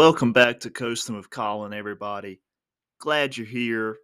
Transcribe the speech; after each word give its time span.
Welcome 0.00 0.32
back 0.32 0.60
to 0.60 0.70
Coasting 0.70 1.14
with 1.14 1.28
Colin, 1.28 1.74
everybody. 1.74 2.40
Glad 3.00 3.36
you're 3.36 3.46
here. 3.46 3.98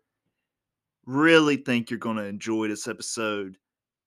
Really 1.07 1.57
think 1.57 1.89
you're 1.89 1.98
going 1.98 2.19
to 2.19 2.25
enjoy 2.25 2.69
this 2.69 2.87
episode. 2.87 3.57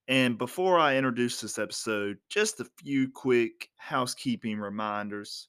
And 0.07 0.37
before 0.37 0.77
I 0.77 0.97
introduce 0.97 1.41
this 1.41 1.57
episode, 1.57 2.19
just 2.29 2.59
a 2.59 2.69
few 2.77 3.09
quick 3.09 3.71
housekeeping 3.77 4.59
reminders. 4.59 5.47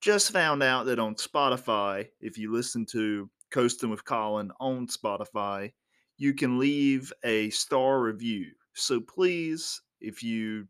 Just 0.00 0.32
found 0.32 0.62
out 0.62 0.86
that 0.86 0.98
on 0.98 1.16
Spotify, 1.16 2.08
if 2.18 2.38
you 2.38 2.50
listen 2.50 2.86
to 2.86 3.28
Coasting 3.50 3.90
with 3.90 4.06
Colin 4.06 4.50
on 4.60 4.86
Spotify, 4.86 5.70
you 6.16 6.32
can 6.32 6.58
leave 6.58 7.12
a 7.24 7.50
star 7.50 8.00
review. 8.00 8.46
So 8.72 9.02
please, 9.02 9.82
if 10.00 10.22
you 10.22 10.66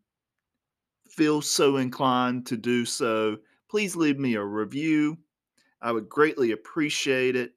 feel 1.08 1.41
so 1.41 1.77
inclined 1.77 2.46
to 2.46 2.56
do 2.56 2.84
so, 2.84 3.36
please 3.70 3.96
leave 3.96 4.18
me 4.18 4.34
a 4.34 4.45
review. 4.45 5.18
I 5.80 5.92
would 5.92 6.08
greatly 6.08 6.52
appreciate 6.52 7.36
it. 7.36 7.52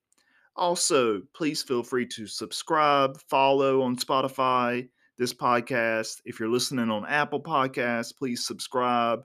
Also, 0.56 1.22
please 1.34 1.64
feel 1.64 1.84
free 1.84 2.06
to 2.06 2.28
subscribe, 2.28 3.20
follow 3.30 3.82
on 3.82 3.96
Spotify 3.96 4.88
this 5.18 5.34
podcast. 5.34 6.22
If 6.26 6.40
you're 6.40 6.50
listening 6.50 6.90
on 6.90 7.06
Apple 7.06 7.42
Podcasts, 7.42 8.16
please 8.16 8.46
subscribe, 8.46 9.22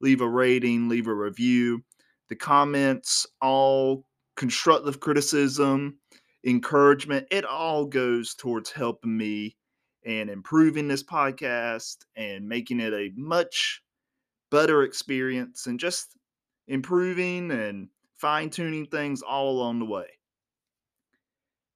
leave 0.00 0.20
a 0.20 0.28
rating, 0.28 0.88
leave 0.88 1.06
a 1.06 1.14
review. 1.14 1.82
The 2.28 2.36
comments, 2.36 3.26
all 3.40 4.06
constructive 4.36 5.00
criticism, 5.00 5.98
encouragement, 6.44 7.26
it 7.30 7.44
all 7.44 7.86
goes 7.86 8.34
towards 8.34 8.70
helping 8.70 9.16
me 9.16 9.56
and 10.04 10.28
improving 10.30 10.88
this 10.88 11.02
podcast 11.02 11.98
and 12.16 12.48
making 12.48 12.80
it 12.80 12.92
a 12.92 13.12
much 13.16 13.82
better 14.50 14.82
experience 14.82 15.66
and 15.66 15.80
just 15.80 16.15
improving 16.66 17.50
and 17.50 17.88
fine 18.14 18.50
tuning 18.50 18.86
things 18.86 19.22
all 19.22 19.50
along 19.50 19.78
the 19.78 19.84
way. 19.84 20.06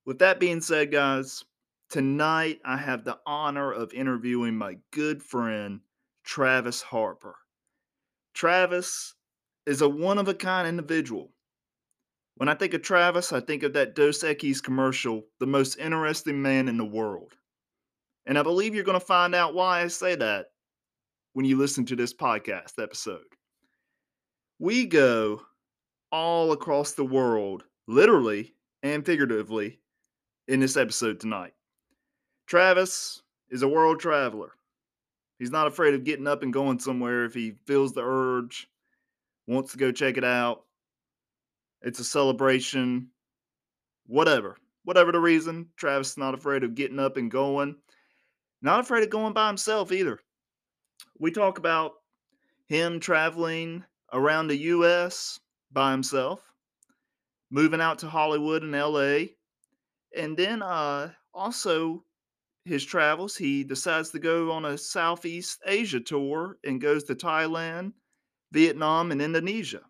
With 0.05 0.19
that 0.21 0.41
being 0.41 0.61
said, 0.61 0.91
guys, 0.91 1.45
tonight 1.89 2.61
I 2.65 2.77
have 2.77 3.05
the 3.05 3.19
honor 3.27 3.73
of 3.73 3.93
interviewing 3.93 4.57
my 4.57 4.79
good 4.91 5.23
friend, 5.23 5.81
Travis 6.25 6.83
Harper. 6.83 7.37
Travis 8.35 9.15
is 9.67 9.83
a 9.83 9.89
one 9.89 10.19
of 10.19 10.29
a 10.29 10.35
kind 10.35 10.67
individual. 10.67 11.33
When 12.37 12.49
I 12.49 12.55
think 12.55 12.73
of 12.73 12.83
Travis, 12.83 13.33
I 13.33 13.41
think 13.41 13.63
of 13.63 13.75
that 13.75 13.95
Dos 13.95 14.25
Equis 14.25 14.63
commercial, 14.63 15.25
the 15.39 15.47
most 15.47 15.79
interesting 15.79 16.41
man 16.41 16.69
in 16.69 16.79
the 16.79 16.85
world. 16.85 17.35
And 18.25 18.39
I 18.39 18.43
believe 18.43 18.75
you're 18.75 18.85
going 18.85 18.99
to 18.99 19.05
find 19.05 19.35
out 19.35 19.55
why 19.55 19.83
I 19.83 19.89
say 19.89 20.15
that 20.15 20.47
when 21.35 21.45
you 21.45 21.59
listen 21.59 21.85
to 21.87 21.97
this 21.97 22.15
podcast 22.15 22.83
episode. 22.83 23.25
We 24.63 24.85
go 24.85 25.41
all 26.13 26.53
across 26.53 26.93
the 26.93 27.03
world, 27.03 27.65
literally 27.87 28.55
and 28.83 29.07
figuratively, 29.07 29.81
in 30.49 30.61
this 30.61 30.77
episode 30.77 31.19
tonight. 31.19 31.55
Travis 32.47 33.23
is 33.49 33.63
a 33.63 33.69
world 33.69 34.01
traveler. 34.01 34.53
He's 35.39 35.51
not 35.51 35.67
afraid 35.67 35.95
of 35.95 36.05
getting 36.05 36.27
up 36.27 36.43
and 36.43 36.53
going 36.53 36.79
somewhere 36.79 37.25
if 37.25 37.33
he 37.33 37.53
feels 37.65 37.95
the 37.95 38.03
urge, 38.05 38.69
wants 39.47 39.73
to 39.73 39.79
go 39.79 39.93
check 39.93 40.19
it 40.19 40.25
out. 40.25 40.65
It's 41.81 42.01
a 42.01 42.05
celebration, 42.05 43.09
whatever. 44.09 44.59
Whatever 44.85 45.11
the 45.11 45.21
reason, 45.21 45.69
Travis 45.79 46.11
is 46.11 46.19
not 46.19 46.35
afraid 46.35 46.65
of 46.65 46.75
getting 46.75 46.99
up 46.99 47.17
and 47.17 47.31
going. 47.31 47.77
Not 48.61 48.81
afraid 48.81 49.05
of 49.05 49.09
going 49.09 49.33
by 49.33 49.47
himself 49.47 49.91
either. 49.91 50.21
We 51.19 51.31
talk 51.31 51.57
about 51.57 51.93
him 52.67 53.01
traveling 53.01 53.85
around 54.13 54.49
the 54.49 54.57
US 54.57 55.39
by 55.73 55.91
himself, 55.93 56.41
moving 57.51 57.81
out 57.81 57.99
to 58.01 58.09
Hollywood 58.09 58.63
and 58.63 58.73
LA, 58.73 59.33
and 60.17 60.37
then 60.37 60.63
uh, 60.63 61.13
also 61.33 62.05
his 62.65 62.85
travels. 62.85 63.37
He 63.37 63.65
decides 63.65 64.11
to 64.11 64.19
go 64.19 64.51
on 64.53 64.65
a 64.65 64.79
Southeast 64.79 65.61
Asia 65.67 66.01
tour 66.01 66.59
and 66.65 66.81
goes 66.81 67.05
to 67.05 67.15
Thailand, 67.15 67.93
Vietnam, 68.53 69.13
and 69.13 69.23
Indonesia. 69.23 69.83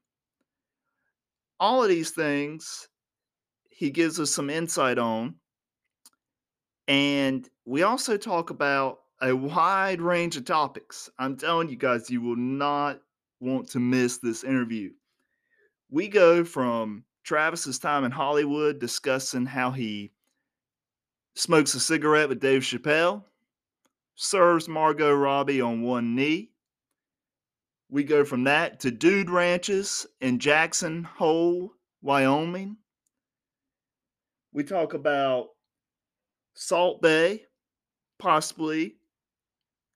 All 1.59 1.83
of 1.83 1.89
these 1.89 2.11
things 2.11 2.89
he 3.71 3.91
gives 3.91 4.21
us 4.21 4.31
some 4.31 4.51
insight 4.51 4.99
on. 4.99 5.37
And 6.87 7.49
we 7.65 7.83
also 7.83 8.17
talk 8.17 8.51
about 8.51 8.99
a 9.23 9.35
wide 9.35 10.01
range 10.01 10.37
of 10.37 10.45
topics. 10.45 11.09
I'm 11.19 11.37
telling 11.37 11.69
you 11.69 11.77
guys, 11.77 12.11
you 12.11 12.21
will 12.21 12.37
not 12.37 13.01
want 13.41 13.69
to 13.71 13.81
miss 13.81 14.19
this 14.19 14.45
interview. 14.45 14.91
We 15.91 16.09
go 16.09 16.45
from 16.45 17.05
Travis's 17.25 17.79
time 17.79 18.05
in 18.05 18.11
Hollywood 18.11 18.79
discussing 18.79 19.47
how 19.47 19.71
he 19.71 20.13
smokes 21.35 21.75
a 21.75 21.81
cigarette 21.81 22.29
with 22.29 22.41
Dave 22.41 22.63
Chappelle, 22.63 23.25
serves 24.15 24.69
Margot 24.69 25.13
Robbie 25.13 25.61
on 25.61 25.83
one 25.83 26.15
knee. 26.15 26.53
We 27.89 28.05
go 28.05 28.25
from 28.25 28.45
that 28.45 28.79
to 28.81 28.91
dude 28.91 29.31
ranches 29.31 30.07
in 30.21 30.39
Jackson 30.39 31.03
Hole, 31.03 31.73
Wyoming. 32.03 32.77
We 34.53 34.63
talk 34.65 34.95
about 34.95 35.49
Salt 36.55 37.03
Bae, 37.03 37.41
possibly 38.19 38.97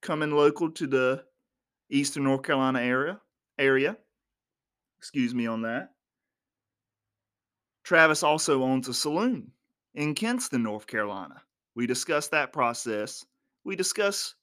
coming 0.01 0.33
local 0.33 0.71
to 0.73 0.87
the 0.87 1.25
eastern 1.91 2.25
North 2.25 2.43
Carolina 2.43 2.81
area 2.81 3.21
area. 3.59 3.97
Excuse 4.99 5.35
me 5.35 5.47
on 5.47 5.63
that. 5.63 5.91
Travis 7.85 8.23
also 8.23 8.63
owns 8.63 8.89
a 8.89 8.95
saloon 8.95 9.53
in 9.95 10.15
Kinston, 10.15 10.63
North 10.63 10.87
Carolina. 10.87 11.43
We 11.75 11.87
discuss 11.87 12.29
that 12.29 12.53
process. 12.53 13.27
We 13.65 13.77
discuss 13.77 14.35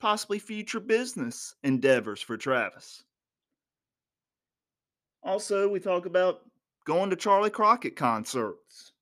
possibly 0.00 0.38
future 0.38 0.80
business 0.80 1.54
endeavors 1.62 2.20
for 2.20 2.36
Travis. 2.36 3.04
Also, 5.22 5.68
we 5.68 5.78
talk 5.78 6.06
about 6.06 6.40
going 6.86 7.10
to 7.10 7.16
Charlie 7.16 7.50
Crockett 7.50 7.94
concerts. 7.94 8.92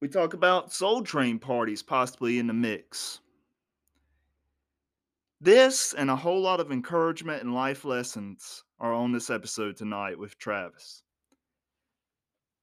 We 0.00 0.08
talk 0.08 0.34
about 0.34 0.72
Soul 0.72 1.02
Train 1.02 1.38
parties 1.38 1.82
possibly 1.82 2.38
in 2.38 2.46
the 2.46 2.52
mix. 2.52 3.20
This 5.40 5.94
and 5.94 6.10
a 6.10 6.16
whole 6.16 6.40
lot 6.40 6.58
of 6.58 6.72
encouragement 6.72 7.42
and 7.42 7.54
life 7.54 7.84
lessons 7.84 8.64
are 8.80 8.92
on 8.92 9.12
this 9.12 9.30
episode 9.30 9.76
tonight 9.76 10.18
with 10.18 10.36
Travis. 10.38 11.04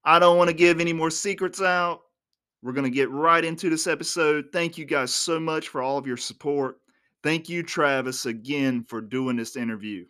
I 0.04 0.18
don't 0.18 0.36
want 0.36 0.50
to 0.50 0.56
give 0.56 0.78
any 0.78 0.92
more 0.92 1.10
secrets 1.10 1.62
out. 1.62 2.02
We're 2.62 2.74
going 2.74 2.84
to 2.84 2.90
get 2.90 3.10
right 3.10 3.44
into 3.44 3.70
this 3.70 3.86
episode. 3.86 4.46
Thank 4.52 4.76
you 4.76 4.84
guys 4.84 5.12
so 5.12 5.40
much 5.40 5.68
for 5.68 5.80
all 5.80 5.96
of 5.96 6.06
your 6.06 6.18
support. 6.18 6.76
Thank 7.22 7.48
you, 7.48 7.62
Travis, 7.62 8.26
again 8.26 8.84
for 8.84 9.00
doing 9.00 9.36
this 9.36 9.56
interview. 9.56 10.04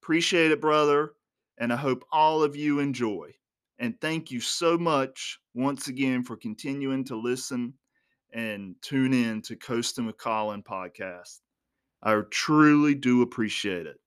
Appreciate 0.00 0.52
it, 0.52 0.60
brother. 0.60 1.14
And 1.58 1.72
I 1.72 1.76
hope 1.76 2.04
all 2.12 2.42
of 2.42 2.54
you 2.54 2.78
enjoy. 2.78 3.34
And 3.80 4.00
thank 4.00 4.30
you 4.30 4.40
so 4.40 4.78
much 4.78 5.40
once 5.54 5.88
again 5.88 6.22
for 6.22 6.36
continuing 6.36 7.02
to 7.04 7.16
listen 7.16 7.74
and 8.32 8.76
tune 8.80 9.12
in 9.12 9.42
to 9.42 9.56
Coasting 9.56 10.06
with 10.06 10.18
Colin 10.18 10.62
podcast. 10.62 11.40
I 12.04 12.20
truly 12.30 12.96
do 12.96 13.22
appreciate 13.22 13.86
it. 13.86 14.00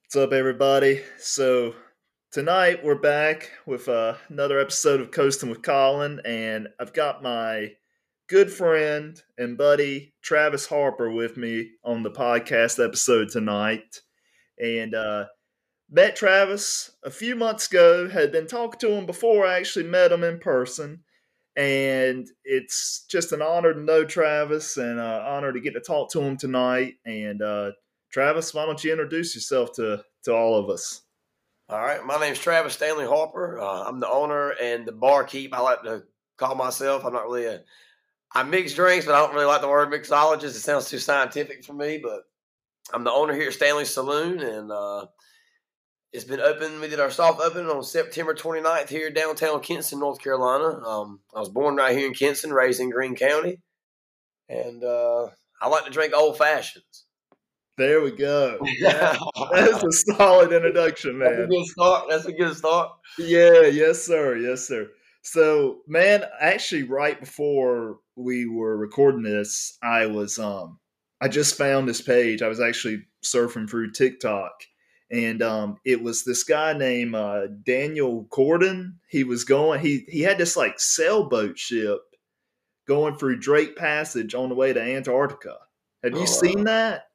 What's 0.00 0.16
up, 0.16 0.32
everybody? 0.32 1.02
So, 1.18 1.74
tonight 2.32 2.82
we're 2.82 2.94
back 2.94 3.50
with 3.66 3.90
uh, 3.90 4.14
another 4.30 4.58
episode 4.58 5.02
of 5.02 5.10
Coasting 5.10 5.50
with 5.50 5.60
Colin, 5.60 6.22
and 6.24 6.68
I've 6.80 6.94
got 6.94 7.22
my 7.22 7.72
good 8.26 8.50
friend 8.50 9.22
and 9.36 9.58
buddy 9.58 10.14
Travis 10.22 10.64
Harper 10.64 11.10
with 11.12 11.36
me 11.36 11.72
on 11.84 12.02
the 12.02 12.10
podcast 12.10 12.82
episode 12.82 13.28
tonight. 13.28 14.00
And 14.58 14.94
uh, 14.94 15.26
met 15.90 16.16
Travis 16.16 16.90
a 17.04 17.10
few 17.10 17.36
months 17.36 17.66
ago, 17.66 18.08
had 18.08 18.32
been 18.32 18.46
talking 18.46 18.80
to 18.80 18.92
him 18.92 19.04
before 19.04 19.44
I 19.44 19.58
actually 19.58 19.84
met 19.84 20.10
him 20.10 20.24
in 20.24 20.38
person 20.38 21.04
and 21.58 22.30
it's 22.44 23.04
just 23.10 23.32
an 23.32 23.42
honor 23.42 23.74
to 23.74 23.80
know 23.80 24.04
Travis 24.04 24.76
and 24.76 24.92
an 24.92 24.98
uh, 25.00 25.24
honor 25.26 25.52
to 25.52 25.60
get 25.60 25.72
to 25.72 25.80
talk 25.80 26.08
to 26.12 26.20
him 26.20 26.36
tonight. 26.36 26.94
And 27.04 27.42
uh, 27.42 27.72
Travis, 28.12 28.54
why 28.54 28.64
don't 28.64 28.82
you 28.82 28.92
introduce 28.92 29.34
yourself 29.34 29.72
to 29.72 30.02
to 30.24 30.32
all 30.32 30.56
of 30.56 30.70
us? 30.70 31.02
All 31.68 31.80
right, 31.80 32.02
my 32.04 32.18
name's 32.18 32.38
Travis 32.38 32.74
Stanley 32.74 33.06
Harper. 33.06 33.58
Uh, 33.58 33.82
I'm 33.82 33.98
the 33.98 34.08
owner 34.08 34.50
and 34.62 34.86
the 34.86 34.92
barkeep. 34.92 35.52
I 35.52 35.60
like 35.60 35.82
to 35.82 36.04
call 36.38 36.54
myself. 36.54 37.04
I'm 37.04 37.12
not 37.12 37.24
really 37.24 37.46
a 37.46 37.60
I 38.32 38.44
mix 38.44 38.74
drinks, 38.74 39.04
but 39.04 39.14
I 39.14 39.18
don't 39.18 39.34
really 39.34 39.46
like 39.46 39.60
the 39.60 39.68
word 39.68 39.90
mixologist. 39.90 40.44
It 40.44 40.60
sounds 40.60 40.88
too 40.88 40.98
scientific 40.98 41.64
for 41.64 41.72
me. 41.72 41.98
But 41.98 42.22
I'm 42.94 43.02
the 43.02 43.10
owner 43.10 43.34
here 43.34 43.48
at 43.48 43.54
Stanley 43.54 43.84
Saloon, 43.84 44.38
and 44.38 44.70
uh, 44.70 45.06
it's 46.12 46.24
been 46.24 46.40
open. 46.40 46.80
We 46.80 46.88
did 46.88 47.00
our 47.00 47.10
soft 47.10 47.40
opening 47.40 47.70
on 47.70 47.82
September 47.82 48.34
29th 48.34 48.88
here 48.88 49.10
downtown 49.10 49.60
Kinston, 49.60 50.00
North 50.00 50.20
Carolina. 50.22 50.84
Um, 50.86 51.20
I 51.34 51.40
was 51.40 51.48
born 51.48 51.76
right 51.76 51.96
here 51.96 52.06
in 52.06 52.14
Kinston, 52.14 52.52
raised 52.52 52.80
in 52.80 52.90
Greene 52.90 53.16
County, 53.16 53.60
and 54.48 54.82
uh, 54.82 55.28
I 55.60 55.68
like 55.68 55.84
to 55.84 55.90
drink 55.90 56.14
old 56.14 56.38
fashions. 56.38 57.04
There 57.76 58.00
we 58.00 58.10
go. 58.10 58.58
That, 58.82 59.20
that's 59.52 59.84
a 59.84 60.14
solid 60.16 60.52
introduction, 60.52 61.18
man. 61.18 61.30
That's 61.30 61.44
a 61.44 61.46
good 61.46 61.66
start. 61.66 62.06
That's 62.10 62.24
a 62.26 62.32
good 62.32 62.56
start. 62.56 62.90
Yeah, 63.18 63.62
yes, 63.66 64.02
sir. 64.02 64.36
Yes, 64.36 64.66
sir. 64.66 64.88
So, 65.22 65.78
man, 65.86 66.24
actually, 66.40 66.84
right 66.84 67.20
before 67.20 67.98
we 68.16 68.46
were 68.46 68.76
recording 68.76 69.22
this, 69.22 69.78
I 69.82 70.06
was 70.06 70.38
um, 70.40 70.80
I 71.20 71.28
just 71.28 71.56
found 71.56 71.88
this 71.88 72.02
page. 72.02 72.42
I 72.42 72.48
was 72.48 72.60
actually 72.60 73.02
surfing 73.24 73.70
through 73.70 73.92
TikTok, 73.92 74.52
and 75.10 75.42
um, 75.42 75.78
it 75.84 76.02
was 76.02 76.24
this 76.24 76.44
guy 76.44 76.72
named 76.72 77.14
uh, 77.14 77.46
Daniel 77.64 78.26
Corden. 78.30 78.94
He 79.08 79.24
was 79.24 79.44
going. 79.44 79.80
He 79.80 80.04
he 80.08 80.20
had 80.20 80.38
this 80.38 80.56
like 80.56 80.78
sailboat 80.78 81.58
ship 81.58 82.00
going 82.86 83.16
through 83.16 83.38
Drake 83.38 83.76
Passage 83.76 84.34
on 84.34 84.48
the 84.48 84.54
way 84.54 84.72
to 84.72 84.80
Antarctica. 84.80 85.56
Have 86.02 86.12
you 86.12 86.22
Oh, 86.22 86.24
seen 86.26 86.64
that? 86.64 87.08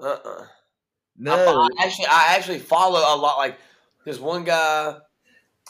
Uh-uh. 0.00 0.46
No. 1.16 1.34
I, 1.34 1.68
I 1.80 1.86
actually, 1.86 2.06
I 2.06 2.34
actually 2.36 2.58
follow 2.58 2.98
a 2.98 3.16
lot. 3.16 3.38
Like, 3.38 3.56
there's 4.04 4.20
one 4.20 4.44
guy. 4.44 4.96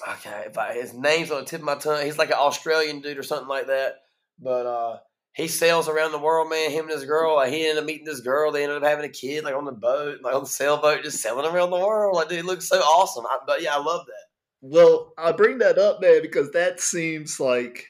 Okay, 0.09 0.45
if 0.47 0.59
I, 0.59 0.75
his 0.75 0.95
name's 0.95 1.31
on 1.31 1.41
the 1.41 1.47
tip 1.47 1.61
of 1.61 1.67
my 1.67 1.77
tongue. 1.77 2.05
He's 2.05 2.19
like 2.19 2.31
an 2.31 2.39
Australian 2.39 3.01
dude 3.01 3.19
or 3.19 3.23
something 3.23 3.47
like 3.47 3.69
that. 3.69 4.01
But 4.41 4.67
uh, 4.67 4.99
he 5.35 5.49
sails 5.49 5.89
around 5.89 6.13
the 6.13 6.19
world, 6.19 6.49
man. 6.49 6.71
Him 6.71 6.85
and 6.85 6.93
his 6.93 7.05
girl. 7.05 7.37
Like, 7.37 7.53
he 7.53 7.67
ended 7.67 7.83
up 7.83 7.87
meeting 7.87 8.05
this 8.05 8.21
girl. 8.21 8.53
They 8.53 8.63
ended 8.63 8.79
up 8.79 8.89
having 8.89 9.05
a 9.05 9.09
kid, 9.09 9.45
like 9.45 9.55
on 9.55 9.65
the 9.65 9.73
boat, 9.73 10.21
like 10.23 10.35
on 10.35 10.45
the 10.45 10.49
sailboat, 10.49 11.03
just 11.03 11.21
sailing 11.21 11.45
around 11.45 11.71
the 11.71 11.79
world. 11.79 12.15
Like, 12.15 12.29
dude, 12.29 12.39
it 12.39 12.45
looks 12.45 12.69
so 12.69 12.79
awesome. 12.79 13.27
I, 13.27 13.39
but 13.47 13.61
yeah, 13.61 13.75
I 13.75 13.79
love 13.79 14.07
that. 14.07 14.25
Well, 14.61 15.13
I 15.19 15.33
bring 15.33 15.59
that 15.59 15.77
up, 15.77 16.01
man, 16.01 16.23
because 16.23 16.53
that 16.53 16.81
seems 16.81 17.39
like 17.41 17.89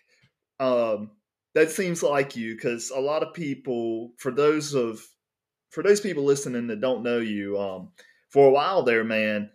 um 0.60 1.10
that 1.54 1.70
seems 1.70 2.02
like 2.02 2.36
you 2.36 2.54
because 2.54 2.90
a 2.90 3.00
lot 3.00 3.22
of 3.22 3.34
people 3.34 4.12
for 4.18 4.30
those 4.30 4.74
of 4.74 5.00
for 5.70 5.82
those 5.82 6.00
people 6.00 6.24
listening 6.24 6.68
that 6.68 6.80
don't 6.80 7.02
know 7.02 7.18
you 7.18 7.58
um 7.58 7.90
for 8.30 8.46
a 8.46 8.50
while 8.50 8.84
there 8.84 9.02
man 9.02 9.50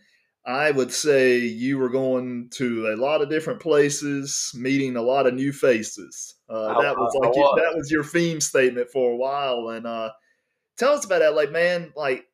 i 0.50 0.72
would 0.72 0.92
say 0.92 1.38
you 1.38 1.78
were 1.78 1.90
going 1.90 2.50
to 2.50 2.88
a 2.88 2.96
lot 2.98 3.22
of 3.22 3.30
different 3.30 3.60
places 3.60 4.52
meeting 4.56 4.96
a 4.96 5.02
lot 5.02 5.28
of 5.28 5.34
new 5.36 5.52
faces. 5.54 6.36
Uh, 6.50 6.82
that 6.82 6.98
was 6.98 7.14
like 7.22 7.36
you- 7.36 7.54
that 7.58 7.76
was. 7.76 7.92
your 7.92 8.04
theme 8.04 8.42
statement 8.42 8.90
for 8.90 9.12
a 9.12 9.16
while 9.16 9.70
and 9.70 9.86
uh 9.86 10.10
tell 10.78 10.94
us 10.94 11.06
about 11.06 11.20
that 11.20 11.36
like 11.36 11.52
man 11.52 11.94
like 11.96 12.26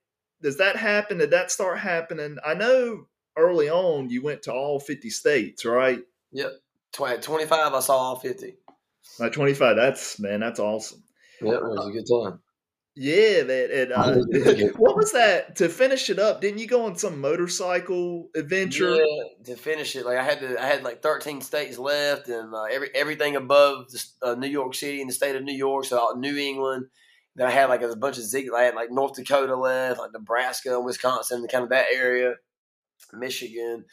does 0.41 0.57
that 0.57 0.75
happen? 0.75 1.17
Did 1.17 1.31
that 1.31 1.49
start 1.51 1.79
happening? 1.79 2.37
I 2.45 2.53
know 2.53 3.07
early 3.37 3.69
on 3.69 4.09
you 4.09 4.21
went 4.21 4.43
to 4.43 4.53
all 4.53 4.79
50 4.79 5.09
states 5.09 5.65
right? 5.65 5.99
Tw- 6.93 7.21
25, 7.21 7.73
I 7.73 7.79
saw 7.81 7.97
all 7.97 8.15
50. 8.15 8.55
like 9.19 9.33
25 9.33 9.75
that's 9.75 10.19
man 10.19 10.39
that's 10.39 10.59
awesome. 10.59 11.03
Yep, 11.41 11.53
it 11.53 11.63
was 11.63 11.87
a 11.87 11.91
good 11.91 12.07
time. 12.07 12.39
Yeah 12.95 13.43
man 13.43 13.69
and 13.71 13.91
uh, 13.91 14.15
what 14.77 14.95
was 14.95 15.11
that 15.11 15.55
to 15.55 15.67
finish 15.67 16.09
it 16.09 16.17
up 16.17 16.39
didn't 16.39 16.59
you 16.59 16.67
go 16.67 16.85
on 16.85 16.95
some 16.95 17.19
motorcycle 17.19 18.29
adventure 18.35 18.95
Yeah, 18.95 19.23
to 19.45 19.55
finish 19.55 19.95
it, 19.95 20.05
like 20.05 20.17
I 20.17 20.23
had 20.23 20.39
to, 20.39 20.61
I 20.61 20.65
had 20.65 20.83
like 20.83 21.01
13 21.01 21.41
states 21.41 21.77
left, 21.77 22.29
and 22.29 22.53
uh, 22.53 22.63
every 22.63 22.89
everything 22.95 23.35
above 23.35 23.91
the, 23.91 24.03
uh, 24.21 24.35
New 24.35 24.47
York 24.47 24.75
City 24.75 25.01
and 25.01 25.09
the 25.09 25.13
state 25.13 25.35
of 25.35 25.43
New 25.43 25.55
York, 25.55 25.85
so 25.85 26.13
New 26.17 26.37
England. 26.37 26.87
Then 27.35 27.47
I 27.47 27.51
had 27.51 27.67
like 27.67 27.81
a 27.81 27.95
bunch 27.97 28.17
of 28.17 28.23
zig. 28.23 28.47
I 28.55 28.63
had 28.63 28.75
like 28.75 28.91
North 28.91 29.15
Dakota 29.15 29.57
left, 29.57 29.99
like 29.99 30.13
Nebraska, 30.13 30.79
Wisconsin, 30.79 31.45
kind 31.51 31.65
of 31.65 31.69
that 31.69 31.87
area, 31.93 32.35
Michigan. 33.11 33.83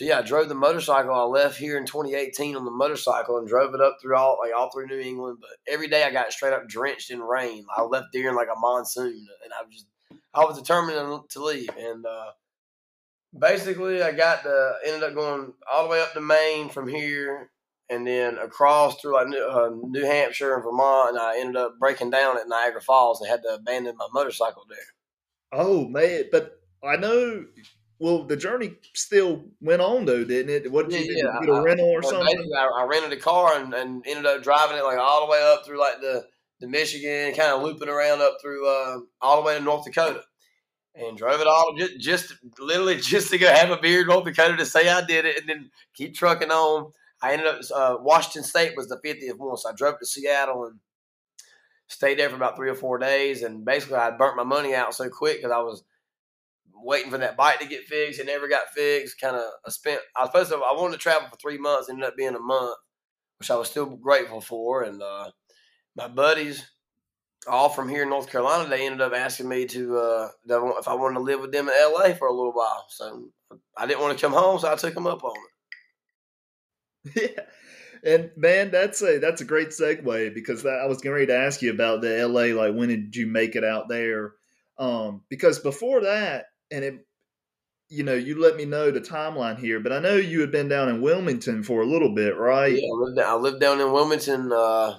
So 0.00 0.06
yeah, 0.06 0.20
I 0.20 0.22
drove 0.22 0.48
the 0.48 0.54
motorcycle. 0.54 1.12
I 1.12 1.24
left 1.24 1.58
here 1.58 1.76
in 1.76 1.84
2018 1.84 2.56
on 2.56 2.64
the 2.64 2.70
motorcycle 2.70 3.36
and 3.36 3.46
drove 3.46 3.74
it 3.74 3.82
up 3.82 3.98
through 4.00 4.16
all 4.16 4.38
like 4.42 4.50
all 4.56 4.70
through 4.70 4.86
New 4.86 4.98
England. 4.98 5.36
But 5.42 5.50
every 5.70 5.88
day 5.88 6.04
I 6.04 6.10
got 6.10 6.32
straight 6.32 6.54
up 6.54 6.66
drenched 6.66 7.10
in 7.10 7.20
rain. 7.20 7.66
I 7.76 7.82
left 7.82 8.06
during 8.10 8.34
like 8.34 8.48
a 8.48 8.58
monsoon, 8.58 9.26
and 9.44 9.52
I 9.52 9.62
was 9.62 9.74
just 9.74 9.86
I 10.32 10.46
was 10.46 10.58
determined 10.58 11.28
to 11.28 11.44
leave. 11.44 11.68
And 11.78 12.06
uh, 12.06 12.30
basically, 13.38 14.02
I 14.02 14.12
got 14.12 14.42
the 14.42 14.72
ended 14.86 15.02
up 15.02 15.14
going 15.14 15.52
all 15.70 15.82
the 15.82 15.90
way 15.90 16.00
up 16.00 16.14
to 16.14 16.22
Maine 16.22 16.70
from 16.70 16.88
here, 16.88 17.50
and 17.90 18.06
then 18.06 18.38
across 18.38 18.98
through 19.02 19.16
like 19.16 19.28
New, 19.28 19.46
uh, 19.46 19.68
New 19.82 20.06
Hampshire 20.06 20.54
and 20.54 20.64
Vermont, 20.64 21.10
and 21.10 21.18
I 21.18 21.38
ended 21.38 21.56
up 21.56 21.78
breaking 21.78 22.08
down 22.08 22.38
at 22.38 22.48
Niagara 22.48 22.80
Falls 22.80 23.20
and 23.20 23.28
had 23.28 23.42
to 23.42 23.56
abandon 23.56 23.98
my 23.98 24.08
motorcycle 24.14 24.64
there. 24.66 24.78
oh 25.52 25.86
man 25.88 26.24
but 26.32 26.58
i 26.82 26.96
know 26.96 27.44
well 28.00 28.24
the 28.24 28.36
journey 28.36 28.74
still 28.94 29.44
went 29.60 29.80
on 29.80 30.04
though 30.06 30.24
didn't 30.24 30.50
it? 30.66 30.72
What 30.72 30.88
did 30.88 31.06
you, 31.06 31.14
Yeah, 31.14 31.22
did 31.22 31.24
yeah, 31.24 31.34
you 31.40 31.46
get 31.46 31.48
a 31.50 31.58
I- 31.60 31.62
rental 31.62 31.86
or 31.90 32.00
Well, 32.02 32.10
something? 32.10 32.52
I, 32.58 32.64
I 32.82 32.84
rented 32.84 33.12
a 33.12 33.20
car 33.20 33.56
and, 33.56 33.72
and 33.74 34.04
ended 34.06 34.26
up 34.26 34.42
driving 34.42 34.78
it 34.78 34.84
like 34.84 34.98
all 34.98 35.26
the 35.26 35.30
way 35.30 35.40
up 35.42 35.64
through 35.64 35.78
like 35.78 36.00
the, 36.00 36.26
the 36.60 36.66
Michigan, 36.68 37.34
kind 37.34 37.52
of 37.52 37.62
looping 37.62 37.88
around 37.88 38.20
up 38.20 38.38
through 38.42 38.66
uh, 38.68 38.98
all 39.20 39.36
the 39.40 39.46
way 39.46 39.56
to 39.56 39.62
North 39.64 39.84
Dakota, 39.84 40.22
and 40.94 41.16
drove 41.16 41.40
it 41.40 41.46
all 41.46 41.74
just, 41.78 41.98
just 42.00 42.34
literally 42.58 42.96
just 43.00 43.30
to 43.30 43.38
go 43.38 43.52
have 43.52 43.70
a 43.70 43.76
beer 43.78 44.00
in 44.02 44.08
North 44.08 44.24
Dakota 44.24 44.56
to 44.56 44.66
say 44.66 44.88
I 44.88 45.04
did 45.04 45.24
it, 45.24 45.38
and 45.38 45.48
then 45.48 45.70
keep 45.94 46.14
trucking 46.14 46.50
on. 46.50 46.92
I 47.22 47.32
ended 47.32 47.46
up 47.48 47.60
uh, 47.74 47.96
Washington 48.00 48.44
State 48.44 48.76
was 48.76 48.88
the 48.88 48.98
50th 49.04 49.36
one, 49.36 49.56
so 49.58 49.68
I 49.70 49.74
drove 49.74 49.98
to 49.98 50.06
Seattle 50.06 50.64
and 50.64 50.78
stayed 51.86 52.18
there 52.18 52.30
for 52.30 52.36
about 52.36 52.56
three 52.56 52.70
or 52.70 52.74
four 52.74 52.98
days, 52.98 53.42
and 53.42 53.64
basically 53.64 53.96
I 53.96 54.10
burnt 54.10 54.36
my 54.36 54.44
money 54.44 54.74
out 54.74 54.94
so 54.94 55.08
quick 55.08 55.38
because 55.38 55.52
I 55.52 55.58
was 55.58 55.82
waiting 56.84 57.10
for 57.10 57.18
that 57.18 57.36
bike 57.36 57.60
to 57.60 57.66
get 57.66 57.84
fixed. 57.84 58.20
It 58.20 58.26
never 58.26 58.48
got 58.48 58.70
fixed. 58.74 59.20
Kind 59.20 59.36
of, 59.36 59.44
I 59.66 59.70
spent. 59.70 60.00
I 60.16 60.20
was 60.22 60.30
supposed 60.30 60.50
to. 60.50 60.56
I 60.56 60.74
wanted 60.74 60.92
to 60.92 60.98
travel 60.98 61.28
for 61.28 61.36
three 61.36 61.58
months. 61.58 61.88
Ended 61.88 62.04
up 62.04 62.16
being 62.16 62.34
a 62.34 62.40
month, 62.40 62.76
which 63.38 63.50
I 63.50 63.56
was 63.56 63.70
still 63.70 63.86
grateful 63.86 64.40
for. 64.40 64.82
And 64.82 65.02
uh, 65.02 65.30
my 65.96 66.08
buddies, 66.08 66.64
all 67.46 67.68
from 67.68 67.88
here 67.88 68.02
in 68.02 68.10
North 68.10 68.30
Carolina, 68.30 68.68
they 68.68 68.86
ended 68.86 69.00
up 69.00 69.12
asking 69.12 69.48
me 69.48 69.66
to 69.66 69.96
uh, 69.96 70.28
if 70.78 70.88
I 70.88 70.94
wanted 70.94 71.14
to 71.14 71.20
live 71.20 71.40
with 71.40 71.52
them 71.52 71.68
in 71.68 71.74
L.A. 71.74 72.14
for 72.14 72.28
a 72.28 72.32
little 72.32 72.52
while. 72.52 72.86
So 72.88 73.28
I 73.76 73.86
didn't 73.86 74.00
want 74.00 74.18
to 74.18 74.24
come 74.24 74.32
home, 74.32 74.58
so 74.58 74.72
I 74.72 74.76
took 74.76 74.94
them 74.94 75.06
up 75.06 75.24
on 75.24 75.36
it. 77.14 77.32
yeah 77.36 77.44
and 78.04 78.30
man 78.36 78.70
that's 78.70 79.02
a 79.02 79.18
that's 79.18 79.40
a 79.40 79.44
great 79.44 79.68
segue 79.68 80.34
because 80.34 80.64
i 80.64 80.86
was 80.86 80.98
getting 80.98 81.12
ready 81.12 81.26
to 81.26 81.36
ask 81.36 81.60
you 81.62 81.70
about 81.70 82.00
the 82.00 82.26
la 82.26 82.42
like 82.60 82.74
when 82.74 82.88
did 82.88 83.14
you 83.14 83.26
make 83.26 83.56
it 83.56 83.64
out 83.64 83.88
there 83.88 84.32
um 84.78 85.22
because 85.28 85.58
before 85.58 86.02
that 86.02 86.46
and 86.70 86.84
it 86.84 87.06
you 87.88 88.04
know 88.04 88.14
you 88.14 88.40
let 88.40 88.56
me 88.56 88.64
know 88.64 88.90
the 88.90 89.00
timeline 89.00 89.58
here 89.58 89.80
but 89.80 89.92
i 89.92 89.98
know 89.98 90.14
you 90.14 90.40
had 90.40 90.52
been 90.52 90.68
down 90.68 90.88
in 90.88 91.00
wilmington 91.00 91.62
for 91.62 91.82
a 91.82 91.86
little 91.86 92.14
bit 92.14 92.36
right 92.36 92.74
Yeah, 92.74 92.88
I 92.88 92.96
lived, 92.96 93.18
I 93.18 93.34
lived 93.34 93.60
down 93.60 93.80
in 93.80 93.92
Wilmington. 93.92 94.52
Uh, 94.52 94.98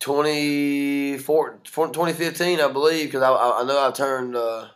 24 0.00 1.60
2015, 1.64 2.60
I 2.60 2.68
believe, 2.70 3.06
because 3.06 3.22
I, 3.22 3.30
I 3.32 3.64
know 3.64 3.88
I 3.88 3.90
turned 3.90 4.36
uh, 4.36 4.66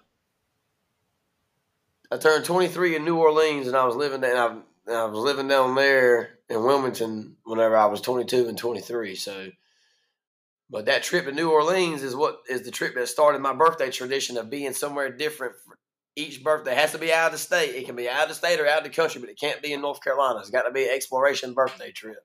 I 2.11 2.17
turned 2.17 2.47
23 2.47 2.97
in 2.97 3.05
New 3.05 3.19
Orleans, 3.19 3.67
and 3.67 3.77
I 3.77 3.85
was 3.85 3.95
living. 3.95 4.25
And 4.25 4.38
I, 4.38 4.47
and 4.47 4.97
I 4.97 5.05
was 5.05 5.19
living 5.19 5.49
down 5.49 5.75
there 5.75 6.38
in 6.49 6.62
Wilmington 6.62 7.37
whenever 7.45 7.77
I 7.77 7.85
was 7.87 8.00
22 8.00 8.49
and 8.49 8.57
23. 8.57 9.15
So, 9.17 9.50
but 10.71 10.87
that 10.87 11.03
trip 11.03 11.25
to 11.27 11.33
New 11.33 11.51
Orleans 11.51 12.03
is 12.03 12.15
what 12.17 12.41
is 12.49 12.63
the 12.63 12.71
trip 12.71 12.95
that 12.95 13.09
started 13.09 13.41
my 13.41 13.55
birthday 13.55 13.91
tradition 13.91 14.37
of 14.37 14.51
being 14.51 14.73
somewhere 14.73 15.11
different. 15.11 15.55
For 15.65 15.79
each 16.17 16.43
birthday 16.43 16.73
it 16.73 16.79
has 16.79 16.93
to 16.93 16.99
be 16.99 17.13
out 17.13 17.27
of 17.27 17.33
the 17.33 17.39
state. 17.39 17.75
It 17.75 17.87
can 17.87 17.97
be 17.97 18.09
out 18.09 18.25
of 18.25 18.29
the 18.31 18.35
state 18.35 18.59
or 18.61 18.67
out 18.67 18.79
of 18.79 18.85
the 18.85 18.91
country, 18.91 19.21
but 19.21 19.31
it 19.31 19.39
can't 19.39 19.63
be 19.63 19.73
in 19.73 19.81
North 19.81 20.03
Carolina. 20.03 20.41
It's 20.41 20.51
got 20.51 20.63
to 20.63 20.73
be 20.73 20.85
an 20.85 20.91
exploration 20.95 21.55
birthday 21.55 21.93
trip. 21.93 22.19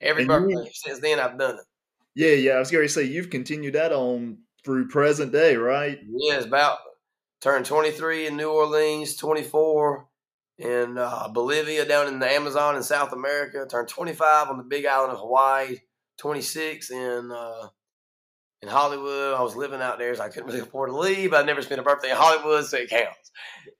Every 0.00 0.22
And 0.24 0.50
you- 0.50 0.56
birthday 0.56 0.70
since 0.74 1.00
then, 1.00 1.20
I've 1.20 1.38
done 1.38 1.56
it. 1.56 1.64
yeah 2.14 2.32
yeah 2.34 2.52
i 2.52 2.58
was 2.58 2.70
going 2.70 2.84
to 2.84 2.88
say 2.92 3.02
you've 3.04 3.30
continued 3.30 3.74
that 3.74 3.92
on 3.92 4.38
through 4.64 4.88
present 4.88 5.30
day 5.32 5.56
right 5.56 5.98
Yeah, 6.08 6.36
it's 6.36 6.46
about 6.46 6.78
turned 7.40 7.66
23 7.66 8.26
in 8.26 8.36
New 8.36 8.50
Orleans, 8.50 9.14
24 9.16 10.06
in 10.58 10.98
uh, 10.98 11.28
Bolivia 11.28 11.84
down 11.84 12.08
in 12.08 12.18
the 12.18 12.28
Amazon 12.30 12.74
in 12.76 12.82
South 12.82 13.12
America, 13.12 13.64
turned 13.70 13.88
25 13.88 14.48
on 14.48 14.56
the 14.58 14.64
big 14.64 14.86
island 14.86 15.12
of 15.12 15.18
Hawaii, 15.20 15.76
26 16.18 16.90
in 16.90 17.30
uh, 17.32 17.68
in 18.62 18.68
Hollywood. 18.68 19.34
I 19.34 19.42
was 19.42 19.56
living 19.56 19.80
out 19.80 19.98
there, 19.98 20.14
so 20.14 20.22
I 20.22 20.28
couldn't 20.28 20.46
really 20.48 20.60
afford 20.66 20.90
to 20.90 20.96
leave. 20.96 21.32
I 21.32 21.42
never 21.42 21.62
spent 21.62 21.80
a 21.80 21.84
birthday 21.84 22.10
in 22.10 22.16
Hollywood, 22.16 22.64
so 22.66 22.78
it 22.78 22.90
counts. 22.90 23.30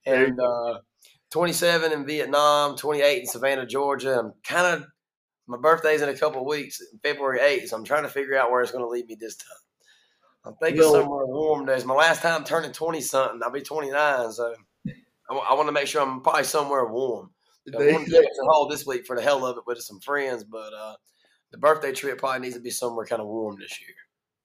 And 0.06 0.38
uh, 0.40 0.78
27 1.30 1.92
in 1.92 2.06
Vietnam, 2.06 2.76
28 2.76 3.20
in 3.20 3.26
Savannah, 3.26 3.66
Georgia. 3.66 4.18
I'm 4.18 4.32
kind 4.44 4.66
of 4.66 4.86
my 5.46 5.56
birthday's 5.56 6.02
in 6.02 6.08
a 6.10 6.16
couple 6.16 6.42
of 6.42 6.46
weeks, 6.46 6.80
February 7.02 7.40
8th, 7.40 7.68
so 7.68 7.76
I'm 7.76 7.84
trying 7.84 8.02
to 8.02 8.10
figure 8.10 8.38
out 8.38 8.50
where 8.50 8.60
it's 8.60 8.70
going 8.70 8.84
to 8.84 8.88
lead 8.88 9.06
me 9.06 9.16
this 9.18 9.36
time. 9.36 9.48
I'm 10.44 10.54
thinking 10.62 10.80
Well- 10.80 10.92
somewhere 10.92 11.26
warm. 11.26 11.66
There's 11.66 11.84
my 11.86 11.94
last 11.94 12.22
time 12.22 12.44
turning 12.44 12.72
20 12.72 13.00
something. 13.00 13.40
I'll 13.42 13.50
be 13.50 13.62
29, 13.62 14.32
so 14.32 14.54
I, 15.30 15.54
want 15.54 15.68
to 15.68 15.72
make 15.72 15.86
sure 15.86 16.02
I'm 16.02 16.20
probably 16.20 16.44
somewhere 16.44 16.86
warm. 16.86 17.30
I 17.66 17.70
to 17.72 17.92
Jackson 17.98 18.46
Hole 18.46 18.68
this 18.68 18.86
week 18.86 19.06
for 19.06 19.16
the 19.16 19.22
hell 19.22 19.44
of 19.44 19.58
it 19.58 19.64
with 19.66 19.78
some 19.78 20.00
friends, 20.00 20.44
but 20.44 20.72
uh, 20.72 20.94
the 21.52 21.58
birthday 21.58 21.92
trip 21.92 22.18
probably 22.18 22.40
needs 22.40 22.54
to 22.54 22.60
be 22.60 22.70
somewhere 22.70 23.06
kind 23.06 23.20
of 23.22 23.28
warm 23.28 23.56
this 23.58 23.80
year. 23.80 23.94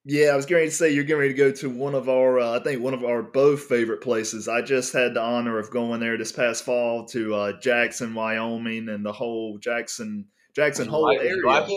Yeah, 0.06 0.32
I 0.32 0.36
was 0.36 0.44
getting 0.44 0.58
ready 0.58 0.68
to 0.70 0.74
say 0.76 0.90
you're 0.92 1.04
getting 1.04 1.20
ready 1.20 1.32
to 1.32 1.38
go 1.38 1.50
to 1.50 1.70
one 1.70 1.94
of 1.94 2.10
our, 2.10 2.38
uh, 2.38 2.58
I 2.58 2.62
think 2.62 2.82
one 2.82 2.92
of 2.92 3.04
our 3.04 3.22
both 3.22 3.62
favorite 3.62 4.02
places. 4.02 4.48
I 4.48 4.60
just 4.60 4.92
had 4.92 5.14
the 5.14 5.22
honor 5.22 5.58
of 5.58 5.70
going 5.70 6.00
there 6.00 6.18
this 6.18 6.30
past 6.32 6.64
fall 6.64 7.06
to 7.06 7.34
uh, 7.34 7.52
Jackson, 7.60 8.14
Wyoming, 8.14 8.90
and 8.90 9.04
the 9.04 9.12
whole 9.12 9.56
Jackson 9.58 10.26
Jackson 10.54 10.88
Hole 10.88 11.04
like, 11.04 11.20
area. 11.20 11.46
like? 11.46 11.70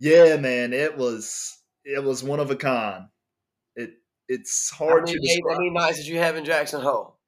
Yeah, 0.00 0.36
man, 0.36 0.72
it 0.72 0.96
was 0.96 1.56
it 1.84 2.02
was 2.02 2.24
one 2.24 2.40
of 2.40 2.50
a 2.50 2.56
kind. 2.56 3.04
It 3.76 3.90
it's 4.28 4.70
hard 4.70 5.06
to 5.06 5.18
describe. 5.18 5.52
how 5.54 5.58
many 5.58 5.70
nights 5.70 5.98
did 5.98 6.06
you 6.08 6.18
have 6.18 6.36
in 6.36 6.44
Jackson 6.44 6.80
Hole? 6.80 7.18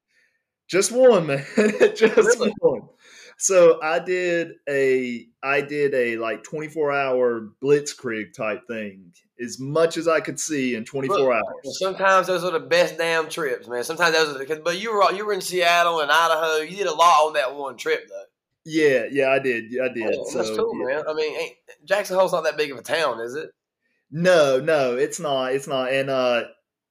Just 0.69 0.93
one, 0.93 1.27
man. 1.27 1.45
Just 1.97 2.17
Really? 2.17 2.53
one. 2.61 2.83
So 3.43 3.81
I 3.83 3.99
did 4.01 4.53
a 4.69 5.27
I 5.43 5.63
did 5.63 5.95
a 5.95 6.19
like 6.19 6.45
24 6.45 6.93
hour 6.93 7.49
blitzkrieg 7.63 8.35
type 8.35 8.67
thing, 8.69 9.13
as 9.43 9.59
much 9.59 9.97
as 9.97 10.07
I 10.07 10.21
could 10.21 10.39
see 10.39 10.75
in 10.75 10.85
24 10.85 11.17
Look, 11.17 11.33
hours. 11.33 11.79
sometimes 11.79 12.27
those 12.27 12.45
are 12.45 12.51
the 12.51 12.61
best 12.61 12.99
damn 12.99 13.31
trips, 13.31 13.67
man. 13.67 13.83
Sometimes 13.83 14.15
those 14.15 14.35
are 14.35 14.39
the, 14.39 14.45
'cause- 14.45 14.61
but 14.63 14.79
you 14.79 14.93
were 14.93 15.11
you 15.13 15.25
were 15.25 15.33
in 15.33 15.41
Seattle 15.41 16.01
and 16.01 16.11
Idaho. 16.13 16.59
You 16.59 16.77
did 16.77 16.87
a 16.87 16.93
lot 16.93 17.27
on 17.29 17.33
that 17.33 17.55
one 17.55 17.79
trip, 17.79 18.07
though. 18.11 18.25
Yeah, 18.67 19.07
yeah, 19.11 19.31
I 19.31 19.39
did. 19.39 19.65
I 19.81 19.89
did. 19.89 19.97
Yeah, 19.97 20.11
that's 20.11 20.33
so, 20.49 20.57
cool, 20.57 20.79
yeah. 20.81 20.97
man. 20.97 21.05
I 21.09 21.15
mean, 21.15 21.35
ain't, 21.35 21.57
Jackson 21.87 22.17
Hole's 22.19 22.33
not 22.35 22.45
that 22.45 22.59
big 22.59 22.71
of 22.71 22.77
a 22.77 22.83
town, 22.83 23.21
is 23.21 23.35
it? 23.35 23.49
No, 24.11 24.61
no, 24.61 24.97
it's 24.99 25.19
not. 25.19 25.55
It's 25.55 25.67
not. 25.67 25.91
And 25.91 26.11
uh 26.11 26.45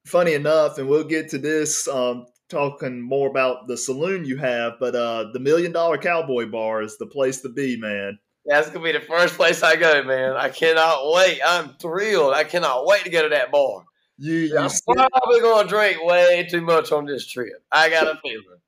funny 0.04 0.34
enough, 0.34 0.78
and 0.78 0.88
we'll 0.88 1.04
get 1.04 1.28
to 1.30 1.38
this 1.38 1.86
um 1.86 2.26
talking 2.50 3.00
more 3.00 3.28
about 3.30 3.66
the 3.66 3.76
saloon 3.76 4.24
you 4.24 4.36
have, 4.36 4.74
but 4.78 4.94
uh 4.94 5.30
the 5.32 5.40
Million 5.40 5.72
Dollar 5.72 5.98
Cowboy 5.98 6.46
Bar 6.46 6.82
is 6.82 6.98
the 6.98 7.06
place 7.06 7.40
to 7.42 7.48
be, 7.48 7.76
man. 7.76 8.18
That's 8.44 8.68
gonna 8.70 8.84
be 8.84 8.92
the 8.92 9.00
first 9.00 9.34
place 9.34 9.62
I 9.62 9.76
go, 9.76 10.02
man. 10.02 10.32
I 10.32 10.48
cannot 10.48 11.12
wait. 11.12 11.40
I'm 11.44 11.74
thrilled. 11.74 12.34
I 12.34 12.44
cannot 12.44 12.86
wait 12.86 13.04
to 13.04 13.10
go 13.10 13.22
to 13.22 13.28
that 13.30 13.50
bar. 13.52 13.84
You 14.18 14.34
you 14.34 14.58
I'm 14.58 14.70
probably 14.86 15.40
gonna 15.40 15.68
drink 15.68 16.04
way 16.04 16.46
too 16.50 16.60
much 16.60 16.92
on 16.92 17.06
this 17.06 17.26
trip. 17.26 17.62
I 17.70 17.88
got 17.88 18.06
a 18.06 18.18
feeling. 18.22 18.60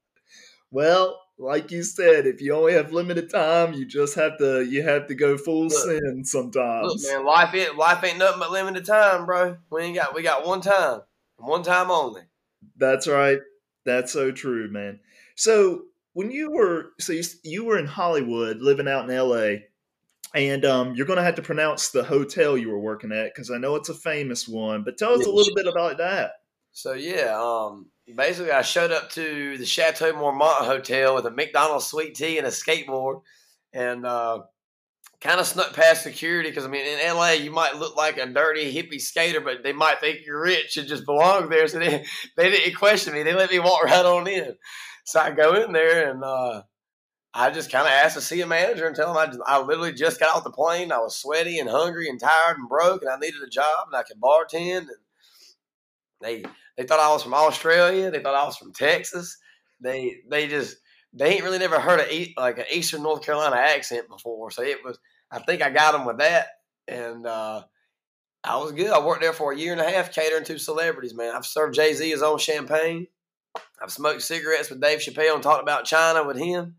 well, 0.70 1.20
like 1.38 1.70
you 1.70 1.82
said, 1.82 2.26
if 2.26 2.40
you 2.40 2.54
only 2.54 2.74
have 2.74 2.92
limited 2.92 3.30
time, 3.30 3.72
you 3.72 3.84
just 3.84 4.14
have 4.14 4.38
to 4.38 4.64
you 4.64 4.82
have 4.82 5.08
to 5.08 5.14
go 5.14 5.36
full 5.36 5.64
Look, 5.64 5.72
sin 5.72 6.18
Look, 6.18 6.26
sometimes. 6.26 7.06
man, 7.10 7.24
life 7.26 7.54
ain't 7.54 7.76
life 7.76 8.04
ain't 8.04 8.18
nothing 8.18 8.40
but 8.40 8.52
limited 8.52 8.86
time, 8.86 9.26
bro. 9.26 9.56
We 9.70 9.82
ain't 9.82 9.96
got 9.96 10.14
we 10.14 10.22
got 10.22 10.46
one 10.46 10.60
time, 10.60 11.00
one 11.36 11.62
time 11.62 11.90
only. 11.90 12.22
That's 12.76 13.08
right. 13.08 13.40
That's 13.84 14.12
so 14.12 14.30
true, 14.30 14.70
man. 14.70 15.00
So 15.36 15.82
when 16.12 16.30
you 16.30 16.50
were 16.50 16.92
so 17.00 17.12
you, 17.12 17.22
you 17.42 17.64
were 17.64 17.78
in 17.78 17.86
Hollywood, 17.86 18.58
living 18.60 18.88
out 18.88 19.08
in 19.08 19.14
L.A., 19.14 19.66
and 20.34 20.64
um, 20.64 20.94
you're 20.94 21.06
going 21.06 21.18
to 21.18 21.24
have 21.24 21.34
to 21.34 21.42
pronounce 21.42 21.90
the 21.90 22.04
hotel 22.04 22.56
you 22.56 22.70
were 22.70 22.78
working 22.78 23.12
at 23.12 23.34
because 23.34 23.50
I 23.50 23.58
know 23.58 23.76
it's 23.76 23.90
a 23.90 23.94
famous 23.94 24.48
one. 24.48 24.82
But 24.82 24.96
tell 24.96 25.12
us 25.12 25.26
a 25.26 25.30
little 25.30 25.54
bit 25.54 25.66
about 25.66 25.98
that. 25.98 26.32
So 26.72 26.94
yeah, 26.94 27.36
um, 27.38 27.90
basically 28.14 28.52
I 28.52 28.62
showed 28.62 28.92
up 28.92 29.10
to 29.10 29.58
the 29.58 29.66
Chateau 29.66 30.12
Marmont 30.14 30.66
Hotel 30.66 31.14
with 31.14 31.26
a 31.26 31.30
McDonald's 31.30 31.86
sweet 31.86 32.14
tea 32.14 32.38
and 32.38 32.46
a 32.46 32.50
skateboard, 32.50 33.22
and 33.74 34.06
uh, 34.06 34.42
kind 35.22 35.38
of 35.38 35.46
snuck 35.46 35.72
past 35.72 36.02
security 36.02 36.50
because 36.50 36.64
I 36.64 36.68
mean 36.68 36.84
in 36.84 37.14
LA 37.14 37.30
you 37.30 37.52
might 37.52 37.76
look 37.76 37.96
like 37.96 38.18
a 38.18 38.26
dirty 38.26 38.74
hippie 38.74 39.00
skater, 39.00 39.40
but 39.40 39.62
they 39.62 39.72
might 39.72 40.00
think 40.00 40.26
you're 40.26 40.42
rich 40.42 40.76
and 40.76 40.88
just 40.88 41.06
belong 41.06 41.48
there. 41.48 41.68
So 41.68 41.78
they 41.78 42.04
they 42.36 42.50
didn't 42.50 42.76
question 42.76 43.14
me; 43.14 43.22
they 43.22 43.34
let 43.34 43.50
me 43.50 43.60
walk 43.60 43.84
right 43.84 44.04
on 44.04 44.26
in. 44.26 44.56
So 45.04 45.20
I 45.20 45.30
go 45.30 45.54
in 45.54 45.72
there 45.72 46.10
and 46.10 46.22
uh, 46.24 46.62
I 47.34 47.50
just 47.50 47.70
kind 47.70 47.86
of 47.86 47.92
asked 47.92 48.16
to 48.16 48.20
see 48.20 48.40
a 48.40 48.46
manager 48.46 48.86
and 48.86 48.94
tell 48.94 49.10
him 49.10 49.16
I, 49.16 49.26
just, 49.26 49.40
I 49.46 49.60
literally 49.60 49.92
just 49.92 50.20
got 50.20 50.36
off 50.36 50.44
the 50.44 50.50
plane. 50.50 50.92
I 50.92 50.98
was 50.98 51.16
sweaty 51.16 51.58
and 51.58 51.68
hungry 51.68 52.08
and 52.08 52.20
tired 52.20 52.58
and 52.58 52.68
broke, 52.68 53.02
and 53.02 53.10
I 53.10 53.16
needed 53.16 53.42
a 53.42 53.50
job 53.50 53.86
and 53.86 53.96
I 53.96 54.02
could 54.02 54.20
bartend. 54.20 54.78
And 54.78 54.88
they 56.20 56.44
they 56.76 56.84
thought 56.84 57.00
I 57.00 57.12
was 57.12 57.22
from 57.22 57.34
Australia. 57.34 58.10
They 58.10 58.20
thought 58.20 58.34
I 58.34 58.44
was 58.44 58.56
from 58.56 58.72
Texas. 58.72 59.38
They 59.80 60.16
they 60.28 60.48
just 60.48 60.76
they 61.12 61.34
ain't 61.34 61.44
really 61.44 61.58
never 61.58 61.78
heard 61.78 62.00
a 62.00 62.34
like 62.36 62.58
an 62.58 62.64
Eastern 62.72 63.02
North 63.02 63.22
Carolina 63.22 63.56
accent 63.56 64.08
before. 64.08 64.50
So 64.50 64.62
it 64.62 64.84
was 64.84 64.98
I 65.32 65.38
think 65.38 65.62
I 65.62 65.70
got 65.70 65.92
them 65.92 66.04
with 66.04 66.18
that, 66.18 66.48
and 66.86 67.26
uh, 67.26 67.62
I 68.44 68.56
was 68.58 68.72
good. 68.72 68.90
I 68.90 69.04
worked 69.04 69.22
there 69.22 69.32
for 69.32 69.52
a 69.52 69.56
year 69.56 69.72
and 69.72 69.80
a 69.80 69.90
half 69.90 70.14
catering 70.14 70.44
to 70.44 70.58
celebrities. 70.58 71.14
Man, 71.14 71.34
I've 71.34 71.46
served 71.46 71.74
Jay 71.74 71.94
Z 71.94 72.08
his 72.08 72.22
own 72.22 72.38
champagne. 72.38 73.06
I've 73.82 73.90
smoked 73.90 74.22
cigarettes 74.22 74.68
with 74.68 74.82
Dave 74.82 75.00
Chappelle 75.00 75.34
and 75.34 75.42
talked 75.42 75.62
about 75.62 75.86
China 75.86 76.24
with 76.24 76.36
him, 76.36 76.76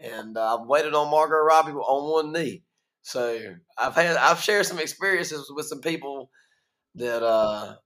and 0.00 0.36
uh, 0.36 0.58
I've 0.58 0.66
waited 0.66 0.94
on 0.94 1.10
Margot 1.10 1.36
Robbie 1.36 1.72
on 1.72 2.10
one 2.10 2.32
knee. 2.32 2.64
So 3.02 3.54
I've 3.78 3.94
had 3.94 4.16
I've 4.16 4.40
shared 4.40 4.66
some 4.66 4.78
experiences 4.78 5.50
with 5.54 5.66
some 5.66 5.80
people 5.80 6.30
that 6.96 7.22
uh, 7.22 7.76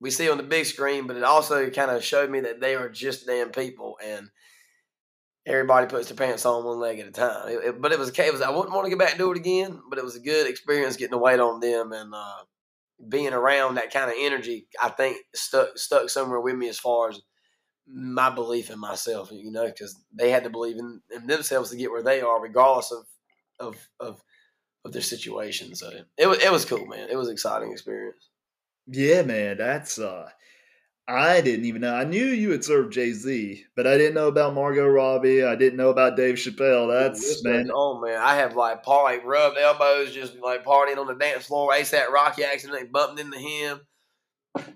we 0.00 0.10
see 0.10 0.28
on 0.30 0.36
the 0.36 0.42
big 0.42 0.66
screen, 0.66 1.06
but 1.06 1.16
it 1.16 1.24
also 1.24 1.70
kind 1.70 1.90
of 1.90 2.04
showed 2.04 2.30
me 2.30 2.40
that 2.40 2.60
they 2.60 2.74
are 2.74 2.88
just 2.88 3.26
damn 3.26 3.50
people, 3.50 3.96
and 4.04 4.28
everybody 5.46 5.86
puts 5.86 6.08
their 6.08 6.16
pants 6.16 6.46
on 6.46 6.64
one 6.64 6.78
leg 6.78 6.98
at 6.98 7.08
a 7.08 7.10
time. 7.10 7.48
It, 7.48 7.64
it- 7.64 7.80
but 7.80 7.92
it 7.92 7.98
was 7.98 8.10
okay. 8.10 8.26
It 8.28 8.32
was 8.32 8.42
I 8.42 8.50
wouldn't 8.50 8.74
want 8.74 8.86
to 8.86 8.90
go 8.90 8.98
back 8.98 9.10
and 9.10 9.18
do 9.18 9.30
it 9.32 9.36
again, 9.38 9.80
but 9.88 9.98
it 9.98 10.04
was 10.04 10.16
a 10.16 10.20
good 10.20 10.48
experience 10.48 10.96
getting 10.96 11.12
to 11.12 11.18
wait 11.18 11.40
on 11.40 11.60
them 11.60 11.92
and 11.92 12.14
uh, 12.14 12.44
being 13.08 13.32
around 13.32 13.76
that 13.76 13.92
kind 13.92 14.10
of 14.10 14.16
energy. 14.18 14.68
I 14.82 14.90
think 14.90 15.18
stuck 15.34 15.76
stuck 15.78 16.10
somewhere 16.10 16.40
with 16.40 16.56
me 16.56 16.68
as 16.68 16.78
far 16.78 17.10
as 17.10 17.20
my 17.86 18.30
belief 18.34 18.70
in 18.70 18.78
myself, 18.78 19.30
you 19.32 19.50
know, 19.50 19.66
because 19.66 19.96
they 20.12 20.30
had 20.30 20.44
to 20.44 20.50
believe 20.50 20.76
in, 20.78 21.02
in 21.14 21.26
themselves 21.26 21.70
to 21.70 21.76
get 21.76 21.90
where 21.90 22.02
they 22.02 22.20
are, 22.22 22.40
regardless 22.40 22.92
of 22.92 23.06
of 23.60 23.88
of, 24.00 24.22
of 24.84 24.92
their 24.92 25.02
situation. 25.02 25.74
So 25.74 25.90
it 25.90 26.06
it 26.18 26.52
was 26.52 26.64
cool, 26.64 26.86
man. 26.86 27.08
It 27.10 27.16
was 27.16 27.28
an 27.28 27.34
exciting 27.34 27.72
experience. 27.72 28.30
Yeah, 28.86 29.22
man, 29.22 29.56
that's 29.58 29.98
uh 29.98 30.30
I 31.06 31.42
didn't 31.42 31.66
even 31.66 31.82
know. 31.82 31.94
I 31.94 32.04
knew 32.04 32.24
you 32.24 32.50
had 32.50 32.64
served 32.64 32.94
Jay 32.94 33.12
Z, 33.12 33.64
but 33.76 33.86
I 33.86 33.98
didn't 33.98 34.14
know 34.14 34.28
about 34.28 34.54
Margot 34.54 34.86
Robbie. 34.86 35.44
I 35.44 35.54
didn't 35.54 35.76
know 35.76 35.90
about 35.90 36.16
Dave 36.16 36.36
Chappelle. 36.36 36.90
That's 36.90 37.20
This 37.20 37.44
man. 37.44 37.70
on, 37.70 38.02
man. 38.06 38.18
I 38.18 38.36
have 38.36 38.56
like 38.56 38.82
par 38.82 39.04
like 39.04 39.22
rubbed 39.24 39.58
elbows, 39.58 40.14
just 40.14 40.34
like 40.38 40.64
partying 40.64 40.96
on 40.96 41.06
the 41.06 41.14
dance 41.14 41.46
floor. 41.46 41.72
ASAP 41.72 42.08
Rocky 42.08 42.44
accidentally 42.44 42.88
bumped 42.88 43.20
into 43.20 43.38
him. 43.38 43.80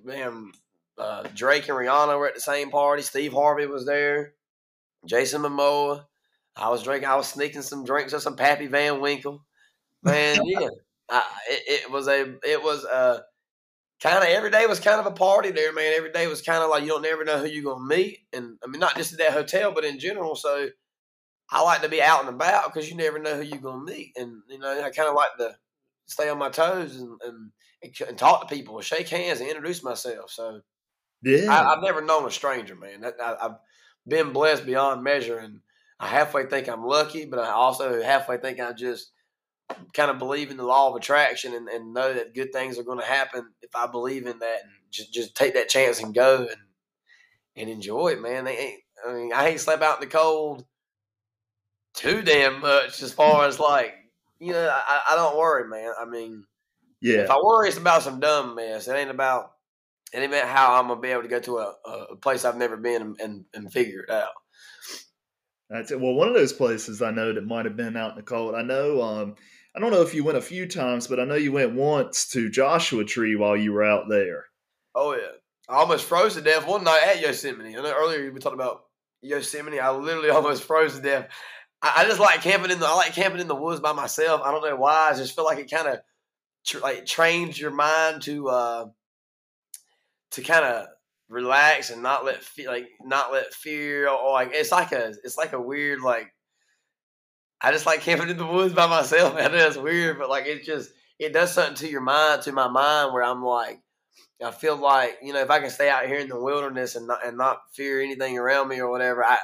Man, 0.04 0.52
uh, 0.98 1.22
Drake 1.34 1.66
and 1.68 1.78
Rihanna 1.78 2.18
were 2.18 2.28
at 2.28 2.34
the 2.34 2.40
same 2.40 2.70
party. 2.70 3.02
Steve 3.02 3.32
Harvey 3.32 3.66
was 3.66 3.86
there. 3.86 4.34
Jason 5.06 5.42
Momoa. 5.42 6.04
I 6.56 6.68
was 6.68 6.82
drinking. 6.82 7.08
I 7.08 7.16
was 7.16 7.28
sneaking 7.28 7.62
some 7.62 7.84
drinks 7.84 8.12
of 8.12 8.20
some 8.20 8.36
Pappy 8.36 8.66
Van 8.66 9.00
Winkle. 9.00 9.44
Man, 10.02 10.40
yeah. 10.44 10.68
I, 11.08 11.24
it, 11.48 11.84
it 11.84 11.90
was 11.90 12.06
a. 12.06 12.34
It 12.44 12.62
was 12.62 12.84
a. 12.84 13.22
Kind 14.02 14.18
of 14.18 14.24
every 14.24 14.50
day 14.50 14.66
was 14.66 14.78
kind 14.78 15.00
of 15.00 15.06
a 15.06 15.10
party 15.10 15.50
there, 15.50 15.72
man. 15.72 15.92
Every 15.96 16.12
day 16.12 16.28
was 16.28 16.42
kind 16.42 16.62
of 16.62 16.70
like 16.70 16.82
you 16.82 16.88
don't 16.90 17.02
never 17.02 17.24
know 17.24 17.38
who 17.38 17.46
you're 17.46 17.64
gonna 17.64 17.84
meet, 17.84 18.20
and 18.32 18.56
I 18.62 18.68
mean 18.68 18.80
not 18.80 18.96
just 18.96 19.12
at 19.12 19.18
that 19.18 19.32
hotel, 19.32 19.72
but 19.72 19.84
in 19.84 19.98
general. 19.98 20.36
So 20.36 20.68
I 21.50 21.62
like 21.62 21.82
to 21.82 21.88
be 21.88 22.02
out 22.02 22.20
and 22.20 22.28
about 22.28 22.72
because 22.72 22.88
you 22.88 22.96
never 22.96 23.18
know 23.18 23.36
who 23.36 23.42
you're 23.42 23.58
gonna 23.58 23.82
meet, 23.84 24.12
and 24.16 24.42
you 24.48 24.58
know 24.58 24.70
I 24.84 24.90
kind 24.90 25.08
of 25.08 25.14
like 25.16 25.36
to 25.38 25.56
stay 26.06 26.28
on 26.28 26.38
my 26.38 26.48
toes 26.48 26.96
and, 26.96 27.20
and 27.24 27.50
and 28.08 28.18
talk 28.18 28.48
to 28.48 28.54
people, 28.54 28.80
shake 28.80 29.08
hands, 29.08 29.40
and 29.40 29.48
introduce 29.48 29.82
myself. 29.84 30.30
So 30.30 30.60
Yeah. 31.22 31.50
I, 31.50 31.74
I've 31.74 31.82
never 31.82 32.00
known 32.02 32.26
a 32.26 32.30
stranger, 32.30 32.76
man. 32.76 33.02
That, 33.02 33.14
I, 33.22 33.36
I've 33.40 33.56
been 34.06 34.32
blessed 34.32 34.66
beyond 34.66 35.02
measure, 35.02 35.38
and 35.38 35.60
I 36.00 36.08
halfway 36.08 36.46
think 36.46 36.68
I'm 36.68 36.84
lucky, 36.84 37.24
but 37.26 37.38
I 37.40 37.50
also 37.50 38.02
halfway 38.02 38.38
think 38.38 38.60
I 38.60 38.72
just 38.72 39.12
kind 39.92 40.10
of 40.10 40.18
believe 40.18 40.50
in 40.50 40.56
the 40.56 40.64
law 40.64 40.90
of 40.90 40.96
attraction 40.96 41.54
and, 41.54 41.68
and 41.68 41.92
know 41.92 42.12
that 42.12 42.34
good 42.34 42.52
things 42.52 42.78
are 42.78 42.84
going 42.84 42.98
to 42.98 43.04
happen 43.04 43.48
if 43.62 43.74
I 43.74 43.86
believe 43.86 44.26
in 44.26 44.38
that 44.38 44.58
and 44.62 44.72
just 44.90 45.12
just 45.12 45.34
take 45.34 45.54
that 45.54 45.68
chance 45.68 46.00
and 46.00 46.14
go 46.14 46.46
and 46.48 46.60
and 47.56 47.68
enjoy 47.68 48.08
it, 48.08 48.20
man. 48.20 48.44
They 48.44 48.56
ain't. 48.56 48.82
I 49.06 49.12
mean, 49.12 49.32
I 49.32 49.48
ain't 49.48 49.60
slept 49.60 49.82
out 49.82 50.02
in 50.02 50.08
the 50.08 50.12
cold 50.12 50.64
too 51.94 52.22
damn 52.22 52.60
much 52.60 53.02
as 53.02 53.12
far 53.12 53.46
as 53.46 53.58
like 53.58 53.94
you 54.38 54.52
know. 54.52 54.68
I, 54.72 55.00
I 55.10 55.16
don't 55.16 55.36
worry, 55.36 55.68
man. 55.68 55.92
I 56.00 56.04
mean, 56.04 56.44
yeah. 57.00 57.18
if 57.18 57.30
I 57.30 57.36
worry, 57.42 57.68
it's 57.68 57.78
about 57.78 58.02
some 58.02 58.20
dumb 58.20 58.54
mess. 58.54 58.88
It 58.88 58.94
ain't 58.94 59.10
about 59.10 59.52
it 60.12 60.18
ain't 60.18 60.32
about 60.32 60.48
how 60.48 60.78
I'm 60.78 60.88
gonna 60.88 61.00
be 61.00 61.08
able 61.08 61.22
to 61.22 61.28
go 61.28 61.40
to 61.40 61.58
a, 61.58 61.74
a 62.12 62.16
place 62.16 62.44
I've 62.44 62.56
never 62.56 62.76
been 62.76 63.02
and, 63.02 63.20
and, 63.20 63.44
and 63.54 63.72
figure 63.72 64.00
it 64.00 64.10
out. 64.10 64.30
That's 65.68 65.90
it. 65.90 66.00
Well, 66.00 66.14
one 66.14 66.28
of 66.28 66.34
those 66.34 66.52
places 66.52 67.02
I 67.02 67.10
know 67.10 67.32
that 67.32 67.44
might 67.44 67.66
have 67.66 67.76
been 67.76 67.96
out 67.96 68.12
in 68.12 68.16
the 68.16 68.22
cold. 68.22 68.54
I 68.54 68.62
know. 68.62 69.02
Um, 69.02 69.34
I 69.78 69.80
don't 69.80 69.92
know 69.92 70.02
if 70.02 70.12
you 70.12 70.24
went 70.24 70.36
a 70.36 70.42
few 70.42 70.66
times, 70.66 71.06
but 71.06 71.20
I 71.20 71.24
know 71.24 71.36
you 71.36 71.52
went 71.52 71.72
once 71.72 72.26
to 72.30 72.50
Joshua 72.50 73.04
Tree 73.04 73.36
while 73.36 73.56
you 73.56 73.72
were 73.72 73.84
out 73.84 74.08
there. 74.08 74.46
Oh 74.92 75.14
yeah, 75.14 75.36
I 75.68 75.76
almost 75.76 76.04
froze 76.04 76.34
to 76.34 76.40
death 76.40 76.66
one 76.66 76.82
night 76.82 77.04
at 77.06 77.20
Yosemite. 77.20 77.76
I 77.76 77.80
know 77.80 77.94
earlier 77.96 78.32
we 78.32 78.40
talking 78.40 78.58
about 78.58 78.86
Yosemite. 79.22 79.78
I 79.78 79.92
literally 79.92 80.30
almost 80.34 80.64
froze 80.64 80.96
to 80.96 81.00
death. 81.00 81.28
I, 81.80 81.92
I 81.98 82.04
just 82.06 82.18
like 82.18 82.42
camping 82.42 82.72
in 82.72 82.80
the. 82.80 82.86
I 82.86 82.94
like 82.96 83.12
camping 83.12 83.40
in 83.40 83.46
the 83.46 83.54
woods 83.54 83.78
by 83.80 83.92
myself. 83.92 84.40
I 84.44 84.50
don't 84.50 84.68
know 84.68 84.74
why. 84.74 85.10
I 85.12 85.16
just 85.16 85.36
feel 85.36 85.44
like 85.44 85.58
it 85.58 85.70
kind 85.70 85.86
of 85.86 86.00
tr- 86.66 86.80
like 86.80 87.06
trains 87.06 87.56
your 87.56 87.70
mind 87.70 88.22
to 88.22 88.48
uh 88.48 88.86
to 90.32 90.42
kind 90.42 90.64
of 90.64 90.88
relax 91.28 91.90
and 91.90 92.02
not 92.02 92.24
let 92.24 92.42
fe- 92.42 92.66
like 92.66 92.88
not 93.00 93.30
let 93.30 93.54
fear 93.54 94.08
or, 94.08 94.18
or 94.18 94.32
like 94.32 94.50
it's 94.52 94.72
like 94.72 94.90
a 94.90 95.14
it's 95.22 95.38
like 95.38 95.52
a 95.52 95.60
weird 95.60 96.00
like 96.00 96.34
I 97.60 97.72
just 97.72 97.86
like 97.86 98.00
camping 98.02 98.28
in 98.28 98.36
the 98.36 98.46
woods 98.46 98.74
by 98.74 98.86
myself. 98.86 99.34
I 99.36 99.44
know 99.48 99.50
that's 99.58 99.76
weird, 99.76 100.18
but 100.18 100.28
like 100.30 100.46
it 100.46 100.64
just 100.64 100.90
it 101.18 101.32
does 101.32 101.52
something 101.52 101.76
to 101.76 101.88
your 101.90 102.00
mind, 102.00 102.42
to 102.42 102.52
my 102.52 102.68
mind, 102.68 103.12
where 103.12 103.24
I'm 103.24 103.42
like, 103.44 103.80
I 104.44 104.50
feel 104.52 104.76
like 104.76 105.18
you 105.22 105.32
know 105.32 105.40
if 105.40 105.50
I 105.50 105.60
can 105.60 105.70
stay 105.70 105.90
out 105.90 106.06
here 106.06 106.18
in 106.18 106.28
the 106.28 106.40
wilderness 106.40 106.96
and 106.96 107.06
not 107.06 107.26
and 107.26 107.36
not 107.38 107.60
fear 107.74 108.00
anything 108.00 108.38
around 108.38 108.68
me 108.68 108.80
or 108.80 108.90
whatever, 108.90 109.24
I 109.24 109.38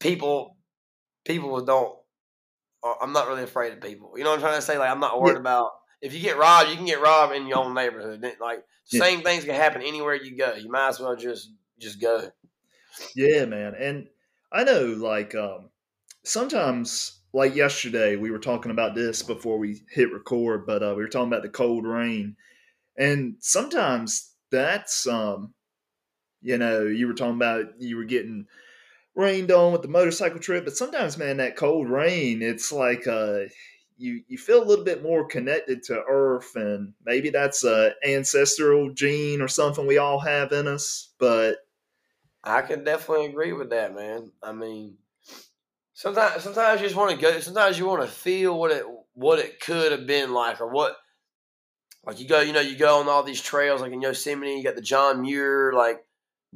people 0.00 0.56
people 1.24 1.64
don't. 1.64 1.98
uh, 2.84 2.94
I'm 3.00 3.12
not 3.12 3.28
really 3.28 3.42
afraid 3.44 3.72
of 3.72 3.80
people. 3.80 4.14
You 4.16 4.24
know 4.24 4.30
what 4.30 4.36
I'm 4.36 4.42
trying 4.42 4.56
to 4.58 4.62
say? 4.62 4.78
Like 4.78 4.90
I'm 4.90 5.00
not 5.00 5.20
worried 5.20 5.36
Yeah. 5.36 5.40
about 5.40 5.72
if 6.02 6.14
you 6.14 6.20
get 6.20 6.38
robbed, 6.38 6.70
you 6.70 6.76
can 6.76 6.86
get 6.86 7.00
robbed 7.00 7.34
in 7.34 7.46
your 7.46 7.58
own 7.58 7.74
neighborhood. 7.74 8.22
Like 8.40 8.58
the 8.60 8.64
Yeah. 8.90 9.00
same 9.04 9.22
things 9.22 9.44
can 9.44 9.54
happen 9.54 9.82
anywhere 9.82 10.14
you 10.14 10.36
go. 10.36 10.54
You 10.54 10.70
might 10.70 10.88
as 10.88 11.00
well 11.00 11.16
just 11.16 11.50
just 11.78 12.00
go. 12.00 12.30
Yeah, 13.14 13.44
man. 13.46 13.74
And 13.74 14.08
I 14.52 14.64
know 14.64 14.84
like 14.86 15.34
um 15.34 15.70
sometimes 16.24 17.22
like 17.32 17.54
yesterday 17.54 18.16
we 18.16 18.30
were 18.30 18.38
talking 18.38 18.70
about 18.70 18.94
this 18.94 19.22
before 19.22 19.58
we 19.58 19.82
hit 19.90 20.12
record, 20.12 20.66
but 20.66 20.82
uh 20.82 20.94
we 20.96 21.02
were 21.02 21.08
talking 21.08 21.28
about 21.28 21.42
the 21.42 21.48
cold 21.48 21.86
rain. 21.86 22.36
And 22.96 23.36
sometimes 23.40 24.34
that's 24.50 25.06
um 25.06 25.54
you 26.42 26.58
know, 26.58 26.84
you 26.84 27.06
were 27.06 27.14
talking 27.14 27.36
about 27.36 27.80
you 27.80 27.96
were 27.96 28.04
getting 28.04 28.46
rained 29.14 29.50
on 29.52 29.72
with 29.72 29.82
the 29.82 29.88
motorcycle 29.88 30.40
trip, 30.40 30.64
but 30.64 30.76
sometimes 30.76 31.18
man 31.18 31.38
that 31.38 31.56
cold 31.56 31.88
rain, 31.90 32.42
it's 32.42 32.72
like 32.72 33.06
uh 33.06 33.42
you 33.96 34.24
you 34.28 34.38
feel 34.38 34.62
a 34.62 34.66
little 34.66 34.84
bit 34.84 35.02
more 35.02 35.26
connected 35.26 35.82
to 35.84 36.04
earth 36.08 36.56
and 36.56 36.94
maybe 37.04 37.30
that's 37.30 37.64
a 37.64 37.94
ancestral 38.06 38.92
gene 38.92 39.40
or 39.40 39.48
something 39.48 39.86
we 39.86 39.98
all 39.98 40.20
have 40.20 40.52
in 40.52 40.68
us, 40.68 41.14
but 41.18 41.58
I 42.42 42.62
can 42.62 42.84
definitely 42.84 43.26
agree 43.26 43.52
with 43.52 43.70
that, 43.70 43.94
man. 43.94 44.32
I 44.42 44.52
mean, 44.52 44.98
sometimes 45.94 46.42
sometimes 46.42 46.80
you 46.80 46.86
just 46.86 46.96
want 46.96 47.12
to 47.12 47.16
go. 47.16 47.40
Sometimes 47.40 47.78
you 47.78 47.86
want 47.86 48.02
to 48.02 48.08
feel 48.08 48.58
what 48.58 48.70
it 48.70 48.84
what 49.14 49.38
it 49.38 49.60
could 49.60 49.92
have 49.92 50.06
been 50.06 50.34
like, 50.34 50.60
or 50.60 50.68
what 50.68 50.96
like 52.04 52.20
you 52.20 52.28
go. 52.28 52.40
You 52.40 52.52
know, 52.52 52.60
you 52.60 52.76
go 52.76 53.00
on 53.00 53.08
all 53.08 53.22
these 53.22 53.40
trails, 53.40 53.80
like 53.80 53.92
in 53.92 54.02
Yosemite. 54.02 54.56
You 54.56 54.64
got 54.64 54.76
the 54.76 54.82
John 54.82 55.22
Muir, 55.22 55.72
like 55.72 56.04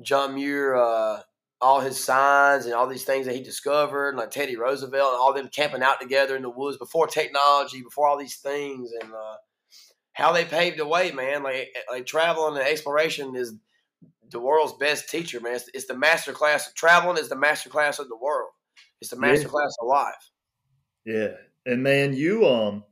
John 0.03 0.35
Muir, 0.35 0.77
uh, 0.77 1.21
all 1.61 1.81
his 1.81 2.03
signs 2.03 2.67
and 2.67 2.75
all 2.75 2.87
these 2.87 3.05
things 3.05 3.27
that 3.27 3.35
he 3.35 3.43
discovered, 3.43 4.11
and 4.11 4.19
like 4.19 4.31
Teddy 4.31 4.57
Roosevelt 4.57 5.13
and 5.13 5.21
all 5.21 5.33
them 5.33 5.49
camping 5.49 5.83
out 5.83 6.01
together 6.01 6.37
in 6.37 6.43
the 6.43 6.51
woods 6.51 6.77
before 6.77 7.07
technology, 7.07 7.83
before 7.83 8.07
all 8.07 8.19
these 8.19 8.37
things, 8.37 8.93
and 9.01 9.13
uh, 9.13 9.37
how 10.13 10.33
they 10.33 10.45
paved 10.45 10.79
the 10.79 10.87
way, 10.87 11.13
man. 11.13 11.43
Like 11.43 11.69
like 11.91 12.07
traveling 12.07 12.59
and 12.59 12.67
exploration 12.67 13.35
is 13.37 13.55
the 14.31 14.41
world's 14.41 14.75
best 14.75 15.09
teacher, 15.09 15.41
man. 15.41 15.55
It's, 15.55 15.71
it's 15.73 15.87
the 15.87 15.97
master 15.97 16.33
class. 16.33 16.71
Traveling 16.75 17.17
is 17.17 17.31
the 17.31 17.37
master 17.37 17.71
class 17.71 17.99
of 17.99 18.09
the 18.09 18.17
world. 18.17 18.51
It's 19.01 19.11
the 19.11 19.17
Yeah. 19.23 19.43
master 19.43 19.49
class 19.49 19.75
of 19.81 19.87
life. 19.89 20.31
Yeah. 21.05 21.37
And 21.67 21.83
man, 21.83 22.15
you 22.15 22.47
um 22.47 22.85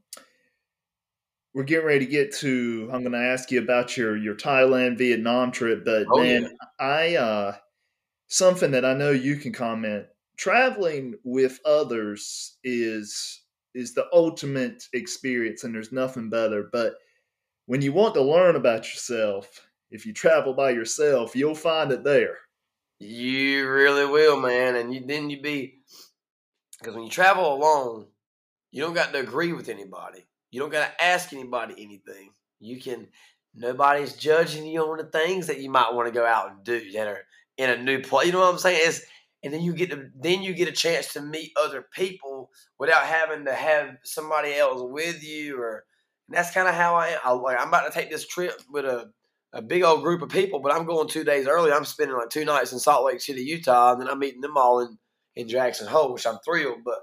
we're 1.54 1.64
getting 1.64 1.86
ready 1.86 2.04
to 2.04 2.10
get 2.10 2.32
to 2.36 2.88
I'm 2.92 3.02
gonna 3.02 3.18
ask 3.18 3.50
you 3.50 3.60
about 3.62 3.96
your 3.96 4.16
your 4.16 4.34
Thailand, 4.34 4.98
Vietnam 4.98 5.50
trip, 5.52 5.84
but 5.84 6.08
Oh, 6.08 6.22
man, 6.22 6.40
yeah. 6.40 6.48
I 6.78 7.16
uh 7.16 7.56
something 8.28 8.72
that 8.72 8.84
I 8.86 8.94
know 8.94 9.12
you 9.12 9.36
can 9.36 9.52
comment. 9.52 10.06
Traveling 10.36 11.16
with 11.24 11.60
others 11.64 12.58
is 12.64 13.44
is 13.74 13.94
the 13.94 14.06
ultimate 14.12 14.84
experience 14.94 15.64
and 15.64 15.74
there's 15.74 15.92
nothing 15.92 16.30
better. 16.30 16.64
But 16.72 16.96
when 17.66 17.82
you 17.82 17.92
want 17.92 18.14
to 18.16 18.22
learn 18.22 18.56
about 18.56 18.84
yourself, 18.92 19.68
if 19.90 20.06
you 20.06 20.12
travel 20.14 20.54
by 20.54 20.70
yourself, 20.70 21.36
you'll 21.36 21.54
find 21.56 21.92
it 21.92 22.04
there. 22.04 22.38
You 22.98 23.68
really 23.70 24.06
will, 24.06 24.38
man. 24.40 24.76
And 24.76 24.92
you 24.94 25.06
then 25.06 25.30
you 25.30 25.40
be 25.40 25.75
because 26.78 26.94
when 26.94 27.04
you 27.04 27.10
travel 27.10 27.54
alone, 27.54 28.06
you 28.70 28.82
don't 28.82 28.94
got 28.94 29.12
to 29.12 29.20
agree 29.20 29.52
with 29.52 29.68
anybody. 29.68 30.26
You 30.50 30.60
don't 30.60 30.72
got 30.72 30.86
to 30.86 31.04
ask 31.04 31.32
anybody 31.32 31.74
anything. 31.78 32.30
You 32.60 32.80
can. 32.80 33.08
Nobody's 33.54 34.14
judging 34.14 34.66
you 34.66 34.82
on 34.82 34.98
the 34.98 35.04
things 35.04 35.46
that 35.46 35.60
you 35.60 35.70
might 35.70 35.94
want 35.94 36.08
to 36.08 36.12
go 36.12 36.26
out 36.26 36.50
and 36.50 36.62
do 36.62 36.92
that 36.92 37.06
are 37.08 37.22
in 37.56 37.70
a 37.70 37.82
new 37.82 38.02
place. 38.02 38.26
You 38.26 38.32
know 38.32 38.40
what 38.40 38.52
I'm 38.52 38.58
saying? 38.58 38.80
It's, 38.82 39.00
and 39.42 39.52
then 39.52 39.62
you 39.62 39.72
get 39.72 39.90
to 39.90 40.10
then 40.14 40.42
you 40.42 40.52
get 40.52 40.68
a 40.68 40.72
chance 40.72 41.14
to 41.14 41.22
meet 41.22 41.52
other 41.58 41.86
people 41.94 42.50
without 42.78 43.04
having 43.04 43.46
to 43.46 43.54
have 43.54 43.96
somebody 44.04 44.54
else 44.54 44.82
with 44.82 45.22
you. 45.22 45.58
Or 45.58 45.84
and 46.28 46.36
that's 46.36 46.50
kind 46.50 46.68
of 46.68 46.74
how 46.74 46.96
I 46.96 47.08
am. 47.08 47.20
I, 47.24 47.30
like 47.32 47.58
I'm 47.58 47.68
about 47.68 47.90
to 47.90 47.98
take 47.98 48.10
this 48.10 48.26
trip 48.26 48.60
with 48.70 48.84
a 48.84 49.10
a 49.52 49.62
big 49.62 49.82
old 49.82 50.02
group 50.02 50.20
of 50.20 50.28
people, 50.28 50.60
but 50.60 50.72
I'm 50.72 50.84
going 50.84 51.08
two 51.08 51.24
days 51.24 51.46
early. 51.46 51.72
I'm 51.72 51.84
spending 51.84 52.16
like 52.16 52.28
two 52.28 52.44
nights 52.44 52.72
in 52.72 52.78
Salt 52.78 53.06
Lake 53.06 53.20
City, 53.20 53.42
Utah, 53.42 53.92
and 53.92 54.00
then 54.00 54.08
I'm 54.08 54.18
meeting 54.18 54.42
them 54.42 54.56
all 54.56 54.80
in, 54.80 54.98
in 55.36 55.48
Jackson 55.48 55.86
Hole, 55.86 56.12
which 56.12 56.26
I'm 56.26 56.38
thrilled. 56.44 56.78
But 56.84 56.98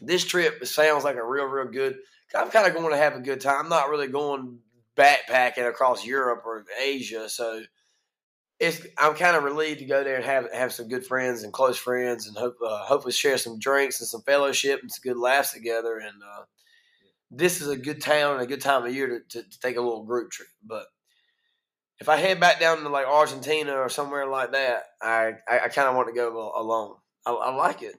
this 0.00 0.24
trip 0.24 0.64
sounds 0.64 1.04
like 1.04 1.16
a 1.16 1.26
real, 1.26 1.44
real 1.44 1.66
good. 1.66 1.96
I'm 2.34 2.50
kind 2.50 2.66
of 2.66 2.74
going 2.74 2.90
to 2.90 2.96
have 2.96 3.16
a 3.16 3.20
good 3.20 3.40
time. 3.40 3.56
I'm 3.58 3.68
not 3.68 3.90
really 3.90 4.06
going 4.08 4.60
backpacking 4.96 5.68
across 5.68 6.04
Europe 6.04 6.42
or 6.44 6.64
Asia, 6.80 7.28
so 7.28 7.62
it's 8.60 8.84
I'm 8.98 9.14
kind 9.14 9.36
of 9.36 9.44
relieved 9.44 9.78
to 9.78 9.84
go 9.84 10.02
there 10.02 10.16
and 10.16 10.24
have 10.24 10.52
have 10.52 10.72
some 10.72 10.88
good 10.88 11.06
friends 11.06 11.42
and 11.42 11.52
close 11.52 11.78
friends, 11.78 12.26
and 12.26 12.36
hope 12.36 12.56
uh, 12.64 12.84
hopefully 12.84 13.12
share 13.12 13.38
some 13.38 13.58
drinks 13.58 14.00
and 14.00 14.08
some 14.08 14.22
fellowship 14.22 14.80
and 14.82 14.90
some 14.90 15.02
good 15.02 15.16
laughs 15.16 15.52
together. 15.52 15.98
And 15.98 16.22
uh, 16.22 16.44
this 17.30 17.60
is 17.60 17.68
a 17.68 17.76
good 17.76 18.02
town 18.02 18.34
and 18.34 18.42
a 18.42 18.46
good 18.46 18.60
time 18.60 18.84
of 18.84 18.94
year 18.94 19.06
to, 19.06 19.20
to, 19.42 19.48
to 19.48 19.60
take 19.60 19.76
a 19.76 19.80
little 19.80 20.04
group 20.04 20.30
trip, 20.30 20.48
but 20.64 20.86
if 22.00 22.08
I 22.08 22.16
head 22.16 22.40
back 22.40 22.60
down 22.60 22.78
to 22.78 22.88
like 22.88 23.06
Argentina 23.06 23.74
or 23.74 23.88
somewhere 23.88 24.26
like 24.26 24.52
that, 24.52 24.84
I 25.02 25.32
I, 25.48 25.60
I 25.64 25.68
kind 25.68 25.88
of 25.88 25.96
want 25.96 26.08
to 26.08 26.14
go 26.14 26.52
alone. 26.54 26.96
I, 27.28 27.32
I 27.32 27.54
like 27.54 27.82
it. 27.82 27.96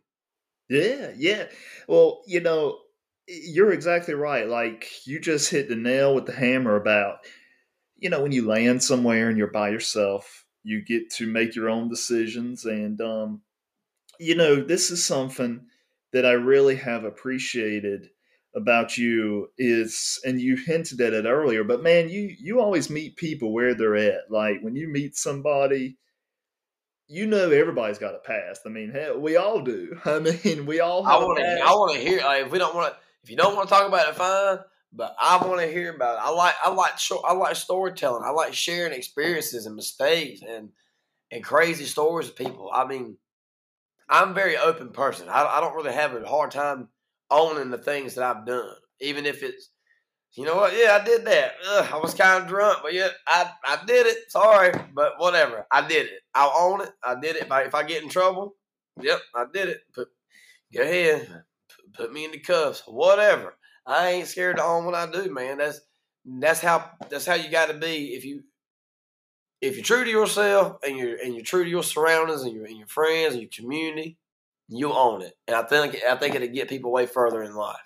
Yeah, 0.69 1.11
yeah. 1.17 1.45
Well, 1.87 2.21
you 2.27 2.41
know, 2.41 2.79
you're 3.27 3.71
exactly 3.71 4.13
right. 4.13 4.47
Like 4.47 4.87
you 5.05 5.19
just 5.19 5.49
hit 5.49 5.69
the 5.69 5.75
nail 5.75 6.15
with 6.15 6.25
the 6.25 6.33
hammer 6.33 6.75
about, 6.75 7.17
you 7.97 8.09
know, 8.09 8.21
when 8.21 8.31
you 8.31 8.47
land 8.47 8.83
somewhere 8.83 9.29
and 9.29 9.37
you're 9.37 9.51
by 9.51 9.69
yourself, 9.69 10.45
you 10.63 10.83
get 10.83 11.11
to 11.17 11.27
make 11.27 11.55
your 11.55 11.69
own 11.69 11.89
decisions. 11.89 12.65
And, 12.65 12.99
um, 13.01 13.41
you 14.19 14.35
know, 14.35 14.61
this 14.61 14.91
is 14.91 15.03
something 15.03 15.67
that 16.11 16.25
I 16.25 16.31
really 16.31 16.75
have 16.75 17.03
appreciated 17.03 18.09
about 18.55 18.97
you 18.97 19.49
is, 19.57 20.19
and 20.25 20.41
you 20.41 20.57
hinted 20.57 20.99
at 21.01 21.13
it 21.13 21.25
earlier, 21.25 21.63
but 21.63 21.83
man, 21.83 22.09
you, 22.09 22.35
you 22.39 22.59
always 22.59 22.89
meet 22.89 23.15
people 23.15 23.53
where 23.53 23.75
they're 23.75 23.95
at. 23.95 24.31
Like 24.31 24.61
when 24.61 24.75
you 24.75 24.87
meet 24.87 25.15
somebody, 25.15 25.97
you 27.09 27.25
know 27.25 27.49
everybody's 27.49 27.97
got 27.97 28.15
a 28.15 28.19
past. 28.19 28.61
I 28.65 28.69
mean, 28.69 28.91
hell, 28.91 29.19
we 29.19 29.35
all 29.35 29.61
do. 29.61 29.99
I 30.05 30.19
mean, 30.19 30.65
we 30.65 30.79
all 30.79 31.05
I 31.05 31.17
want 31.17 31.39
to. 31.39 31.45
I 31.45 31.71
want 31.71 31.95
to 31.95 31.99
hear 31.99 32.21
like 32.21 32.45
if 32.45 32.51
we 32.51 32.59
don't 32.59 32.75
want 32.75 32.93
to 32.93 32.99
if 33.23 33.29
you 33.29 33.35
don't 33.35 33.55
want 33.55 33.67
to 33.67 33.75
talk 33.75 33.87
about 33.87 34.07
it, 34.07 34.15
fine. 34.15 34.59
But 34.93 35.15
I 35.19 35.45
want 35.45 35.59
to 35.59 35.67
hear 35.67 35.93
about 35.93 36.15
it. 36.15 36.21
I 36.23 36.29
like 36.29 36.55
I 36.63 36.71
like 36.71 36.97
short, 36.97 37.25
I 37.27 37.33
like 37.33 37.55
storytelling. 37.55 38.23
I 38.25 38.29
like 38.29 38.53
sharing 38.53 38.93
experiences 38.93 39.65
and 39.65 39.75
mistakes 39.75 40.41
and 40.47 40.69
and 41.31 41.43
crazy 41.43 41.85
stories 41.85 42.29
of 42.29 42.35
people. 42.35 42.69
I 42.73 42.85
mean, 42.85 43.17
I'm 44.07 44.31
a 44.31 44.33
very 44.33 44.57
open 44.57 44.89
person. 44.89 45.29
I, 45.29 45.45
I 45.45 45.61
don't 45.61 45.75
really 45.75 45.93
have 45.93 46.15
a 46.15 46.27
hard 46.27 46.51
time 46.51 46.89
owning 47.29 47.69
the 47.69 47.77
things 47.77 48.15
that 48.15 48.23
I've 48.23 48.45
done, 48.45 48.73
even 48.99 49.25
if 49.25 49.43
it's 49.43 49.69
you 50.33 50.45
know 50.45 50.55
what? 50.55 50.73
Yeah, 50.73 50.97
I 50.99 51.03
did 51.03 51.25
that. 51.25 51.53
Ugh, 51.67 51.89
I 51.91 51.97
was 51.97 52.13
kind 52.13 52.41
of 52.41 52.49
drunk, 52.49 52.79
but 52.83 52.93
yeah, 52.93 53.09
I, 53.27 53.51
I 53.65 53.79
did 53.85 54.05
it. 54.05 54.31
Sorry, 54.31 54.71
but 54.93 55.13
whatever. 55.17 55.65
I 55.71 55.87
did 55.87 56.07
it. 56.07 56.21
I'll 56.35 56.53
own 56.57 56.81
it. 56.81 56.91
I 57.03 57.15
did 57.19 57.35
it. 57.35 57.43
If 57.43 57.51
I, 57.51 57.63
if 57.63 57.75
I 57.75 57.83
get 57.83 58.03
in 58.03 58.09
trouble, 58.09 58.55
yep, 59.01 59.19
I 59.35 59.45
did 59.51 59.69
it. 59.69 59.81
Put, 59.93 60.09
go 60.73 60.83
ahead. 60.83 61.27
Put, 61.75 61.93
put 61.93 62.13
me 62.13 62.25
in 62.25 62.31
the 62.31 62.39
cuffs. 62.39 62.83
Whatever. 62.85 63.55
I 63.85 64.09
ain't 64.09 64.27
scared 64.27 64.57
to 64.57 64.63
own 64.63 64.85
what 64.85 64.93
I 64.93 65.09
do, 65.11 65.33
man. 65.33 65.57
That's 65.57 65.81
that's 66.25 66.61
how 66.61 66.91
that's 67.09 67.25
how 67.25 67.33
you 67.33 67.49
got 67.49 67.67
to 67.69 67.73
be. 67.73 68.13
If 68.13 68.23
you 68.23 68.43
if 69.61 69.75
you're 69.75 69.83
true 69.83 70.03
to 70.03 70.09
yourself 70.09 70.77
and 70.87 70.97
you're 70.97 71.17
and 71.17 71.33
you're 71.33 71.43
true 71.43 71.63
to 71.63 71.69
your 71.69 71.83
surroundings 71.83 72.43
and 72.43 72.53
your 72.53 72.65
and 72.65 72.77
your 72.77 72.87
friends 72.87 73.33
and 73.33 73.41
your 73.41 73.51
community, 73.51 74.17
you'll 74.67 74.93
own 74.93 75.21
it. 75.23 75.35
And 75.47 75.55
I 75.55 75.63
think 75.63 75.97
I 76.07 76.15
think 76.15 76.35
it'll 76.35 76.49
get 76.49 76.69
people 76.69 76.91
way 76.91 77.07
further 77.07 77.41
in 77.41 77.55
life. 77.55 77.77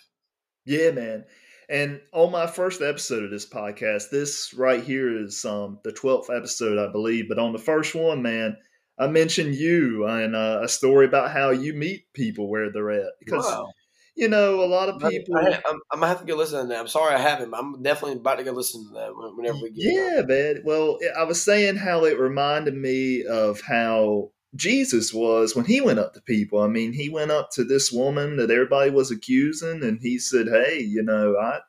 Yeah, 0.65 0.91
man. 0.91 1.25
And 1.73 2.01
on 2.11 2.31
my 2.31 2.45
first 2.45 2.83
episode 2.83 3.23
of 3.23 3.31
this 3.31 3.49
podcast, 3.49 4.11
this 4.11 4.53
right 4.53 4.83
here 4.83 5.23
is 5.23 5.43
um, 5.43 5.79
the 5.83 5.91
12th 5.91 6.29
episode, 6.29 6.77
I 6.77 6.91
believe. 6.91 7.27
But 7.27 7.39
on 7.39 7.51
the 7.51 7.57
first 7.57 7.95
one, 7.95 8.21
man, 8.21 8.57
I 8.99 9.07
mentioned 9.07 9.55
you 9.55 10.05
and 10.05 10.35
uh, 10.35 10.59
a 10.61 10.67
story 10.67 11.07
about 11.07 11.31
how 11.31 11.49
you 11.49 11.73
meet 11.73 12.13
people 12.13 12.47
where 12.47 12.71
they're 12.71 12.91
at. 12.91 13.13
Because, 13.19 13.45
Wow. 13.45 13.69
you 14.15 14.27
know, 14.27 14.63
a 14.63 14.69
lot 14.69 14.87
of 14.87 15.01
people. 15.09 15.35
I, 15.35 15.47
am 15.47 15.79
I'm 15.91 15.99
gonna 15.99 16.09
have 16.09 16.19
to 16.19 16.25
go 16.25 16.35
listen 16.35 16.61
to 16.61 16.67
that. 16.67 16.79
I'm 16.79 16.87
sorry 16.87 17.15
I 17.15 17.19
haven't. 17.19 17.49
But 17.49 17.59
I'm 17.59 17.81
definitely 17.81 18.17
about 18.17 18.35
to 18.35 18.43
go 18.43 18.51
listen 18.51 18.87
to 18.89 18.93
that 18.93 19.09
whenever 19.35 19.57
we 19.57 19.71
get. 19.71 19.93
Yeah, 19.93 20.21
man. 20.27 20.61
Well, 20.63 20.99
I 21.17 21.23
was 21.23 21.43
saying 21.43 21.77
how 21.77 22.05
it 22.05 22.19
reminded 22.19 22.75
me 22.75 23.25
of 23.25 23.61
how 23.61 24.29
Jesus 24.55 25.13
was 25.13 25.55
when 25.55 25.65
he 25.65 25.81
went 25.81 25.99
up 25.99 26.13
to 26.13 26.21
people. 26.21 26.59
I 26.61 26.67
mean, 26.67 26.93
he 26.93 27.09
went 27.09 27.31
up 27.31 27.49
to 27.51 27.63
this 27.63 27.91
woman 27.91 28.37
that 28.37 28.51
everybody 28.51 28.91
was 28.91 29.11
accusing, 29.11 29.83
and 29.83 29.99
he 29.99 30.19
said, 30.19 30.47
"Hey, 30.47 30.79
you 30.79 31.01
know, 31.03 31.35
I, 31.37 31.59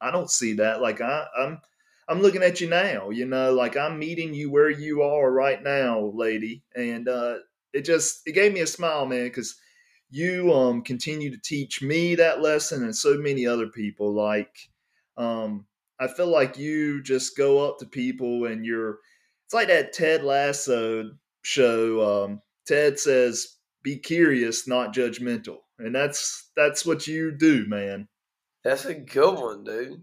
I 0.00 0.10
don't 0.10 0.30
see 0.30 0.54
that. 0.54 0.80
Like, 0.80 1.00
I, 1.00 1.26
I'm, 1.38 1.60
I'm 2.08 2.22
looking 2.22 2.42
at 2.42 2.60
you 2.60 2.68
now. 2.68 3.10
You 3.10 3.26
know, 3.26 3.52
like 3.52 3.76
I'm 3.76 3.98
meeting 3.98 4.34
you 4.34 4.50
where 4.50 4.70
you 4.70 5.02
are 5.02 5.30
right 5.30 5.62
now, 5.62 6.12
lady." 6.14 6.62
And 6.74 7.08
uh, 7.08 7.36
it 7.72 7.84
just 7.84 8.22
it 8.26 8.32
gave 8.32 8.52
me 8.52 8.60
a 8.60 8.66
smile, 8.66 9.06
man, 9.06 9.24
because 9.24 9.56
you 10.10 10.52
um 10.52 10.82
continue 10.82 11.30
to 11.30 11.40
teach 11.42 11.82
me 11.82 12.14
that 12.14 12.40
lesson 12.40 12.84
and 12.84 12.96
so 12.96 13.16
many 13.18 13.46
other 13.46 13.66
people. 13.68 14.14
Like, 14.14 14.56
um, 15.16 15.66
I 16.00 16.08
feel 16.08 16.28
like 16.28 16.56
you 16.58 17.02
just 17.02 17.36
go 17.36 17.68
up 17.68 17.78
to 17.80 17.86
people 17.86 18.46
and 18.46 18.64
you're 18.64 18.98
it's 19.44 19.54
like 19.54 19.68
that 19.68 19.92
Ted 19.92 20.24
Lasso 20.24 21.10
show. 21.44 22.24
Um, 22.24 22.42
Ted 22.66 22.98
says, 22.98 23.56
"Be 23.82 23.96
curious, 23.96 24.66
not 24.66 24.94
judgmental," 24.94 25.58
and 25.78 25.94
that's 25.94 26.50
that's 26.56 26.84
what 26.84 27.06
you 27.06 27.30
do, 27.30 27.66
man. 27.66 28.08
That's 28.64 28.86
a 28.86 28.94
good 28.94 29.34
one, 29.38 29.64
dude. 29.64 30.02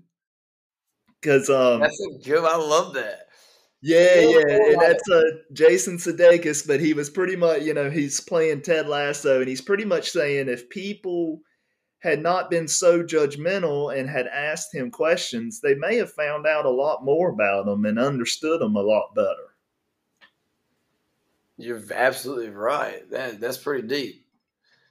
Because 1.21 1.49
um, 1.49 1.81
that's 1.81 1.99
a 1.99 2.23
good. 2.23 2.45
I 2.45 2.55
love 2.55 2.93
that. 2.93 3.27
Yeah, 3.83 4.19
yeah, 4.19 4.43
and 4.47 4.79
that's 4.79 5.09
uh, 5.09 5.21
Jason 5.53 5.97
Sudeikis, 5.97 6.67
but 6.67 6.79
he 6.79 6.93
was 6.93 7.09
pretty 7.09 7.35
much, 7.35 7.63
you 7.63 7.73
know, 7.73 7.89
he's 7.89 8.19
playing 8.19 8.61
Ted 8.61 8.87
Lasso, 8.87 9.39
and 9.39 9.49
he's 9.49 9.61
pretty 9.61 9.85
much 9.85 10.11
saying 10.11 10.49
if 10.49 10.69
people 10.69 11.41
had 12.01 12.21
not 12.21 12.51
been 12.51 12.67
so 12.67 13.01
judgmental 13.01 13.97
and 13.97 14.07
had 14.07 14.27
asked 14.27 14.73
him 14.73 14.91
questions, 14.91 15.61
they 15.61 15.73
may 15.73 15.95
have 15.95 16.13
found 16.13 16.45
out 16.45 16.65
a 16.65 16.69
lot 16.69 17.03
more 17.03 17.29
about 17.29 17.67
him 17.67 17.85
and 17.85 17.97
understood 17.97 18.61
him 18.61 18.75
a 18.75 18.81
lot 18.81 19.15
better. 19.15 19.50
You're 21.61 21.81
absolutely 21.93 22.49
right. 22.49 23.09
That 23.11 23.39
that's 23.39 23.57
pretty 23.57 23.87
deep. 23.87 24.17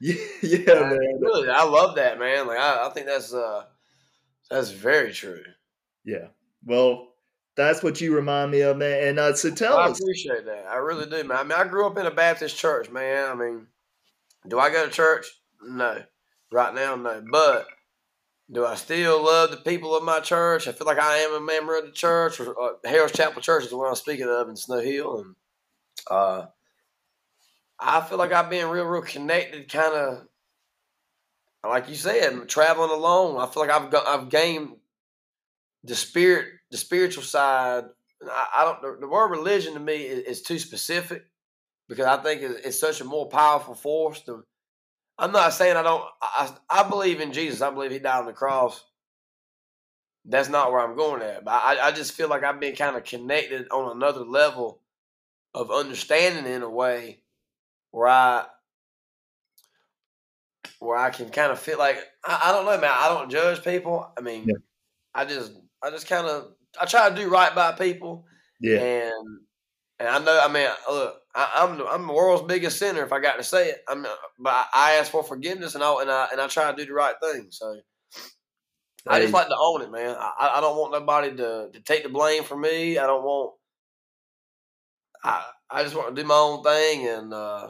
Yeah, 0.02 0.14
yeah, 0.40 0.72
I, 0.72 0.80
man. 0.80 1.20
Really, 1.20 1.50
I 1.50 1.62
love 1.64 1.96
that, 1.96 2.18
man. 2.18 2.46
Like 2.46 2.58
I, 2.58 2.86
I 2.86 2.88
think 2.88 3.06
that's 3.06 3.34
uh 3.34 3.64
that's 4.50 4.70
very 4.70 5.12
true. 5.12 5.42
Yeah. 6.06 6.28
Well, 6.64 7.12
that's 7.54 7.82
what 7.82 8.00
you 8.00 8.14
remind 8.14 8.50
me 8.50 8.62
of, 8.62 8.78
man. 8.78 9.08
And 9.08 9.18
uh, 9.18 9.34
so 9.34 9.50
tell 9.50 9.76
I 9.76 9.88
us. 9.88 10.00
I 10.00 10.04
appreciate 10.04 10.46
that. 10.46 10.64
I 10.70 10.76
really 10.76 11.04
do, 11.04 11.22
man. 11.28 11.36
I 11.38 11.42
mean, 11.42 11.52
I 11.52 11.64
grew 11.68 11.86
up 11.86 11.98
in 11.98 12.06
a 12.06 12.10
Baptist 12.10 12.56
church, 12.56 12.90
man. 12.90 13.28
I 13.28 13.34
mean, 13.34 13.66
do 14.48 14.58
I 14.58 14.70
go 14.70 14.86
to 14.86 14.90
church? 14.90 15.26
No. 15.62 16.02
Right 16.50 16.74
now, 16.74 16.96
no. 16.96 17.22
But 17.30 17.66
do 18.50 18.64
I 18.64 18.74
still 18.74 19.22
love 19.22 19.50
the 19.50 19.58
people 19.58 19.94
of 19.94 20.02
my 20.02 20.20
church? 20.20 20.66
I 20.66 20.72
feel 20.72 20.86
like 20.86 20.98
I 20.98 21.18
am 21.18 21.34
a 21.34 21.40
member 21.40 21.78
of 21.78 21.84
the 21.84 21.92
church. 21.92 22.40
Or, 22.40 22.60
uh, 22.60 22.72
Harris 22.84 23.12
Chapel 23.12 23.42
Church 23.42 23.64
is 23.64 23.70
the 23.70 23.76
one 23.76 23.88
I'm 23.88 23.94
speaking 23.94 24.28
of 24.28 24.48
in 24.48 24.56
Snow 24.56 24.80
Hill, 24.80 25.18
and 25.18 25.34
uh, 26.10 26.46
I 27.80 28.00
feel 28.02 28.18
like 28.18 28.32
I've 28.32 28.50
been 28.50 28.68
real, 28.68 28.84
real 28.84 29.02
connected. 29.02 29.70
Kind 29.70 29.94
of 29.94 30.26
like 31.64 31.88
you 31.88 31.94
said, 31.94 32.48
traveling 32.48 32.90
alone. 32.90 33.40
I 33.40 33.46
feel 33.46 33.66
like 33.66 33.70
I've 33.70 33.90
got, 33.90 34.06
I've 34.06 34.28
gained 34.28 34.76
the 35.84 35.94
spirit, 35.94 36.48
the 36.70 36.76
spiritual 36.76 37.22
side. 37.22 37.84
I, 38.30 38.46
I 38.58 38.64
don't. 38.64 38.82
The, 38.82 39.00
the, 39.00 39.08
word 39.08 39.30
religion 39.30 39.74
to 39.74 39.80
me 39.80 39.96
is, 39.96 40.24
is, 40.24 40.42
too 40.42 40.58
specific 40.58 41.24
because 41.88 42.06
I 42.06 42.22
think 42.22 42.42
it's, 42.42 42.66
it's 42.66 42.80
such 42.80 43.00
a 43.00 43.04
more 43.04 43.28
powerful 43.28 43.74
force. 43.74 44.20
To, 44.22 44.44
I'm 45.18 45.32
not 45.32 45.52
saying 45.52 45.76
I 45.76 45.82
don't. 45.82 46.04
I, 46.20 46.54
I 46.68 46.88
believe 46.88 47.20
in 47.20 47.32
Jesus. 47.32 47.62
I 47.62 47.70
believe 47.70 47.90
He 47.92 47.98
died 47.98 48.20
on 48.20 48.26
the 48.26 48.32
cross. 48.32 48.84
That's 50.26 50.50
not 50.50 50.70
where 50.70 50.80
I'm 50.80 50.96
going 50.96 51.22
at. 51.22 51.44
But 51.44 51.52
I, 51.52 51.88
I 51.88 51.92
just 51.92 52.12
feel 52.12 52.28
like 52.28 52.44
I've 52.44 52.60
been 52.60 52.76
kind 52.76 52.96
of 52.96 53.04
connected 53.04 53.68
on 53.70 53.96
another 53.96 54.20
level 54.20 54.80
of 55.54 55.70
understanding 55.70 56.50
in 56.50 56.62
a 56.62 56.70
way 56.70 57.20
where 57.90 58.08
I 58.08 58.44
where 60.78 60.96
I 60.96 61.10
can 61.10 61.28
kind 61.30 61.52
of 61.52 61.58
feel 61.58 61.78
like 61.78 61.98
I, 62.24 62.40
I, 62.44 62.52
don't 62.52 62.64
know, 62.64 62.80
man. 62.80 62.90
I 62.92 63.08
don't 63.08 63.30
judge 63.30 63.62
people. 63.62 64.10
I 64.16 64.20
mean, 64.22 64.44
yeah. 64.46 64.54
I 65.14 65.24
just 65.24 65.52
I 65.82 65.90
just 65.90 66.08
kind 66.08 66.26
of 66.26 66.52
I 66.80 66.86
try 66.86 67.08
to 67.08 67.14
do 67.14 67.28
right 67.28 67.54
by 67.54 67.72
people. 67.72 68.24
Yeah. 68.60 68.78
And 68.78 69.40
and 69.98 70.08
I 70.08 70.18
know. 70.18 70.40
I 70.42 70.50
mean, 70.50 70.68
look, 70.88 71.16
I, 71.34 71.64
am 71.64 71.80
I'm, 71.80 71.86
I'm 71.86 72.06
the 72.06 72.12
world's 72.12 72.46
biggest 72.46 72.78
sinner 72.78 73.04
if 73.04 73.12
I 73.12 73.20
got 73.20 73.36
to 73.36 73.44
say 73.44 73.68
it. 73.68 73.82
I'm, 73.88 74.06
but 74.38 74.66
I 74.72 74.92
ask 74.92 75.10
for 75.10 75.22
forgiveness 75.22 75.74
and 75.74 75.84
I 75.84 76.00
and 76.00 76.10
I 76.10 76.28
and 76.32 76.40
I 76.40 76.46
try 76.48 76.70
to 76.70 76.76
do 76.76 76.86
the 76.86 76.94
right 76.94 77.14
thing. 77.22 77.48
So. 77.50 77.76
Hey. 79.08 79.16
I 79.16 79.20
just 79.22 79.32
like 79.32 79.48
to 79.48 79.56
own 79.58 79.80
it, 79.80 79.90
man. 79.90 80.14
I, 80.18 80.56
I 80.56 80.60
don't 80.60 80.76
want 80.76 80.92
nobody 80.92 81.30
to, 81.34 81.70
to 81.72 81.80
take 81.80 82.02
the 82.02 82.10
blame 82.10 82.44
for 82.44 82.54
me. 82.54 82.98
I 82.98 83.06
don't 83.06 83.22
want. 83.22 83.54
I 85.24 85.42
I 85.70 85.82
just 85.82 85.94
want 85.94 86.14
to 86.14 86.22
do 86.22 86.26
my 86.26 86.34
own 86.34 86.62
thing 86.62 87.06
and 87.06 87.32
uh, 87.32 87.68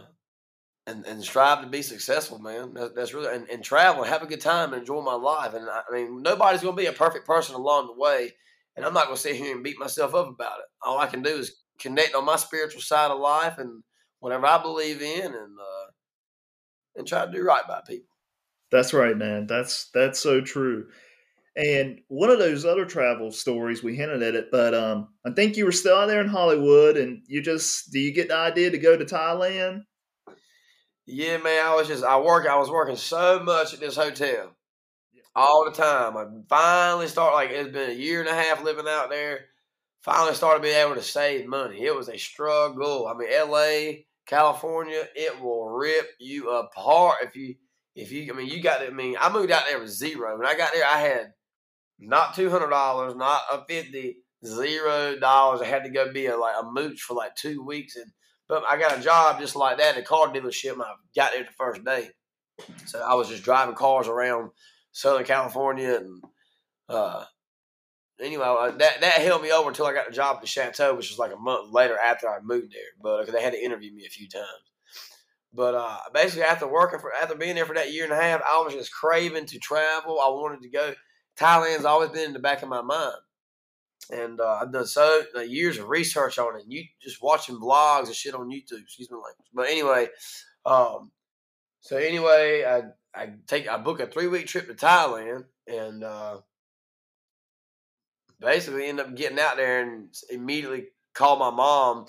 and 0.90 1.06
and 1.06 1.22
strive 1.22 1.62
to 1.62 1.68
be 1.68 1.82
successful, 1.82 2.38
man. 2.38 2.74
That, 2.74 2.94
that's 2.94 3.14
really 3.14 3.34
and, 3.34 3.48
and 3.48 3.62
travel, 3.62 4.04
have 4.04 4.22
a 4.22 4.26
good 4.26 4.40
time, 4.40 4.72
and 4.72 4.82
enjoy 4.82 5.00
my 5.02 5.14
life. 5.14 5.54
And 5.54 5.68
I, 5.68 5.82
I 5.88 5.94
mean, 5.94 6.22
nobody's 6.22 6.60
to 6.60 6.72
be 6.72 6.86
a 6.86 6.92
perfect 6.92 7.26
person 7.26 7.54
along 7.54 7.86
the 7.86 8.00
way, 8.00 8.32
and 8.76 8.84
I'm 8.84 8.94
not 8.94 9.08
to 9.08 9.16
sit 9.16 9.36
here 9.36 9.54
and 9.54 9.64
beat 9.64 9.78
myself 9.78 10.14
up 10.14 10.28
about 10.28 10.58
it. 10.58 10.66
All 10.82 10.98
I 10.98 11.06
can 11.06 11.22
do 11.22 11.30
is 11.30 11.62
connect 11.78 12.14
on 12.14 12.24
my 12.24 12.36
spiritual 12.36 12.82
side 12.82 13.10
of 13.10 13.20
life 13.20 13.58
and 13.58 13.82
whatever 14.18 14.46
I 14.46 14.60
believe 14.60 15.00
in, 15.00 15.26
and 15.26 15.34
uh, 15.34 15.90
and 16.96 17.06
try 17.06 17.24
to 17.24 17.32
do 17.32 17.42
right 17.42 17.66
by 17.66 17.80
people. 17.86 18.08
That's 18.70 18.92
right, 18.92 19.16
man. 19.16 19.46
That's 19.46 19.90
that's 19.94 20.20
so 20.20 20.40
true. 20.40 20.88
And 21.56 22.00
one 22.06 22.30
of 22.30 22.38
those 22.38 22.64
other 22.64 22.84
travel 22.84 23.32
stories, 23.32 23.82
we 23.82 23.96
hinted 23.96 24.22
at 24.22 24.36
it, 24.36 24.50
but 24.52 24.72
um, 24.72 25.08
I 25.26 25.30
think 25.32 25.56
you 25.56 25.64
were 25.64 25.72
still 25.72 25.96
out 25.96 26.06
there 26.06 26.20
in 26.20 26.28
Hollywood, 26.28 26.96
and 26.96 27.22
you 27.26 27.42
just 27.42 27.92
do 27.92 27.98
you 27.98 28.12
get 28.12 28.28
the 28.28 28.36
idea 28.36 28.70
to 28.70 28.78
go 28.78 28.96
to 28.96 29.04
Thailand? 29.04 29.82
Yeah, 31.12 31.38
man. 31.38 31.64
I 31.66 31.74
was 31.74 31.88
just 31.88 32.04
I 32.04 32.18
work. 32.20 32.46
I 32.46 32.56
was 32.56 32.70
working 32.70 32.96
so 32.96 33.40
much 33.40 33.74
at 33.74 33.80
this 33.80 33.96
hotel 33.96 34.54
all 35.34 35.64
the 35.64 35.72
time. 35.72 36.16
I 36.16 36.26
finally 36.48 37.08
started 37.08 37.34
like 37.36 37.50
it's 37.50 37.72
been 37.72 37.90
a 37.90 37.94
year 37.94 38.20
and 38.20 38.28
a 38.28 38.34
half 38.34 38.62
living 38.62 38.86
out 38.88 39.10
there. 39.10 39.46
Finally 40.02 40.34
started 40.34 40.62
being 40.62 40.76
able 40.76 40.94
to 40.94 41.02
save 41.02 41.46
money. 41.48 41.82
It 41.82 41.94
was 41.94 42.08
a 42.08 42.18
struggle. 42.18 43.08
I 43.08 43.14
mean, 43.14 43.28
L.A., 43.32 44.06
California, 44.26 45.06
it 45.16 45.40
will 45.40 45.68
rip 45.70 46.08
you 46.20 46.50
apart 46.50 47.18
if 47.24 47.36
you 47.36 47.56
if 47.96 48.12
you. 48.12 48.32
I 48.32 48.36
mean, 48.36 48.48
you 48.48 48.62
got. 48.62 48.78
To, 48.78 48.88
I 48.88 48.90
mean, 48.90 49.16
I 49.20 49.32
moved 49.32 49.50
out 49.50 49.64
there 49.68 49.80
with 49.80 49.90
zero. 49.90 50.38
When 50.38 50.46
I 50.46 50.56
got 50.56 50.72
there, 50.72 50.86
I 50.86 50.98
had 51.00 51.32
not 51.98 52.34
two 52.34 52.50
hundred 52.50 52.70
dollars, 52.70 53.14
not 53.16 53.42
a 53.52 53.64
fifty, 53.66 54.18
zero 54.44 55.18
dollars. 55.18 55.60
I 55.60 55.66
had 55.66 55.84
to 55.84 55.90
go 55.90 56.12
be 56.12 56.26
a 56.26 56.36
like 56.36 56.54
a 56.60 56.64
mooch 56.70 57.02
for 57.02 57.14
like 57.14 57.34
two 57.36 57.64
weeks, 57.64 57.96
and 57.96 58.10
but 58.50 58.64
I 58.68 58.76
got 58.76 58.98
a 58.98 59.00
job 59.00 59.38
just 59.38 59.54
like 59.54 59.78
that 59.78 59.96
at 59.96 60.02
a 60.02 60.04
car 60.04 60.26
dealership. 60.28 60.72
I 60.80 60.92
got 61.14 61.32
there 61.32 61.44
the 61.44 61.52
first 61.56 61.84
day, 61.84 62.10
so 62.84 63.00
I 63.00 63.14
was 63.14 63.28
just 63.28 63.44
driving 63.44 63.76
cars 63.76 64.08
around 64.08 64.50
Southern 64.90 65.24
California, 65.24 65.94
and 65.94 66.22
uh, 66.88 67.24
anyway, 68.20 68.44
uh, 68.44 68.72
that 68.72 69.00
that 69.00 69.20
held 69.20 69.42
me 69.42 69.52
over 69.52 69.68
until 69.68 69.86
I 69.86 69.94
got 69.94 70.08
the 70.08 70.12
job 70.12 70.36
at 70.36 70.42
the 70.42 70.48
Chateau, 70.48 70.96
which 70.96 71.10
was 71.10 71.18
like 71.18 71.32
a 71.32 71.36
month 71.36 71.72
later 71.72 71.96
after 71.96 72.28
I 72.28 72.40
moved 72.42 72.72
there. 72.72 72.82
But 73.00 73.20
because 73.20 73.34
they 73.34 73.42
had 73.42 73.52
to 73.52 73.64
interview 73.64 73.94
me 73.94 74.04
a 74.04 74.10
few 74.10 74.28
times. 74.28 74.44
But 75.54 75.76
uh, 75.76 75.98
basically, 76.12 76.42
after 76.42 76.66
working 76.66 76.98
for 76.98 77.12
after 77.14 77.36
being 77.36 77.54
there 77.54 77.66
for 77.66 77.74
that 77.74 77.92
year 77.92 78.02
and 78.02 78.12
a 78.12 78.20
half, 78.20 78.42
I 78.42 78.62
was 78.64 78.74
just 78.74 78.92
craving 78.92 79.46
to 79.46 79.58
travel. 79.60 80.20
I 80.20 80.28
wanted 80.30 80.62
to 80.62 80.70
go. 80.70 80.92
Thailand's 81.38 81.84
always 81.84 82.10
been 82.10 82.26
in 82.26 82.32
the 82.32 82.40
back 82.40 82.62
of 82.62 82.68
my 82.68 82.82
mind. 82.82 83.14
And 84.12 84.40
uh, 84.40 84.58
I've 84.60 84.72
done 84.72 84.86
so 84.86 85.22
years 85.46 85.78
of 85.78 85.88
research 85.88 86.38
on 86.38 86.56
it. 86.56 86.64
And 86.64 86.72
you 86.72 86.84
just 87.00 87.22
watching 87.22 87.56
vlogs 87.56 88.06
and 88.06 88.14
shit 88.14 88.34
on 88.34 88.50
YouTube. 88.50 88.82
Excuse 88.82 89.10
me, 89.10 89.16
language. 89.16 89.48
But 89.54 89.68
anyway, 89.68 90.08
um, 90.66 91.10
so 91.80 91.96
anyway, 91.96 92.64
I 92.64 92.82
I 93.18 93.30
take 93.46 93.68
I 93.68 93.78
book 93.78 94.00
a 94.00 94.06
three 94.06 94.26
week 94.26 94.46
trip 94.46 94.66
to 94.66 94.74
Thailand 94.74 95.44
and 95.66 96.04
uh, 96.04 96.38
basically 98.40 98.86
end 98.86 99.00
up 99.00 99.14
getting 99.14 99.38
out 99.38 99.56
there 99.56 99.82
and 99.82 100.14
immediately 100.30 100.88
call 101.14 101.36
my 101.36 101.50
mom 101.50 102.06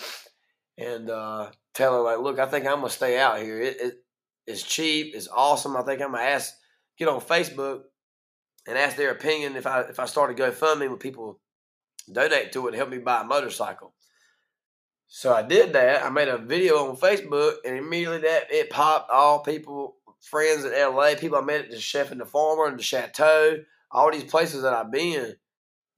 and 0.78 1.10
uh, 1.10 1.52
tell 1.74 1.94
her 1.94 2.02
like, 2.02 2.20
look, 2.20 2.40
I 2.40 2.46
think 2.46 2.66
I'm 2.66 2.78
gonna 2.78 2.90
stay 2.90 3.20
out 3.20 3.42
here. 3.42 3.60
It, 3.60 3.78
it 3.80 3.94
it's 4.48 4.64
cheap, 4.64 5.14
it's 5.16 5.28
awesome. 5.28 5.78
I 5.78 5.84
think 5.84 6.02
I'm 6.02 6.12
gonna 6.12 6.24
ask 6.24 6.54
get 6.98 7.08
on 7.08 7.22
Facebook 7.22 7.82
and 8.68 8.78
ask 8.78 8.96
their 8.96 9.12
opinion 9.12 9.56
if 9.56 9.66
I 9.66 9.82
if 9.82 10.00
I 10.00 10.06
start 10.06 10.32
a 10.32 10.34
GoFundMe 10.34 10.90
with 10.90 11.00
people 11.00 11.40
donate 12.12 12.52
to 12.54 12.66
it 12.66 12.70
and 12.70 12.78
help 12.78 12.90
me 12.90 13.00
buy 13.00 13.22
a 13.22 13.26
motorcycle. 13.26 13.94
So 15.08 15.34
I 15.34 15.42
did 15.42 15.74
that. 15.74 16.04
I 16.04 16.10
made 16.10 16.30
a 16.30 16.38
video 16.38 16.88
on 16.88 16.96
Facebook, 16.96 17.56
and 17.66 17.78
immediately 17.78 18.20
that 18.20 18.52
it 18.52 18.70
popped 18.70 19.12
all 19.12 19.40
people, 19.40 19.98
friends 20.22 20.64
in 20.64 20.72
LA, 20.72 21.16
people 21.16 21.38
I 21.38 21.42
met 21.42 21.66
at 21.66 21.72
the 21.72 21.80
Chef 21.80 22.12
and 22.12 22.22
the 22.22 22.26
Farmer 22.26 22.68
and 22.68 22.80
the 22.80 22.84
Chateau, 22.84 23.58
all 23.92 24.12
these 24.12 24.24
places 24.24 24.64
that 24.64 24.74
I've 24.74 24.92
been, 24.92 25.36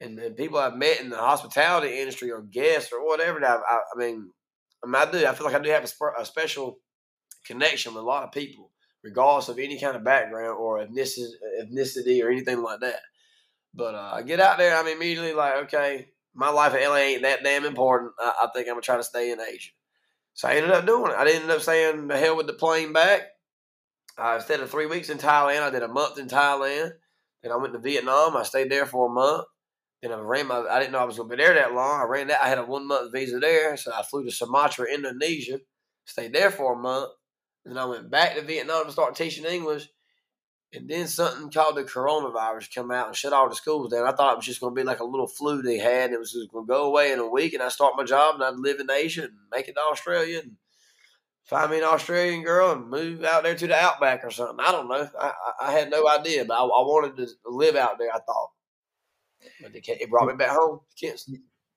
and, 0.02 0.18
and 0.18 0.36
people 0.36 0.58
I've 0.58 0.76
met 0.76 1.00
in 1.00 1.10
the 1.10 1.18
hospitality 1.18 2.00
industry 2.00 2.32
or 2.32 2.42
guests 2.42 2.92
or 2.92 3.06
whatever. 3.06 3.40
That 3.40 3.60
I, 3.70 3.80
I, 3.96 4.00
mean, 4.00 4.32
I 4.84 4.88
mean, 4.88 4.96
I 4.96 5.12
do. 5.12 5.26
I 5.28 5.34
feel 5.36 5.46
like 5.46 5.56
I 5.56 5.60
do 5.60 5.70
have 5.70 5.86
a, 5.86 6.22
a 6.22 6.26
special 6.26 6.80
connection 7.46 7.94
with 7.94 8.04
a 8.04 8.08
lot 8.08 8.24
of 8.24 8.32
people 8.32 8.72
regardless 9.04 9.50
of 9.50 9.60
any 9.60 9.80
kind 9.80 9.96
of 9.96 10.04
background 10.04 10.58
or 10.58 10.80
ethnicity 10.80 12.24
or 12.24 12.30
anything 12.32 12.64
like 12.64 12.80
that. 12.80 13.00
But 13.74 13.96
uh, 13.96 14.12
I 14.14 14.22
get 14.22 14.40
out 14.40 14.58
there, 14.58 14.76
I'm 14.76 14.88
immediately 14.88 15.34
like, 15.34 15.64
okay, 15.66 16.10
my 16.34 16.50
life 16.50 16.76
in 16.76 16.88
LA 16.88 16.96
ain't 16.98 17.22
that 17.24 17.44
damn 17.44 17.66
important. 17.66 18.12
I, 18.20 18.34
I 18.44 18.48
think 18.54 18.68
I'm 18.68 18.74
gonna 18.74 18.82
try 18.82 18.98
to 18.98 19.04
stay 19.04 19.32
in 19.32 19.40
Asia. 19.40 19.72
So 20.34 20.48
I 20.48 20.56
ended 20.56 20.72
up 20.72 20.86
doing 20.86 21.12
it. 21.12 21.18
I 21.18 21.30
ended 21.30 21.50
up 21.50 21.62
saying 21.62 22.08
the 22.08 22.18
hell 22.18 22.36
with 22.36 22.48
the 22.48 22.54
plane 22.54 22.94
back. 22.94 23.22
Uh, 24.18 24.36
instead 24.38 24.60
of 24.60 24.70
three 24.70 24.86
weeks 24.86 25.10
in 25.10 25.18
Thailand, 25.18 25.62
I 25.62 25.70
did 25.70 25.84
a 25.84 25.88
month 25.88 26.20
in 26.20 26.28
Thailand. 26.28 26.92
Then 27.42 27.52
I 27.52 27.58
went 27.58 27.74
to 27.74 27.80
Vietnam. 27.80 28.38
I 28.38 28.44
stayed 28.44 28.72
there 28.72 28.86
for 28.86 29.08
a 29.10 29.14
month. 29.14 29.46
Then 30.02 30.12
I 30.12 30.20
ran 30.20 30.48
my. 30.48 30.60
I 30.70 30.80
didn't 30.80 30.92
know 30.92 31.00
I 31.00 31.06
was 31.06 31.18
gonna 31.18 31.30
be 31.30 31.36
there 31.36 31.54
that 31.54 31.74
long. 31.74 32.02
I 32.02 32.06
ran 32.06 32.28
that. 32.28 32.44
I 32.44 32.48
had 32.48 32.58
a 32.58 32.66
one 32.66 32.88
month 32.88 33.12
visa 33.12 33.40
there, 33.40 33.78
so 33.78 33.92
I 33.94 34.04
flew 34.04 34.24
to 34.26 34.32
Sumatra, 34.32 34.86
Indonesia. 34.94 35.60
Stayed 36.06 36.34
there 36.34 36.52
for 36.52 36.74
a 36.74 36.78
month. 36.78 37.10
Then 37.66 37.78
I 37.78 37.86
went 37.86 38.12
back 38.12 38.36
to 38.36 38.42
Vietnam 38.42 38.86
to 38.86 38.92
start 38.92 39.16
teaching 39.16 39.46
English. 39.46 39.88
And 40.76 40.90
then 40.90 41.08
something 41.08 41.52
called 41.52 41.78
the 41.78 41.84
coronavirus 41.84 42.74
come 42.74 42.90
out 42.90 43.08
and 43.08 43.16
shut 43.16 43.32
all 43.32 43.48
the 43.48 43.56
schools 43.56 43.92
down. 43.92 44.08
I 44.08 44.12
thought 44.12 44.34
it 44.34 44.38
was 44.38 44.46
just 44.46 44.60
going 44.60 44.74
to 44.74 44.82
be 44.82 44.86
like 44.86 45.00
a 45.02 45.06
little 45.06 45.28
flu 45.28 45.62
they 45.62 45.78
had. 45.78 46.12
It 46.12 46.20
was 46.20 46.34
just 46.34 46.52
going 46.52 46.66
to 46.66 46.72
go 46.72 46.86
away 46.86 47.12
in 47.12 47.20
a 47.20 47.30
week, 47.30 47.54
and 47.54 47.62
I 47.62 47.70
start 47.70 47.94
my 47.96 48.04
job, 48.04 48.36
and 48.36 48.44
I'd 48.44 48.60
live 48.60 48.80
in 48.80 48.90
Asia 48.90 49.24
and 49.24 49.34
make 49.52 49.68
it 49.68 49.74
to 49.74 49.82
Australia 49.82 50.40
and 50.40 50.54
find 51.44 51.70
me 51.70 51.78
an 51.78 51.84
Australian 51.84 52.44
girl 52.44 52.72
and 52.72 52.90
move 52.90 53.24
out 53.24 53.44
there 53.44 53.56
to 53.56 53.68
the 53.68 53.76
outback 53.76 54.24
or 54.24 54.32
something. 54.32 54.58
I 54.60 54.72
don't 54.72 54.90
know. 54.90 55.08
I, 55.20 55.32
I 55.62 55.72
had 55.72 55.92
no 55.92 56.08
idea, 56.08 56.44
but 56.46 56.56
I, 56.56 56.64
I 56.64 56.82
wanted 56.82 57.18
to 57.18 57.28
live 57.46 57.76
out 57.76 58.00
there. 58.00 58.10
I 58.12 58.20
thought. 58.20 58.50
but 59.62 59.72
it 59.76 60.10
brought 60.10 60.28
me 60.28 60.36
back 60.36 60.52
home. 60.52 60.80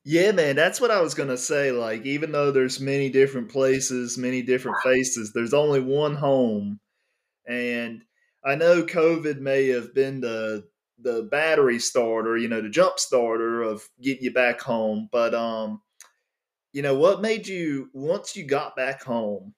Yeah, 0.09 0.31
man, 0.31 0.55
that's 0.55 0.81
what 0.81 0.93
I 0.93 1.01
was 1.01 1.15
gonna 1.15 1.37
say. 1.37 1.73
Like, 1.73 2.07
even 2.07 2.31
though 2.33 2.53
there's 2.53 2.81
many 2.81 3.11
different 3.11 3.51
places, 3.51 4.17
many 4.17 4.41
different 4.41 4.79
ah. 4.81 4.89
faces, 4.89 5.33
there's 5.33 5.53
only 5.53 5.81
one 5.81 6.15
home. 6.15 6.79
And 7.47 8.03
I 8.47 8.55
know 8.55 8.85
COVID 8.85 9.41
may 9.41 9.69
have 9.69 9.93
been 9.93 10.21
the 10.21 10.69
the 10.99 11.29
battery 11.31 11.79
starter, 11.79 12.39
you 12.39 12.49
know, 12.49 12.63
the 12.63 12.71
jump 12.71 12.99
starter 12.99 13.61
of 13.61 13.87
getting 14.01 14.25
you 14.25 14.33
back 14.33 14.61
home. 14.61 15.09
But 15.11 15.35
um, 15.35 15.83
you 16.73 16.83
know, 16.83 16.95
what 16.95 17.21
made 17.21 17.49
you 17.49 17.91
once 17.93 18.37
you 18.37 18.47
got 18.47 18.77
back 18.77 19.03
home 19.03 19.55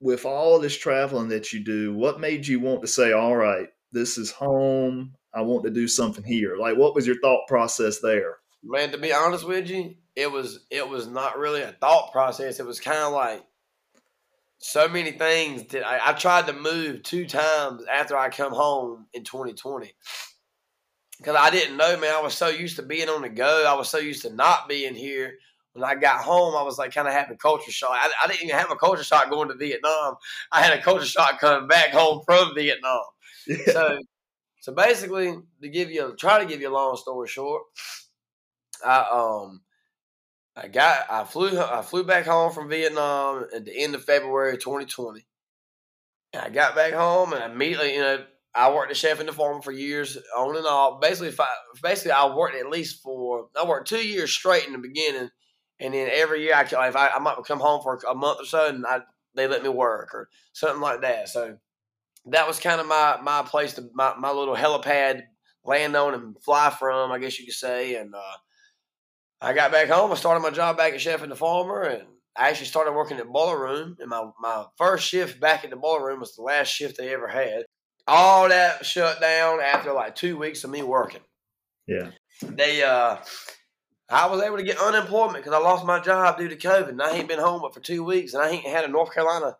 with 0.00 0.24
all 0.24 0.60
this 0.60 0.78
traveling 0.78 1.28
that 1.28 1.52
you 1.52 1.64
do, 1.64 1.92
what 1.92 2.20
made 2.20 2.46
you 2.46 2.60
want 2.60 2.82
to 2.82 2.86
say, 2.86 3.12
All 3.12 3.36
right, 3.36 3.68
this 3.90 4.16
is 4.16 4.30
home. 4.30 5.14
I 5.34 5.42
want 5.42 5.64
to 5.64 5.70
do 5.70 5.88
something 5.88 6.24
here. 6.24 6.56
Like 6.56 6.76
what 6.76 6.94
was 6.94 7.06
your 7.06 7.20
thought 7.20 7.48
process 7.48 7.98
there? 7.98 8.36
Man, 8.62 8.92
to 8.92 8.98
be 8.98 9.12
honest 9.12 9.46
with 9.46 9.68
you, 9.68 9.96
it 10.14 10.30
was 10.30 10.60
it 10.70 10.88
was 10.88 11.08
not 11.08 11.36
really 11.36 11.62
a 11.62 11.72
thought 11.72 12.12
process. 12.12 12.60
It 12.60 12.66
was 12.66 12.78
kind 12.78 12.98
of 12.98 13.12
like 13.12 13.42
so 14.58 14.88
many 14.88 15.12
things 15.12 15.64
that 15.68 15.86
I, 15.86 16.10
I, 16.10 16.12
tried 16.14 16.46
to 16.48 16.52
move 16.52 17.02
two 17.04 17.26
times 17.26 17.84
after 17.90 18.16
I 18.16 18.28
come 18.28 18.52
home 18.52 19.06
in 19.14 19.22
2020 19.22 19.94
because 21.18 21.36
I 21.36 21.50
didn't 21.50 21.76
know, 21.76 21.96
man. 21.96 22.14
I 22.14 22.20
was 22.20 22.34
so 22.34 22.48
used 22.48 22.76
to 22.76 22.82
being 22.82 23.08
on 23.08 23.22
the 23.22 23.28
go. 23.28 23.64
I 23.68 23.74
was 23.74 23.88
so 23.88 23.98
used 23.98 24.22
to 24.22 24.34
not 24.34 24.68
being 24.68 24.94
here. 24.94 25.34
When 25.72 25.84
I 25.84 25.94
got 25.94 26.22
home, 26.22 26.56
I 26.56 26.62
was 26.62 26.78
like 26.78 26.92
kind 26.92 27.06
of 27.06 27.14
having 27.14 27.36
culture 27.36 27.70
shock. 27.70 27.90
I, 27.92 28.10
I 28.24 28.26
didn't 28.26 28.44
even 28.44 28.56
have 28.56 28.70
a 28.70 28.76
culture 28.76 29.04
shock 29.04 29.30
going 29.30 29.48
to 29.48 29.54
Vietnam. 29.54 30.14
I 30.50 30.62
had 30.62 30.76
a 30.76 30.82
culture 30.82 31.04
shock 31.06 31.40
coming 31.40 31.68
back 31.68 31.90
home 31.90 32.22
from 32.24 32.54
Vietnam. 32.54 33.02
Yeah. 33.46 33.56
So, 33.66 33.98
so 34.60 34.74
basically, 34.74 35.36
to 35.62 35.68
give 35.68 35.90
you 35.90 36.14
try 36.18 36.38
to 36.38 36.46
give 36.46 36.60
you 36.60 36.68
a 36.68 36.74
long 36.74 36.96
story 36.96 37.28
short, 37.28 37.62
I 38.84 39.06
um 39.10 39.60
I 40.58 40.66
got 40.66 41.10
I 41.10 41.24
flew 41.24 41.58
I 41.58 41.82
flew 41.82 42.02
back 42.04 42.26
home 42.26 42.52
from 42.52 42.68
Vietnam 42.68 43.46
at 43.54 43.64
the 43.64 43.76
end 43.76 43.94
of 43.94 44.04
February 44.04 44.58
2020. 44.58 45.24
And 46.32 46.42
I 46.42 46.48
got 46.48 46.74
back 46.74 46.94
home 46.94 47.32
and 47.32 47.52
immediately, 47.52 47.94
you 47.94 48.00
know, 48.00 48.24
I 48.54 48.72
worked 48.72 48.90
as 48.90 48.98
chef 48.98 49.20
in 49.20 49.26
the 49.26 49.32
farm 49.32 49.62
for 49.62 49.70
years, 49.70 50.18
on 50.36 50.56
and 50.56 50.66
off. 50.66 51.00
Basically, 51.00 51.32
I, 51.38 51.46
basically, 51.82 52.10
I 52.12 52.34
worked 52.34 52.56
at 52.56 52.70
least 52.70 53.02
for 53.02 53.48
I 53.58 53.64
worked 53.64 53.88
two 53.88 54.04
years 54.04 54.32
straight 54.32 54.66
in 54.66 54.72
the 54.72 54.78
beginning, 54.78 55.30
and 55.78 55.94
then 55.94 56.08
every 56.12 56.42
year 56.42 56.54
I 56.54 56.62
if 56.62 56.96
I, 56.96 57.08
I 57.08 57.18
might 57.20 57.36
come 57.46 57.60
home 57.60 57.80
for 57.82 57.98
a 58.10 58.14
month 58.14 58.40
or 58.40 58.46
so, 58.46 58.66
and 58.66 58.84
I 58.84 59.00
they 59.34 59.46
let 59.46 59.62
me 59.62 59.68
work 59.68 60.12
or 60.12 60.28
something 60.54 60.80
like 60.80 61.02
that. 61.02 61.28
So 61.28 61.56
that 62.26 62.48
was 62.48 62.58
kind 62.58 62.80
of 62.80 62.88
my 62.88 63.18
my 63.22 63.42
place 63.42 63.74
to 63.74 63.88
my, 63.94 64.14
my 64.18 64.32
little 64.32 64.56
helipad 64.56 65.22
land 65.64 65.94
on 65.94 66.14
and 66.14 66.42
fly 66.42 66.70
from, 66.70 67.12
I 67.12 67.18
guess 67.20 67.38
you 67.38 67.46
could 67.46 67.54
say, 67.54 67.94
and. 67.94 68.12
uh 68.12 68.36
I 69.40 69.52
got 69.52 69.70
back 69.70 69.88
home. 69.88 70.10
I 70.10 70.16
started 70.16 70.40
my 70.40 70.50
job 70.50 70.76
back 70.76 70.94
at 70.94 71.00
Chef 71.00 71.22
and 71.22 71.30
the 71.30 71.36
Farmer, 71.36 71.82
and 71.82 72.04
I 72.36 72.48
actually 72.48 72.66
started 72.66 72.92
working 72.92 73.18
at 73.18 73.28
Boiler 73.28 73.60
Room. 73.60 73.96
And 74.00 74.10
my, 74.10 74.30
my 74.40 74.64
first 74.76 75.08
shift 75.08 75.40
back 75.40 75.64
at 75.64 75.70
the 75.70 75.76
Boiler 75.76 76.06
Room 76.06 76.20
was 76.20 76.34
the 76.34 76.42
last 76.42 76.68
shift 76.68 76.98
they 76.98 77.12
ever 77.14 77.28
had. 77.28 77.64
All 78.06 78.48
that 78.48 78.84
shut 78.84 79.20
down 79.20 79.60
after 79.60 79.92
like 79.92 80.14
two 80.14 80.38
weeks 80.38 80.64
of 80.64 80.70
me 80.70 80.82
working. 80.82 81.20
Yeah. 81.86 82.10
They, 82.42 82.82
uh, 82.82 83.18
I 84.10 84.26
was 84.26 84.42
able 84.42 84.56
to 84.56 84.62
get 84.62 84.78
unemployment 84.78 85.44
because 85.44 85.52
I 85.52 85.58
lost 85.58 85.84
my 85.84 86.00
job 86.00 86.38
due 86.38 86.48
to 86.48 86.56
COVID. 86.56 86.88
And 86.88 87.02
I 87.02 87.12
ain't 87.12 87.28
been 87.28 87.38
home 87.38 87.60
but 87.60 87.74
for 87.74 87.80
two 87.80 88.02
weeks, 88.02 88.34
and 88.34 88.42
I 88.42 88.50
ain't 88.50 88.66
had 88.66 88.84
a 88.84 88.88
North 88.88 89.12
Carolina, 89.12 89.56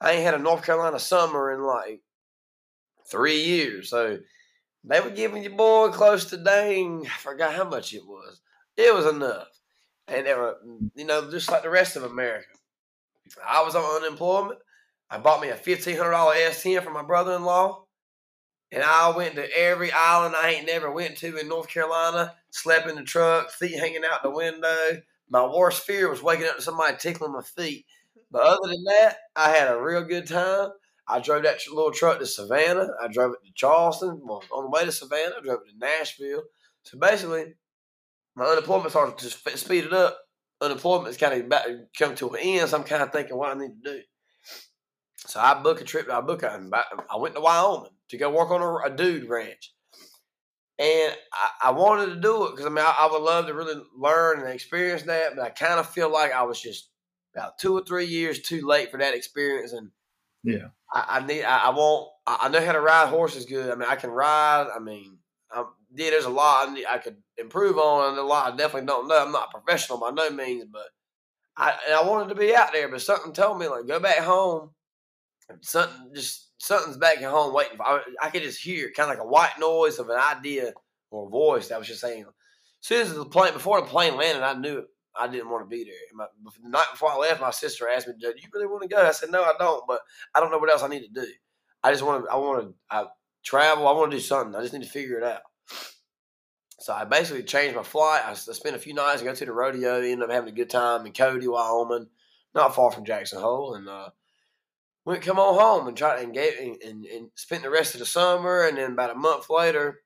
I 0.00 0.12
ain't 0.12 0.24
had 0.24 0.34
a 0.34 0.38
North 0.38 0.64
Carolina 0.64 0.98
summer 0.98 1.52
in 1.52 1.62
like 1.62 2.00
three 3.10 3.42
years. 3.44 3.88
So 3.88 4.18
they 4.84 5.00
were 5.00 5.10
giving 5.10 5.42
you 5.42 5.50
boy 5.50 5.88
close 5.88 6.26
to 6.26 6.36
dang, 6.36 7.06
I 7.06 7.18
forgot 7.18 7.54
how 7.54 7.68
much 7.68 7.94
it 7.94 8.04
was. 8.04 8.40
It 8.76 8.94
was 8.94 9.06
enough. 9.06 9.48
And 10.08 10.26
they 10.26 10.34
were, 10.34 10.56
you 10.94 11.04
know, 11.04 11.30
just 11.30 11.50
like 11.50 11.62
the 11.62 11.70
rest 11.70 11.96
of 11.96 12.04
America. 12.04 12.46
I 13.46 13.62
was 13.62 13.74
on 13.74 14.02
unemployment. 14.02 14.60
I 15.10 15.18
bought 15.18 15.40
me 15.40 15.48
a 15.48 15.56
fifteen 15.56 15.96
hundred 15.96 16.12
dollar 16.12 16.34
S 16.34 16.62
ten 16.62 16.82
for 16.82 16.90
my 16.90 17.02
brother 17.02 17.34
in 17.34 17.44
law. 17.44 17.84
And 18.72 18.82
I 18.82 19.16
went 19.16 19.36
to 19.36 19.56
every 19.56 19.92
island 19.92 20.34
I 20.34 20.50
ain't 20.50 20.66
never 20.66 20.90
went 20.90 21.16
to 21.18 21.36
in 21.36 21.48
North 21.48 21.68
Carolina, 21.68 22.34
slept 22.50 22.88
in 22.88 22.96
the 22.96 23.02
truck, 23.04 23.50
feet 23.50 23.78
hanging 23.78 24.02
out 24.10 24.22
the 24.22 24.30
window. 24.30 25.02
My 25.28 25.46
worst 25.46 25.84
fear 25.84 26.08
was 26.10 26.22
waking 26.22 26.46
up 26.46 26.56
to 26.56 26.62
somebody 26.62 26.96
tickling 26.98 27.32
my 27.32 27.42
feet. 27.42 27.86
But 28.30 28.42
other 28.42 28.68
than 28.68 28.84
that, 28.84 29.16
I 29.36 29.50
had 29.50 29.68
a 29.72 29.80
real 29.80 30.02
good 30.02 30.26
time. 30.26 30.70
I 31.08 31.20
drove 31.20 31.44
that 31.44 31.60
little 31.70 31.92
truck 31.92 32.18
to 32.18 32.26
Savannah. 32.26 32.88
I 33.00 33.06
drove 33.08 33.32
it 33.34 33.46
to 33.46 33.52
Charleston. 33.54 34.20
Well, 34.24 34.42
on 34.52 34.64
the 34.64 34.70
way 34.70 34.84
to 34.84 34.92
Savannah, 34.92 35.36
I 35.38 35.44
drove 35.44 35.60
it 35.66 35.70
to 35.70 35.78
Nashville. 35.78 36.42
So 36.82 36.98
basically, 36.98 37.54
my 38.36 38.44
unemployment 38.44 38.90
started 38.90 39.18
to 39.18 39.56
speed 39.56 39.84
it 39.84 39.92
up. 39.92 40.18
Unemployment 40.60 41.08
is 41.08 41.16
kind 41.16 41.34
of 41.34 41.46
about 41.46 41.64
to 41.64 41.84
come 41.98 42.14
to 42.14 42.30
an 42.30 42.40
end, 42.40 42.68
so 42.68 42.76
I'm 42.76 42.84
kind 42.84 43.02
of 43.02 43.12
thinking 43.12 43.36
what 43.36 43.54
I 43.54 43.58
need 43.58 43.72
to 43.82 43.92
do. 43.92 44.00
So 45.16 45.40
I 45.40 45.60
booked 45.60 45.80
a 45.80 45.84
trip. 45.84 46.08
I 46.10 46.20
booked. 46.20 46.44
I 46.44 47.16
went 47.16 47.34
to 47.34 47.40
Wyoming 47.40 47.90
to 48.10 48.16
go 48.16 48.30
work 48.30 48.50
on 48.50 48.62
a, 48.62 48.92
a 48.92 48.96
dude 48.96 49.28
ranch, 49.28 49.74
and 50.78 51.14
I, 51.32 51.68
I, 51.68 51.70
wanted 51.72 52.14
to 52.14 52.20
do 52.20 52.46
it 52.46 52.50
because 52.52 52.66
I 52.66 52.68
mean 52.68 52.84
I, 52.84 52.94
I, 53.00 53.08
would 53.10 53.22
love 53.22 53.46
to 53.46 53.54
really 53.54 53.82
learn 53.98 54.40
and 54.40 54.48
experience 54.48 55.02
that, 55.02 55.34
but 55.34 55.44
I 55.44 55.50
kind 55.50 55.80
of 55.80 55.88
feel 55.88 56.10
like 56.10 56.32
I 56.32 56.42
was 56.44 56.60
just 56.60 56.90
about 57.34 57.58
two 57.58 57.76
or 57.76 57.82
three 57.82 58.06
years 58.06 58.40
too 58.40 58.66
late 58.66 58.90
for 58.90 58.98
that 58.98 59.14
experience, 59.14 59.72
and 59.72 59.90
yeah, 60.42 60.68
I, 60.92 61.18
I 61.20 61.26
need. 61.26 61.42
I, 61.42 61.66
I 61.66 61.70
want. 61.70 62.10
I 62.26 62.48
know 62.48 62.64
how 62.64 62.72
to 62.72 62.80
ride 62.80 63.08
horses 63.08 63.46
good. 63.46 63.70
I 63.70 63.74
mean, 63.74 63.88
I 63.88 63.96
can 63.96 64.10
ride. 64.10 64.68
I 64.74 64.78
mean, 64.78 65.18
yeah, 65.96 66.10
there's 66.10 66.24
a 66.24 66.30
lot 66.30 66.76
I, 66.90 66.98
could 66.98 67.16
improve 67.38 67.78
on, 67.78 68.10
and 68.10 68.18
a 68.18 68.22
lot 68.22 68.52
I 68.52 68.56
definitely 68.56 68.86
don't 68.86 69.08
know. 69.08 69.24
I'm 69.24 69.32
not 69.32 69.50
professional 69.50 69.98
by 69.98 70.10
no 70.10 70.30
means, 70.30 70.66
but 70.70 70.88
I 71.56 71.74
I 71.90 72.08
wanted 72.08 72.28
to 72.30 72.34
be 72.34 72.54
out 72.54 72.72
there, 72.72 72.88
but 72.88 73.00
something 73.00 73.32
told 73.32 73.58
me 73.58 73.68
like 73.68 73.86
go 73.86 73.98
back 73.98 74.18
home. 74.18 74.70
Something 75.62 76.10
just 76.14 76.50
something's 76.58 76.96
back 76.96 77.18
at 77.18 77.30
home 77.30 77.54
waiting. 77.54 77.76
For, 77.76 77.84
I, 77.84 78.00
I 78.22 78.30
could 78.30 78.42
just 78.42 78.62
hear 78.62 78.90
kind 78.94 79.10
of 79.10 79.16
like 79.16 79.24
a 79.24 79.28
white 79.28 79.58
noise 79.58 79.98
of 79.98 80.08
an 80.10 80.18
idea 80.18 80.72
or 81.10 81.26
a 81.26 81.30
voice 81.30 81.68
that 81.68 81.78
was 81.78 81.88
just 81.88 82.00
saying. 82.00 82.24
As 82.24 82.88
soon 82.88 83.02
as 83.02 83.14
the 83.14 83.24
plane 83.24 83.52
before 83.52 83.80
the 83.80 83.86
plane 83.86 84.16
landed, 84.16 84.42
I 84.42 84.54
knew. 84.54 84.84
I 85.18 85.28
didn't 85.28 85.48
want 85.48 85.64
to 85.64 85.74
be 85.74 85.82
there. 85.82 85.94
My, 86.14 86.26
the 86.62 86.68
night 86.68 86.88
before 86.92 87.10
I 87.10 87.16
left, 87.16 87.40
my 87.40 87.50
sister 87.50 87.88
asked 87.88 88.06
me, 88.06 88.12
"Do 88.20 88.34
you 88.36 88.48
really 88.52 88.66
want 88.66 88.82
to 88.82 88.88
go?" 88.88 89.02
I 89.02 89.12
said, 89.12 89.30
"No, 89.30 89.42
I 89.42 89.54
don't, 89.58 89.82
but 89.88 90.00
I 90.34 90.40
don't 90.40 90.50
know 90.50 90.58
what 90.58 90.70
else 90.70 90.82
I 90.82 90.88
need 90.88 91.06
to 91.06 91.20
do. 91.22 91.26
I 91.82 91.90
just 91.90 92.02
want 92.02 92.24
to. 92.24 92.30
I 92.30 92.36
want 92.36 92.64
to. 92.64 92.74
I 92.90 93.06
travel. 93.42 93.88
I 93.88 93.92
want 93.92 94.10
to 94.10 94.16
do 94.18 94.22
something. 94.22 94.54
I 94.54 94.60
just 94.60 94.74
need 94.74 94.82
to 94.82 94.88
figure 94.88 95.16
it 95.16 95.24
out." 95.24 95.40
So 96.78 96.92
I 96.92 97.04
basically 97.04 97.42
changed 97.42 97.74
my 97.74 97.82
flight. 97.82 98.22
I 98.26 98.34
spent 98.34 98.76
a 98.76 98.78
few 98.78 98.92
nights, 98.92 99.22
go 99.22 99.34
to 99.34 99.44
the 99.44 99.52
rodeo, 99.52 99.96
ended 99.96 100.22
up 100.22 100.30
having 100.30 100.50
a 100.50 100.56
good 100.56 100.68
time 100.68 101.06
in 101.06 101.12
Cody, 101.12 101.48
Wyoming, 101.48 102.08
not 102.54 102.74
far 102.74 102.90
from 102.90 103.06
Jackson 103.06 103.40
Hole, 103.40 103.74
and 103.74 103.88
uh, 103.88 104.10
went 105.04 105.22
come 105.22 105.38
on 105.38 105.54
home 105.54 105.88
and 105.88 105.96
tried 105.96 106.22
and 106.22 106.34
gave 106.34 106.58
and, 106.58 106.82
and, 106.82 107.06
and 107.06 107.30
spent 107.34 107.62
the 107.62 107.70
rest 107.70 107.94
of 107.94 108.00
the 108.00 108.06
summer. 108.06 108.66
And 108.66 108.76
then 108.76 108.92
about 108.92 109.10
a 109.10 109.14
month 109.14 109.48
later, 109.48 110.00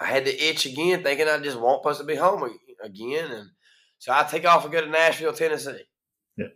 I 0.00 0.06
had 0.06 0.24
the 0.24 0.48
itch 0.48 0.66
again, 0.66 1.04
thinking 1.04 1.28
I 1.28 1.38
just 1.38 1.60
won't 1.60 1.82
supposed 1.82 2.00
to 2.00 2.06
be 2.06 2.16
home 2.16 2.50
again, 2.82 3.30
and 3.30 3.50
so 3.98 4.12
I 4.12 4.24
take 4.24 4.44
off 4.44 4.64
and 4.64 4.72
go 4.72 4.80
to 4.80 4.90
Nashville, 4.90 5.32
Tennessee. 5.32 5.80
Yeah. 6.36 6.46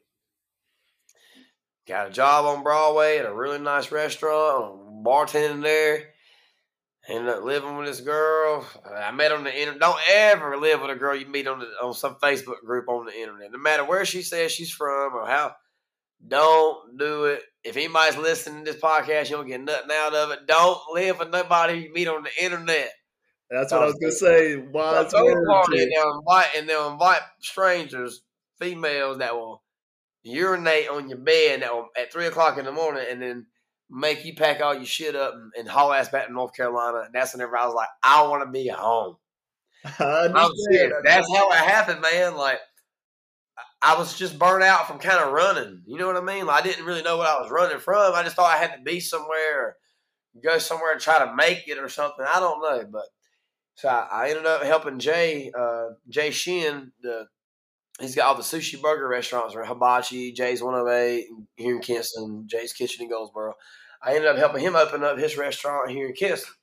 Got 1.87 2.09
a 2.09 2.11
job 2.11 2.44
on 2.44 2.64
Broadway 2.64 3.18
at 3.18 3.24
a 3.24 3.33
really 3.33 3.59
nice 3.61 3.92
restaurant, 3.92 5.05
bartending 5.05 5.62
there 5.62 6.10
ended 7.09 7.29
up 7.29 7.45
living 7.45 7.77
with 7.77 7.87
this 7.87 8.01
girl. 8.01 8.67
I 8.85 9.11
met 9.11 9.33
on 9.33 9.45
the 9.45 9.59
internet. 9.59 9.81
Don't 9.81 10.01
ever 10.11 10.57
live 10.57 10.81
with 10.81 10.91
a 10.91 10.97
girl 10.97 11.17
you 11.17 11.27
meet 11.27 11.47
on 11.47 11.61
the, 11.61 11.67
on 11.83 11.95
some 11.95 12.17
Facebook 12.17 12.61
group 12.65 12.89
on 12.89 13.07
the 13.07 13.19
internet. 13.19 13.53
No 13.53 13.59
matter 13.59 13.85
where 13.85 14.05
she 14.05 14.23
says 14.23 14.53
she's 14.53 14.71
from 14.71 15.15
or 15.15 15.27
how. 15.27 15.55
Don't 16.27 16.99
do 16.99 17.25
it. 17.25 17.43
If 17.65 17.77
anybody's 17.77 18.19
listening 18.19 18.65
to 18.65 18.73
this 18.73 18.81
podcast, 18.81 19.31
you 19.31 19.37
don't 19.37 19.49
get 19.49 19.63
nothing 19.63 19.91
out 19.93 20.15
of 20.15 20.31
it. 20.33 20.47
Don't 20.47 20.79
live 20.93 21.19
with 21.19 21.31
nobody 21.31 21.79
you 21.79 21.93
meet 21.93 22.09
on 22.09 22.23
the 22.23 22.45
internet. 22.45 22.91
That's 23.51 23.73
what 23.73 23.83
I 23.83 23.87
was 23.87 23.95
gonna 23.95 24.13
say. 24.13 24.57
Wise 24.57 25.13
party 25.13 25.83
and 25.83 25.93
they'll 25.93 26.19
invite 26.19 26.49
and 26.57 26.69
they'll 26.69 26.93
invite 26.93 27.23
strangers, 27.41 28.23
females 28.59 29.19
that 29.19 29.35
will 29.35 29.63
urinate 30.23 30.89
on 30.89 31.09
your 31.09 31.19
bed 31.19 31.63
that 31.63 31.75
will, 31.75 31.89
at 31.99 32.13
three 32.13 32.27
o'clock 32.27 32.59
in 32.59 32.65
the 32.65 32.73
morning, 32.73 33.05
and 33.11 33.21
then 33.21 33.47
make 33.90 34.24
you 34.24 34.35
pack 34.35 34.61
all 34.61 34.74
your 34.74 34.85
shit 34.85 35.16
up 35.16 35.35
and, 35.35 35.53
and 35.59 35.68
haul 35.68 35.92
ass 35.92 36.09
back 36.09 36.26
to 36.26 36.33
North 36.33 36.55
Carolina. 36.55 37.03
And 37.07 37.14
that's 37.14 37.33
whenever 37.35 37.57
I 37.57 37.66
was 37.66 37.74
like, 37.74 37.88
I 38.03 38.22
want 38.26 38.44
to 38.44 38.50
be 38.50 38.68
home. 38.68 39.16
I'm 39.98 40.53
serious. 40.70 40.92
That's 41.05 41.26
how 41.35 41.50
it 41.50 41.57
happened, 41.57 42.00
man. 42.00 42.37
Like 42.37 42.61
I 43.83 43.98
was 43.98 44.16
just 44.16 44.38
burnt 44.38 44.62
out 44.62 44.87
from 44.87 44.98
kind 44.98 45.22
of 45.24 45.33
running. 45.33 45.83
You 45.87 45.96
know 45.96 46.07
what 46.07 46.16
I 46.16 46.20
mean? 46.20 46.46
Like, 46.46 46.62
I 46.62 46.66
didn't 46.66 46.85
really 46.85 47.03
know 47.03 47.16
what 47.16 47.26
I 47.26 47.40
was 47.40 47.50
running 47.50 47.79
from. 47.79 48.14
I 48.14 48.22
just 48.22 48.37
thought 48.37 48.55
I 48.55 48.59
had 48.59 48.76
to 48.76 48.83
be 48.83 49.00
somewhere 49.00 49.59
or 49.59 49.76
go 50.42 50.59
somewhere 50.59 50.92
and 50.92 51.00
try 51.00 51.24
to 51.24 51.35
make 51.35 51.66
it 51.66 51.79
or 51.79 51.88
something. 51.88 52.24
I 52.29 52.40
don't 52.40 52.61
know, 52.61 52.85
but 52.90 53.07
so 53.76 53.88
I, 53.88 54.09
I 54.12 54.29
ended 54.29 54.46
up 54.46 54.62
helping 54.62 54.98
Jay, 54.98 55.50
uh, 55.59 55.87
Jay 56.09 56.31
Shin. 56.31 56.92
The 57.03 57.26
he's 58.00 58.14
got 58.14 58.26
all 58.26 58.35
the 58.35 58.42
sushi 58.42 58.81
burger 58.81 59.09
restaurants, 59.09 59.55
or 59.55 59.64
Hibachi, 59.64 60.33
Jay's 60.33 60.62
One 60.62 60.74
Hundred 60.74 60.90
oh 60.90 60.96
Eight 60.96 61.26
here 61.57 61.76
in 61.76 61.81
Kinston, 61.81 62.44
Jay's 62.46 62.74
Kitchen 62.74 63.05
in 63.05 63.11
Goldsboro. 63.11 63.55
I 64.03 64.15
ended 64.15 64.27
up 64.27 64.39
helping 64.39 64.63
him 64.63 64.77
open 64.77 65.05
up 65.05 65.19
his 65.19 65.37
restaurant 65.37 65.91
here 65.91 66.07
in 66.07 66.15
Kinston. 66.15 66.55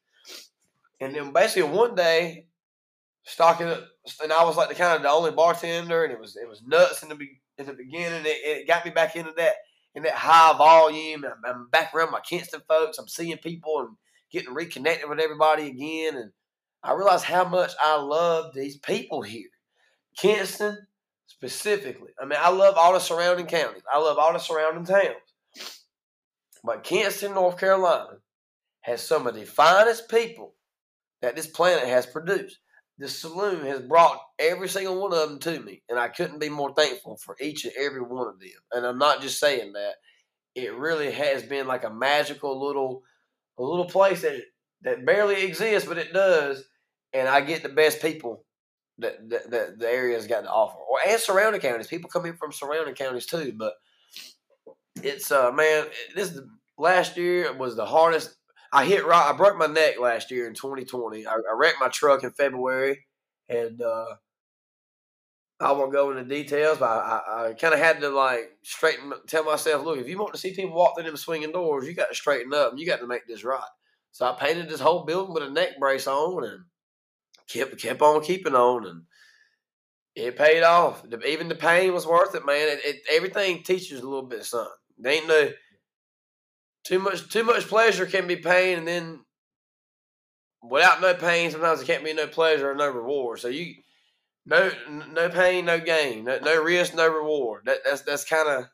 And 0.99 1.13
then 1.13 1.31
basically 1.31 1.69
one 1.69 1.95
day, 1.95 2.47
stocking 3.23 3.67
it, 3.67 3.83
and 4.23 4.33
I 4.33 4.43
was 4.43 4.57
like 4.57 4.69
the 4.69 4.75
kind 4.75 4.95
of 4.95 5.03
the 5.03 5.09
only 5.09 5.31
bartender, 5.31 6.03
and 6.03 6.11
it 6.11 6.19
was 6.19 6.35
it 6.35 6.47
was 6.47 6.63
nuts 6.65 7.03
in 7.03 7.09
the 7.09 7.17
in 7.57 7.67
the 7.67 7.73
beginning. 7.73 8.25
It, 8.25 8.61
it 8.61 8.67
got 8.67 8.85
me 8.85 8.91
back 8.91 9.15
into 9.15 9.33
that 9.37 9.53
in 9.93 10.03
that 10.03 10.13
high 10.13 10.57
volume. 10.57 11.25
I'm, 11.25 11.55
I'm 11.55 11.69
back 11.69 11.93
around 11.93 12.11
my 12.11 12.21
Kinston 12.21 12.61
folks. 12.67 12.97
I'm 12.97 13.07
seeing 13.07 13.37
people 13.37 13.79
and 13.79 13.97
getting 14.31 14.53
reconnected 14.53 15.07
with 15.07 15.19
everybody 15.19 15.67
again, 15.67 16.15
and 16.15 16.31
I 16.81 16.93
realized 16.93 17.25
how 17.25 17.47
much 17.47 17.73
I 17.83 18.01
love 18.01 18.53
these 18.55 18.77
people 18.77 19.21
here. 19.21 19.49
Kinston 20.17 20.87
specifically. 21.27 22.09
I 22.19 22.25
mean, 22.25 22.39
I 22.41 22.49
love 22.49 22.75
all 22.77 22.93
the 22.93 22.99
surrounding 22.99 23.45
counties. 23.45 23.83
I 23.93 23.99
love 23.99 24.17
all 24.17 24.33
the 24.33 24.39
surrounding 24.39 24.85
towns. 24.85 25.77
But 26.67 26.83
Kinston, 26.83 27.33
North 27.33 27.57
Carolina, 27.57 28.17
has 28.81 29.01
some 29.01 29.25
of 29.25 29.35
the 29.35 29.45
finest 29.45 30.09
people 30.09 30.53
that 31.21 31.33
this 31.33 31.47
planet 31.47 31.87
has 31.87 32.05
produced. 32.05 32.57
The 32.97 33.07
saloon 33.07 33.65
has 33.65 33.79
brought 33.81 34.19
every 34.37 34.67
single 34.67 35.01
one 35.01 35.13
of 35.13 35.29
them 35.29 35.39
to 35.39 35.61
me, 35.61 35.81
and 35.87 35.97
I 35.97 36.09
couldn't 36.09 36.39
be 36.39 36.49
more 36.49 36.73
thankful 36.73 37.15
for 37.23 37.37
each 37.39 37.63
and 37.63 37.73
every 37.79 38.01
one 38.01 38.27
of 38.27 38.39
them. 38.41 38.49
And 38.73 38.85
I'm 38.85 38.97
not 38.97 39.21
just 39.21 39.39
saying 39.39 39.73
that; 39.73 39.93
it 40.55 40.75
really 40.75 41.09
has 41.11 41.41
been 41.41 41.67
like 41.67 41.85
a 41.85 41.89
magical 41.89 42.61
little, 42.61 43.03
a 43.57 43.63
little 43.63 43.85
place 43.85 44.23
that 44.23 44.41
that 44.81 45.05
barely 45.05 45.45
exists, 45.45 45.87
but 45.87 45.97
it 45.97 46.11
does. 46.11 46.65
And 47.13 47.29
I 47.29 47.39
get 47.39 47.63
the 47.63 47.69
best 47.69 48.01
people 48.01 48.43
that, 48.97 49.29
that, 49.29 49.51
that 49.51 49.79
the 49.79 49.89
area's 49.89 50.27
got 50.27 50.41
to 50.41 50.49
offer, 50.49 50.79
or 50.79 50.99
and 51.07 51.21
surrounding 51.21 51.61
counties. 51.61 51.87
People 51.87 52.09
come 52.09 52.25
in 52.25 52.35
from 52.35 52.51
surrounding 52.51 52.95
counties 52.95 53.25
too, 53.25 53.53
but 53.55 53.75
it's 55.03 55.31
uh 55.31 55.51
man, 55.51 55.85
this 56.15 56.31
is 56.31 56.41
last 56.77 57.17
year 57.17 57.53
was 57.53 57.75
the 57.75 57.85
hardest 57.85 58.35
I 58.71 58.85
hit 58.85 59.05
rock. 59.05 59.33
I 59.33 59.37
broke 59.37 59.57
my 59.57 59.67
neck 59.67 59.99
last 59.99 60.29
year 60.29 60.47
in 60.47 60.53
2020. 60.53 61.25
I, 61.25 61.31
I 61.31 61.37
wrecked 61.55 61.79
my 61.79 61.87
truck 61.87 62.23
in 62.23 62.31
February, 62.31 63.05
and 63.47 63.81
uh, 63.81 64.15
I 65.59 65.71
won't 65.71 65.93
go 65.93 66.11
into 66.11 66.23
details, 66.23 66.77
but 66.77 66.89
I, 66.89 67.21
I, 67.27 67.47
I 67.47 67.53
kind 67.53 67.73
of 67.73 67.79
had 67.79 68.01
to 68.01 68.09
like 68.09 68.51
straighten, 68.63 69.13
tell 69.27 69.43
myself, 69.43 69.83
look, 69.83 69.99
if 69.99 70.07
you 70.07 70.17
want 70.17 70.33
to 70.33 70.39
see 70.39 70.53
people 70.53 70.75
walk 70.75 70.95
through 70.95 71.05
them 71.05 71.17
swinging 71.17 71.51
doors, 71.51 71.87
you 71.87 71.93
got 71.93 72.09
to 72.09 72.15
straighten 72.15 72.53
up 72.53 72.71
and 72.71 72.79
you 72.79 72.85
got 72.85 72.99
to 72.99 73.07
make 73.07 73.25
this 73.27 73.43
right. 73.43 73.61
So 74.11 74.25
I 74.25 74.33
painted 74.33 74.69
this 74.69 74.79
whole 74.79 75.05
building 75.05 75.33
with 75.33 75.43
a 75.43 75.49
neck 75.49 75.79
brace 75.79 76.07
on 76.07 76.43
and 76.43 76.63
kept 77.47 77.79
kept 77.81 78.01
on 78.01 78.21
keeping 78.21 78.55
on, 78.55 78.85
and 78.85 79.03
it 80.15 80.37
paid 80.37 80.63
off. 80.63 81.03
Even 81.25 81.47
the 81.47 81.55
pain 81.55 81.93
was 81.93 82.07
worth 82.07 82.35
it, 82.35 82.45
man. 82.45 82.67
It, 82.67 82.79
it, 82.83 82.95
everything 83.11 83.63
teaches 83.63 84.01
a 84.01 84.07
little 84.07 84.27
bit, 84.27 84.43
son. 84.43 84.67
There 84.97 85.13
ain't 85.13 85.27
no 85.27 85.49
too 86.87 86.99
much 86.99 87.29
too 87.29 87.43
much 87.43 87.67
pleasure 87.67 88.05
can 88.05 88.27
be 88.27 88.37
pain, 88.37 88.77
and 88.77 88.87
then 88.87 89.19
without 90.63 91.01
no 91.01 91.13
pain, 91.13 91.51
sometimes 91.51 91.81
it 91.81 91.85
can't 91.85 92.03
be 92.03 92.13
no 92.13 92.27
pleasure 92.27 92.71
or 92.71 92.75
no 92.75 92.89
reward. 92.89 93.39
So 93.39 93.49
you 93.49 93.75
no 94.45 94.69
mm-hmm. 94.69 95.13
no 95.13 95.29
pain, 95.29 95.65
no 95.65 95.79
gain, 95.79 96.23
no, 96.23 96.39
no 96.39 96.61
risk, 96.61 96.95
no 96.95 97.07
reward. 97.07 97.63
That, 97.65 97.79
that's 97.85 98.01
that's 98.01 98.23
kind 98.23 98.47
of 98.47 98.65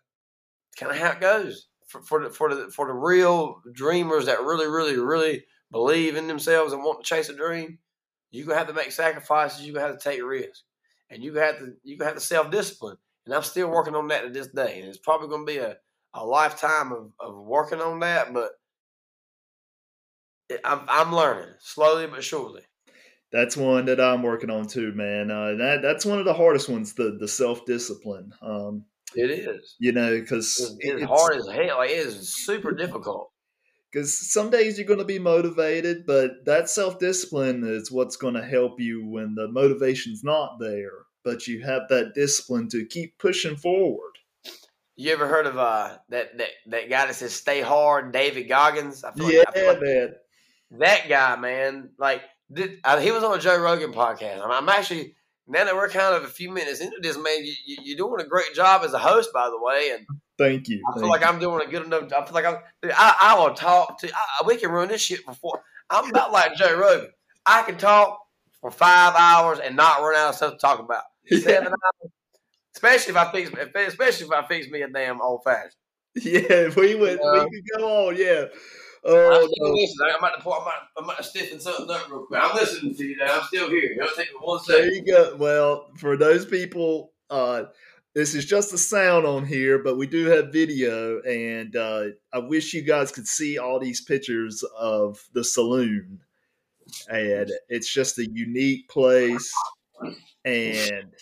kind 0.77 0.91
of 0.91 0.97
how 0.97 1.11
it 1.11 1.21
goes 1.21 1.67
for, 1.87 2.01
for 2.03 2.23
the 2.23 2.29
for 2.29 2.53
the 2.53 2.71
for 2.71 2.87
the 2.87 2.93
real 2.93 3.61
dreamers 3.73 4.27
that 4.27 4.41
really 4.41 4.67
really 4.67 4.97
really 4.97 5.45
believe 5.71 6.15
in 6.15 6.27
themselves 6.27 6.73
and 6.73 6.83
want 6.83 7.03
to 7.03 7.09
chase 7.09 7.29
a 7.29 7.35
dream. 7.35 7.79
You 8.31 8.45
gonna 8.45 8.57
have 8.57 8.67
to 8.67 8.73
make 8.73 8.91
sacrifices. 8.91 9.65
You 9.65 9.73
gonna 9.73 9.87
have 9.87 9.97
to 9.97 10.09
take 10.09 10.23
risks, 10.23 10.63
and 11.09 11.23
you 11.23 11.33
gonna 11.33 11.47
have 11.47 11.59
to 11.59 11.73
you 11.83 11.97
gonna 11.97 12.11
have 12.11 12.19
to 12.19 12.25
self 12.25 12.51
discipline. 12.51 12.97
And 13.25 13.33
I'm 13.33 13.43
still 13.43 13.69
working 13.69 13.95
on 13.95 14.09
that 14.09 14.23
to 14.23 14.29
this 14.29 14.47
day. 14.47 14.79
And 14.79 14.89
it's 14.89 14.97
probably 14.97 15.29
gonna 15.29 15.45
be 15.45 15.57
a 15.57 15.77
a 16.13 16.25
lifetime 16.25 16.91
of, 16.91 17.11
of 17.19 17.35
working 17.35 17.81
on 17.81 17.99
that, 17.99 18.33
but 18.33 18.51
I'm 20.63 20.81
I'm 20.87 21.13
learning 21.13 21.53
slowly 21.59 22.07
but 22.07 22.23
surely. 22.23 22.61
That's 23.31 23.57
one 23.57 23.85
that 23.85 23.99
I'm 23.99 24.21
working 24.21 24.51
on 24.51 24.67
too, 24.67 24.91
man. 24.93 25.31
Uh, 25.31 25.55
that 25.55 25.79
that's 25.81 26.05
one 26.05 26.19
of 26.19 26.25
the 26.25 26.33
hardest 26.33 26.69
ones, 26.69 26.93
the 26.93 27.17
the 27.19 27.27
self 27.27 27.65
discipline. 27.65 28.31
Um, 28.41 28.85
it 29.15 29.31
is, 29.31 29.75
you 29.79 29.91
know, 29.91 30.19
because 30.19 30.77
it's, 30.79 31.01
it's, 31.01 31.03
hard 31.03 31.37
as 31.37 31.47
hell. 31.47 31.77
Like, 31.77 31.89
it 31.89 31.97
is 31.97 32.33
super 32.33 32.71
difficult. 32.75 33.29
Because 33.91 34.31
some 34.31 34.49
days 34.49 34.77
you're 34.77 34.87
going 34.87 34.99
to 34.99 35.05
be 35.05 35.19
motivated, 35.19 36.05
but 36.07 36.45
that 36.45 36.69
self 36.69 36.99
discipline 36.99 37.63
is 37.63 37.91
what's 37.91 38.17
going 38.17 38.33
to 38.33 38.43
help 38.43 38.79
you 38.79 39.05
when 39.07 39.35
the 39.35 39.47
motivation's 39.47 40.23
not 40.23 40.57
there. 40.59 41.05
But 41.23 41.47
you 41.47 41.63
have 41.63 41.83
that 41.89 42.13
discipline 42.15 42.69
to 42.69 42.85
keep 42.85 43.17
pushing 43.19 43.55
forward. 43.55 44.12
You 44.95 45.11
ever 45.11 45.27
heard 45.27 45.47
of 45.47 45.57
uh 45.57 45.97
that 46.09 46.37
that 46.37 46.49
that 46.67 46.89
guy 46.89 47.07
that 47.07 47.15
says 47.15 47.33
"Stay 47.33 47.61
Hard"? 47.61 48.11
David 48.11 48.43
Goggins. 48.43 49.03
I 49.03 49.11
feel 49.11 49.31
yeah, 49.31 49.43
like, 49.47 49.55
like 49.55 49.81
man. 49.81 50.15
That 50.79 51.09
guy, 51.09 51.35
man. 51.35 51.89
Like, 51.97 52.21
did, 52.51 52.79
uh, 52.83 52.99
he 52.99 53.11
was 53.11 53.23
on 53.23 53.37
a 53.37 53.41
Joe 53.41 53.59
Rogan 53.59 53.93
podcast. 53.93 54.43
I'm, 54.43 54.51
I'm, 54.51 54.69
actually 54.69 55.15
now 55.47 55.65
that 55.65 55.75
we're 55.75 55.89
kind 55.89 56.15
of 56.15 56.23
a 56.23 56.27
few 56.27 56.51
minutes 56.51 56.79
into 56.79 56.97
this, 57.01 57.17
man. 57.17 57.43
You, 57.43 57.53
you, 57.65 57.95
are 57.95 57.97
doing 57.97 58.21
a 58.21 58.27
great 58.27 58.53
job 58.53 58.83
as 58.83 58.93
a 58.93 58.99
host, 58.99 59.31
by 59.33 59.49
the 59.49 59.59
way. 59.59 59.91
And 59.93 60.05
thank 60.37 60.67
you. 60.67 60.81
I 60.87 60.99
feel 60.99 61.09
like 61.09 61.21
you. 61.21 61.27
I'm 61.27 61.39
doing 61.39 61.67
a 61.67 61.69
good 61.69 61.85
enough. 61.85 62.11
I 62.13 62.25
feel 62.25 62.33
like 62.33 62.45
I'm. 62.45 62.57
I, 62.83 63.15
I 63.21 63.39
will 63.39 63.53
talk 63.55 63.99
to. 63.99 64.11
I, 64.11 64.45
we 64.45 64.57
can 64.57 64.69
run 64.69 64.89
this 64.89 65.01
shit 65.01 65.25
before. 65.25 65.63
I'm 65.89 66.09
about 66.09 66.31
like 66.31 66.55
Joe 66.55 66.77
Rogan. 66.77 67.09
I 67.45 67.63
can 67.63 67.77
talk 67.77 68.19
for 68.61 68.71
five 68.71 69.15
hours 69.15 69.59
and 69.59 69.75
not 69.75 70.01
run 70.01 70.15
out 70.15 70.29
of 70.29 70.35
stuff 70.35 70.53
to 70.53 70.57
talk 70.59 70.79
about. 70.79 71.03
Seven 71.27 71.67
hours 71.67 72.11
Especially 72.83 73.11
if 73.11 73.17
I 73.17 73.31
fix, 73.31 73.49
especially 73.75 74.25
if 74.25 74.31
I 74.33 74.45
fix 74.45 74.69
me 74.69 74.81
a 74.81 74.89
damn 74.89 75.21
old 75.21 75.41
fashioned. 75.45 75.71
Yeah, 76.15 76.69
we 76.77 76.95
would. 76.95 77.19
Uh, 77.19 77.45
we 77.49 77.61
could 77.61 77.79
go 77.79 78.07
on. 78.07 78.17
Yeah. 78.17 78.45
Oh, 79.05 79.31
I'm 79.31 79.49
still 79.49 79.67
no. 79.67 79.73
listening. 79.73 80.09
I'm 80.11 80.19
about 80.19 80.35
to 80.35 80.41
pour. 80.41 80.55
I'm 80.55 80.61
about, 80.63 80.73
I'm 80.97 81.03
about 81.05 81.17
to 81.17 81.23
stiffen 81.23 81.61
something 81.61 81.89
up 81.89 82.09
real 82.09 82.25
quick. 82.25 82.41
I'm 82.43 82.55
listening 82.55 82.93
to 82.95 83.05
you 83.05 83.15
now. 83.17 83.39
I'm 83.39 83.43
still 83.43 83.69
here. 83.69 83.95
It'll 83.97 84.15
take 84.15 84.27
me 84.33 84.39
one 84.41 84.59
second. 84.59 84.81
There 84.81 84.93
you 84.93 85.05
go. 85.05 85.35
Well, 85.37 85.91
for 85.97 86.17
those 86.17 86.45
people, 86.45 87.13
uh, 87.29 87.63
this 88.13 88.35
is 88.35 88.45
just 88.45 88.73
a 88.73 88.77
sound 88.77 89.25
on 89.25 89.45
here, 89.45 89.79
but 89.79 89.97
we 89.97 90.05
do 90.05 90.25
have 90.25 90.51
video, 90.51 91.21
and 91.21 91.75
uh, 91.77 92.03
I 92.33 92.39
wish 92.39 92.73
you 92.73 92.81
guys 92.81 93.11
could 93.11 93.27
see 93.27 93.57
all 93.57 93.79
these 93.79 94.01
pictures 94.01 94.63
of 94.77 95.23
the 95.33 95.43
saloon. 95.43 96.19
And 97.09 97.49
it's 97.69 97.91
just 97.91 98.19
a 98.19 98.29
unique 98.29 98.89
place, 98.89 99.51
and 100.43 101.13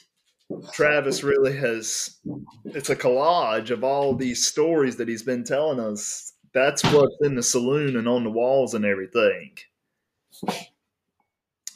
Travis 0.73 1.23
really 1.23 1.55
has 1.57 2.19
it's 2.65 2.89
a 2.89 2.95
collage 2.95 3.69
of 3.69 3.83
all 3.83 4.15
these 4.15 4.45
stories 4.45 4.95
that 4.97 5.07
he's 5.07 5.23
been 5.23 5.43
telling 5.43 5.79
us. 5.79 6.33
That's 6.53 6.83
what's 6.83 7.15
in 7.21 7.35
the 7.35 7.43
saloon 7.43 7.95
and 7.95 8.07
on 8.07 8.23
the 8.23 8.29
walls 8.29 8.73
and 8.73 8.85
everything. 8.85 9.57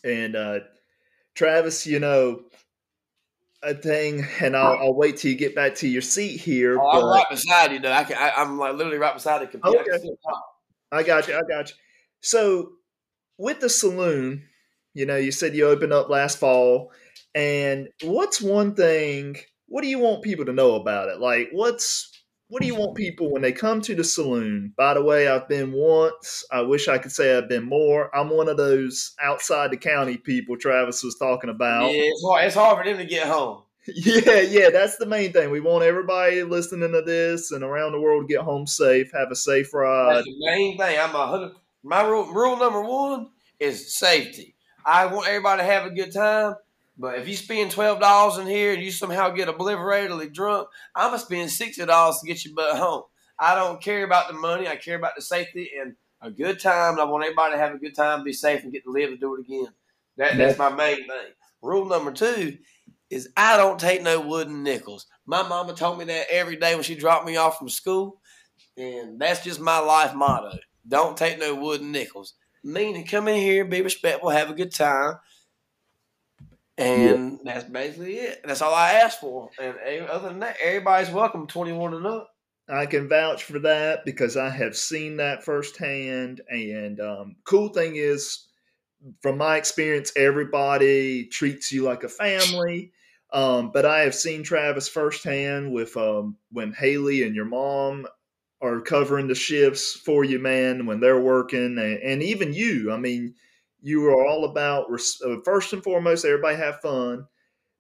And 0.04 0.36
uh 0.36 0.60
Travis, 1.36 1.86
you 1.86 2.00
know, 2.00 2.44
a 3.66 3.74
thing, 3.74 4.26
and 4.40 4.56
I'll, 4.56 4.78
I'll 4.78 4.94
wait 4.94 5.18
till 5.18 5.32
you 5.32 5.38
get 5.38 5.56
back 5.56 5.76
to 5.76 5.88
your 5.88 6.02
seat 6.02 6.38
here. 6.38 6.80
Oh, 6.80 6.88
I'm 6.88 7.06
right 7.06 7.26
beside 7.30 7.72
you, 7.72 7.80
though. 7.80 7.92
I 7.92 8.04
can, 8.04 8.18
I, 8.18 8.42
am 8.42 8.58
like 8.58 8.76
literally 8.76 8.98
right 8.98 9.14
beside 9.14 9.42
the 9.42 9.48
computer. 9.48 9.80
Okay. 9.80 10.10
I, 10.92 11.00
I 11.00 11.04
got 11.04 11.28
you. 11.28 11.36
I 11.36 11.42
got 11.42 11.70
you. 11.70 11.76
So, 12.22 12.74
with 13.38 13.60
the 13.60 13.70
saloon, 13.70 14.44
you 14.94 15.06
know, 15.06 15.18
you 15.18 15.32
said 15.32 15.56
you 15.56 15.68
opened 15.68 15.94
up 15.94 16.10
last 16.10 16.38
fall 16.38 16.92
and 17.36 17.90
what's 18.02 18.42
one 18.42 18.74
thing? 18.74 19.36
What 19.68 19.82
do 19.82 19.88
you 19.88 20.00
want 20.00 20.24
people 20.24 20.46
to 20.46 20.54
know 20.54 20.76
about 20.76 21.10
it? 21.10 21.20
Like, 21.20 21.50
what's 21.52 22.10
what 22.48 22.62
do 22.62 22.68
you 22.68 22.76
want 22.76 22.96
people 22.96 23.32
when 23.32 23.42
they 23.42 23.52
come 23.52 23.82
to 23.82 23.96
the 23.96 24.04
saloon? 24.04 24.74
By 24.78 24.94
the 24.94 25.04
way, 25.04 25.28
I've 25.28 25.50
been 25.50 25.72
once. 25.72 26.46
I 26.52 26.62
wish 26.62 26.88
I 26.88 27.00
could 27.00 27.12
say 27.12 27.38
I've 27.38 27.50
been 27.50 27.68
more. 27.68 28.16
I'm 28.16 28.30
one 28.30 28.48
of 28.48 28.58
those 28.58 29.14
outside 29.22 29.72
the 29.72 29.78
county 29.78 30.18
people 30.18 30.56
Travis 30.56 31.04
was 31.04 31.16
talking 31.16 31.50
about. 31.50 31.92
Yeah, 31.92 32.04
it's 32.04 32.24
hard, 32.24 32.46
it's 32.46 32.56
hard 32.56 32.78
for 32.78 32.90
them 32.90 32.98
to 32.98 33.06
get 33.06 33.28
home. 33.28 33.62
Yeah, 33.88 34.42
yeah, 34.42 34.72
that's 34.72 34.98
the 34.98 35.06
main 35.06 35.32
thing. 35.32 35.52
We 35.52 35.60
want 35.60 35.84
everybody 35.84 36.42
listening 36.42 36.92
to 36.92 37.04
this 37.04 37.52
and 37.52 37.64
around 37.64 37.92
the 37.92 38.00
world 38.00 38.28
to 38.28 38.34
get 38.34 38.44
home 38.44 38.66
safe, 38.66 39.12
have 39.12 39.30
a 39.30 39.36
safe 39.36 39.72
ride. 39.76 40.16
That's 40.16 40.26
the 40.26 40.36
main 40.40 40.76
thing. 40.76 40.98
I'm 41.00 41.14
a 41.14 41.28
hundred. 41.28 41.52
My 41.84 42.02
rule, 42.02 42.26
rule 42.34 42.58
number 42.58 42.82
one 42.82 43.30
is 43.60 43.96
safety. 43.96 44.56
I 44.84 45.06
want 45.06 45.28
everybody 45.28 45.62
to 45.62 45.68
have 45.68 45.86
a 45.86 45.92
good 45.92 46.12
time. 46.12 46.56
But 46.98 47.20
if 47.20 47.28
you 47.28 47.36
spend 47.36 47.72
twelve 47.72 48.00
dollars 48.00 48.38
in 48.38 48.48
here 48.48 48.74
and 48.74 48.82
you 48.82 48.92
somehow 48.92 49.30
get 49.30 49.50
obliteratedly 49.50 50.34
drunk, 50.34 50.70
I'm 50.96 51.10
gonna 51.10 51.20
spend 51.20 51.52
sixty 51.52 51.86
dollars 51.86 52.20
to 52.20 52.28
get 52.28 52.46
you 52.46 52.56
butt 52.56 52.78
home. 52.78 53.04
I 53.38 53.56
don't 53.56 53.82
care 53.82 54.06
about 54.06 54.28
the 54.28 54.34
money. 54.34 54.68
I 54.68 54.78
care 54.78 54.96
about 54.96 55.16
the 55.16 55.22
safety 55.22 55.72
and 55.80 55.96
a 56.22 56.32
good 56.32 56.60
time. 56.60 56.94
And 56.94 57.02
I 57.02 57.04
want 57.04 57.26
everybody 57.26 57.54
to 57.54 57.60
have 57.60 57.74
a 57.74 57.78
good 57.78 57.96
time, 57.96 58.24
be 58.24 58.32
safe, 58.32 58.64
and 58.64 58.72
get 58.72 58.86
to 58.86 58.92
live 58.92 59.10
and 59.10 59.20
do 59.20 59.36
it 59.36 59.42
again. 59.42 59.68
That, 60.18 60.38
that's 60.38 60.58
my 60.58 60.70
main 60.70 61.06
thing. 61.08 61.34
Rule 61.62 61.86
number 61.86 62.12
two 62.12 62.58
is 63.10 63.30
I 63.36 63.58
don't 63.58 63.80
take 63.80 64.02
no 64.02 64.22
wooden 64.22 64.64
nickels. 64.64 65.08
My 65.26 65.46
mama 65.46 65.74
told 65.74 66.00
me 66.00 66.06
that 66.06 66.28
every 66.32 66.56
day 66.56 66.76
when 66.76 66.84
she 66.84 66.96
dropped 66.96 67.26
me 67.26 67.36
off 67.36 67.58
from 67.58 67.68
school, 67.68 68.22
and 68.78 69.20
that's 69.20 69.44
just 69.44 69.60
my 69.60 69.80
life 69.80 70.16
motto. 70.16 70.58
Don't 70.88 71.18
take 71.18 71.40
no 71.40 71.56
wooden 71.56 71.92
nickels. 71.92 72.36
Meaning, 72.64 73.06
come 73.06 73.28
in 73.28 73.36
here, 73.36 73.66
be 73.66 73.82
respectful, 73.82 74.30
have 74.30 74.50
a 74.50 74.56
good 74.56 74.74
time 74.74 75.16
and 76.78 77.40
yeah. 77.44 77.54
that's 77.54 77.70
basically 77.70 78.16
it. 78.16 78.42
That's 78.44 78.62
all 78.62 78.74
I 78.74 78.94
asked 78.94 79.22
for. 79.22 79.50
And 79.60 80.08
other 80.08 80.30
than 80.30 80.40
that, 80.40 80.58
everybody's 80.62 81.10
welcome, 81.10 81.48
21 81.48 81.94
and 81.94 82.06
up. 82.06 82.30
I 82.68 82.86
can 82.86 83.08
vouch 83.08 83.44
for 83.44 83.60
that 83.60 84.06
because 84.06 84.38
I 84.38 84.50
have 84.50 84.76
seen 84.76 85.18
that 85.18 85.44
firsthand. 85.44 86.42
And 86.50 87.00
um, 87.00 87.36
cool 87.46 87.70
thing 87.70 87.96
is, 87.96 88.48
from 89.22 89.38
my 89.38 89.58
experience, 89.58 90.12
everybody 90.18 91.28
treats 91.28 91.72
you 91.72 91.84
like 91.84 92.04
a 92.04 92.10
family. 92.10 92.92
Um, 93.32 93.72
but 93.72 93.86
I 93.86 94.00
have 94.00 94.16
seen 94.16 94.44
Travis 94.44 94.88
firsthand 94.88 95.72
with 95.72 95.96
um, 95.98 96.38
when 96.52 96.74
Haley 96.74 97.24
and 97.24 97.36
your 97.36 97.46
mom 97.46 98.08
are 98.62 98.82
covering 98.82 99.28
the 99.28 99.36
shifts 99.36 99.94
for 99.94 100.24
you, 100.24 100.40
man, 100.40 100.86
when 100.86 101.00
they're 101.00 101.20
working, 101.20 101.78
and, 101.78 102.00
and 102.00 102.24
even 102.24 102.54
you. 102.54 102.92
I 102.92 102.98
mean, 102.98 103.36
you 103.86 104.04
are 104.08 104.26
all 104.26 104.46
about 104.46 104.88
uh, 104.92 105.36
first 105.46 105.72
and 105.72 105.84
foremost, 105.84 106.26
everybody 106.26 106.58
have 106.58 106.82
fun, 106.82 107.28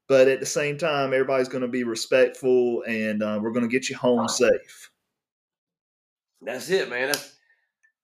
but 0.07 0.27
at 0.27 0.39
the 0.39 0.45
same 0.45 0.77
time, 0.77 1.13
everybody's 1.13 1.49
going 1.49 1.63
to 1.63 1.67
be 1.67 1.83
respectful, 1.83 2.83
and 2.87 3.23
uh, 3.23 3.39
we're 3.41 3.51
going 3.51 3.67
to 3.67 3.71
get 3.71 3.89
you 3.89 3.97
home 3.97 4.27
safe. 4.27 4.91
That's 6.41 6.69
it, 6.69 6.91
man. 6.91 7.07
That's 7.07 7.35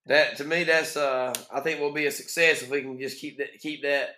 that 0.08 0.38
to 0.38 0.43
me. 0.43 0.64
That's 0.64 0.97
uh, 0.97 1.32
I 1.54 1.60
think 1.60 1.80
will 1.80 1.93
be 1.93 2.08
a 2.08 2.12
success 2.12 2.64
if 2.64 2.72
we 2.72 2.82
can 2.82 2.99
just 2.99 3.20
keep 3.20 3.38
that 3.38 3.60
keep 3.60 3.84
that 3.84 4.16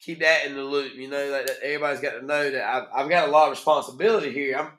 keep 0.00 0.18
that 0.18 0.46
in 0.46 0.56
the 0.56 0.64
loop. 0.64 0.94
You 0.96 1.08
know, 1.08 1.30
like 1.30 1.48
everybody's 1.62 2.00
got 2.00 2.18
to 2.18 2.26
know 2.26 2.50
that 2.50 2.64
I've, 2.64 2.88
I've 2.92 3.08
got 3.08 3.28
a 3.28 3.30
lot 3.30 3.44
of 3.44 3.50
responsibility 3.50 4.32
here. 4.32 4.58
I'm 4.58 4.70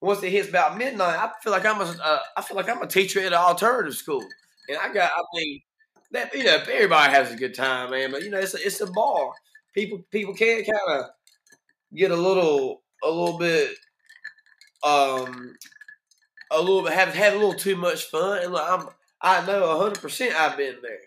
once 0.00 0.22
it 0.22 0.30
hits 0.30 0.48
about 0.48 0.78
midnight, 0.78 1.18
I 1.18 1.30
feel 1.42 1.52
like 1.52 1.66
I'm 1.66 1.82
a 1.82 1.84
uh, 2.02 2.20
I 2.38 2.40
feel 2.40 2.56
like 2.56 2.70
I'm 2.70 2.80
a 2.80 2.86
teacher 2.86 3.20
at 3.20 3.26
an 3.26 3.34
alternative 3.34 3.96
school, 3.96 4.24
and 4.70 4.78
I 4.78 4.90
got 4.94 5.10
I 5.14 5.20
mean 5.34 5.60
that 6.12 6.34
you 6.34 6.44
know 6.44 6.62
everybody 6.70 7.12
has 7.12 7.32
a 7.32 7.36
good 7.36 7.54
time, 7.54 7.90
man. 7.90 8.10
But 8.10 8.22
you 8.22 8.30
know 8.30 8.38
it's 8.38 8.54
a, 8.54 8.58
it's 8.64 8.80
a 8.80 8.86
bar. 8.86 9.32
People 9.74 10.04
people 10.10 10.34
can 10.34 10.64
kind 10.64 11.00
of 11.00 11.06
get 11.94 12.10
a 12.10 12.16
little 12.16 12.82
a 13.02 13.10
little 13.10 13.38
bit 13.38 13.76
um 14.82 15.54
a 16.50 16.60
little 16.60 16.82
bit 16.82 16.92
have 16.92 17.14
had 17.14 17.32
a 17.34 17.36
little 17.36 17.54
too 17.54 17.76
much 17.76 18.04
fun, 18.04 18.42
and 18.42 18.52
look, 18.52 18.64
I'm 18.68 18.88
I 19.20 19.44
know 19.46 19.78
hundred 19.78 20.00
percent 20.00 20.34
I've 20.34 20.56
been 20.56 20.76
there. 20.82 21.00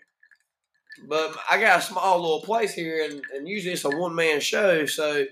But 1.08 1.34
I 1.50 1.58
got 1.58 1.78
a 1.78 1.82
small 1.82 2.20
little 2.20 2.42
place 2.42 2.74
here, 2.74 3.04
and, 3.04 3.22
and 3.34 3.48
usually 3.48 3.72
it's 3.72 3.84
a 3.84 3.90
one 3.90 4.14
man 4.14 4.40
show, 4.40 4.84
so 4.86 5.24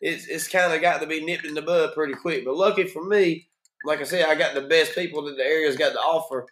it's 0.00 0.26
it's 0.26 0.48
kind 0.48 0.72
of 0.72 0.80
got 0.80 1.00
to 1.00 1.06
be 1.06 1.24
nipped 1.24 1.44
in 1.44 1.54
the 1.54 1.62
bud 1.62 1.94
pretty 1.94 2.14
quick. 2.14 2.44
But 2.44 2.56
lucky 2.56 2.84
for 2.84 3.04
me, 3.04 3.48
like 3.84 4.00
I 4.00 4.04
said, 4.04 4.26
I 4.26 4.34
got 4.34 4.54
the 4.54 4.62
best 4.62 4.94
people 4.94 5.22
that 5.24 5.36
the 5.36 5.44
area's 5.44 5.76
got 5.76 5.92
to 5.92 5.98
offer, 5.98 6.46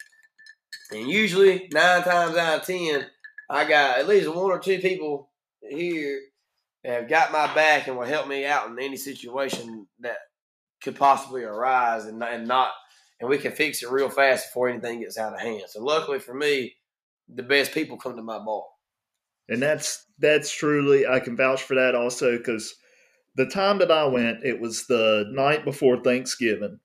and 0.90 1.08
usually 1.08 1.68
nine 1.72 2.02
times 2.02 2.36
out 2.36 2.60
of 2.60 2.66
ten, 2.66 3.06
I 3.48 3.68
got 3.68 3.98
at 3.98 4.08
least 4.08 4.28
one 4.28 4.50
or 4.50 4.58
two 4.58 4.78
people 4.78 5.30
here 5.60 6.20
that 6.84 6.92
have 6.92 7.08
got 7.08 7.32
my 7.32 7.52
back 7.54 7.86
and 7.86 7.96
will 7.96 8.06
help 8.06 8.26
me 8.28 8.44
out 8.44 8.68
in 8.68 8.78
any 8.78 8.96
situation 8.96 9.86
that 10.00 10.16
could 10.82 10.96
possibly 10.96 11.44
arise, 11.44 12.06
and 12.06 12.22
and 12.22 12.46
not 12.46 12.70
and 13.20 13.28
we 13.30 13.38
can 13.38 13.52
fix 13.52 13.82
it 13.82 13.90
real 13.90 14.08
fast 14.08 14.48
before 14.48 14.68
anything 14.68 15.00
gets 15.00 15.16
out 15.16 15.32
of 15.32 15.40
hand. 15.40 15.62
So 15.68 15.82
luckily 15.82 16.18
for 16.18 16.34
me, 16.34 16.74
the 17.32 17.44
best 17.44 17.72
people 17.72 17.96
come 17.96 18.16
to 18.16 18.22
my 18.22 18.38
bar. 18.38 18.64
And 19.48 19.62
that's 19.62 20.06
that's 20.18 20.52
truly 20.52 21.06
I 21.06 21.20
can 21.20 21.36
vouch 21.36 21.62
for 21.62 21.74
that 21.74 21.94
also 21.94 22.36
because 22.36 22.74
the 23.34 23.46
time 23.46 23.78
that 23.78 23.90
I 23.90 24.04
went, 24.06 24.44
it 24.44 24.60
was 24.60 24.86
the 24.86 25.24
night 25.30 25.64
before 25.64 26.02
Thanksgiving. 26.02 26.80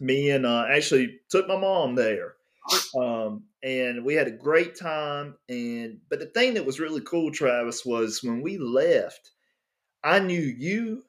Me 0.00 0.30
and 0.30 0.46
uh, 0.46 0.66
actually 0.70 1.18
took 1.28 1.48
my 1.48 1.56
mom 1.56 1.96
there, 1.96 2.34
um, 2.98 3.44
and 3.62 4.04
we 4.04 4.14
had 4.14 4.28
a 4.28 4.32
great 4.32 4.76
time. 4.78 5.36
And 5.48 5.98
but 6.08 6.18
the 6.18 6.26
thing 6.26 6.54
that 6.54 6.66
was 6.66 6.80
really 6.80 7.00
cool, 7.02 7.30
Travis, 7.30 7.84
was 7.84 8.22
when 8.22 8.42
we 8.42 8.58
left. 8.58 9.30
I 10.04 10.20
knew 10.20 10.40
you, 10.40 11.02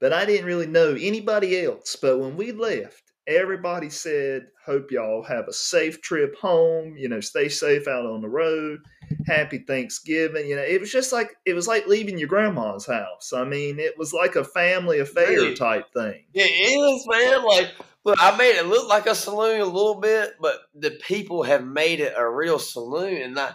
but 0.00 0.12
I 0.12 0.24
didn't 0.24 0.46
really 0.46 0.66
know 0.66 0.96
anybody 0.98 1.64
else. 1.64 1.96
But 2.00 2.20
when 2.20 2.36
we 2.36 2.52
left, 2.52 3.10
everybody 3.26 3.90
said, 3.90 4.46
Hope 4.64 4.90
y'all 4.90 5.24
have 5.24 5.48
a 5.48 5.52
safe 5.52 6.00
trip 6.00 6.36
home, 6.36 6.96
you 6.96 7.08
know, 7.08 7.20
stay 7.20 7.48
safe 7.48 7.88
out 7.88 8.06
on 8.06 8.20
the 8.20 8.28
road. 8.28 8.80
Happy 9.26 9.58
Thanksgiving. 9.58 10.46
You 10.46 10.56
know, 10.56 10.62
it 10.62 10.80
was 10.80 10.92
just 10.92 11.12
like 11.12 11.34
it 11.44 11.54
was 11.54 11.66
like 11.66 11.86
leaving 11.88 12.18
your 12.18 12.28
grandma's 12.28 12.86
house. 12.86 13.32
I 13.32 13.44
mean, 13.44 13.80
it 13.80 13.98
was 13.98 14.12
like 14.12 14.36
a 14.36 14.44
family 14.44 15.00
affair 15.00 15.54
type 15.54 15.92
thing. 15.92 16.24
It 16.34 16.42
is, 16.42 17.06
man. 17.08 17.44
Like 17.44 17.72
look, 18.04 18.16
I 18.20 18.36
made 18.36 18.56
it 18.58 18.66
look 18.66 18.88
like 18.88 19.06
a 19.06 19.14
saloon 19.14 19.60
a 19.60 19.64
little 19.64 20.00
bit, 20.00 20.34
but 20.40 20.60
the 20.74 20.90
people 20.90 21.42
have 21.42 21.64
made 21.64 22.00
it 22.00 22.14
a 22.16 22.28
real 22.28 22.58
saloon. 22.58 23.22
And 23.22 23.38
I, 23.38 23.52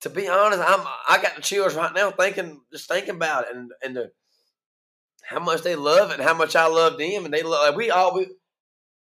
to 0.00 0.10
be 0.10 0.28
honest, 0.28 0.62
I'm 0.64 0.86
I 1.08 1.20
got 1.22 1.36
the 1.36 1.42
chills 1.42 1.74
right 1.74 1.94
now 1.94 2.10
thinking 2.10 2.60
just 2.72 2.88
thinking 2.88 3.16
about 3.16 3.44
it 3.44 3.56
and 3.56 3.72
and 3.82 3.96
the 3.96 4.12
how 5.24 5.40
much 5.40 5.62
they 5.62 5.74
love 5.74 6.10
it 6.10 6.14
and 6.14 6.22
how 6.22 6.34
much 6.34 6.54
I 6.54 6.66
love 6.66 6.98
them 6.98 7.24
and 7.24 7.32
they 7.32 7.42
love 7.42 7.68
like 7.68 7.76
we 7.76 7.90
all 7.90 8.14
we 8.14 8.26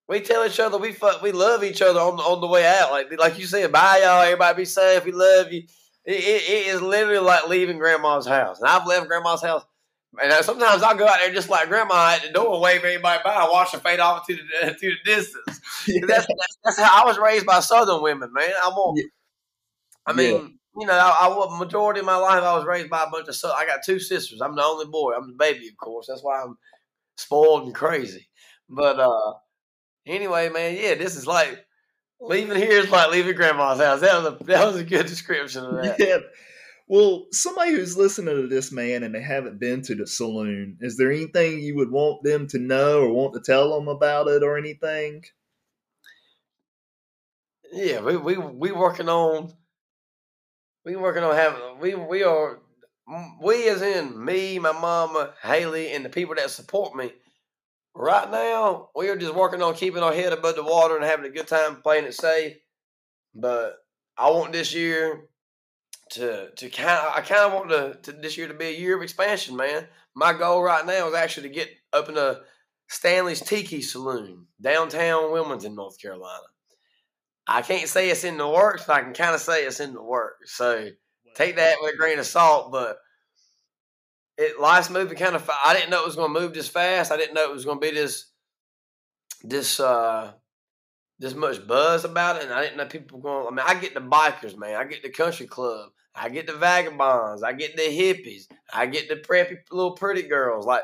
we 0.09 0.19
tell 0.19 0.45
each 0.45 0.59
other 0.59 0.77
we 0.77 0.91
fuck, 0.91 1.21
we 1.21 1.31
love 1.31 1.63
each 1.63 1.81
other 1.81 1.99
on 1.99 2.17
the, 2.17 2.23
on 2.23 2.41
the 2.41 2.47
way 2.47 2.65
out. 2.65 2.91
Like 2.91 3.07
like 3.17 3.39
you 3.39 3.45
said, 3.45 3.71
bye 3.71 4.01
y'all. 4.03 4.21
Everybody 4.21 4.57
be 4.57 4.65
safe. 4.65 5.05
We 5.05 5.11
love 5.13 5.51
you. 5.53 5.63
It, 6.05 6.15
it, 6.15 6.49
it 6.49 6.67
is 6.67 6.81
literally 6.81 7.19
like 7.19 7.47
leaving 7.47 7.77
grandma's 7.77 8.25
house. 8.25 8.59
And 8.59 8.67
I've 8.67 8.87
left 8.87 9.07
grandma's 9.07 9.41
house. 9.41 9.63
And 10.21 10.33
sometimes 10.43 10.81
I'll 10.81 10.97
go 10.97 11.07
out 11.07 11.19
there 11.19 11.33
just 11.33 11.49
like 11.49 11.67
grandma 11.67 12.15
at 12.15 12.23
the 12.23 12.29
door 12.29 12.53
and 12.53 12.61
wave 12.61 12.77
everybody 12.77 13.21
by 13.23 13.41
and 13.41 13.49
watch 13.51 13.71
her 13.73 13.79
fade 13.79 13.99
off 13.99 14.25
to 14.27 14.35
the 14.35 14.73
to 14.79 14.89
the 14.89 14.95
distance. 15.05 15.61
Yeah. 15.87 16.01
That's, 16.07 16.25
that's, 16.25 16.57
that's, 16.63 16.79
how 16.79 17.03
I 17.03 17.05
was 17.05 17.17
raised 17.17 17.45
by 17.45 17.59
Southern 17.59 18.01
women, 18.01 18.33
man. 18.33 18.49
I'm 18.63 18.73
on. 18.73 18.97
Yeah. 18.97 19.03
I 20.07 20.13
mean, 20.13 20.33
yeah. 20.33 20.47
you 20.77 20.87
know, 20.87 20.93
I, 20.93 21.27
I 21.27 21.59
majority 21.59 21.99
of 21.99 22.07
my 22.07 22.15
life 22.15 22.41
I 22.41 22.55
was 22.55 22.65
raised 22.65 22.89
by 22.89 23.03
a 23.03 23.09
bunch 23.09 23.27
of. 23.27 23.35
So 23.35 23.51
I 23.51 23.65
got 23.65 23.83
two 23.85 23.99
sisters. 23.99 24.41
I'm 24.41 24.55
the 24.55 24.63
only 24.63 24.87
boy. 24.87 25.13
I'm 25.13 25.27
the 25.27 25.37
baby, 25.37 25.67
of 25.67 25.77
course. 25.77 26.07
That's 26.07 26.23
why 26.23 26.41
I'm 26.41 26.57
spoiled 27.15 27.65
and 27.65 27.75
crazy. 27.75 28.27
But 28.67 28.99
uh, 28.99 29.33
Anyway, 30.09 30.49
man, 30.49 30.75
yeah, 30.75 30.95
this 30.95 31.15
is 31.15 31.27
like 31.27 31.65
leaving 32.19 32.57
here 32.57 32.79
is 32.79 32.89
like 32.89 33.11
leaving 33.11 33.35
grandma's 33.35 33.79
house. 33.79 34.01
That 34.01 34.23
was 34.23 34.33
a 34.33 34.43
that 34.45 34.65
was 34.65 34.77
a 34.77 34.83
good 34.83 35.05
description 35.05 35.65
of 35.65 35.75
that. 35.75 35.99
Yeah. 35.99 36.17
Well, 36.89 37.27
somebody 37.31 37.71
who's 37.71 37.97
listening 37.97 38.35
to 38.35 38.47
this 38.47 38.71
man 38.71 39.03
and 39.03 39.15
they 39.15 39.21
haven't 39.21 39.59
been 39.59 39.81
to 39.83 39.95
the 39.95 40.07
saloon, 40.07 40.77
is 40.81 40.97
there 40.97 41.11
anything 41.11 41.59
you 41.59 41.75
would 41.75 41.91
want 41.91 42.23
them 42.23 42.47
to 42.47 42.59
know 42.59 43.01
or 43.01 43.13
want 43.13 43.35
to 43.35 43.41
tell 43.41 43.75
them 43.75 43.87
about 43.87 44.27
it 44.27 44.43
or 44.43 44.57
anything? 44.57 45.23
Yeah, 47.71 48.01
we 48.01 48.17
we 48.17 48.37
we 48.37 48.71
working 48.71 49.07
on 49.07 49.53
we 50.83 50.95
working 50.95 51.23
on 51.23 51.35
having 51.35 51.79
we 51.79 51.93
we 51.93 52.23
are 52.23 52.59
we 53.41 53.69
as 53.69 53.83
in 53.83 54.25
me, 54.25 54.57
my 54.59 54.71
mama, 54.71 55.33
Haley, 55.43 55.93
and 55.93 56.03
the 56.03 56.09
people 56.09 56.35
that 56.35 56.49
support 56.49 56.95
me 56.95 57.11
Right 57.95 58.31
now, 58.31 58.89
we 58.95 59.09
are 59.09 59.17
just 59.17 59.33
working 59.35 59.61
on 59.61 59.73
keeping 59.73 60.03
our 60.03 60.13
head 60.13 60.31
above 60.31 60.55
the 60.55 60.63
water 60.63 60.95
and 60.95 61.03
having 61.03 61.25
a 61.25 61.33
good 61.33 61.47
time 61.47 61.81
playing 61.81 62.05
it 62.05 62.13
safe. 62.13 62.55
But 63.35 63.77
I 64.17 64.29
want 64.29 64.53
this 64.53 64.73
year 64.73 65.28
to 66.11 66.49
to 66.51 66.69
kind 66.69 66.89
of 66.89 67.13
I 67.15 67.21
kind 67.21 67.41
of 67.41 67.53
want 67.53 67.69
to, 67.69 68.11
to, 68.11 68.19
this 68.19 68.37
year 68.37 68.47
to 68.47 68.53
be 68.53 68.65
a 68.65 68.79
year 68.79 68.95
of 68.95 69.03
expansion, 69.03 69.55
man. 69.55 69.87
My 70.15 70.33
goal 70.33 70.61
right 70.61 70.85
now 70.85 71.07
is 71.07 71.13
actually 71.13 71.49
to 71.49 71.55
get 71.55 71.69
open 71.93 72.17
a 72.17 72.41
Stanley's 72.87 73.41
Tiki 73.41 73.81
Saloon 73.81 74.47
downtown 74.61 75.31
Wilmington, 75.31 75.75
North 75.75 76.01
Carolina. 76.01 76.43
I 77.47 77.61
can't 77.61 77.87
say 77.87 78.09
it's 78.09 78.23
in 78.23 78.37
the 78.37 78.47
works, 78.47 78.85
but 78.85 78.95
I 78.95 79.01
can 79.01 79.13
kind 79.13 79.33
of 79.33 79.41
say 79.41 79.63
it's 79.63 79.79
in 79.79 79.93
the 79.93 80.03
works. 80.03 80.55
So 80.55 80.89
take 81.35 81.55
that 81.55 81.77
with 81.81 81.93
a 81.93 81.97
grain 81.97 82.19
of 82.19 82.25
salt, 82.25 82.71
but 82.71 82.97
it 84.37 84.59
life's 84.59 84.89
moving 84.89 85.17
kind 85.17 85.35
of. 85.35 85.49
I 85.65 85.73
didn't 85.73 85.89
know 85.89 86.01
it 86.01 86.05
was 86.05 86.15
going 86.15 86.33
to 86.33 86.39
move 86.39 86.53
this 86.53 86.69
fast. 86.69 87.11
I 87.11 87.17
didn't 87.17 87.35
know 87.35 87.49
it 87.49 87.53
was 87.53 87.65
going 87.65 87.79
to 87.79 87.87
be 87.87 87.93
this 87.93 88.31
this 89.43 89.79
uh 89.79 90.33
this 91.19 91.35
much 91.35 91.65
buzz 91.67 92.05
about 92.05 92.37
it, 92.37 92.43
and 92.43 92.53
I 92.53 92.61
didn't 92.61 92.77
know 92.77 92.85
people 92.85 93.19
were 93.19 93.29
going. 93.29 93.47
I 93.47 93.49
mean, 93.49 93.65
I 93.67 93.79
get 93.79 93.93
the 93.93 93.99
bikers, 93.99 94.57
man. 94.57 94.75
I 94.75 94.85
get 94.85 95.03
the 95.03 95.09
country 95.09 95.45
club. 95.45 95.91
I 96.15 96.29
get 96.29 96.47
the 96.47 96.53
vagabonds. 96.53 97.43
I 97.43 97.53
get 97.53 97.75
the 97.75 97.83
hippies. 97.83 98.47
I 98.73 98.85
get 98.85 99.09
the 99.09 99.15
preppy 99.15 99.57
little 99.71 99.95
pretty 99.95 100.23
girls. 100.23 100.65
Like 100.65 100.83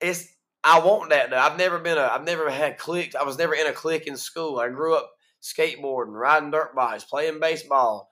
it's. 0.00 0.28
I 0.64 0.78
want 0.78 1.10
that 1.10 1.30
though. 1.30 1.38
I've 1.38 1.58
never 1.58 1.78
been 1.78 1.98
a. 1.98 2.02
I've 2.02 2.24
never 2.24 2.50
had 2.50 2.78
cliques. 2.78 3.16
I 3.16 3.24
was 3.24 3.38
never 3.38 3.54
in 3.54 3.66
a 3.66 3.72
clique 3.72 4.06
in 4.06 4.16
school. 4.16 4.60
I 4.60 4.68
grew 4.68 4.94
up 4.94 5.10
skateboarding, 5.42 6.12
riding 6.12 6.50
dirt 6.50 6.74
bikes, 6.74 7.04
playing 7.04 7.40
baseball. 7.40 8.08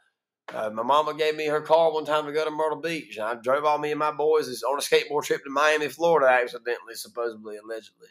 Uh, 0.52 0.70
my 0.70 0.82
mama 0.82 1.14
gave 1.14 1.36
me 1.36 1.46
her 1.46 1.60
car 1.60 1.92
one 1.92 2.04
time 2.04 2.26
to 2.26 2.32
go 2.32 2.44
to 2.44 2.50
Myrtle 2.50 2.80
Beach. 2.80 3.16
And 3.16 3.26
I 3.26 3.34
drove 3.34 3.64
all 3.64 3.78
me 3.78 3.92
and 3.92 3.98
my 3.98 4.10
boys 4.10 4.62
on 4.64 4.78
a 4.78 4.82
skateboard 4.82 5.24
trip 5.24 5.44
to 5.44 5.50
Miami, 5.50 5.88
Florida, 5.88 6.28
accidentally, 6.28 6.94
supposedly, 6.94 7.56
allegedly. 7.56 8.08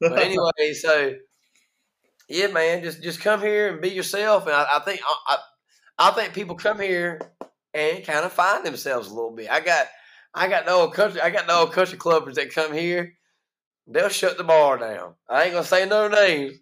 But 0.00 0.18
anyway, 0.18 0.74
so 0.74 1.14
yeah, 2.30 2.46
man, 2.46 2.82
just 2.82 3.02
just 3.02 3.20
come 3.20 3.40
here 3.40 3.72
and 3.72 3.80
be 3.82 3.88
yourself. 3.88 4.46
And 4.46 4.54
I, 4.54 4.76
I 4.76 4.78
think 4.80 5.00
I, 5.26 5.36
I 5.98 6.10
think 6.12 6.32
people 6.32 6.54
come 6.54 6.80
here 6.80 7.20
and 7.74 8.04
kind 8.04 8.24
of 8.24 8.32
find 8.32 8.64
themselves 8.64 9.08
a 9.08 9.14
little 9.14 9.32
bit. 9.32 9.50
I 9.50 9.60
got 9.60 9.86
I 10.32 10.48
got 10.48 10.64
no 10.64 10.88
country 10.88 11.20
I 11.20 11.30
got 11.30 11.48
no 11.48 11.66
country 11.66 11.98
clubbers 11.98 12.34
that 12.34 12.54
come 12.54 12.72
here. 12.72 13.14
They'll 13.88 14.08
shut 14.08 14.38
the 14.38 14.44
bar 14.44 14.78
down. 14.78 15.14
I 15.28 15.44
ain't 15.44 15.52
gonna 15.52 15.64
say 15.64 15.86
no 15.86 16.06
names. 16.06 16.58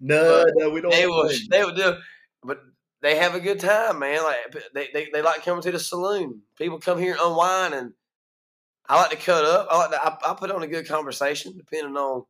No, 0.00 0.44
no, 0.54 0.70
we 0.70 0.80
don't. 0.80 0.90
They 0.90 1.06
will. 1.06 1.30
They 1.50 1.64
will 1.64 1.74
do. 1.74 1.96
But 2.42 2.62
they 3.02 3.16
have 3.16 3.34
a 3.34 3.40
good 3.40 3.60
time, 3.60 3.98
man. 3.98 4.22
Like 4.24 4.36
they, 4.74 4.88
they, 4.94 5.08
they 5.12 5.20
like 5.20 5.44
coming 5.44 5.62
to 5.62 5.70
the 5.70 5.78
saloon. 5.78 6.40
People 6.56 6.78
come 6.78 6.98
here 6.98 7.12
and 7.12 7.20
unwind, 7.20 7.74
and 7.74 7.92
I 8.88 8.96
like 8.96 9.10
to 9.10 9.16
cut 9.16 9.44
up. 9.44 9.68
I 9.70 9.76
like 9.76 9.90
to, 9.90 10.02
I, 10.02 10.30
I 10.30 10.34
put 10.34 10.50
on 10.50 10.62
a 10.62 10.66
good 10.66 10.88
conversation, 10.88 11.54
depending 11.56 11.96
on, 11.96 12.24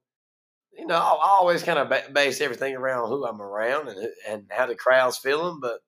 you 0.77 0.87
know, 0.87 0.95
I, 0.95 1.37
always 1.39 1.63
kind 1.63 1.79
of 1.79 2.15
base 2.15 2.41
everything 2.41 2.75
around 2.75 3.09
who 3.09 3.27
I'm 3.27 3.41
around 3.41 3.89
and 3.89 4.09
and 4.29 4.47
how 4.51 4.67
the 4.67 4.75
crowd's 4.75 5.19
feeling. 5.19 5.59
But 5.61 5.81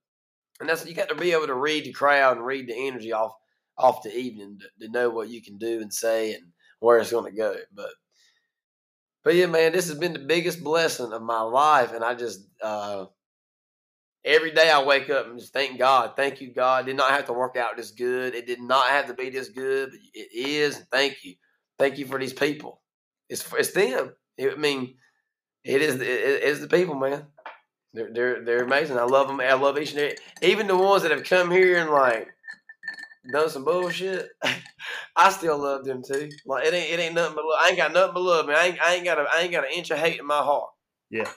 and 0.60 0.68
that's 0.68 0.86
you 0.86 0.94
got 0.94 1.08
to 1.08 1.14
be 1.14 1.32
able 1.32 1.46
to 1.46 1.54
read 1.54 1.84
the 1.84 1.92
crowd 1.92 2.36
and 2.36 2.46
read 2.46 2.68
the 2.68 2.86
energy 2.86 3.12
off 3.12 3.32
off 3.78 4.02
the 4.02 4.16
evening 4.16 4.58
to, 4.60 4.86
to 4.86 4.92
know 4.92 5.10
what 5.10 5.28
you 5.28 5.42
can 5.42 5.58
do 5.58 5.80
and 5.80 5.92
say 5.92 6.34
and 6.34 6.44
where 6.80 6.98
it's 6.98 7.10
going 7.10 7.30
to 7.30 7.36
go. 7.36 7.56
But 7.74 7.90
but 9.24 9.34
yeah, 9.34 9.46
man, 9.46 9.72
this 9.72 9.88
has 9.88 9.98
been 9.98 10.12
the 10.12 10.18
biggest 10.18 10.62
blessing 10.64 11.12
of 11.12 11.22
my 11.22 11.40
life, 11.42 11.92
and 11.92 12.04
I 12.04 12.14
just 12.14 12.40
uh, 12.62 13.06
every 14.24 14.50
day 14.50 14.70
I 14.70 14.82
wake 14.82 15.10
up 15.10 15.26
and 15.26 15.38
just 15.38 15.52
thank 15.52 15.78
God, 15.78 16.14
thank 16.16 16.40
you, 16.40 16.52
God. 16.52 16.86
Did 16.86 16.96
not 16.96 17.10
have 17.10 17.26
to 17.26 17.32
work 17.32 17.56
out 17.56 17.76
this 17.76 17.92
good. 17.92 18.34
It 18.34 18.46
did 18.46 18.60
not 18.60 18.88
have 18.88 19.06
to 19.06 19.14
be 19.14 19.30
this 19.30 19.48
good, 19.48 19.90
but 19.90 20.00
it 20.12 20.28
is. 20.32 20.78
Thank 20.90 21.24
you, 21.24 21.34
thank 21.78 21.98
you 21.98 22.06
for 22.06 22.18
these 22.18 22.32
people. 22.32 22.82
It's 23.28 23.44
it's 23.52 23.72
them. 23.72 24.12
I 24.50 24.56
mean, 24.56 24.96
it 25.64 25.82
is 25.82 26.00
it 26.00 26.42
is 26.42 26.60
the 26.60 26.68
people, 26.68 26.94
man. 26.94 27.26
They're 27.94 28.12
they're 28.12 28.44
they're 28.44 28.64
amazing. 28.64 28.98
I 28.98 29.04
love 29.04 29.28
them. 29.28 29.40
I 29.40 29.52
love 29.54 29.78
each 29.78 29.92
and 29.92 30.00
every, 30.00 30.16
even 30.42 30.66
the 30.66 30.76
ones 30.76 31.02
that 31.02 31.10
have 31.10 31.24
come 31.24 31.50
here 31.50 31.78
and 31.78 31.90
like 31.90 32.28
done 33.30 33.50
some 33.50 33.64
bullshit. 33.64 34.28
I 35.16 35.30
still 35.30 35.58
love 35.58 35.84
them 35.84 36.02
too. 36.02 36.30
Like 36.46 36.66
it 36.66 36.74
ain't 36.74 36.92
it 36.92 37.02
ain't 37.02 37.14
nothing 37.14 37.36
but 37.36 37.44
love. 37.44 37.58
I 37.60 37.68
ain't 37.68 37.76
got 37.76 37.92
nothing 37.92 38.14
but 38.14 38.22
love, 38.22 38.46
man. 38.46 38.56
I 38.56 38.66
ain't, 38.66 38.80
I 38.80 38.94
ain't 38.94 39.04
got 39.04 39.18
a 39.18 39.26
I 39.32 39.42
ain't 39.42 39.52
got 39.52 39.64
an 39.64 39.72
inch 39.74 39.90
of 39.90 39.98
hate 39.98 40.18
in 40.18 40.26
my 40.26 40.38
heart. 40.38 40.70
Yeah. 41.10 41.30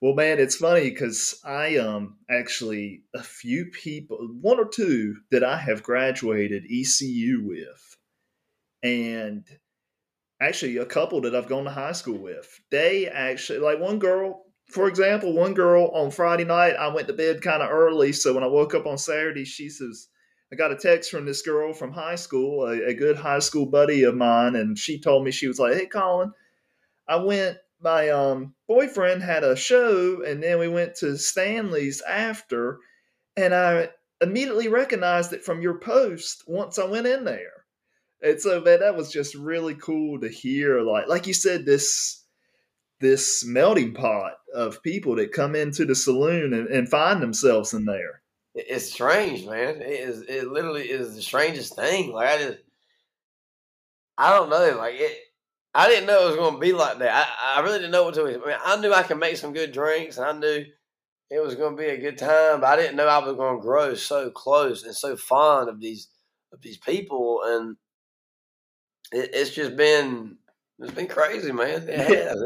Well, 0.00 0.14
man, 0.14 0.38
it's 0.38 0.56
funny 0.56 0.90
because 0.90 1.40
I 1.44 1.76
um 1.76 2.18
actually 2.30 3.02
a 3.14 3.22
few 3.22 3.66
people, 3.66 4.18
one 4.40 4.58
or 4.58 4.68
two 4.68 5.16
that 5.30 5.42
I 5.42 5.56
have 5.56 5.82
graduated 5.82 6.64
ECU 6.64 7.42
with, 7.44 7.96
and 8.82 9.46
actually 10.42 10.76
a 10.78 10.86
couple 10.86 11.20
that 11.22 11.34
I've 11.34 11.48
gone 11.48 11.64
to 11.64 11.70
high 11.70 11.92
school 11.92 12.18
with. 12.18 12.60
They 12.70 13.08
actually 13.08 13.60
like 13.60 13.78
one 13.78 13.98
girl, 13.98 14.44
for 14.70 14.88
example, 14.88 15.32
one 15.32 15.54
girl 15.54 15.88
on 15.94 16.10
Friday 16.10 16.44
night. 16.44 16.74
I 16.74 16.88
went 16.88 17.06
to 17.08 17.14
bed 17.14 17.42
kind 17.42 17.62
of 17.62 17.70
early, 17.70 18.12
so 18.12 18.34
when 18.34 18.44
I 18.44 18.48
woke 18.48 18.74
up 18.74 18.86
on 18.86 18.98
Saturday, 18.98 19.44
she 19.44 19.68
says. 19.68 20.08
I 20.50 20.54
got 20.54 20.70
a 20.70 20.76
text 20.76 21.10
from 21.10 21.24
this 21.24 21.40
girl 21.40 21.72
from 21.72 21.92
high 21.92 22.16
school, 22.16 22.66
a, 22.66 22.88
a 22.88 22.92
good 22.92 23.16
high 23.16 23.38
school 23.38 23.64
buddy 23.64 24.02
of 24.02 24.14
mine, 24.14 24.54
and 24.54 24.78
she 24.78 25.00
told 25.00 25.24
me 25.24 25.30
she 25.30 25.48
was 25.48 25.58
like, 25.58 25.72
"Hey, 25.72 25.86
Colin, 25.86 26.34
I 27.08 27.16
went 27.16 27.56
my 27.82 28.10
um, 28.10 28.54
boyfriend 28.68 29.22
had 29.22 29.44
a 29.44 29.56
show, 29.56 30.22
and 30.22 30.42
then 30.42 30.58
we 30.58 30.68
went 30.68 30.94
to 30.96 31.18
Stanley's 31.18 32.00
after, 32.02 32.78
and 33.36 33.54
I 33.54 33.90
immediately 34.20 34.68
recognized 34.68 35.32
it 35.32 35.44
from 35.44 35.60
your 35.60 35.78
post 35.78 36.44
once 36.46 36.78
I 36.78 36.84
went 36.84 37.06
in 37.06 37.24
there. 37.24 37.61
And 38.22 38.40
so, 38.40 38.60
man, 38.60 38.80
that 38.80 38.96
was 38.96 39.12
just 39.12 39.34
really 39.34 39.74
cool 39.74 40.20
to 40.20 40.28
hear. 40.28 40.80
Like, 40.80 41.08
like 41.08 41.26
you 41.26 41.34
said, 41.34 41.64
this 41.64 42.24
this 43.00 43.44
melting 43.44 43.94
pot 43.94 44.34
of 44.54 44.82
people 44.82 45.16
that 45.16 45.32
come 45.32 45.56
into 45.56 45.84
the 45.84 45.94
saloon 45.94 46.52
and, 46.52 46.68
and 46.68 46.88
find 46.88 47.20
themselves 47.20 47.74
in 47.74 47.84
there. 47.84 48.22
It's 48.54 48.92
strange, 48.92 49.44
man. 49.44 49.80
It 49.80 50.00
is. 50.00 50.22
It 50.22 50.48
literally 50.48 50.88
is 50.90 51.16
the 51.16 51.22
strangest 51.22 51.74
thing. 51.74 52.12
Like 52.12 52.28
I 52.28 52.38
just, 52.38 52.58
I 54.16 54.30
don't 54.30 54.50
know. 54.50 54.76
Like 54.78 54.94
it 54.96 55.18
I 55.74 55.88
didn't 55.88 56.06
know 56.06 56.24
it 56.24 56.28
was 56.28 56.36
going 56.36 56.54
to 56.54 56.60
be 56.60 56.72
like 56.72 56.98
that. 56.98 57.28
I, 57.40 57.58
I 57.58 57.62
really 57.62 57.78
didn't 57.78 57.92
know 57.92 58.04
what 58.04 58.14
to. 58.14 58.22
I 58.22 58.46
mean, 58.46 58.56
I 58.64 58.80
knew 58.80 58.92
I 58.92 59.02
could 59.02 59.18
make 59.18 59.36
some 59.36 59.54
good 59.54 59.72
drinks, 59.72 60.18
and 60.18 60.26
I 60.26 60.32
knew 60.32 60.66
it 61.30 61.42
was 61.42 61.54
going 61.54 61.76
to 61.76 61.82
be 61.82 61.88
a 61.88 62.00
good 62.00 62.18
time. 62.18 62.60
But 62.60 62.66
I 62.66 62.76
didn't 62.76 62.96
know 62.96 63.06
I 63.06 63.24
was 63.24 63.36
going 63.36 63.56
to 63.56 63.62
grow 63.62 63.94
so 63.94 64.30
close 64.30 64.84
and 64.84 64.94
so 64.94 65.16
fond 65.16 65.70
of 65.70 65.80
these 65.80 66.08
of 66.52 66.60
these 66.60 66.76
people, 66.76 67.40
and 67.44 67.76
it, 69.12 69.30
it's 69.32 69.50
just 69.50 69.76
been 69.76 70.36
it's 70.78 70.92
been 70.92 71.08
crazy, 71.08 71.52
man. 71.52 71.88
It 71.88 71.98
has. 71.98 72.42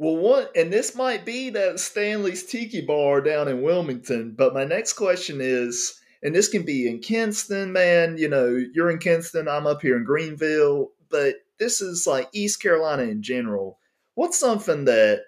Well, 0.00 0.16
what, 0.16 0.56
and 0.56 0.72
this 0.72 0.94
might 0.94 1.24
be 1.24 1.50
that 1.50 1.80
Stanley's 1.80 2.44
Tiki 2.44 2.80
Bar 2.82 3.20
down 3.20 3.48
in 3.48 3.62
Wilmington, 3.62 4.34
but 4.38 4.54
my 4.54 4.64
next 4.64 4.92
question 4.92 5.38
is, 5.40 6.00
and 6.22 6.32
this 6.32 6.48
can 6.48 6.62
be 6.62 6.88
in 6.88 7.00
Kinston, 7.00 7.72
man. 7.72 8.16
You 8.16 8.28
know, 8.28 8.64
you're 8.72 8.90
in 8.90 8.98
Kinston, 8.98 9.48
I'm 9.48 9.66
up 9.66 9.82
here 9.82 9.96
in 9.96 10.04
Greenville, 10.04 10.92
but 11.10 11.34
this 11.58 11.80
is 11.80 12.06
like 12.06 12.28
East 12.32 12.62
Carolina 12.62 13.02
in 13.02 13.22
general. 13.22 13.80
What's 14.14 14.38
something 14.38 14.84
that 14.84 15.22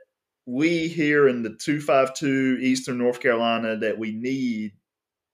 we 0.47 0.87
here 0.87 1.27
in 1.27 1.43
the 1.43 1.51
252 1.51 2.59
Eastern 2.61 2.99
North 2.99 3.21
Carolina 3.21 3.77
that 3.77 3.99
we 3.99 4.13
need, 4.13 4.73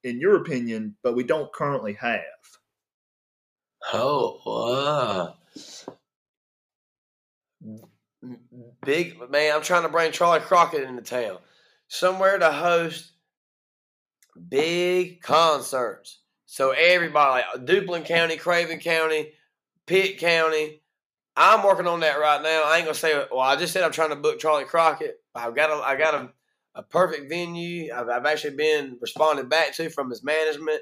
in 0.03 0.19
your 0.19 0.37
opinion, 0.37 0.97
but 1.03 1.15
we 1.15 1.25
don't 1.25 1.53
currently 1.53 1.93
have? 1.95 2.23
Oh, 3.93 5.35
uh, 7.63 7.77
big 8.85 9.19
man! 9.31 9.55
I'm 9.55 9.63
trying 9.63 9.83
to 9.83 9.89
bring 9.89 10.13
Charlie 10.13 10.41
Crockett 10.41 10.83
into 10.83 11.03
town, 11.03 11.39
somewhere 11.89 12.39
to 12.39 12.51
host 12.51 13.13
big 14.49 15.21
concerts. 15.23 16.21
So 16.47 16.71
everybody, 16.71 17.45
Duplin 17.59 18.05
County, 18.05 18.37
Craven 18.37 18.81
County, 18.81 19.33
Pitt 19.87 20.19
County, 20.19 20.83
I'm 21.37 21.63
working 21.63 21.87
on 21.87 22.01
that 22.01 22.19
right 22.19 22.43
now. 22.43 22.63
I 22.65 22.79
ain't 22.79 22.87
gonna 22.87 22.95
say. 22.95 23.15
Well, 23.31 23.41
I 23.41 23.57
just 23.57 23.73
said 23.73 23.85
I'm 23.85 23.93
trying 23.93 24.11
to 24.11 24.17
book 24.17 24.39
Charlie 24.39 24.65
Crockett. 24.65 25.17
I've 25.35 25.55
got 25.55 25.71
a, 25.71 25.83
I 25.83 25.97
got 25.97 26.15
a, 26.15 26.31
a 26.75 26.83
perfect 26.83 27.29
venue. 27.29 27.93
I've, 27.95 28.09
I've 28.09 28.27
actually 28.27 28.57
been 28.57 28.97
responded 29.01 29.49
back 29.49 29.75
to 29.77 29.91
from 29.91 30.09
his 30.09 30.25
management. 30.25 30.81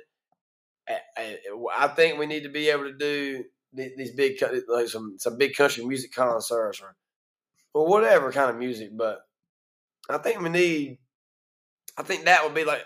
I, 0.88 1.38
I 1.76 1.88
think 1.88 2.18
we 2.18 2.26
need 2.26 2.42
to 2.42 2.48
be 2.48 2.68
able 2.68 2.84
to 2.84 2.96
do 2.96 3.44
these 3.72 4.14
big, 4.14 4.40
like 4.68 4.88
some 4.88 5.16
some 5.18 5.38
big 5.38 5.54
country 5.54 5.84
music 5.84 6.14
concerts 6.14 6.80
or, 6.80 6.94
or 7.72 7.88
whatever 7.88 8.30
kind 8.32 8.50
of 8.50 8.56
music. 8.56 8.90
But 8.96 9.20
I 10.08 10.18
think 10.18 10.40
we 10.40 10.50
need. 10.50 10.98
I 11.96 12.02
think 12.02 12.24
that 12.24 12.44
would 12.44 12.54
be 12.54 12.64
like 12.64 12.84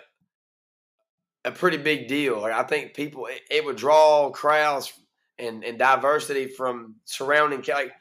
a 1.45 1.51
pretty 1.51 1.77
big 1.77 2.07
deal. 2.07 2.39
Like 2.39 2.53
I 2.53 2.63
think 2.63 2.93
people, 2.93 3.25
it, 3.25 3.41
it 3.49 3.65
would 3.65 3.75
draw 3.75 4.29
crowds 4.29 4.93
and, 5.39 5.63
and 5.63 5.79
diversity 5.79 6.47
from 6.47 6.95
surrounding 7.05 7.63
like 7.67 7.91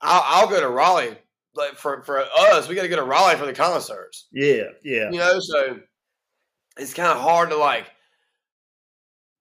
I'll, 0.00 0.22
I'll 0.24 0.48
go 0.48 0.60
to 0.60 0.68
Raleigh 0.68 1.18
like 1.54 1.76
for 1.76 2.02
for 2.04 2.20
us 2.20 2.68
we 2.68 2.74
got 2.74 2.82
to 2.82 2.88
go 2.88 2.96
to 2.96 3.02
Raleigh 3.02 3.36
for 3.36 3.46
the 3.46 3.52
concerts 3.52 4.28
yeah 4.32 4.64
yeah 4.82 5.10
you 5.10 5.18
know 5.18 5.40
so 5.40 5.78
it's 6.78 6.94
kind 6.94 7.10
of 7.10 7.20
hard 7.20 7.50
to 7.50 7.56
like 7.56 7.86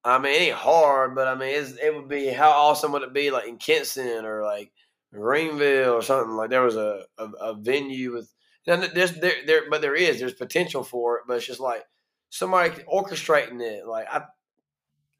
I 0.05 0.19
mean 0.19 0.33
it 0.33 0.41
ain't 0.41 0.55
hard 0.55 1.15
but 1.15 1.27
I 1.27 1.35
mean 1.35 1.55
it 1.55 1.95
would 1.95 2.09
be 2.09 2.27
how 2.27 2.49
awesome 2.51 2.91
would 2.91 3.03
it 3.03 3.13
be 3.13 3.31
like 3.31 3.47
in 3.47 3.57
Kinston 3.57 4.25
or 4.25 4.43
like 4.43 4.71
Greenville 5.13 5.93
or 5.93 6.01
something 6.01 6.35
like 6.35 6.49
there 6.49 6.63
was 6.63 6.75
a 6.75 7.05
a, 7.17 7.25
a 7.41 7.53
venue 7.55 8.13
with 8.13 8.33
there's 8.65 9.13
there 9.19 9.33
there 9.45 9.63
but 9.69 9.81
there 9.81 9.95
is 9.95 10.19
there's 10.19 10.33
potential 10.33 10.83
for 10.83 11.17
it 11.17 11.23
but 11.27 11.37
it's 11.37 11.47
just 11.47 11.59
like 11.59 11.83
somebody 12.29 12.71
orchestrating 12.91 13.61
it 13.61 13.85
like 13.87 14.07
I 14.11 14.23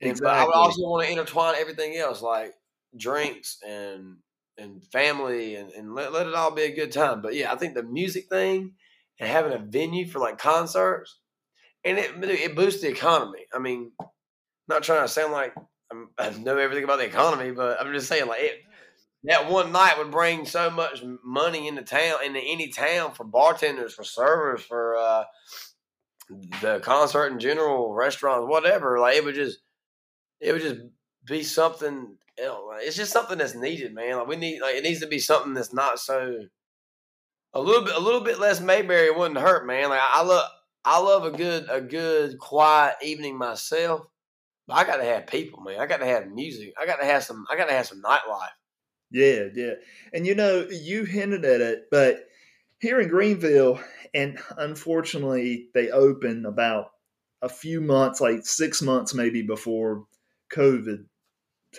Exactly. 0.01 0.25
But 0.25 0.35
I 0.35 0.45
would 0.45 0.55
also 0.55 0.81
want 0.81 1.05
to 1.05 1.11
intertwine 1.11 1.55
everything 1.57 1.95
else, 1.97 2.21
like 2.21 2.53
drinks 2.97 3.57
and 3.67 4.17
and 4.57 4.83
family, 4.85 5.55
and, 5.55 5.71
and 5.71 5.95
let, 5.95 6.13
let 6.13 6.27
it 6.27 6.35
all 6.35 6.51
be 6.51 6.63
a 6.63 6.75
good 6.75 6.91
time. 6.91 7.21
But 7.21 7.33
yeah, 7.35 7.51
I 7.51 7.55
think 7.55 7.73
the 7.73 7.83
music 7.83 8.27
thing 8.29 8.73
and 9.19 9.29
having 9.29 9.53
a 9.53 9.57
venue 9.57 10.07
for 10.07 10.19
like 10.19 10.37
concerts, 10.37 11.19
and 11.85 11.97
it 11.97 12.11
it 12.23 12.55
boosts 12.55 12.81
the 12.81 12.89
economy. 12.89 13.45
I 13.53 13.59
mean, 13.59 13.91
not 14.67 14.83
trying 14.83 15.03
to 15.03 15.07
sound 15.07 15.31
like 15.31 15.53
I'm, 15.91 16.09
i 16.17 16.29
know 16.39 16.57
everything 16.57 16.83
about 16.83 16.99
the 16.99 17.05
economy, 17.05 17.51
but 17.51 17.79
I'm 17.79 17.93
just 17.93 18.07
saying 18.07 18.27
like 18.27 18.41
it. 18.41 18.61
That 19.25 19.49
one 19.49 19.71
night 19.71 19.97
would 19.97 20.11
bring 20.11 20.45
so 20.45 20.69
much 20.69 21.01
money 21.23 21.69
into 21.69 21.81
town, 21.81 22.25
into 22.25 22.41
any 22.41 22.67
town 22.69 23.13
for 23.13 23.23
bartenders, 23.23 23.93
for 23.93 24.03
servers, 24.03 24.61
for 24.61 24.97
uh, 24.97 25.23
the 26.61 26.81
concert 26.81 27.27
in 27.27 27.39
general, 27.39 27.93
restaurants, 27.93 28.49
whatever. 28.49 28.99
Like 28.99 29.15
it 29.15 29.23
would 29.23 29.35
just 29.35 29.59
it 30.41 30.51
would 30.51 30.61
just 30.61 30.81
be 31.25 31.43
something. 31.43 32.17
It's 32.37 32.97
just 32.97 33.13
something 33.13 33.37
that's 33.37 33.55
needed, 33.55 33.93
man. 33.93 34.17
Like 34.17 34.27
we 34.27 34.35
need, 34.35 34.61
like 34.61 34.75
it 34.75 34.83
needs 34.83 34.99
to 34.99 35.07
be 35.07 35.19
something 35.19 35.53
that's 35.53 35.73
not 35.73 35.99
so. 35.99 36.39
A 37.53 37.61
little 37.61 37.85
bit, 37.85 37.95
a 37.95 37.99
little 37.99 38.21
bit 38.21 38.39
less 38.39 38.59
Mayberry 38.59 39.11
wouldn't 39.11 39.39
hurt, 39.39 39.67
man. 39.67 39.89
Like 39.89 40.01
I 40.01 40.23
love, 40.23 40.49
I 40.83 40.99
love 40.99 41.23
a 41.23 41.31
good, 41.31 41.67
a 41.69 41.79
good 41.79 42.39
quiet 42.39 42.95
evening 43.03 43.37
myself. 43.37 44.07
But 44.67 44.75
I 44.75 44.83
got 44.85 44.97
to 44.97 45.05
have 45.05 45.27
people, 45.27 45.61
man. 45.61 45.79
I 45.79 45.85
got 45.85 45.97
to 45.97 46.05
have 46.05 46.31
music. 46.31 46.73
I 46.79 46.85
got 46.85 46.99
to 46.99 47.05
have 47.05 47.23
some. 47.23 47.45
I 47.51 47.57
got 47.57 47.67
to 47.67 47.73
have 47.73 47.87
some 47.87 48.01
nightlife. 48.01 48.47
Yeah, 49.11 49.45
yeah. 49.53 49.73
And 50.13 50.25
you 50.25 50.35
know, 50.35 50.67
you 50.69 51.03
hinted 51.03 51.45
at 51.45 51.61
it, 51.61 51.85
but 51.91 52.27
here 52.79 52.99
in 52.99 53.07
Greenville, 53.07 53.79
and 54.13 54.39
unfortunately, 54.57 55.69
they 55.73 55.89
open 55.89 56.45
about 56.45 56.91
a 57.41 57.49
few 57.49 57.79
months, 57.79 58.19
like 58.19 58.45
six 58.45 58.81
months 58.81 59.13
maybe 59.13 59.41
before 59.41 60.05
COVID 60.53 61.05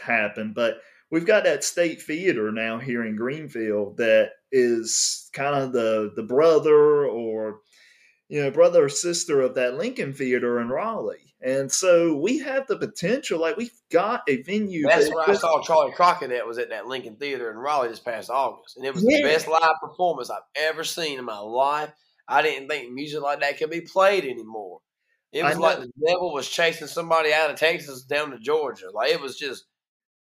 happened. 0.02 0.54
But 0.54 0.78
we've 1.10 1.26
got 1.26 1.44
that 1.44 1.64
state 1.64 2.02
theater 2.02 2.52
now 2.52 2.78
here 2.78 3.04
in 3.04 3.16
Greenville 3.16 3.94
that 3.98 4.30
is 4.52 5.28
kind 5.32 5.56
of 5.56 5.72
the 5.72 6.12
the 6.16 6.22
brother 6.22 7.04
or 7.06 7.60
you 8.28 8.42
know 8.42 8.50
brother 8.50 8.84
or 8.84 8.88
sister 8.88 9.40
of 9.40 9.54
that 9.56 9.74
Lincoln 9.74 10.12
Theater 10.12 10.60
in 10.60 10.68
Raleigh. 10.68 11.33
And 11.44 11.70
so 11.70 12.16
we 12.16 12.38
have 12.38 12.66
the 12.68 12.78
potential, 12.78 13.38
like 13.38 13.58
we've 13.58 13.78
got 13.92 14.22
a 14.28 14.40
venue. 14.42 14.86
That's 14.86 15.10
where 15.10 15.28
I 15.28 15.34
saw 15.34 15.60
Charlie 15.62 15.92
Crockett 15.92 16.30
at 16.30 16.46
was 16.46 16.56
at 16.56 16.70
that 16.70 16.86
Lincoln 16.86 17.16
Theater 17.16 17.50
in 17.50 17.58
Raleigh 17.58 17.88
this 17.88 18.00
past 18.00 18.30
August. 18.30 18.78
And 18.78 18.86
it 18.86 18.94
was 18.94 19.04
yeah. 19.06 19.18
the 19.18 19.24
best 19.24 19.46
live 19.46 19.74
performance 19.78 20.30
I've 20.30 20.38
ever 20.56 20.84
seen 20.84 21.18
in 21.18 21.24
my 21.26 21.38
life. 21.38 21.90
I 22.26 22.40
didn't 22.40 22.68
think 22.68 22.90
music 22.92 23.20
like 23.20 23.40
that 23.40 23.58
could 23.58 23.68
be 23.68 23.82
played 23.82 24.24
anymore. 24.24 24.80
It 25.32 25.44
was 25.44 25.58
like 25.58 25.80
the 25.80 25.90
devil 26.06 26.32
was 26.32 26.48
chasing 26.48 26.86
somebody 26.86 27.34
out 27.34 27.50
of 27.50 27.56
Texas 27.56 28.04
down 28.04 28.30
to 28.30 28.38
Georgia. 28.38 28.86
Like 28.94 29.10
it 29.10 29.20
was 29.20 29.36
just 29.36 29.64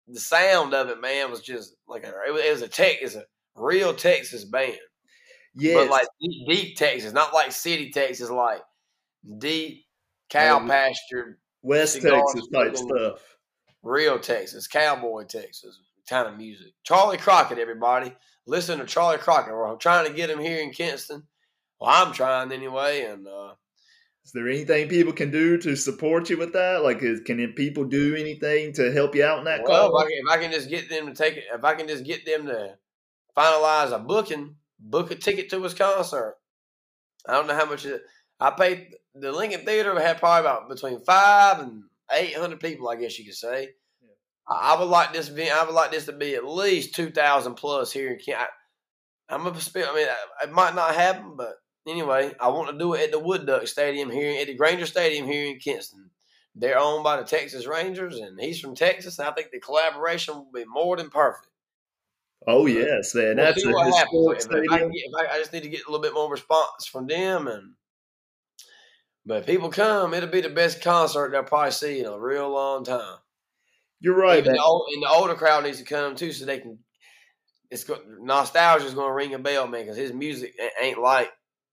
the 0.07 0.20
sound 0.20 0.76
of 0.76 0.89
it, 0.89 1.01
man, 1.01 1.32
was 1.32 1.41
just 1.41 1.74
like 1.88 2.03
a, 2.03 2.14
it 2.28 2.34
was, 2.34 2.43
it 2.43 2.51
was 2.51 2.62
a 2.62 2.68
tech, 2.68 2.97
it's 3.01 3.16
a 3.16 3.24
real 3.55 3.95
Texas 3.95 4.45
band. 4.45 4.78
Yeah, 5.55 5.76
but 5.76 5.89
like 5.89 6.07
deep, 6.22 6.47
deep, 6.47 6.78
Texas, 6.78 7.14
not 7.14 7.34
like 7.34 7.51
city 7.51 7.89
Texas, 7.91 8.30
like 8.30 8.62
deep 9.39 9.86
cow 10.30 10.66
pasture, 10.66 11.40
West 11.62 12.02
Texas 12.02 12.48
type 12.54 12.76
stuff. 12.78 13.22
Real 13.82 14.20
Texas, 14.20 14.68
cowboy 14.68 15.24
Texas 15.24 15.80
kind 16.10 16.28
of 16.28 16.38
music. 16.38 16.74
Charlie 16.84 17.18
Crockett, 17.18 17.60
everybody, 17.60 18.14
listen 18.48 18.80
to 18.80 18.86
Charlie 18.86 19.20
Crockett. 19.20 19.54
We're 19.54 19.76
trying 19.76 20.08
to 20.08 20.14
get 20.14 20.30
him 20.30 20.40
here 20.40 20.62
in 20.62 20.72
Kinston. 20.72 21.24
Well, 21.80 21.92
I'm 21.92 22.14
trying 22.14 22.52
anyway, 22.52 23.06
and 23.06 23.28
uh, 23.28 23.54
is 24.26 24.32
there 24.34 24.50
anything 24.50 24.90
people 24.90 25.14
can 25.14 25.32
do 25.32 25.58
to 25.60 25.76
support 25.76 26.30
you 26.30 26.38
with 26.38 26.54
that? 26.54 26.84
Like, 26.84 27.02
is, 27.04 27.22
can 27.22 27.54
people 27.54 27.86
do 27.86 28.16
anything 28.16 28.74
to 28.74 28.92
help 28.92 29.16
you 29.16 29.24
out 29.24 29.40
in 29.40 29.46
that? 29.46 29.64
Well, 29.64 29.96
if 29.96 30.04
I, 30.04 30.04
can, 30.04 30.18
if 30.18 30.30
I, 30.30 30.38
can, 30.42 30.52
just 30.52 30.70
get 30.70 30.90
them 30.90 31.08
to 31.08 31.14
take 31.14 31.38
it, 31.38 31.46
if 31.54 31.64
I 31.64 31.76
can 31.76 31.88
just 31.88 32.04
get 32.04 32.26
them 32.26 32.48
to 32.48 32.76
finalize 33.38 33.94
a 33.94 34.00
booking, 34.00 34.56
book 34.80 35.12
a 35.12 35.16
ticket 35.16 35.50
to 35.52 35.64
his 35.64 35.74
concert. 35.74 36.36
I 37.28 37.34
don't 37.34 37.48
know 37.48 37.56
how 37.56 37.66
much 37.66 37.86
it, 37.86 38.02
I 38.40 38.52
paid. 38.52 38.96
The 39.16 39.32
Lincoln 39.32 39.66
Theater 39.66 40.00
had 40.00 40.20
probably 40.20 40.42
about 40.42 40.70
between 40.70 41.02
five 41.02 41.60
and 41.60 41.84
eight 42.12 42.36
hundred 42.36 42.60
people, 42.60 42.90
I 42.90 42.96
guess 42.96 43.18
you 43.20 43.26
could 43.26 43.36
say. 43.36 43.70
Yeah. 44.02 44.10
I, 44.48 44.74
I 44.76 44.80
would 44.80 44.90
like 44.90 45.14
this. 45.14 45.30
I 45.30 45.64
would 45.64 45.76
like 45.76 45.92
this 45.92 46.06
to 46.06 46.14
be 46.14 46.36
at 46.36 46.46
least 46.46 46.96
two 46.96 47.10
thousand 47.10 47.56
plus 47.56 47.92
here 47.92 48.12
in 48.12 48.20
Kent. 48.20 48.50
I'm 49.30 49.46
a. 49.46 49.50
I 49.50 49.96
mean, 49.96 50.08
it 50.44 50.52
might 50.52 50.76
not 50.76 50.96
happen, 50.96 51.36
but 51.36 51.56
anyway, 51.88 52.34
I 52.40 52.50
want 52.50 52.70
to 52.72 52.78
do 52.78 52.94
it 52.94 53.06
at 53.06 53.12
the 53.12 53.20
Wood 53.20 53.46
Duck 53.46 53.68
Stadium 53.68 54.10
here 54.10 54.40
at 54.42 54.48
the 54.48 54.56
Grainger 54.56 54.86
Stadium 54.86 55.28
here 55.28 55.52
in 55.52 55.60
Kinston. 55.60 56.10
They're 56.56 56.80
owned 56.80 57.04
by 57.04 57.18
the 57.18 57.28
Texas 57.28 57.68
Rangers, 57.68 58.18
and 58.18 58.40
he's 58.40 58.60
from 58.60 58.76
Texas. 58.76 59.20
And 59.20 59.28
I 59.28 59.32
think 59.32 59.52
the 59.52 59.60
collaboration 59.60 60.36
will 60.36 60.52
be 60.54 60.66
more 60.66 60.98
than 60.98 61.10
perfect. 61.10 61.48
Oh 62.48 62.66
yes, 62.66 63.14
man, 63.14 63.36
we'll 63.36 63.46
that's 63.46 63.66
a 63.66 63.86
historic 63.86 64.42
stadium. 64.42 64.66
If 64.66 64.72
I, 64.72 64.80
get, 64.80 64.92
if 64.94 65.14
I, 65.16 65.36
I, 65.36 65.40
just 65.40 65.54
need 65.54 65.64
to 65.64 65.70
get 65.70 65.86
a 65.86 65.92
little 65.92 66.02
bit 66.02 66.14
more 66.14 66.32
response 66.32 66.86
from 66.86 67.06
them, 67.06 67.48
and 67.48 67.74
but 69.30 69.42
if 69.42 69.46
people 69.46 69.70
come, 69.70 70.16
it'll 70.16 70.28
be 70.28 70.42
the 70.42 70.50
best 70.50 70.82
concert 70.82 71.30
they'll 71.30 71.44
probably 71.44 71.70
see 71.70 72.00
in 72.00 72.08
a 72.08 72.20
real 72.20 72.50
long 72.50 72.84
time. 72.84 73.18
You're 74.00 74.18
right. 74.18 74.44
And 74.46 74.56
the, 74.56 74.60
old, 74.60 74.90
and 74.92 75.04
the 75.04 75.10
older 75.10 75.36
crowd 75.36 75.66
needs 75.66 75.78
to 75.78 75.84
come 75.84 76.16
too, 76.16 76.32
so 76.32 76.46
they 76.46 76.58
can. 76.58 76.80
It's. 77.70 77.88
Nostalgia 78.20 78.88
is 78.88 78.96
going 78.96 79.08
to 79.08 79.14
ring 79.14 79.36
a 79.36 79.40
bell, 79.40 79.68
man, 79.68 79.84
because 79.84 79.98
his 79.98 80.14
music 80.14 80.56
ain't 80.82 81.00
like 81.00 81.30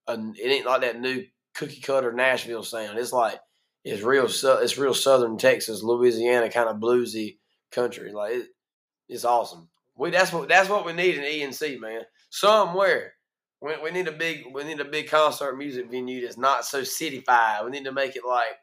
a, 0.07 0.19
it 0.35 0.51
ain't 0.51 0.67
like 0.67 0.83
that 0.83 1.01
new 1.01 1.25
cookie 1.55 1.81
cutter 1.81 2.13
Nashville 2.13 2.63
sound. 2.63 2.99
It's 2.99 3.15
like 3.15 3.41
it's 3.85 4.03
real. 4.03 4.27
It's 4.27 4.77
real 4.77 4.93
Southern 4.93 5.39
Texas, 5.39 5.83
Louisiana 5.83 6.51
kind 6.51 6.69
of 6.69 6.77
bluesy 6.77 7.39
country. 7.73 8.13
Like 8.13 8.35
it, 8.35 8.49
it's 9.09 9.25
awesome. 9.25 9.71
We 9.97 10.11
that's 10.11 10.31
what 10.31 10.51
that's 10.51 10.69
what 10.69 10.85
we 10.85 10.93
need 10.93 11.15
in 11.15 11.23
ENC, 11.23 11.81
man. 11.81 12.03
Somewhere 12.29 13.15
we, 13.61 13.75
we 13.83 13.91
need 13.91 14.09
a 14.09 14.13
big 14.13 14.45
we 14.53 14.65
need 14.65 14.81
a 14.81 14.85
big 14.85 15.09
concert 15.09 15.57
music 15.57 15.91
venue 15.91 16.23
that's 16.23 16.39
not 16.39 16.65
so 16.65 16.83
cityfied. 16.83 17.65
We 17.65 17.71
need 17.71 17.85
to 17.85 17.93
make 17.93 18.17
it 18.17 18.25
like 18.27 18.57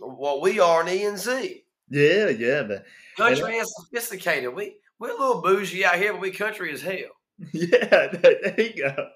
what 0.00 0.40
we 0.42 0.60
are 0.60 0.80
in 0.80 0.86
ENC. 0.86 1.62
Yeah, 1.88 2.28
yeah, 2.28 2.62
but 2.62 2.84
country 3.16 3.58
and, 3.58 3.68
sophisticated. 3.68 4.54
We 4.54 4.76
we're 4.98 5.10
a 5.10 5.18
little 5.18 5.42
bougie 5.42 5.84
out 5.84 5.96
here, 5.96 6.12
but 6.12 6.22
we 6.22 6.30
country 6.30 6.72
as 6.72 6.82
hell. 6.82 6.94
Yeah, 7.52 8.06
there 8.12 8.60
you 8.60 8.82
go 8.82 9.08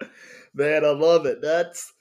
man, 0.57 0.83
I 0.83 0.89
love 0.89 1.25
it. 1.25 1.41
That's 1.41 1.93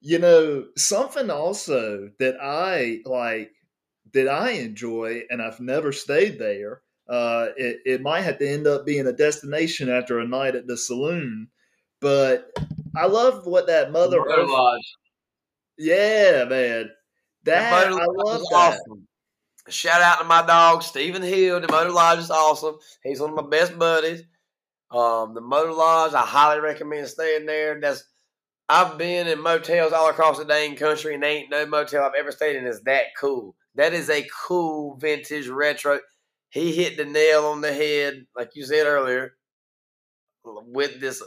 you 0.00 0.18
know 0.18 0.66
something 0.76 1.30
also 1.30 2.10
that 2.18 2.36
I 2.42 3.00
like 3.04 3.52
that 4.12 4.28
I 4.28 4.52
enjoy, 4.52 5.22
and 5.30 5.40
I've 5.42 5.60
never 5.60 5.92
stayed 5.92 6.38
there. 6.38 6.82
Uh, 7.08 7.48
it, 7.56 7.78
it 7.84 8.02
might 8.02 8.22
have 8.22 8.38
to 8.38 8.48
end 8.48 8.66
up 8.66 8.84
being 8.84 9.06
a 9.06 9.12
destination 9.12 9.88
after 9.88 10.18
a 10.18 10.26
night 10.26 10.56
at 10.56 10.66
the 10.66 10.76
saloon, 10.76 11.48
but 12.06 12.56
I 12.94 13.06
love 13.06 13.48
what 13.48 13.66
that 13.66 13.90
mother. 13.90 14.20
Earth, 14.20 14.48
Lodge. 14.48 14.96
Yeah, 15.76 16.44
man, 16.48 16.88
that 17.42 17.72
I 17.72 17.90
love 17.90 18.04
that. 18.04 18.46
Awesome. 18.54 19.08
Shout 19.68 20.00
out 20.00 20.20
to 20.20 20.24
my 20.24 20.46
dog 20.46 20.84
Stephen 20.84 21.20
Hill. 21.20 21.60
The 21.60 21.66
Motor 21.66 21.90
Lodge 21.90 22.20
is 22.20 22.30
awesome. 22.30 22.76
He's 23.02 23.18
one 23.18 23.30
of 23.30 23.44
my 23.44 23.50
best 23.50 23.76
buddies. 23.76 24.22
Um, 24.92 25.34
the 25.34 25.40
Motor 25.40 25.72
Lodge, 25.72 26.14
I 26.14 26.20
highly 26.20 26.60
recommend 26.60 27.08
staying 27.08 27.44
there. 27.44 27.80
That's 27.80 28.04
I've 28.68 28.96
been 28.98 29.26
in 29.26 29.42
motels 29.42 29.92
all 29.92 30.08
across 30.08 30.38
the 30.38 30.44
dang 30.44 30.76
country, 30.76 31.16
and 31.16 31.24
ain't 31.24 31.50
no 31.50 31.66
motel 31.66 32.04
I've 32.04 32.12
ever 32.16 32.30
stayed 32.30 32.54
in 32.54 32.68
is 32.68 32.82
that 32.82 33.06
cool. 33.18 33.56
That 33.74 33.94
is 33.94 34.10
a 34.10 34.28
cool 34.46 34.96
vintage 35.00 35.48
retro. 35.48 35.98
He 36.50 36.72
hit 36.72 36.96
the 36.96 37.04
nail 37.04 37.46
on 37.46 37.62
the 37.62 37.72
head, 37.72 38.26
like 38.36 38.50
you 38.54 38.64
said 38.64 38.86
earlier, 38.86 39.32
with 40.44 41.00
this. 41.00 41.20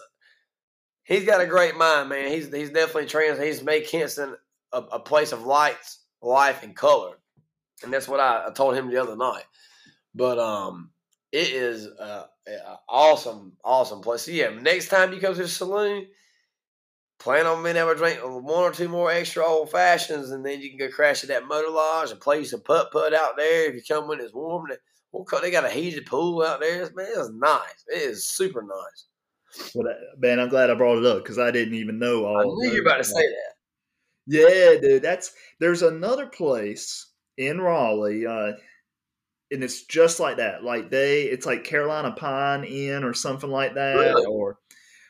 He's 1.09 1.25
got 1.25 1.41
a 1.41 1.47
great 1.47 1.75
mind, 1.75 2.09
man. 2.09 2.31
He's 2.31 2.53
he's 2.53 2.69
definitely 2.69 3.07
trans. 3.07 3.39
He's 3.39 3.63
made 3.63 3.87
Kinston 3.87 4.35
a, 4.71 4.77
a 4.77 4.99
place 4.99 5.31
of 5.31 5.43
lights, 5.43 6.03
life, 6.21 6.61
and 6.61 6.75
color, 6.75 7.17
and 7.83 7.91
that's 7.91 8.07
what 8.07 8.19
I, 8.19 8.45
I 8.47 8.51
told 8.51 8.75
him 8.75 8.91
the 8.91 9.01
other 9.01 9.15
night. 9.15 9.45
But 10.13 10.37
um, 10.37 10.91
it 11.31 11.49
is 11.49 11.87
uh, 11.87 12.25
awesome, 12.87 13.53
awesome 13.63 14.01
place. 14.01 14.21
So 14.21 14.31
yeah, 14.31 14.51
next 14.51 14.89
time 14.89 15.11
you 15.11 15.19
come 15.19 15.33
to 15.33 15.41
the 15.41 15.47
saloon, 15.47 16.05
plan 17.17 17.47
on 17.47 17.63
being 17.63 17.75
able 17.75 17.93
to 17.93 17.95
drink 17.95 18.19
one 18.23 18.63
or 18.63 18.71
two 18.71 18.87
more 18.87 19.11
extra 19.11 19.43
old 19.43 19.71
fashions, 19.71 20.29
and 20.29 20.45
then 20.45 20.61
you 20.61 20.69
can 20.69 20.77
go 20.77 20.93
crash 20.93 21.23
at 21.23 21.29
that 21.29 21.47
motor 21.47 21.71
lodge 21.71 22.11
and 22.11 22.21
play 22.21 22.43
some 22.43 22.61
putt 22.61 22.91
putt 22.91 23.15
out 23.15 23.35
there. 23.35 23.67
If 23.67 23.73
you 23.73 23.81
come 23.87 24.07
when 24.07 24.19
it's 24.19 24.33
warm, 24.35 24.67
well, 25.11 25.25
they 25.41 25.49
got 25.49 25.65
a 25.65 25.69
heated 25.69 26.05
pool 26.05 26.43
out 26.43 26.59
there. 26.59 26.81
Man, 26.93 27.07
it's 27.15 27.31
nice. 27.33 27.85
It 27.87 28.03
is 28.03 28.27
super 28.27 28.61
nice. 28.61 29.05
Well, 29.73 29.93
man, 30.17 30.39
I'm 30.39 30.49
glad 30.49 30.69
I 30.69 30.75
brought 30.75 30.99
it 30.99 31.05
up 31.05 31.23
because 31.23 31.39
I 31.39 31.51
didn't 31.51 31.75
even 31.75 31.99
know 31.99 32.25
all. 32.25 32.39
I 32.39 32.43
knew 32.43 32.75
you 32.75 32.83
were 32.83 32.89
about 32.89 32.97
to 32.97 33.03
say 33.03 33.21
that. 33.21 33.53
Yeah, 34.27 34.79
dude. 34.79 35.01
That's 35.01 35.33
there's 35.59 35.81
another 35.81 36.27
place 36.27 37.07
in 37.37 37.59
Raleigh. 37.59 38.27
Uh, 38.27 38.53
and 39.51 39.63
it's 39.63 39.83
just 39.85 40.19
like 40.19 40.37
that. 40.37 40.63
Like 40.63 40.91
they, 40.91 41.23
it's 41.23 41.45
like 41.45 41.63
Carolina 41.63 42.11
Pine 42.11 42.63
Inn 42.63 43.03
or 43.03 43.13
something 43.13 43.49
like 43.49 43.73
that, 43.73 43.95
really? 43.95 44.25
or 44.25 44.59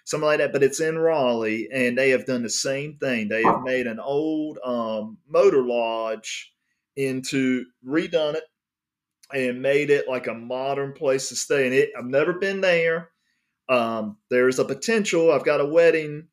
something 0.05 0.25
like 0.25 0.37
that. 0.39 0.53
But 0.53 0.63
it's 0.63 0.79
in 0.79 0.97
Raleigh, 0.97 1.67
and 1.73 1.97
they 1.97 2.11
have 2.11 2.25
done 2.25 2.43
the 2.43 2.49
same 2.49 2.97
thing. 2.97 3.27
They 3.27 3.43
have 3.43 3.61
made 3.63 3.87
an 3.87 3.99
old 3.99 4.57
um, 4.63 5.17
motor 5.27 5.63
lodge 5.63 6.53
into 6.95 7.65
redone 7.85 8.35
it 8.35 8.43
and 9.33 9.61
made 9.61 9.89
it 9.89 10.07
like 10.07 10.27
a 10.27 10.33
modern 10.33 10.93
place 10.93 11.29
to 11.29 11.35
stay. 11.35 11.65
And 11.65 11.75
it, 11.75 11.89
I've 11.97 12.05
never 12.05 12.33
been 12.33 12.61
there. 12.61 13.09
Um, 13.69 14.17
there's 14.29 14.59
a 14.59 14.65
potential. 14.65 15.31
I've 15.31 15.45
got 15.45 15.61
a 15.61 15.65
wedding 15.65 16.27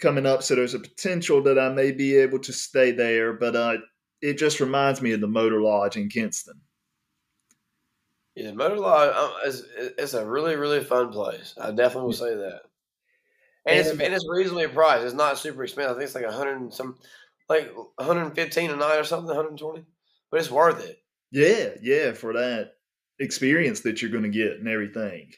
coming 0.00 0.26
up, 0.26 0.42
so 0.42 0.56
there's 0.56 0.74
a 0.74 0.80
potential 0.80 1.42
that 1.44 1.58
I 1.58 1.68
may 1.68 1.92
be 1.92 2.16
able 2.16 2.40
to 2.40 2.52
stay 2.52 2.90
there. 2.90 3.32
But 3.32 3.54
uh, 3.54 3.76
it 4.20 4.38
just 4.38 4.60
reminds 4.60 5.00
me 5.00 5.12
of 5.12 5.20
the 5.20 5.28
Motor 5.28 5.62
Lodge 5.62 5.96
in 5.96 6.08
Kinston. 6.08 6.60
Yeah, 8.34 8.52
Motor 8.52 8.78
Lodge 8.78 9.14
um, 9.14 9.32
is 9.46 9.66
it's 9.76 10.14
a 10.14 10.26
really 10.26 10.56
really 10.56 10.82
fun 10.82 11.12
place. 11.12 11.54
I 11.60 11.70
definitely 11.70 12.06
will 12.06 12.12
say 12.12 12.34
that. 12.34 12.62
And, 13.64 13.78
and 13.78 13.86
it's 13.86 13.90
and 13.90 14.14
it's 14.14 14.28
reasonably 14.28 14.66
priced. 14.68 15.04
It's 15.04 15.14
not 15.14 15.38
super 15.38 15.62
expensive. 15.62 15.92
I 15.92 15.94
think 15.94 16.06
it's 16.06 16.14
like 16.14 16.24
a 16.24 16.32
hundred 16.32 16.60
and 16.60 16.74
some, 16.74 16.98
like 17.48 17.72
hundred 18.00 18.22
and 18.22 18.34
fifteen 18.34 18.70
a 18.70 18.76
night 18.76 18.98
or 18.98 19.04
something, 19.04 19.28
one 19.28 19.36
hundred 19.36 19.50
and 19.50 19.58
twenty. 19.58 19.84
But 20.30 20.40
it's 20.40 20.50
worth 20.50 20.84
it. 20.84 20.98
Yeah, 21.30 21.68
yeah, 21.80 22.12
for 22.12 22.32
that 22.32 22.72
experience 23.20 23.80
that 23.80 24.02
you're 24.02 24.10
going 24.10 24.24
to 24.24 24.30
get 24.30 24.58
and 24.58 24.66
everything. 24.66 25.32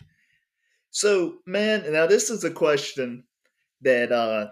So, 0.94 1.38
man, 1.46 1.92
now 1.92 2.06
this 2.06 2.30
is 2.30 2.44
a 2.44 2.50
question 2.50 3.24
that 3.82 4.12
uh 4.12 4.48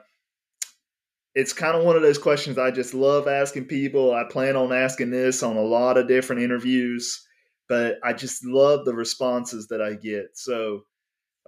it's 1.35 1.55
kind 1.55 1.77
of 1.77 1.85
one 1.85 1.97
of 1.97 2.03
those 2.03 2.19
questions 2.19 2.59
I 2.59 2.71
just 2.71 2.93
love 2.93 3.27
asking 3.27 3.65
people. 3.65 4.13
I 4.13 4.25
plan 4.25 4.55
on 4.55 4.71
asking 4.71 5.11
this 5.11 5.43
on 5.43 5.57
a 5.57 5.63
lot 5.63 5.97
of 5.97 6.07
different 6.07 6.43
interviews 6.43 7.27
but 7.73 7.99
I 8.05 8.13
just 8.13 8.45
love 8.45 8.85
the 8.85 8.95
responses 8.95 9.69
that 9.69 9.81
I 9.81 9.95
get. 9.95 10.37
So, 10.37 10.85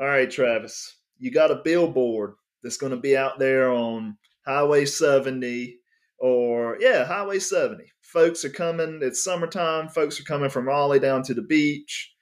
all 0.01 0.07
right, 0.07 0.31
Travis, 0.31 0.97
you 1.19 1.31
got 1.31 1.51
a 1.51 1.61
billboard 1.63 2.37
that's 2.63 2.79
going 2.79 2.93
to 2.93 2.99
be 2.99 3.15
out 3.15 3.39
there 3.39 3.71
on 3.71 4.17
Highway 4.47 4.87
70 4.87 5.77
or, 6.19 6.79
yeah, 6.81 7.05
Highway 7.05 7.41
70. 7.41 7.85
Folks 8.01 8.43
are 8.43 8.49
coming, 8.49 9.01
it's 9.03 9.23
summertime. 9.23 9.91
Folks 9.91 10.19
are 10.19 10.25
coming 10.25 10.49
from 10.49 10.67
Raleigh 10.67 10.99
down 10.99 11.23
to 11.25 11.35
the 11.35 11.43
beach, 11.43 12.14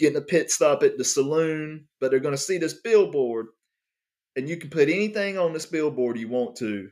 getting 0.00 0.16
a 0.18 0.22
pit 0.22 0.50
stop 0.50 0.82
at 0.82 0.98
the 0.98 1.04
saloon, 1.04 1.86
but 2.00 2.10
they're 2.10 2.18
going 2.18 2.34
to 2.34 2.38
see 2.38 2.58
this 2.58 2.74
billboard. 2.74 3.46
And 4.36 4.48
you 4.48 4.56
can 4.56 4.70
put 4.70 4.88
anything 4.88 5.38
on 5.38 5.52
this 5.52 5.66
billboard 5.66 6.18
you 6.18 6.28
want 6.28 6.56
to. 6.56 6.90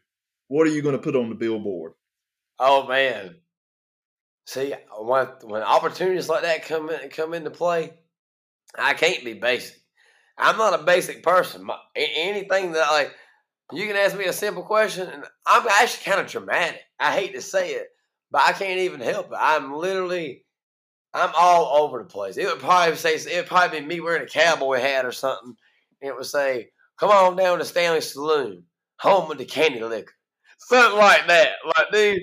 What 0.49 0.67
are 0.67 0.71
you 0.71 0.83
going 0.83 0.97
to 0.97 1.03
put 1.03 1.17
on 1.17 1.29
the 1.29 1.35
billboard? 1.35 1.93
Oh, 2.59 2.87
man. 2.87 3.37
See, 4.47 4.75
when 4.99 5.27
when 5.43 5.63
opportunities 5.63 6.29
like 6.29 6.43
that 6.43 6.65
come 6.65 6.89
in 6.91 7.11
come 7.11 7.35
into 7.35 7.51
play, 7.51 7.93
I 8.79 8.95
can't 8.95 9.25
be 9.25 9.35
basic. 9.35 9.77
I'm 10.39 10.57
not 10.57 10.81
a 10.81 10.85
basic 10.85 11.23
person. 11.23 11.65
My, 11.65 11.77
anything 11.97 12.73
that 12.73 12.91
like 12.91 13.15
You 13.73 13.87
can 13.87 13.97
ask 13.97 14.17
me 14.17 14.25
a 14.25 14.33
simple 14.33 14.63
question, 14.63 15.09
and 15.09 15.25
I'm 15.47 15.67
actually 15.69 16.05
kind 16.05 16.21
of 16.21 16.31
dramatic. 16.31 16.81
I 16.99 17.13
hate 17.13 17.35
to 17.35 17.43
say 17.43 17.73
it, 17.73 17.89
but 18.31 18.41
I 18.43 18.53
can't 18.53 18.81
even 18.81 19.01
help 19.01 19.27
it. 19.27 19.39
I'm 19.39 19.75
literally, 19.75 20.45
I'm 21.19 21.33
all 21.37 21.83
over 21.83 21.99
the 21.99 22.05
place. 22.05 22.37
It 22.37 22.47
would 22.47 22.61
probably 22.61 22.97
say, 22.97 23.15
it 23.15 23.37
would 23.37 23.47
probably 23.47 23.81
be 23.81 23.87
me 23.87 24.01
wearing 24.01 24.23
a 24.23 24.27
cowboy 24.27 24.81
hat 24.81 25.05
or 25.05 25.13
something. 25.13 25.57
And 26.01 26.11
it 26.11 26.17
would 26.17 26.27
say, 26.27 26.71
"Come 26.99 27.11
on 27.11 27.37
down 27.37 27.59
to 27.59 27.65
Stanley 27.65 28.01
Saloon, 28.01 28.65
home 29.01 29.31
of 29.31 29.39
the 29.39 29.45
candy 29.45 29.83
licker." 29.83 30.13
Something 30.59 30.99
like 30.99 31.27
that. 31.29 31.53
Like, 31.65 31.91
dude, 31.93 32.23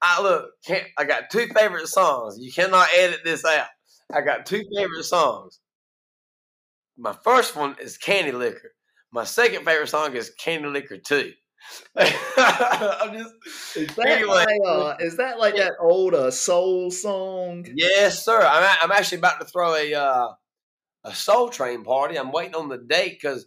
I 0.00 0.22
look. 0.22 0.50
Can't, 0.64 0.86
I 0.98 1.04
got 1.04 1.30
two 1.30 1.48
favorite 1.54 1.88
songs. 1.88 2.38
You 2.40 2.52
cannot 2.52 2.88
edit 2.96 3.20
this 3.24 3.44
out. 3.44 3.66
I 4.12 4.20
got 4.20 4.46
two 4.46 4.62
favorite 4.76 5.04
songs. 5.04 5.60
My 6.96 7.12
first 7.24 7.56
one 7.56 7.76
is 7.80 7.96
Candy 7.98 8.32
Licker. 8.32 8.72
My 9.10 9.24
second 9.24 9.64
favorite 9.64 9.88
song 9.88 10.14
is 10.14 10.30
Candy 10.38 10.68
Licker 10.68 10.98
2. 11.96 12.04
I'm 12.36 13.18
just 13.18 13.34
is 13.76 13.94
that, 13.96 14.06
anyway. 14.06 14.34
like, 14.34 14.60
uh, 14.66 14.96
is 15.00 15.16
that 15.16 15.38
like 15.38 15.56
that 15.56 15.72
old 15.80 16.14
uh, 16.14 16.30
soul 16.30 16.90
song? 16.90 17.66
Yes, 17.74 18.24
sir. 18.24 18.40
I'm, 18.40 18.76
I'm 18.82 18.92
actually 18.92 19.18
about 19.18 19.40
to 19.40 19.46
throw 19.46 19.74
a 19.74 19.94
uh, 19.94 20.28
a 21.04 21.14
Soul 21.14 21.48
Train 21.48 21.84
party. 21.84 22.18
I'm 22.18 22.32
waiting 22.32 22.54
on 22.54 22.68
the 22.68 22.78
date 22.78 23.18
because 23.20 23.46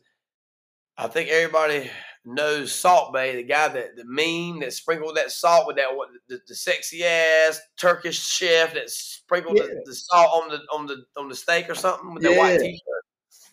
I 0.98 1.08
think 1.08 1.30
everybody 1.30 1.90
knows 2.26 2.74
Salt 2.74 3.14
Bae, 3.14 3.36
the 3.36 3.44
guy 3.44 3.68
that 3.68 3.96
the 3.96 4.04
meme 4.06 4.62
that 4.62 4.74
sprinkled 4.74 5.18
that 5.18 5.32
salt 5.32 5.68
with 5.68 5.78
that 5.78 5.96
what 5.96 6.10
the, 6.28 6.40
the 6.48 6.56
sexy 6.56 7.04
ass 7.04 7.60
Turkish 7.80 8.20
chef 8.20 8.74
that 8.74 8.90
sprinkled 8.90 9.58
yeah. 9.58 9.64
the, 9.64 9.84
the, 9.86 9.96
salt 9.96 10.44
on 10.44 10.50
the 10.50 10.60
on 10.74 10.86
the 10.88 11.06
on 11.18 11.30
the 11.30 11.36
steak 11.36 11.70
or 11.70 11.76
something 11.76 12.14
with 12.14 12.24
yeah. 12.24 12.32
that 12.32 12.38
white 12.38 12.60
t-shirt. 12.60 13.04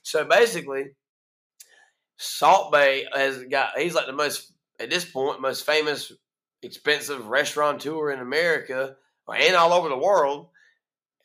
So 0.03 0.25
basically, 0.25 0.87
Salt 2.23 2.73
Bae 2.73 3.05
has 3.13 3.43
got 3.45 3.79
he's 3.79 3.95
like 3.95 4.07
the 4.07 4.13
most 4.13 4.53
at 4.79 4.91
this 4.91 5.05
point 5.05 5.41
most 5.41 5.67
famous 5.67 6.13
expensive 6.63 7.27
restaurateur 7.27 8.13
in 8.13 8.21
America 8.21 8.97
and 9.29 9.57
all 9.57 9.73
over 9.73 9.89
the 9.89 9.99
world. 9.99 10.49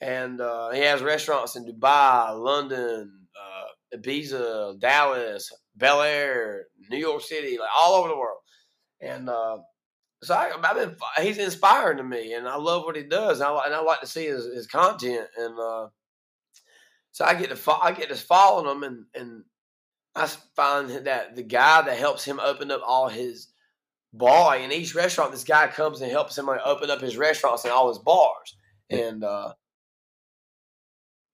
And 0.02 0.42
uh, 0.42 0.72
he 0.72 0.82
has 0.82 1.02
restaurants 1.02 1.56
in 1.56 1.66
Dubai, 1.66 2.38
London, 2.38 3.28
uh, 3.36 3.98
Ibiza, 3.98 4.80
Dallas, 4.80 5.52
Bel 5.76 6.02
Air, 6.02 6.66
New 6.90 6.98
York 6.98 7.22
City, 7.22 7.58
like 7.58 7.70
all 7.76 7.96
over 7.96 8.10
the 8.10 8.18
world. 8.18 8.40
And 9.02 9.30
uh, 9.30 9.58
so 10.24 10.36
I, 10.36 10.52
have 10.64 10.76
been 10.76 10.96
he's 11.22 11.38
inspiring 11.38 11.98
to 11.98 12.04
me, 12.04 12.34
and 12.34 12.48
I 12.48 12.56
love 12.58 12.84
what 12.84 12.96
he 12.96 13.04
does, 13.04 13.40
and 13.40 13.50
I, 13.50 13.66
and 13.66 13.74
I 13.74 13.82
like 13.82 14.02
to 14.02 14.08
see 14.08 14.26
his, 14.26 14.46
his 14.46 14.68
content. 14.68 15.28
And 15.38 15.60
uh, 15.60 15.88
so 17.12 17.26
I 17.26 17.36
get 17.36 17.50
to 17.50 17.56
fo- 17.56 17.80
I 17.82 17.92
get 17.92 18.10
to 18.10 18.16
follow 18.16 18.72
him, 18.72 18.84
and 18.84 19.06
and 19.16 19.44
I 20.18 20.28
find 20.56 20.90
that 21.06 21.36
the 21.36 21.44
guy 21.44 21.84
that 21.84 21.98
helps 21.98 22.26
him 22.26 22.40
open 22.40 22.72
up 22.72 22.82
all 22.86 23.08
his 23.08 23.50
bar 24.14 24.58
in 24.58 24.72
each 24.72 24.96
restaurant, 24.96 25.32
this 25.32 25.44
guy 25.44 25.68
comes 25.68 26.02
and 26.02 26.12
helps 26.12 26.38
him 26.38 26.48
like, 26.48 26.60
open 26.66 26.90
up 26.90 27.02
his 27.02 27.18
restaurants 27.18 27.64
and 27.64 27.72
all 27.72 27.90
his 27.90 28.00
bars, 28.00 28.56
and 28.90 29.24
uh, 29.24 29.54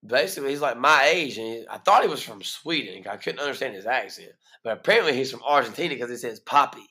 basically 0.06 0.50
he's 0.50 0.60
like 0.60 0.76
my 0.76 1.04
age, 1.04 1.38
and 1.38 1.46
he, 1.46 1.64
I 1.70 1.78
thought 1.78 2.02
he 2.02 2.08
was 2.08 2.22
from 2.22 2.42
Sweden. 2.42 3.04
I 3.10 3.16
couldn't 3.16 3.40
understand 3.40 3.74
his 3.74 3.86
accent, 3.86 4.32
but 4.62 4.74
apparently 4.78 5.16
he's 5.16 5.30
from 5.30 5.42
Argentina 5.42 5.94
because 5.94 6.10
he 6.10 6.16
says 6.16 6.40
"poppy." 6.40 6.86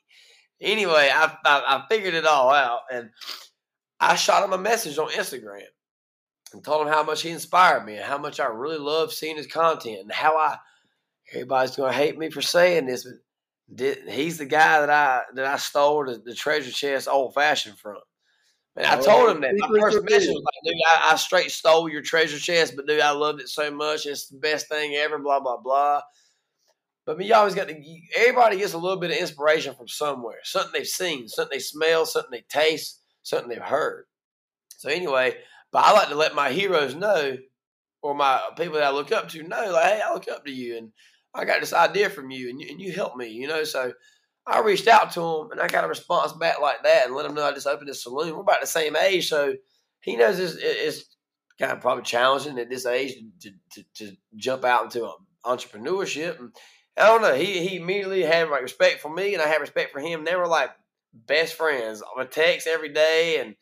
Anyway, 0.61 1.09
I, 1.13 1.25
I, 1.45 1.63
I 1.67 1.85
figured 1.89 2.15
it 2.15 2.25
all 2.25 2.49
out, 2.49 2.81
and 2.91 3.11
I 3.99 4.15
shot 4.15 4.43
him 4.43 4.53
a 4.53 4.57
message 4.57 4.97
on 4.97 5.09
Instagram 5.09 5.61
and 6.53 6.63
told 6.63 6.87
him 6.87 6.93
how 6.93 7.03
much 7.03 7.21
he 7.21 7.29
inspired 7.29 7.85
me 7.85 7.97
and 7.97 8.05
how 8.05 8.17
much 8.17 8.39
I 8.39 8.47
really 8.47 8.79
love 8.79 9.13
seeing 9.13 9.37
his 9.37 9.47
content 9.47 9.99
and 10.01 10.11
how 10.11 10.37
I 10.37 10.57
everybody's 11.33 11.75
going 11.75 11.91
to 11.91 11.97
hate 11.97 12.17
me 12.17 12.29
for 12.29 12.41
saying 12.41 12.85
this, 12.85 13.03
but 13.03 13.13
did, 13.75 14.09
he's 14.09 14.37
the 14.37 14.45
guy 14.45 14.79
that 14.79 14.89
I 14.89 15.21
that 15.35 15.45
I 15.45 15.57
stole 15.57 16.05
the, 16.05 16.21
the 16.23 16.35
treasure 16.35 16.71
chest 16.71 17.07
old 17.07 17.33
fashioned 17.33 17.77
from. 17.77 17.97
And 18.75 18.85
I 18.85 18.99
told 18.99 19.29
him 19.29 19.41
that. 19.41 19.53
My 19.55 19.79
first 19.79 20.03
message 20.03 20.29
was 20.29 20.43
like, 20.43 20.73
dude, 20.73 20.81
I, 20.87 21.13
I, 21.13 21.15
straight 21.15 21.51
stole 21.51 21.89
your 21.89 22.01
treasure 22.01 22.39
chest, 22.39 22.73
but 22.75 22.87
dude, 22.87 23.01
I 23.01 23.11
loved 23.11 23.39
it 23.39 23.49
so 23.49 23.69
much. 23.69 24.07
It's 24.07 24.27
the 24.29 24.37
best 24.37 24.67
thing 24.67 24.95
ever, 24.95 25.19
blah, 25.19 25.39
blah, 25.39 25.57
blah. 25.57 26.01
But 27.05 27.15
I 27.15 27.19
mean, 27.19 27.27
you 27.27 27.35
always 27.35 27.53
got 27.53 27.67
to, 27.67 27.99
everybody 28.17 28.57
gets 28.57 28.73
a 28.73 28.77
little 28.77 28.99
bit 28.99 29.11
of 29.11 29.17
inspiration 29.17 29.75
from 29.75 29.87
somewhere. 29.87 30.39
Something 30.43 30.71
they've 30.73 30.87
seen, 30.87 31.27
something 31.27 31.55
they 31.55 31.59
smell, 31.59 32.05
something 32.05 32.31
they 32.31 32.45
taste, 32.49 33.01
something 33.21 33.49
they've 33.49 33.61
heard. 33.61 34.05
So 34.69 34.89
anyway, 34.89 35.35
but 35.71 35.85
I 35.85 35.91
like 35.93 36.09
to 36.09 36.15
let 36.15 36.33
my 36.33 36.49
heroes 36.51 36.95
know, 36.95 37.37
or 38.01 38.15
my 38.15 38.41
people 38.57 38.75
that 38.75 38.83
I 38.83 38.91
look 38.91 39.11
up 39.11 39.29
to 39.29 39.43
know, 39.43 39.71
like, 39.71 39.85
hey, 39.85 40.01
I 40.03 40.13
look 40.13 40.27
up 40.29 40.45
to 40.45 40.51
you, 40.51 40.77
and 40.77 40.91
I 41.33 41.45
got 41.45 41.59
this 41.61 41.73
idea 41.73 42.09
from 42.09 42.31
you, 42.31 42.49
and 42.49 42.59
you, 42.59 42.67
and 42.69 42.81
you 42.81 42.91
help 42.91 43.15
me, 43.15 43.27
you 43.27 43.47
know. 43.47 43.63
So 43.63 43.93
I 44.45 44.59
reached 44.59 44.87
out 44.87 45.11
to 45.13 45.21
him 45.21 45.51
and 45.51 45.61
I 45.61 45.67
got 45.67 45.85
a 45.85 45.87
response 45.87 46.33
back 46.33 46.59
like 46.59 46.83
that 46.83 47.05
and 47.05 47.15
let 47.15 47.25
him 47.25 47.33
know 47.33 47.45
I 47.45 47.53
just 47.53 47.67
opened 47.67 47.89
a 47.89 47.93
saloon. 47.93 48.33
We're 48.35 48.41
about 48.41 48.61
the 48.61 48.67
same 48.67 48.95
age, 48.95 49.29
so 49.29 49.53
he 50.01 50.15
knows 50.17 50.37
it's, 50.37 50.55
it's 50.59 51.15
kind 51.59 51.71
of 51.71 51.79
probably 51.81 52.03
challenging 52.03 52.59
at 52.59 52.69
this 52.69 52.85
age 52.85 53.15
to, 53.41 53.51
to, 53.71 53.83
to 53.95 54.17
jump 54.35 54.65
out 54.65 54.83
into 54.83 55.09
entrepreneurship. 55.45 56.39
And 56.39 56.51
I 56.97 57.07
don't 57.07 57.21
know. 57.21 57.35
He 57.35 57.67
he 57.67 57.77
immediately 57.77 58.23
had 58.23 58.49
like 58.49 58.61
respect 58.61 59.01
for 59.01 59.13
me 59.13 59.33
and 59.33 59.41
I 59.41 59.47
had 59.47 59.61
respect 59.61 59.93
for 59.93 60.01
him. 60.01 60.25
They 60.25 60.35
were 60.35 60.47
like 60.47 60.71
best 61.13 61.55
friends. 61.55 62.03
I 62.17 62.25
text 62.25 62.67
every 62.67 62.89
day 62.89 63.39
and 63.39 63.55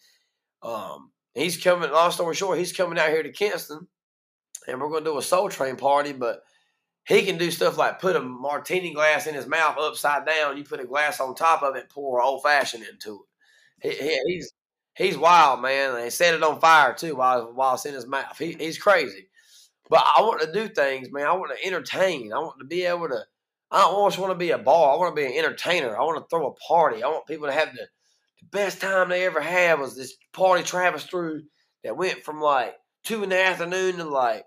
um 0.64 1.12
he's 1.36 1.62
coming. 1.62 1.92
Long 1.92 2.12
story 2.12 2.36
short, 2.36 2.58
he's 2.58 2.74
coming 2.74 2.98
out 2.98 3.10
here 3.10 3.24
to 3.24 3.32
Kinston 3.32 3.88
and 4.68 4.80
we're 4.80 4.90
going 4.90 5.04
to 5.04 5.12
do 5.12 5.18
a 5.18 5.24
Soul 5.24 5.50
Train 5.50 5.76
party, 5.76 6.14
but 6.14 6.42
he 7.06 7.24
can 7.24 7.38
do 7.38 7.52
stuff 7.52 7.78
like 7.78 8.00
put 8.00 8.16
a 8.16 8.22
martini 8.22 8.94
glass 8.94 9.28
in 9.28 9.36
his 9.36 9.48
mouth 9.48 9.78
upside 9.78 10.26
down. 10.26 10.58
You 10.58 10.64
put 10.64 10.80
a 10.80 10.86
glass 10.86 11.20
on 11.20 11.36
top 11.36 11.64
of 11.64 11.76
it, 11.76 11.90
pour 11.90 12.22
old 12.22 12.44
fashioned 12.44 12.84
into 12.86 13.26
it. 13.82 13.98
He, 13.98 14.04
he, 14.10 14.20
he's 14.28 14.54
he's 14.96 15.18
wild, 15.18 15.62
man. 15.62 15.96
And 15.96 16.04
he 16.04 16.10
set 16.10 16.34
it 16.36 16.44
on 16.44 16.60
fire 16.60 16.94
too 16.94 17.16
while 17.16 17.52
while 17.54 17.76
it's 17.76 17.86
in 17.86 17.94
his 17.94 18.08
mouth. 18.08 18.38
He, 18.38 18.54
he's 18.54 18.78
crazy. 18.78 19.28
But 19.90 20.04
I 20.06 20.22
want 20.22 20.42
to 20.42 20.52
do 20.54 20.70
things, 20.70 21.12
man. 21.12 21.28
I 21.28 21.34
want 21.34 21.52
to 21.58 21.66
entertain. 21.68 22.34
I 22.34 22.40
want 22.40 22.60
to 22.60 22.66
be 22.66 22.86
able 22.86 23.10
to. 23.10 23.24
I 23.72 23.82
don't 23.82 24.10
just 24.10 24.20
want 24.20 24.32
to 24.32 24.38
be 24.38 24.52
a 24.52 24.58
bar. 24.58 24.94
I 24.94 24.98
want 24.98 25.16
to 25.16 25.22
be 25.22 25.26
an 25.26 25.38
entertainer. 25.38 25.98
I 25.98 26.04
want 26.04 26.18
to 26.20 26.28
throw 26.30 26.48
a 26.48 26.54
party. 26.56 27.04
I 27.04 27.08
want 27.08 27.28
people 27.28 27.48
to 27.48 27.54
have 27.54 27.74
the, 27.74 27.88
the 28.40 28.46
best 28.52 28.82
time 28.82 29.10
they 29.10 29.26
ever 29.26 29.42
had. 29.42 29.80
Was 29.80 29.96
this 29.96 30.16
party 30.34 30.64
Travis 30.64 31.06
threw 31.06 31.44
that 31.84 31.98
went 31.98 32.24
from 32.24 32.42
like 32.42 32.76
two 33.04 33.24
in 33.24 33.30
the 33.30 33.42
afternoon 33.44 33.98
to 33.98 34.04
like 34.06 34.46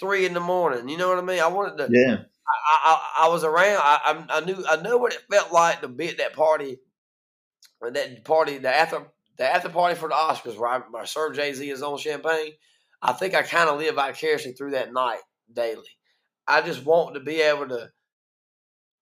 three 0.00 0.26
in 0.26 0.34
the 0.34 0.40
morning. 0.40 0.88
You 0.88 0.96
know 0.96 1.08
what 1.08 1.18
I 1.18 1.22
mean? 1.22 1.40
I 1.40 1.48
wanted 1.48 1.78
to. 1.78 1.88
Yeah. 1.90 2.18
I, 2.48 2.78
I, 2.84 3.26
I 3.26 3.28
was 3.28 3.44
around. 3.44 3.80
I, 3.82 4.24
I 4.28 4.40
knew 4.40 4.64
I 4.68 4.76
know 4.76 4.96
what 4.98 5.12
it 5.12 5.22
felt 5.30 5.52
like 5.52 5.80
to 5.80 5.88
be 5.88 6.08
at 6.08 6.18
that 6.18 6.34
party, 6.34 6.78
that 7.80 8.24
party, 8.24 8.58
the 8.58 8.74
after 8.74 9.06
the 9.36 9.44
after 9.44 9.68
party 9.68 9.96
for 9.96 10.08
the 10.08 10.14
Oscars, 10.14 10.56
where 10.56 10.70
I, 10.70 10.78
where 10.90 11.02
I 11.02 11.06
served 11.06 11.36
Jay 11.36 11.52
Z 11.52 11.66
his 11.66 11.82
own 11.82 11.98
champagne. 11.98 12.52
I 13.02 13.12
think 13.12 13.34
I 13.34 13.42
kind 13.42 13.68
of 13.68 13.78
live 13.78 13.96
vicariously 13.96 14.52
through 14.52 14.72
that 14.72 14.92
night 14.92 15.20
daily. 15.52 15.88
I 16.46 16.62
just 16.62 16.84
want 16.84 17.14
to 17.14 17.20
be 17.20 17.42
able 17.42 17.68
to 17.68 17.90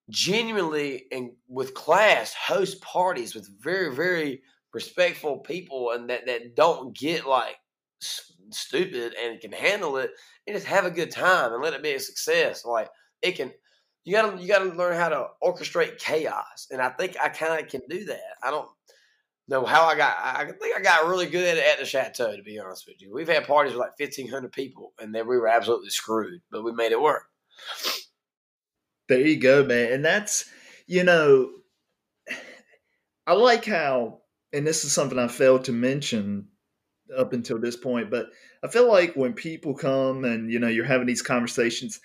genuinely 0.09 1.05
and 1.11 1.31
with 1.47 1.73
class 1.73 2.33
host 2.33 2.81
parties 2.81 3.33
with 3.33 3.49
very 3.59 3.93
very 3.93 4.41
respectful 4.71 5.39
people 5.39 5.91
and 5.91 6.09
that 6.09 6.27
that 6.27 6.55
don't 6.55 6.95
get 6.95 7.25
like 7.25 7.55
stupid 8.51 9.13
and 9.21 9.39
can 9.39 9.51
handle 9.51 9.97
it 9.97 10.11
and 10.47 10.55
just 10.55 10.67
have 10.67 10.85
a 10.85 10.91
good 10.91 11.11
time 11.11 11.53
and 11.53 11.61
let 11.61 11.73
it 11.73 11.83
be 11.83 11.93
a 11.93 11.99
success. 11.99 12.65
Like 12.65 12.89
it 13.21 13.33
can, 13.33 13.51
you 14.03 14.13
gotta 14.13 14.41
you 14.41 14.47
gotta 14.47 14.65
learn 14.65 14.95
how 14.95 15.09
to 15.09 15.27
orchestrate 15.43 15.97
chaos, 15.97 16.67
and 16.71 16.81
I 16.81 16.89
think 16.89 17.17
I 17.21 17.29
kind 17.29 17.61
of 17.61 17.69
can 17.69 17.81
do 17.89 18.05
that. 18.05 18.35
I 18.43 18.51
don't 18.51 18.69
know 19.47 19.65
how 19.65 19.85
I 19.85 19.95
got. 19.95 20.17
I 20.21 20.45
think 20.45 20.77
I 20.77 20.81
got 20.81 21.07
really 21.07 21.27
good 21.27 21.47
at 21.47 21.57
it 21.57 21.65
at 21.65 21.79
the 21.79 21.85
chateau. 21.85 22.35
To 22.35 22.43
be 22.43 22.59
honest 22.59 22.85
with 22.87 23.01
you, 23.01 23.13
we've 23.13 23.27
had 23.27 23.47
parties 23.47 23.73
with 23.73 23.81
like 23.81 23.97
fifteen 23.97 24.29
hundred 24.29 24.51
people, 24.51 24.93
and 24.99 25.13
then 25.13 25.27
we 25.27 25.37
were 25.37 25.47
absolutely 25.47 25.89
screwed, 25.89 26.41
but 26.51 26.63
we 26.63 26.71
made 26.71 26.91
it 26.91 27.01
work. 27.01 27.23
There 29.07 29.19
you 29.19 29.39
go, 29.39 29.63
man, 29.63 29.91
and 29.91 30.05
that's 30.05 30.49
you 30.87 31.03
know, 31.03 31.49
I 33.27 33.33
like 33.33 33.65
how, 33.65 34.19
and 34.53 34.65
this 34.65 34.83
is 34.85 34.91
something 34.91 35.17
I 35.17 35.27
failed 35.27 35.65
to 35.65 35.71
mention 35.71 36.49
up 37.17 37.33
until 37.33 37.59
this 37.59 37.75
point, 37.75 38.09
but 38.09 38.27
I 38.63 38.67
feel 38.67 38.87
like 38.87 39.15
when 39.15 39.33
people 39.33 39.75
come 39.75 40.25
and 40.25 40.51
you 40.51 40.59
know 40.59 40.67
you're 40.67 40.85
having 40.85 41.07
these 41.07 41.21
conversations, 41.21 41.99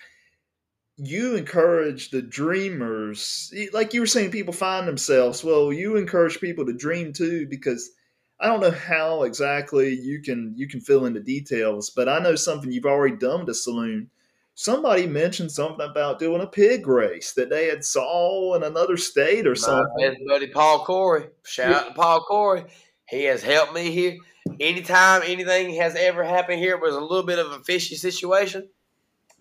you 0.97 1.35
encourage 1.35 2.11
the 2.11 2.21
dreamers, 2.21 3.53
like 3.73 3.93
you 3.93 4.01
were 4.01 4.07
saying, 4.07 4.31
people 4.31 4.53
find 4.53 4.87
themselves. 4.87 5.43
Well, 5.43 5.73
you 5.73 5.95
encourage 5.95 6.39
people 6.39 6.65
to 6.65 6.73
dream 6.73 7.13
too, 7.13 7.47
because 7.49 7.91
I 8.39 8.47
don't 8.47 8.61
know 8.61 8.71
how 8.71 9.23
exactly 9.23 9.93
you 9.93 10.21
can 10.21 10.53
you 10.55 10.67
can 10.67 10.81
fill 10.81 11.05
in 11.05 11.13
the 11.13 11.19
details, 11.19 11.89
but 11.89 12.09
I 12.09 12.19
know 12.19 12.35
something 12.35 12.71
you've 12.71 12.85
already 12.85 13.15
done 13.15 13.41
with 13.41 13.49
a 13.49 13.53
saloon. 13.55 14.09
Somebody 14.53 15.07
mentioned 15.07 15.51
something 15.51 15.87
about 15.87 16.19
doing 16.19 16.41
a 16.41 16.47
pig 16.47 16.85
race 16.85 17.33
that 17.33 17.49
they 17.49 17.67
had 17.67 17.85
saw 17.85 18.53
in 18.55 18.63
another 18.63 18.97
state 18.97 19.47
or 19.47 19.51
My 19.51 19.55
something. 19.55 20.25
buddy 20.27 20.47
Paul 20.47 20.83
Corey, 20.85 21.29
shout 21.45 21.69
yeah. 21.69 21.77
out 21.77 21.87
to 21.87 21.93
Paul 21.93 22.21
Corey. 22.21 22.65
He 23.11 23.25
has 23.25 23.43
helped 23.43 23.73
me 23.73 23.91
here 23.91 24.17
anytime 24.59 25.21
anything 25.25 25.75
has 25.75 25.95
ever 25.95 26.23
happened 26.23 26.59
here, 26.59 26.75
it 26.75 26.81
was 26.81 26.95
a 26.95 26.99
little 26.99 27.25
bit 27.25 27.39
of 27.39 27.51
a 27.51 27.59
fishy 27.59 27.95
situation. 27.95 28.69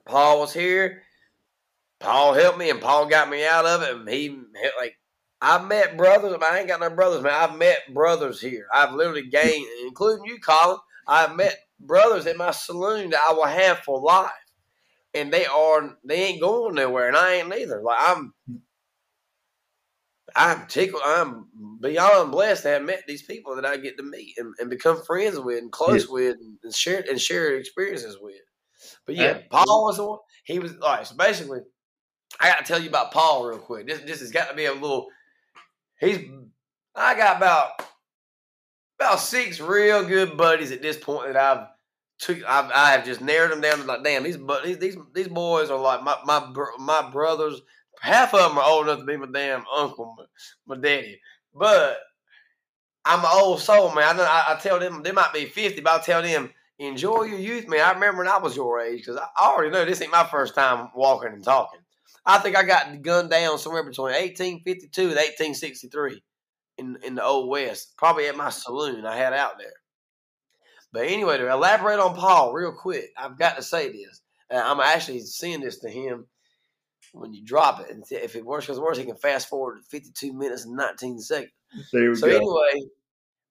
Paul 0.05 0.41
was 0.41 0.53
here. 0.53 1.03
Paul 1.99 2.33
helped 2.33 2.59
me, 2.59 2.71
and 2.71 2.81
Paul 2.81 3.07
got 3.07 3.29
me 3.29 3.45
out 3.45 3.67
of 3.67 3.83
it. 3.83 3.95
And 3.95 4.09
he 4.09 4.31
like 4.79 4.97
I've 5.41 5.67
met 5.67 5.97
brothers. 5.97 6.37
I 6.43 6.59
ain't 6.59 6.69
got 6.69 6.81
no 6.81 6.91
brothers, 6.91 7.23
man. 7.23 7.33
I've 7.35 7.59
met 7.59 7.93
brothers 7.93 8.41
here. 8.41 8.67
I've 8.73 8.95
literally 8.95 9.27
gained, 9.27 9.67
including 9.85 10.25
you, 10.25 10.39
Colin. 10.41 10.79
I've 11.07 11.37
met 11.37 11.57
brothers 11.79 12.27
in 12.27 12.37
my 12.37 12.51
saloon 12.51 13.11
that 13.11 13.27
I 13.29 13.33
will 13.33 13.45
have 13.45 13.81
for 13.81 14.01
life, 14.01 14.31
and 15.15 15.33
they 15.33 15.47
are 15.47 15.97
they 16.05 16.25
ain't 16.25 16.41
going 16.41 16.75
nowhere, 16.75 17.09
and 17.09 17.17
I 17.17 17.35
ain't 17.35 17.49
neither. 17.49 17.83
Like 17.83 17.99
I'm, 18.01 18.35
I'm 20.37 20.67
tickled. 20.67 21.03
I'm 21.05 21.47
beyond 21.81 22.33
blessed 22.33 22.63
to 22.65 22.69
have 22.71 22.83
met 22.83 23.03
these 23.07 23.23
people 23.23 23.57
that 23.57 23.65
I 23.67 23.77
get 23.77 23.97
to 23.99 24.03
meet 24.03 24.35
and, 24.39 24.55
and 24.59 24.71
become 24.71 25.03
friends 25.03 25.39
with 25.39 25.59
and 25.59 25.73
close 25.73 26.07
yeah. 26.07 26.13
with 26.13 26.37
and, 26.41 26.59
and 26.63 26.75
share 26.75 27.05
and 27.09 27.21
share 27.21 27.57
experiences 27.57 28.19
with. 28.21 28.37
But 29.07 29.17
yeah, 29.17 29.41
Paul 29.51 29.85
was 29.85 29.97
the 29.97 30.07
one. 30.07 30.19
He 30.45 30.59
was 30.59 30.73
all 30.81 30.95
right. 30.95 31.07
So 31.07 31.17
basically, 31.17 31.61
I 32.41 32.49
got 32.49 32.59
to 32.59 32.65
tell 32.65 32.81
you 32.81 32.89
about 32.89 33.13
Paul 33.13 33.47
real 33.47 33.59
quick. 33.59 33.87
This 33.87 34.01
this 34.01 34.21
has 34.21 34.31
got 34.31 34.49
to 34.51 34.57
be 34.57 34.67
a 34.67 34.73
little. 34.73 35.07
He's. 35.99 36.19
I 36.95 37.15
got 37.15 37.37
about 37.37 37.71
about 38.99 39.21
six 39.21 39.61
real 39.61 40.05
good 40.05 40.37
buddies 40.37 40.73
at 40.73 40.83
this 40.83 40.97
point 40.97 41.33
that 41.33 41.37
I've 41.37 41.67
took. 42.19 42.39
I've, 42.49 42.71
I 42.71 42.93
have 42.93 43.05
just 43.05 43.21
narrowed 43.21 43.53
them 43.53 43.61
down 43.61 43.79
to 43.79 43.85
like, 43.85 44.05
damn, 44.05 44.23
these 44.23 44.39
these 44.65 44.79
these 44.79 44.97
these 45.15 45.29
boys 45.29 45.71
are 45.71 45.79
like 45.79 46.03
my 46.03 46.17
my 46.25 46.53
my 46.79 47.11
brothers. 47.11 47.61
Half 48.01 48.35
of 48.35 48.49
them 48.49 48.59
are 48.59 48.69
old 48.69 48.87
enough 48.87 49.01
to 49.01 49.05
be 49.05 49.17
my 49.17 49.27
damn 49.33 49.65
uncle, 49.77 50.15
my, 50.17 50.75
my 50.75 50.81
daddy. 50.81 51.21
But 51.55 51.99
I'm 53.05 53.21
an 53.21 53.31
old 53.33 53.61
soul, 53.61 53.95
man. 53.95 54.21
I, 54.21 54.23
I, 54.23 54.55
I 54.55 54.59
tell 54.59 54.79
them 54.79 55.03
they 55.03 55.13
might 55.13 55.33
be 55.33 55.47
fifty, 55.47 55.81
but 55.81 56.01
I 56.01 56.03
tell 56.03 56.23
them 56.23 56.51
enjoy 56.79 57.25
your 57.25 57.39
youth, 57.39 57.69
man. 57.69 57.81
I 57.81 57.93
remember 57.93 58.19
when 58.19 58.29
I 58.29 58.39
was 58.39 58.57
your 58.57 58.81
age 58.81 59.01
because 59.01 59.17
I 59.17 59.45
already 59.45 59.71
know 59.71 59.85
this 59.85 60.01
ain't 60.01 60.13
my 60.13 60.25
first 60.25 60.55
time 60.55 60.89
walking 60.95 61.33
and 61.33 61.45
talking. 61.45 61.81
I 62.25 62.39
think 62.39 62.57
I 62.57 62.63
got 62.63 63.03
gunned 63.03 63.31
down 63.31 63.59
somewhere 63.59 63.83
between 63.83 64.13
1852 64.13 65.01
and 65.03 65.11
1863 65.11 66.23
in, 66.79 66.99
in 67.03 67.15
the 67.15 67.25
Old 67.25 67.49
West, 67.49 67.95
probably 67.97 68.27
at 68.29 68.37
my 68.37 68.51
saloon 68.51 69.07
I 69.07 69.17
had 69.17 69.33
out 69.33 69.59
there. 69.59 69.73
But 70.93 71.07
anyway, 71.07 71.39
to 71.39 71.51
elaborate 71.51 71.99
on 71.99 72.17
Paul 72.17 72.53
real 72.53 72.73
quick, 72.73 73.11
I've 73.17 73.39
got 73.39 73.57
to 73.57 73.63
say 73.63 73.93
this. 73.93 74.23
I'm 74.51 74.81
actually 74.81 75.21
seeing 75.21 75.61
this 75.61 75.79
to 75.81 75.89
him 75.89 76.27
when 77.13 77.33
you 77.35 77.45
drop 77.45 77.81
it. 77.81 77.91
And 77.91 78.05
if 78.11 78.37
it 78.37 78.45
works, 78.45 78.67
because 78.67 78.81
worse, 78.81 78.99
he 78.99 79.05
can 79.05 79.17
fast 79.17 79.49
forward 79.49 79.83
52 79.89 80.33
minutes 80.33 80.65
and 80.65 80.77
19 80.77 81.21
seconds. 81.21 81.53
There 81.93 82.11
we 82.11 82.17
so 82.17 82.29
go. 82.29 82.37
anyway, 82.37 82.89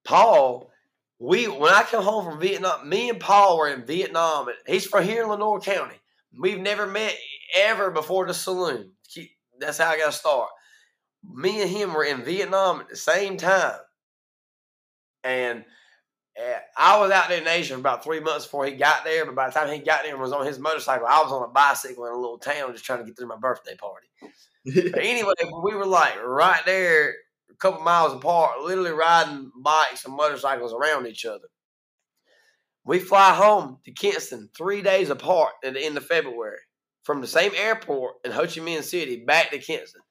Paul 0.04 0.72
we 1.20 1.48
when 1.48 1.74
I 1.74 1.84
come 1.84 2.04
home 2.04 2.26
from 2.26 2.40
Vietnam, 2.40 2.88
me 2.88 3.10
and 3.10 3.20
Paul 3.20 3.58
were 3.58 3.70
in 3.70 3.86
Vietnam. 3.86 4.48
He's 4.66 4.86
from 4.86 5.04
here 5.04 5.24
in 5.24 5.30
Lenoir 5.30 5.60
County. 5.60 5.96
We've 6.38 6.60
never 6.60 6.88
met 6.88 7.16
ever 7.56 7.92
before 7.92 8.26
the 8.26 8.34
saloon. 8.34 8.92
That's 9.60 9.78
how 9.78 9.90
I 9.90 9.98
got 9.98 10.12
to 10.14 10.18
start. 10.18 10.50
Me 11.24 11.62
and 11.62 11.70
him 11.70 11.94
were 11.94 12.06
in 12.06 12.24
Vietnam 12.24 12.80
at 12.80 12.88
the 12.88 12.96
same 12.96 13.36
time, 13.36 13.80
and 15.24 15.66
I 16.78 17.00
was 17.00 17.12
out 17.12 17.30
there 17.30 17.42
in 17.42 17.48
Asia 17.48 17.74
for 17.74 17.80
about 17.80 18.04
three 18.04 18.20
months 18.20 18.46
before 18.46 18.66
he 18.66 18.74
got 18.74 19.04
there. 19.04 19.26
But 19.26 19.36
by 19.36 19.50
the 19.50 19.54
time 19.54 19.72
he 19.72 19.80
got 19.80 20.04
there 20.04 20.14
and 20.14 20.22
was 20.22 20.32
on 20.32 20.46
his 20.46 20.60
motorcycle, 20.60 21.08
I 21.08 21.22
was 21.22 21.32
on 21.32 21.44
a 21.44 21.52
bicycle 21.52 22.06
in 22.06 22.14
a 22.14 22.18
little 22.18 22.38
town 22.38 22.72
just 22.72 22.86
trying 22.86 23.00
to 23.00 23.06
get 23.06 23.18
through 23.18 23.28
my 23.28 23.38
birthday 23.38 23.76
party. 23.76 24.08
but 24.92 25.02
anyway, 25.02 25.34
we 25.64 25.76
were 25.76 25.86
like 25.86 26.16
right 26.24 26.62
there 26.66 27.16
a 27.50 27.56
couple 27.56 27.82
miles 27.82 28.14
apart, 28.14 28.62
literally 28.62 28.92
riding 28.92 29.52
bikes 29.62 30.06
and 30.06 30.16
motorcycles 30.16 30.74
around 30.74 31.08
each 31.08 31.26
other. 31.26 31.48
We 32.86 33.00
fly 33.00 33.34
home 33.34 33.80
to 33.86 33.92
Kinston 33.92 34.50
three 34.58 34.82
days 34.82 35.10
apart 35.10 35.54
at 35.64 35.74
the 35.74 35.84
end 35.84 35.98
of 35.98 36.06
February 36.06 36.60
from 37.04 37.22
the 37.22 37.28
same 37.28 37.52
airport 37.56 38.16
in 38.24 38.32
Ho 38.32 38.42
Chi 38.42 38.62
Minh 38.62 38.84
City 38.84 39.24
back 39.26 39.52
to 39.52 39.60
Kinston. 39.60 40.02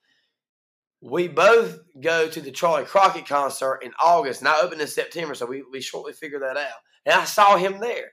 We 1.00 1.28
both 1.28 1.78
go 2.00 2.28
to 2.28 2.40
the 2.40 2.50
Charlie 2.50 2.84
Crockett 2.84 3.26
concert 3.26 3.80
in 3.84 3.92
August, 4.04 4.40
and 4.40 4.48
I 4.48 4.60
in 4.66 4.86
September, 4.86 5.34
so 5.34 5.46
we, 5.46 5.62
we 5.70 5.80
shortly 5.80 6.12
figured 6.12 6.42
that 6.42 6.56
out. 6.56 6.78
And 7.06 7.14
I 7.14 7.24
saw 7.24 7.56
him 7.56 7.78
there. 7.78 8.12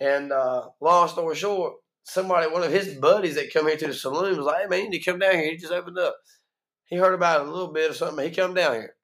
And 0.00 0.32
uh, 0.32 0.68
long 0.80 1.08
story 1.08 1.36
short, 1.36 1.74
somebody, 2.04 2.50
one 2.50 2.62
of 2.62 2.72
his 2.72 2.94
buddies 2.94 3.34
that 3.34 3.52
come 3.52 3.66
here 3.66 3.76
to 3.76 3.86
the 3.88 3.94
saloon 3.94 4.38
was 4.38 4.46
like, 4.46 4.62
hey, 4.62 4.66
man, 4.68 4.84
you 4.84 4.90
need 4.90 5.02
to 5.02 5.10
come 5.10 5.18
down 5.18 5.34
here. 5.34 5.50
He 5.50 5.58
just 5.58 5.72
opened 5.72 5.98
up 5.98 6.16
he 6.90 6.96
heard 6.96 7.14
about 7.14 7.40
it 7.40 7.46
a 7.46 7.50
little 7.50 7.72
bit 7.72 7.90
or 7.90 7.94
something. 7.94 8.24
He 8.24 8.34
come 8.34 8.52
down 8.52 8.74
here, 8.74 8.96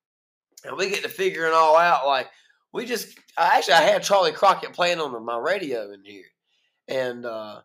and 0.65 0.77
we 0.77 0.91
get 0.91 1.05
to 1.05 1.09
figuring 1.09 1.55
all 1.55 1.77
out. 1.77 2.07
Like 2.07 2.29
we 2.73 2.85
just, 2.85 3.19
actually, 3.39 3.75
I 3.75 3.83
had 3.83 4.03
Charlie 4.03 4.33
Crockett 4.33 4.73
playing 4.73 5.01
on 5.01 5.25
my 5.25 5.39
radio 5.39 5.93
in 5.93 6.05
here, 6.05 6.25
and 6.89 7.25
uh, 7.25 7.61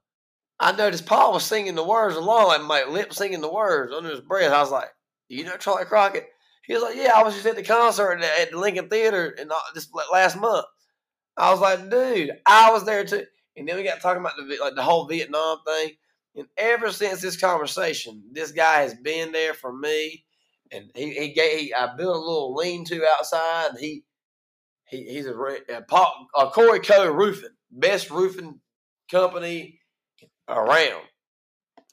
I 0.59 0.71
noticed 0.73 1.07
Paul 1.07 1.33
was 1.33 1.43
singing 1.43 1.75
the 1.75 1.83
words 1.83 2.15
along, 2.15 2.47
like 2.47 2.61
my 2.61 2.83
lip 2.87 3.13
singing 3.13 3.41
the 3.41 3.51
words 3.51 3.91
under 3.91 4.11
his 4.11 4.21
breath. 4.21 4.53
I 4.53 4.61
was 4.61 4.71
like, 4.71 4.89
"You 5.31 5.45
know 5.45 5.57
Charlie 5.57 5.85
Crockett?" 5.85 6.27
He 6.65 6.73
was 6.73 6.83
like, 6.83 6.95
"Yeah, 6.95 7.13
I 7.15 7.23
was 7.23 7.33
just 7.33 7.45
at 7.45 7.55
the 7.55 7.63
concert 7.63 8.21
at 8.21 8.51
the 8.51 8.57
Lincoln 8.57 8.89
Theater 8.89 9.29
in 9.29 9.51
uh, 9.51 9.55
this 9.73 9.89
last 10.11 10.37
month." 10.37 10.65
I 11.37 11.51
was 11.51 11.59
like, 11.59 11.89
"Dude, 11.89 12.31
I 12.45 12.71
was 12.71 12.85
there 12.85 13.05
too." 13.05 13.25
And 13.57 13.67
then 13.67 13.75
we 13.75 13.83
got 13.83 14.01
talking 14.01 14.21
about 14.21 14.35
the 14.37 14.57
like 14.61 14.75
the 14.75 14.83
whole 14.83 15.07
Vietnam 15.07 15.59
thing. 15.65 15.91
And 16.35 16.47
ever 16.57 16.91
since 16.91 17.21
this 17.21 17.39
conversation, 17.39 18.23
this 18.31 18.51
guy 18.51 18.81
has 18.81 18.93
been 18.93 19.31
there 19.31 19.53
for 19.53 19.73
me. 19.73 20.25
And 20.71 20.89
he, 20.95 21.13
he 21.13 21.33
gave, 21.33 21.59
he, 21.59 21.73
I 21.73 21.95
built 21.97 22.15
a 22.15 22.19
little 22.19 22.55
lean 22.55 22.85
to 22.85 23.05
outside. 23.17 23.71
And 23.71 23.79
he, 23.79 24.05
he 24.85 25.03
he's 25.03 25.25
a, 25.25 25.33
a, 25.33 25.83
a 26.35 26.49
Corey 26.51 26.79
Co 26.79 27.11
Roofing, 27.11 27.49
best 27.69 28.09
roofing 28.09 28.61
company 29.09 29.79
around. 30.47 31.03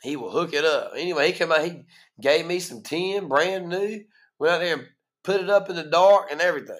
He 0.03 0.16
will 0.16 0.30
hook 0.30 0.53
it 0.53 0.64
up. 0.64 0.92
Anyway, 0.96 1.26
he 1.26 1.32
came 1.32 1.51
out, 1.51 1.64
he 1.64 1.84
gave 2.20 2.46
me 2.46 2.61
some 2.61 2.82
tin, 2.82 3.28
brand 3.28 3.68
new. 3.68 4.05
Went 4.38 4.55
out 4.55 4.61
there 4.61 4.74
and 4.76 4.86
put 5.24 5.40
it 5.40 5.51
up 5.51 5.68
in 5.68 5.76
the 5.76 5.84
dark 5.84 6.30
and 6.30 6.40
everything. 6.40 6.76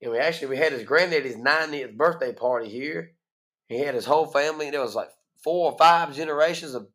And 0.00 0.12
we 0.12 0.18
actually 0.18 0.48
we 0.48 0.56
had 0.56 0.72
his 0.72 0.84
granddaddy's 0.84 1.36
90th 1.36 1.96
birthday 1.96 2.32
party 2.32 2.68
here. 2.68 3.12
He 3.68 3.78
had 3.78 3.94
his 3.94 4.06
whole 4.06 4.26
family. 4.26 4.70
There 4.70 4.80
was 4.80 4.94
like 4.94 5.10
four 5.44 5.70
or 5.72 5.78
five 5.78 6.14
generations 6.14 6.74
of 6.74 6.88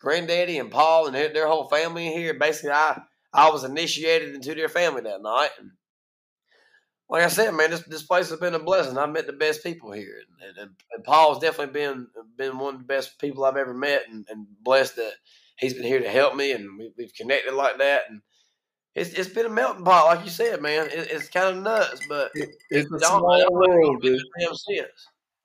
granddaddy 0.00 0.58
and 0.58 0.70
Paul 0.70 1.06
and 1.06 1.14
their, 1.14 1.32
their 1.32 1.46
whole 1.46 1.68
family 1.68 2.06
in 2.06 2.12
here. 2.12 2.34
Basically, 2.34 2.70
I 2.70 3.00
I 3.32 3.50
was 3.50 3.64
initiated 3.64 4.34
into 4.34 4.54
their 4.54 4.68
family 4.68 5.02
that 5.02 5.22
night. 5.22 5.50
And 5.58 5.70
like 7.12 7.24
I 7.24 7.28
said, 7.28 7.52
man, 7.52 7.70
this 7.70 7.82
this 7.82 8.02
place 8.02 8.30
has 8.30 8.40
been 8.40 8.54
a 8.54 8.58
blessing. 8.58 8.96
I've 8.96 9.10
met 9.10 9.26
the 9.26 9.34
best 9.34 9.62
people 9.62 9.92
here, 9.92 10.16
and, 10.40 10.56
and, 10.56 10.70
and 10.92 11.04
Paul's 11.04 11.40
definitely 11.40 11.74
been 11.74 12.06
been 12.38 12.58
one 12.58 12.74
of 12.74 12.80
the 12.80 12.86
best 12.86 13.18
people 13.20 13.44
I've 13.44 13.58
ever 13.58 13.74
met, 13.74 14.04
and, 14.10 14.26
and 14.30 14.46
blessed 14.62 14.96
that 14.96 15.12
he's 15.58 15.74
been 15.74 15.82
here 15.82 16.00
to 16.00 16.08
help 16.08 16.34
me, 16.34 16.52
and 16.52 16.78
we, 16.78 17.04
have 17.04 17.14
connected 17.14 17.54
like 17.54 17.78
that, 17.78 18.02
and. 18.08 18.22
It's, 18.94 19.14
it's 19.14 19.30
been 19.30 19.46
a 19.46 19.48
melting 19.48 19.86
pot, 19.86 20.04
like 20.04 20.22
you 20.22 20.30
said, 20.30 20.60
man. 20.60 20.84
It, 20.88 21.08
it's 21.10 21.30
kind 21.30 21.56
of 21.56 21.62
nuts, 21.62 21.98
but 22.10 22.30
it, 22.34 22.50
it's, 22.68 22.92
it's 22.92 23.04
a 23.04 23.06
small 23.06 23.50
world, 23.50 24.02
dude. 24.02 24.20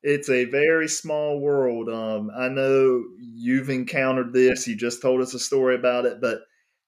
It's 0.03 0.29
a 0.29 0.43
very 0.43 0.89
small 0.89 1.39
world. 1.39 1.87
Um, 1.87 2.29
I 2.37 2.49
know 2.49 3.05
you've 3.17 3.69
encountered 3.69 4.33
this. 4.33 4.67
You 4.67 4.75
just 4.75 5.01
told 5.01 5.21
us 5.21 5.33
a 5.33 5.39
story 5.39 5.75
about 5.75 6.05
it, 6.05 6.19
but 6.19 6.41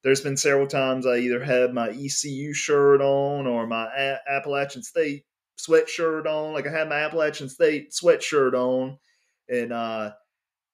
there's 0.04 0.22
been 0.22 0.38
several 0.38 0.68
times 0.68 1.06
I 1.06 1.18
either 1.18 1.44
had 1.44 1.74
my 1.74 1.90
ECU 1.90 2.54
shirt 2.54 3.02
on 3.02 3.48
or 3.48 3.68
my 3.68 3.88
a- 3.96 4.20
Appalachian 4.30 4.84
State 4.84 5.26
sweatshirt 5.60 6.26
on. 6.26 6.54
Like 6.54 6.68
I 6.68 6.72
had 6.72 6.90
my 6.90 7.02
Appalachian 7.02 7.50
State 7.50 7.92
sweatshirt 7.92 8.54
on 8.54 8.98
in 9.48 9.72
uh, 9.72 10.14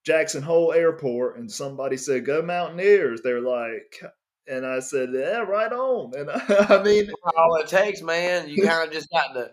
Jackson 0.06 0.44
Hole 0.44 0.74
Airport, 0.74 1.38
and 1.38 1.52
somebody 1.52 1.98
said, 1.98 2.26
"Go 2.26 2.42
Mountaineers." 2.42 3.22
They're 3.22 3.42
like, 3.42 4.02
and 4.48 4.66
I 4.66 4.80
said, 4.80 5.10
"Yeah, 5.14 5.40
right 5.40 5.72
on." 5.72 6.14
And 6.16 6.30
I 6.70 6.84
mean, 6.84 7.10
all 7.38 7.56
it 7.56 7.68
takes, 7.68 8.02
man. 8.02 8.50
You 8.50 8.64
kind 8.68 8.88
of 8.88 8.94
just 8.94 9.10
got 9.12 9.34
to 9.34 9.52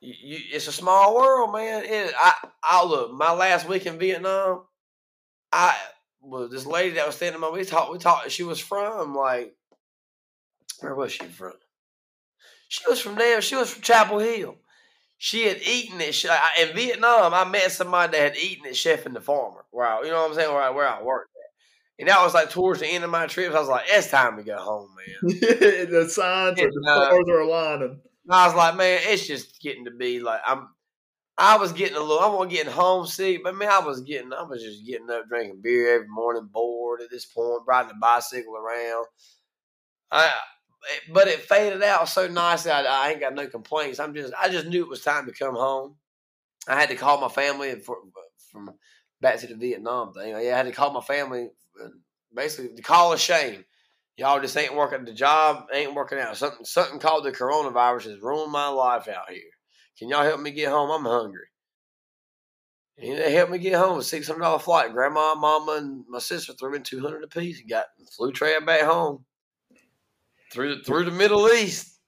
you, 0.00 0.38
it's 0.52 0.66
a 0.66 0.72
small 0.72 1.14
world, 1.14 1.52
man. 1.52 1.84
It, 1.84 2.12
I, 2.18 2.32
I 2.62 2.84
look. 2.84 3.12
My 3.12 3.32
last 3.32 3.68
week 3.68 3.86
in 3.86 3.98
Vietnam, 3.98 4.62
I 5.52 5.76
was 6.20 6.50
this 6.50 6.66
lady 6.66 6.96
that 6.96 7.06
was 7.06 7.16
standing 7.16 7.40
by. 7.40 7.50
We 7.50 7.64
talked. 7.64 7.92
We 7.92 7.98
talked. 7.98 8.30
She 8.30 8.42
was 8.42 8.60
from 8.60 9.14
like, 9.14 9.54
where 10.80 10.94
was 10.94 11.12
she 11.12 11.24
from? 11.24 11.52
She 12.68 12.82
was 12.88 13.00
from 13.00 13.16
there. 13.16 13.40
She 13.42 13.56
was 13.56 13.70
from 13.72 13.82
Chapel 13.82 14.18
Hill. 14.18 14.56
She 15.18 15.46
had 15.46 15.60
eaten 15.60 16.00
it. 16.00 16.24
in 16.58 16.74
Vietnam, 16.74 17.34
I 17.34 17.44
met 17.44 17.72
somebody 17.72 18.12
that 18.12 18.22
had 18.22 18.36
eaten 18.38 18.64
it, 18.64 18.76
chef 18.76 19.04
and 19.04 19.14
the 19.14 19.20
farmer. 19.20 19.66
Wow, 19.70 20.00
you 20.02 20.08
know 20.08 20.22
what 20.22 20.30
I'm 20.30 20.34
saying? 20.34 20.50
Where 20.50 20.62
I, 20.62 20.70
where 20.70 20.88
I 20.88 21.02
worked 21.02 21.30
at. 21.36 22.00
And 22.00 22.08
that 22.08 22.22
was 22.22 22.32
like 22.32 22.48
towards 22.48 22.80
the 22.80 22.86
end 22.86 23.04
of 23.04 23.10
my 23.10 23.26
trip. 23.26 23.52
I 23.52 23.60
was 23.60 23.68
like, 23.68 23.84
it's 23.88 24.10
time 24.10 24.38
to 24.38 24.42
go 24.42 24.56
home, 24.56 24.88
man. 24.96 25.38
the 25.40 26.08
signs 26.08 26.58
and, 26.58 26.72
the 26.72 26.82
stars 26.82 27.24
uh, 27.28 27.32
are 27.32 27.40
aligning. 27.40 28.00
I 28.30 28.46
was 28.46 28.54
like, 28.54 28.76
man, 28.76 29.00
it's 29.02 29.26
just 29.26 29.60
getting 29.60 29.84
to 29.84 29.90
be 29.90 30.20
like 30.20 30.40
I'm. 30.46 30.68
I 31.42 31.56
was 31.56 31.72
getting 31.72 31.96
a 31.96 32.00
little. 32.00 32.20
I 32.20 32.28
wasn't 32.28 32.50
getting 32.50 32.72
homesick, 32.72 33.42
but 33.42 33.56
man, 33.56 33.70
I 33.70 33.78
was 33.78 34.02
getting. 34.02 34.30
I 34.30 34.42
was 34.42 34.62
just 34.62 34.84
getting 34.84 35.08
up, 35.08 35.26
drinking 35.26 35.62
beer 35.62 35.94
every 35.94 36.06
morning, 36.06 36.50
bored 36.52 37.00
at 37.00 37.10
this 37.10 37.24
point, 37.24 37.62
riding 37.66 37.92
a 37.92 37.98
bicycle 37.98 38.56
around. 38.56 39.06
I, 40.12 40.30
but 41.10 41.28
it 41.28 41.40
faded 41.40 41.82
out 41.82 42.10
so 42.10 42.28
nicely. 42.28 42.70
I, 42.70 42.82
I 42.82 43.10
ain't 43.10 43.20
got 43.20 43.34
no 43.34 43.46
complaints. 43.46 43.98
I'm 43.98 44.14
just. 44.14 44.34
I 44.38 44.50
just 44.50 44.66
knew 44.66 44.82
it 44.82 44.90
was 44.90 45.00
time 45.00 45.24
to 45.26 45.32
come 45.32 45.54
home. 45.54 45.96
I 46.68 46.78
had 46.78 46.90
to 46.90 46.94
call 46.94 47.18
my 47.22 47.28
family 47.30 47.74
for, 47.80 47.96
from 48.52 48.74
back 49.22 49.38
to 49.38 49.46
the 49.46 49.54
Vietnam 49.54 50.12
thing. 50.12 50.34
I 50.34 50.42
had 50.42 50.66
to 50.66 50.72
call 50.72 50.92
my 50.92 51.00
family, 51.00 51.48
basically, 52.34 52.74
the 52.76 52.82
call 52.82 53.14
of 53.14 53.20
shame. 53.20 53.64
Y'all 54.18 54.42
just 54.42 54.58
ain't 54.58 54.76
working. 54.76 55.06
The 55.06 55.14
job 55.14 55.68
ain't 55.72 55.94
working 55.94 56.18
out. 56.18 56.36
Something 56.36 56.66
something 56.66 56.98
called 57.00 57.24
the 57.24 57.32
coronavirus 57.32 58.10
has 58.10 58.20
ruined 58.20 58.52
my 58.52 58.68
life 58.68 59.08
out 59.08 59.30
here. 59.30 59.40
Can 60.00 60.08
y'all 60.08 60.24
help 60.24 60.40
me 60.40 60.50
get 60.50 60.70
home? 60.70 60.90
I'm 60.90 61.04
hungry. 61.04 61.46
And 62.96 63.18
they 63.18 63.34
helped 63.34 63.52
me 63.52 63.58
get 63.58 63.74
home. 63.74 63.98
A 63.98 64.02
six 64.02 64.26
hundred 64.26 64.40
dollar 64.40 64.58
flight. 64.58 64.94
Grandma, 64.94 65.34
mama, 65.34 65.72
and 65.72 66.04
my 66.08 66.18
sister 66.18 66.54
threw 66.54 66.74
in 66.74 66.82
two 66.82 67.00
hundred 67.00 67.22
apiece 67.22 67.60
and 67.60 67.68
got 67.68 67.84
flew 68.16 68.32
Trav 68.32 68.64
back 68.64 68.80
home 68.80 69.26
through 70.50 70.82
through 70.84 71.04
the 71.04 71.10
Middle 71.10 71.48
East. 71.50 71.98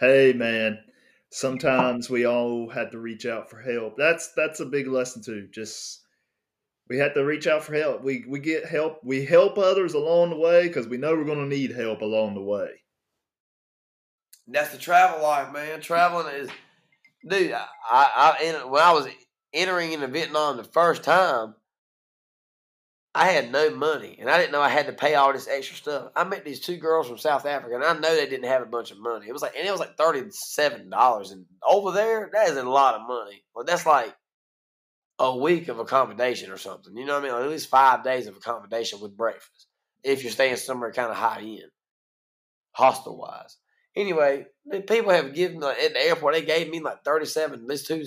Hey 0.00 0.32
man, 0.32 0.78
sometimes 1.30 2.08
we 2.08 2.26
all 2.26 2.70
had 2.70 2.90
to 2.92 2.98
reach 2.98 3.26
out 3.26 3.50
for 3.50 3.60
help. 3.60 3.98
That's 3.98 4.32
that's 4.34 4.60
a 4.60 4.66
big 4.66 4.86
lesson 4.88 5.22
too. 5.22 5.48
Just 5.52 6.00
we 6.88 6.96
had 6.96 7.12
to 7.14 7.24
reach 7.24 7.46
out 7.46 7.62
for 7.62 7.74
help. 7.74 8.02
We 8.02 8.24
we 8.26 8.40
get 8.40 8.64
help. 8.64 9.00
We 9.04 9.26
help 9.26 9.58
others 9.58 9.92
along 9.92 10.30
the 10.30 10.36
way 10.36 10.66
because 10.66 10.88
we 10.88 10.96
know 10.96 11.14
we're 11.14 11.24
going 11.24 11.46
to 11.50 11.56
need 11.56 11.72
help 11.72 12.00
along 12.00 12.34
the 12.34 12.42
way. 12.42 12.68
That's 14.46 14.70
the 14.70 14.78
travel 14.78 15.22
life, 15.22 15.52
man. 15.52 15.80
Traveling 15.82 16.34
is, 16.34 16.48
dude. 17.26 17.52
I, 17.52 17.66
I, 17.90 18.64
when 18.66 18.82
I 18.82 18.92
was 18.92 19.08
entering 19.52 19.92
into 19.92 20.06
Vietnam 20.08 20.56
the 20.56 20.64
first 20.64 21.02
time, 21.02 21.54
I 23.14 23.26
had 23.26 23.50
no 23.50 23.70
money, 23.74 24.16
and 24.20 24.30
I 24.30 24.38
didn't 24.38 24.52
know 24.52 24.60
I 24.60 24.68
had 24.68 24.86
to 24.86 24.92
pay 24.92 25.14
all 25.14 25.32
this 25.32 25.48
extra 25.48 25.76
stuff. 25.76 26.12
I 26.14 26.24
met 26.24 26.44
these 26.44 26.60
two 26.60 26.76
girls 26.76 27.08
from 27.08 27.18
South 27.18 27.46
Africa, 27.46 27.74
and 27.74 27.84
I 27.84 27.94
know 27.94 28.14
they 28.14 28.28
didn't 28.28 28.48
have 28.48 28.62
a 28.62 28.66
bunch 28.66 28.90
of 28.90 28.98
money. 29.00 29.26
It 29.28 29.32
was 29.32 29.42
like, 29.42 29.54
and 29.56 29.66
it 29.66 29.70
was 29.70 29.80
like 29.80 29.96
thirty-seven 29.96 30.90
dollars, 30.90 31.32
and 31.32 31.46
over 31.68 31.90
there, 31.90 32.30
that 32.32 32.50
is 32.50 32.56
a 32.56 32.62
lot 32.62 32.94
of 32.94 33.08
money. 33.08 33.42
Well, 33.54 33.64
that's 33.64 33.86
like 33.86 34.14
a 35.18 35.36
week 35.36 35.68
of 35.68 35.78
accommodation 35.80 36.52
or 36.52 36.58
something. 36.58 36.96
You 36.96 37.06
know 37.06 37.14
what 37.14 37.22
I 37.22 37.24
mean? 37.24 37.32
Like 37.32 37.44
at 37.44 37.50
least 37.50 37.70
five 37.70 38.04
days 38.04 38.28
of 38.28 38.36
accommodation 38.36 39.00
with 39.00 39.16
breakfast 39.16 39.66
if 40.04 40.22
you're 40.22 40.30
staying 40.30 40.56
somewhere 40.56 40.92
kind 40.92 41.10
of 41.10 41.16
high 41.16 41.40
end, 41.40 41.70
hostel 42.72 43.18
wise. 43.18 43.56
Anyway, 43.98 44.46
people 44.86 45.10
have 45.10 45.34
given 45.34 45.58
like, 45.58 45.78
at 45.78 45.92
the 45.92 46.00
airport. 46.00 46.34
They 46.34 46.42
gave 46.42 46.70
me 46.70 46.78
like 46.78 47.02
thirty-seven. 47.04 47.66
These 47.66 47.82
two 47.82 48.04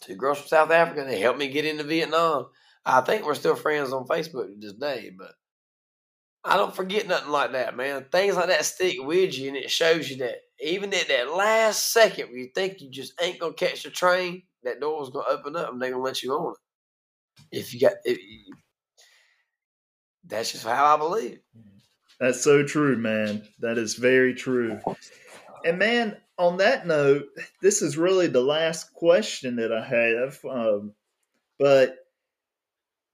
two 0.00 0.16
girls 0.16 0.38
from 0.38 0.48
South 0.48 0.70
Africa. 0.72 1.04
They 1.04 1.20
helped 1.20 1.38
me 1.38 1.48
get 1.48 1.64
into 1.64 1.84
Vietnam. 1.84 2.46
I 2.84 3.00
think 3.02 3.24
we're 3.24 3.34
still 3.34 3.54
friends 3.54 3.92
on 3.92 4.08
Facebook 4.08 4.48
to 4.48 4.56
this 4.58 4.72
day, 4.72 5.12
but 5.16 5.32
I 6.42 6.56
don't 6.56 6.74
forget 6.74 7.06
nothing 7.06 7.30
like 7.30 7.52
that, 7.52 7.76
man. 7.76 8.06
Things 8.10 8.34
like 8.34 8.48
that 8.48 8.64
stick 8.64 8.96
with 8.98 9.38
you, 9.38 9.48
and 9.48 9.56
it 9.56 9.70
shows 9.70 10.10
you 10.10 10.16
that 10.16 10.36
even 10.58 10.92
at 10.92 11.06
that 11.08 11.34
last 11.34 11.92
second 11.92 12.30
where 12.30 12.38
you 12.38 12.48
think 12.54 12.80
you 12.80 12.90
just 12.90 13.12
ain't 13.22 13.38
gonna 13.38 13.52
catch 13.52 13.84
the 13.84 13.90
train, 13.90 14.42
that 14.64 14.80
door's 14.80 15.10
gonna 15.10 15.28
open 15.28 15.54
up 15.54 15.70
and 15.72 15.80
they're 15.80 15.92
gonna 15.92 16.02
let 16.02 16.22
you 16.22 16.32
on 16.32 16.54
it. 16.54 17.56
If 17.58 17.74
you 17.74 17.80
got, 17.80 17.92
if 18.04 18.18
you, 18.18 18.54
that's 20.26 20.52
just 20.52 20.64
how 20.64 20.94
I 20.94 20.98
believe. 20.98 21.38
Mm-hmm. 21.56 21.78
That's 22.20 22.44
so 22.44 22.62
true, 22.62 22.96
man. 22.96 23.42
That 23.60 23.78
is 23.78 23.94
very 23.94 24.34
true. 24.34 24.78
And 25.64 25.78
man, 25.78 26.16
on 26.38 26.58
that 26.58 26.86
note, 26.86 27.26
this 27.60 27.82
is 27.82 27.96
really 27.96 28.26
the 28.26 28.42
last 28.42 28.92
question 28.92 29.56
that 29.56 29.72
I 29.72 29.84
have. 29.84 30.38
Um, 30.44 30.92
but 31.58 31.96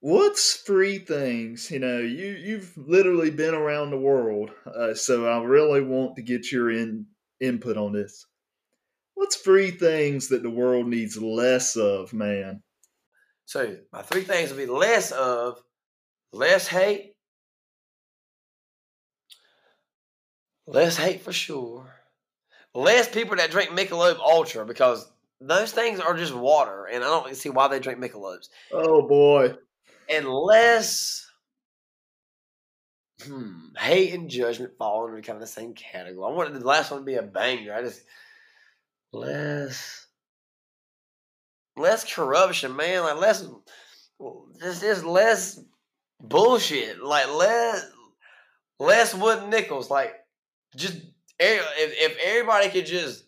what's 0.00 0.56
three 0.56 0.98
things? 0.98 1.70
You 1.70 1.80
know, 1.80 1.98
you 1.98 2.36
you've 2.38 2.72
literally 2.76 3.30
been 3.30 3.54
around 3.54 3.90
the 3.90 3.98
world, 3.98 4.50
uh, 4.66 4.94
so 4.94 5.26
I 5.26 5.42
really 5.42 5.80
want 5.80 6.16
to 6.16 6.22
get 6.22 6.52
your 6.52 6.70
in 6.70 7.06
input 7.40 7.76
on 7.76 7.92
this. 7.92 8.26
What's 9.14 9.36
three 9.36 9.70
things 9.72 10.28
that 10.28 10.42
the 10.42 10.50
world 10.50 10.86
needs 10.86 11.16
less 11.16 11.76
of, 11.76 12.12
man? 12.12 12.62
So 13.46 13.76
my 13.92 14.02
three 14.02 14.22
things 14.22 14.50
would 14.50 14.58
be 14.58 14.66
less 14.66 15.10
of 15.10 15.60
less 16.32 16.68
hate, 16.68 17.15
less 20.66 20.96
hate 20.96 21.22
for 21.22 21.32
sure 21.32 21.96
less 22.76 23.08
people 23.08 23.36
that 23.36 23.50
drink 23.50 23.70
Michelob 23.70 24.18
Ultra 24.18 24.64
because 24.64 25.10
those 25.40 25.72
things 25.72 25.98
are 25.98 26.16
just 26.16 26.34
water, 26.34 26.86
and 26.86 27.02
I 27.02 27.08
don't 27.08 27.34
see 27.34 27.48
why 27.48 27.68
they 27.68 27.80
drink 27.80 27.98
Michelobs. 27.98 28.48
Oh 28.70 29.06
boy! 29.06 29.54
And 30.08 30.28
less 30.28 31.28
hmm, 33.22 33.74
hate 33.78 34.14
and 34.14 34.28
judgment 34.30 34.76
fall 34.78 35.06
under 35.06 35.20
kind 35.22 35.36
of 35.36 35.40
the 35.40 35.46
same 35.46 35.74
category. 35.74 36.24
I 36.24 36.34
wanted 36.34 36.54
the 36.54 36.66
last 36.66 36.90
one 36.90 37.00
to 37.00 37.06
be 37.06 37.14
a 37.14 37.22
banger. 37.22 37.74
I 37.74 37.82
just 37.82 38.02
less 39.12 40.06
less 41.76 42.14
corruption, 42.14 42.76
man. 42.76 43.02
Like 43.02 43.16
less 43.16 43.46
just 44.60 44.82
just 44.82 45.04
less 45.04 45.60
bullshit. 46.20 47.02
Like 47.02 47.32
less 47.34 47.90
less 48.78 49.14
wooden 49.14 49.50
nickels. 49.50 49.90
Like 49.90 50.14
just 50.74 50.96
if, 51.38 51.66
if 51.78 52.18
everybody 52.24 52.70
could 52.70 52.86
just 52.86 53.24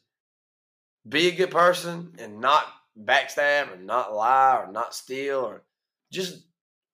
be 1.09 1.29
a 1.29 1.35
good 1.35 1.51
person 1.51 2.15
and 2.19 2.41
not 2.41 2.65
backstab 2.99 3.73
or 3.73 3.77
not 3.77 4.15
lie 4.15 4.63
or 4.65 4.73
not 4.73 4.95
steal 4.95 5.41
or 5.41 5.63
just 6.13 6.45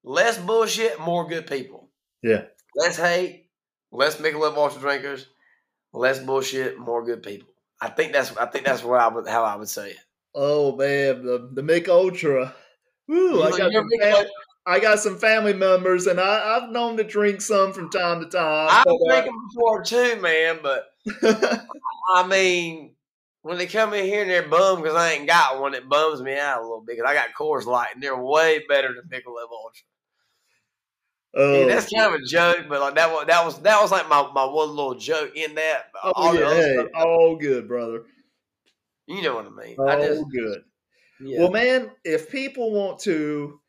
less 0.03 0.39
bullshit, 0.39 1.01
more 1.01 1.27
good 1.29 1.47
people. 1.47 1.91
Yeah. 2.23 2.45
Less 2.77 2.97
hate, 2.97 3.49
less 3.93 4.17
Michelob 4.17 4.57
Ultra 4.57 4.81
drinkers, 4.81 5.27
less 5.93 6.19
bullshit, 6.19 6.79
more 6.79 7.05
good 7.05 7.23
people. 7.23 7.49
I 7.81 7.89
think 7.89 8.13
that's 8.13 8.37
I 8.37 8.47
think 8.47 8.65
that's 8.65 8.83
what 8.83 9.01
I 9.01 9.09
would 9.09 9.29
how 9.29 9.45
I 9.45 9.57
would 9.57 9.69
say 9.69 9.91
it. 9.91 9.99
Oh 10.35 10.75
man, 10.77 11.25
the 11.25 11.51
the 11.53 11.63
Mick 11.63 11.89
Ultra. 11.89 12.55
Woo, 13.07 13.43
I 13.43 13.51
got, 13.51 13.71
I 14.67 14.81
got 14.81 14.99
some 14.99 15.19
family 15.19 15.53
members, 15.53 16.07
and 16.07 16.19
I, 16.19 16.57
I've 16.57 16.71
known 16.71 16.97
to 16.97 17.05
drink 17.05 17.43
some 17.43 17.73
from 17.73 17.91
time 17.91 18.21
to 18.21 18.27
time. 18.27 18.69
I've 18.71 18.87
uh, 18.87 18.97
drinking 19.07 19.49
before 19.49 19.85
too, 19.85 20.17
man. 20.21 20.61
But 20.63 20.87
I 22.15 22.27
mean, 22.27 22.95
when 23.43 23.59
they 23.59 23.67
come 23.67 23.93
in 23.93 24.07
here 24.07 24.23
and 24.23 24.31
they're 24.31 24.49
bummed 24.49 24.83
because 24.83 24.97
I 24.97 25.13
ain't 25.13 25.27
got 25.27 25.61
one, 25.61 25.75
it 25.75 25.89
bums 25.89 26.23
me 26.23 26.39
out 26.39 26.61
a 26.61 26.63
little 26.63 26.81
bit. 26.81 26.99
Cause 26.99 27.07
I 27.07 27.15
got 27.15 27.35
Coors 27.39 27.67
Light, 27.67 27.89
and 27.95 28.03
they're 28.03 28.17
way 28.17 28.65
better 28.67 28.89
than 28.89 29.05
Michelob 29.11 29.51
Ultra. 29.53 29.87
Oh, 31.37 31.61
yeah, 31.61 31.67
that's 31.67 31.93
kind 31.93 32.15
of 32.15 32.21
a 32.21 32.25
joke, 32.25 32.67
but 32.69 32.81
like 32.81 32.95
that 32.95 33.11
was 33.11 33.27
that 33.27 33.45
was 33.45 33.61
that 33.63 33.83
was 33.83 33.91
like 33.91 34.09
my, 34.09 34.31
my 34.33 34.45
one 34.45 34.71
little 34.71 34.95
joke 34.95 35.33
in 35.35 35.57
that. 35.57 35.91
Oh 36.03 36.13
all 36.15 36.35
yeah, 36.35 36.55
hey, 36.55 36.87
all 36.97 37.37
good, 37.37 37.67
brother. 37.67 38.05
You 39.07 39.21
know 39.21 39.35
what 39.35 39.47
I 39.47 39.51
mean? 39.51 39.77
All 39.79 39.89
I 39.89 39.97
just, 39.97 40.23
good. 40.31 40.63
Yeah. 41.21 41.41
Well, 41.41 41.51
man, 41.51 41.91
if 42.05 42.31
people 42.31 42.73
want 42.73 43.01
to 43.01 43.61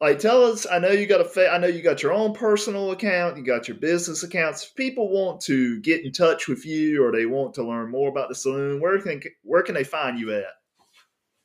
like 0.00 0.18
tell 0.18 0.42
us 0.44 0.66
i 0.70 0.78
know 0.78 0.90
you 0.90 1.06
got 1.06 1.20
a 1.20 1.24
fa- 1.24 1.50
i 1.50 1.58
know 1.58 1.66
you 1.66 1.82
got 1.82 2.02
your 2.02 2.12
own 2.12 2.32
personal 2.32 2.90
account 2.90 3.36
you 3.36 3.44
got 3.44 3.68
your 3.68 3.76
business 3.76 4.22
accounts 4.22 4.64
if 4.64 4.74
people 4.74 5.10
want 5.10 5.40
to 5.40 5.80
get 5.80 6.04
in 6.04 6.12
touch 6.12 6.48
with 6.48 6.66
you 6.66 7.04
or 7.04 7.12
they 7.12 7.26
want 7.26 7.54
to 7.54 7.62
learn 7.62 7.90
more 7.90 8.08
about 8.08 8.28
the 8.28 8.34
saloon 8.34 8.80
where 8.80 9.00
can 9.00 9.20
where 9.42 9.62
can 9.62 9.74
they 9.74 9.84
find 9.84 10.18
you 10.18 10.34
at 10.34 10.44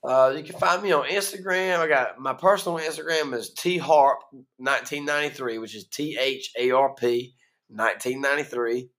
uh, 0.04 0.34
you 0.36 0.43
can 0.43 0.58
find 0.58 0.82
me 0.82 0.93
on 0.93 1.10
Instagram. 1.10 1.80
I 1.80 1.88
got 1.88 2.20
my 2.20 2.34
personal 2.34 2.78
Instagram 2.78 3.34
is 3.34 3.50
T 3.50 3.78
Harp 3.78 4.20
1993, 4.58 5.58
which 5.58 5.76
is 5.76 5.88
T 5.88 6.18
H 6.18 6.52
A 6.58 6.72
R 6.72 6.95
P 6.95 7.36
1993. 7.68 8.89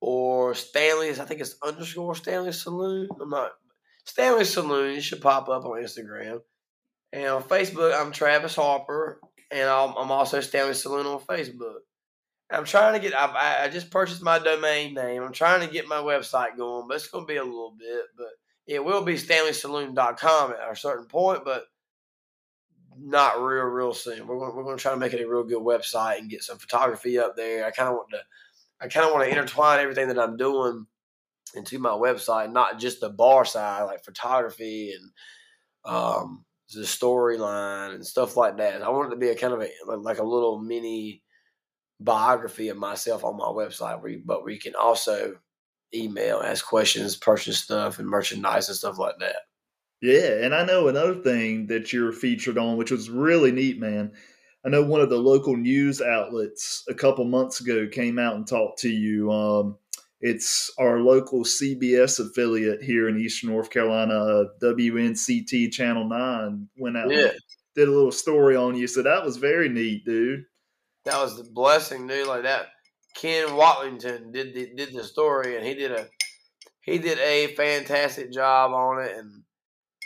Or 0.00 0.54
Stanley's, 0.54 1.18
I 1.18 1.24
think 1.24 1.40
it's 1.40 1.56
underscore 1.62 2.14
Stanley 2.14 2.52
Saloon. 2.52 3.08
I'm 3.20 3.30
not 3.30 3.52
Stanley 4.04 4.44
Saloon. 4.44 5.00
Should 5.00 5.22
pop 5.22 5.48
up 5.48 5.64
on 5.64 5.82
Instagram. 5.82 6.40
And 7.14 7.26
on 7.26 7.44
Facebook, 7.44 7.94
I'm 7.96 8.10
Travis 8.10 8.56
Harper, 8.56 9.20
and 9.52 9.70
I'm, 9.70 9.94
I'm 9.96 10.10
also 10.10 10.40
Stanley 10.40 10.74
Saloon 10.74 11.06
on 11.06 11.20
Facebook. 11.20 11.78
I'm 12.50 12.64
trying 12.64 12.94
to 12.94 12.98
get. 12.98 13.16
I, 13.16 13.64
I 13.64 13.68
just 13.68 13.92
purchased 13.92 14.20
my 14.20 14.40
domain 14.40 14.94
name. 14.94 15.22
I'm 15.22 15.32
trying 15.32 15.64
to 15.64 15.72
get 15.72 15.86
my 15.86 15.98
website 15.98 16.56
going, 16.56 16.88
but 16.88 16.96
it's 16.96 17.06
going 17.06 17.24
to 17.24 17.32
be 17.32 17.36
a 17.36 17.44
little 17.44 17.72
bit. 17.78 18.06
But 18.16 18.30
it 18.66 18.84
will 18.84 19.04
be 19.04 19.14
StanleySaloon.com 19.14 20.54
at 20.60 20.72
a 20.72 20.74
certain 20.74 21.06
point, 21.06 21.44
but 21.44 21.66
not 22.98 23.40
real, 23.40 23.62
real 23.62 23.94
soon. 23.94 24.26
We're 24.26 24.40
going, 24.40 24.56
we're 24.56 24.64
going 24.64 24.76
to 24.76 24.82
try 24.82 24.92
to 24.92 24.98
make 24.98 25.12
it 25.12 25.22
a 25.22 25.28
real 25.28 25.44
good 25.44 25.62
website 25.62 26.18
and 26.18 26.28
get 26.28 26.42
some 26.42 26.58
photography 26.58 27.20
up 27.20 27.36
there. 27.36 27.64
I 27.64 27.70
kind 27.70 27.90
of 27.90 27.94
want 27.94 28.10
to. 28.10 28.22
I 28.80 28.88
kind 28.88 29.06
of 29.06 29.12
want 29.12 29.24
to 29.24 29.30
intertwine 29.30 29.78
everything 29.78 30.08
that 30.08 30.18
I'm 30.18 30.36
doing 30.36 30.84
into 31.54 31.78
my 31.78 31.90
website, 31.90 32.50
not 32.50 32.80
just 32.80 33.00
the 33.00 33.08
bar 33.08 33.44
side, 33.44 33.84
like 33.84 34.04
photography 34.04 34.92
and 34.92 35.10
um, 35.84 36.44
the 36.72 36.80
storyline 36.80 37.94
and 37.94 38.06
stuff 38.06 38.36
like 38.36 38.56
that. 38.56 38.82
I 38.82 38.88
want 38.88 39.08
it 39.08 39.10
to 39.14 39.20
be 39.20 39.28
a 39.28 39.36
kind 39.36 39.52
of 39.52 39.62
a 39.62 39.96
like 39.96 40.18
a 40.18 40.24
little 40.24 40.58
mini 40.58 41.22
biography 42.00 42.68
of 42.68 42.76
myself 42.76 43.24
on 43.24 43.36
my 43.36 43.44
website, 43.44 44.00
where 44.00 44.12
you, 44.12 44.22
but 44.24 44.42
where 44.42 44.52
you 44.52 44.58
can 44.58 44.74
also 44.74 45.36
email, 45.94 46.40
ask 46.40 46.66
questions, 46.66 47.16
purchase 47.16 47.58
stuff, 47.58 47.98
and 47.98 48.08
merchandise 48.08 48.68
and 48.68 48.76
stuff 48.76 48.98
like 48.98 49.18
that. 49.20 49.36
Yeah, 50.00 50.44
and 50.44 50.54
I 50.54 50.64
know 50.64 50.88
another 50.88 51.14
thing 51.14 51.66
that 51.68 51.92
you're 51.92 52.12
featured 52.12 52.58
on, 52.58 52.76
which 52.76 52.90
was 52.90 53.08
really 53.08 53.52
neat, 53.52 53.78
man. 53.78 54.12
I 54.66 54.70
know 54.70 54.82
one 54.82 55.00
of 55.00 55.10
the 55.10 55.18
local 55.18 55.56
news 55.56 56.00
outlets 56.00 56.84
a 56.88 56.94
couple 56.94 57.24
months 57.24 57.60
ago 57.60 57.86
came 57.90 58.18
out 58.18 58.34
and 58.34 58.46
talked 58.46 58.78
to 58.80 58.90
you. 58.90 59.30
Um, 59.30 59.78
it's 60.24 60.72
our 60.78 61.00
local 61.00 61.44
CBS 61.44 62.18
affiliate 62.18 62.82
here 62.82 63.10
in 63.10 63.20
Eastern 63.20 63.50
North 63.50 63.68
Carolina, 63.68 64.46
WNCT 64.62 65.70
Channel 65.70 66.08
9, 66.08 66.66
went 66.78 66.96
out 66.96 67.10
yeah. 67.10 67.32
did 67.74 67.88
a 67.88 67.92
little 67.92 68.10
story 68.10 68.56
on 68.56 68.74
you. 68.74 68.86
So 68.86 69.02
that 69.02 69.22
was 69.22 69.36
very 69.36 69.68
neat, 69.68 70.06
dude. 70.06 70.46
That 71.04 71.20
was 71.20 71.36
the 71.36 71.44
blessing, 71.44 72.06
dude. 72.06 72.26
Like 72.26 72.44
that. 72.44 72.68
Ken 73.14 73.48
Watlington 73.48 74.32
did 74.32 74.54
the, 74.54 74.72
did 74.74 74.94
the 74.94 75.04
story, 75.04 75.58
and 75.58 75.66
he 75.66 75.74
did 75.74 75.92
a 75.92 76.08
he 76.80 76.96
did 76.96 77.18
a 77.18 77.54
fantastic 77.54 78.32
job 78.32 78.72
on 78.72 79.04
it, 79.04 79.14
and 79.18 79.42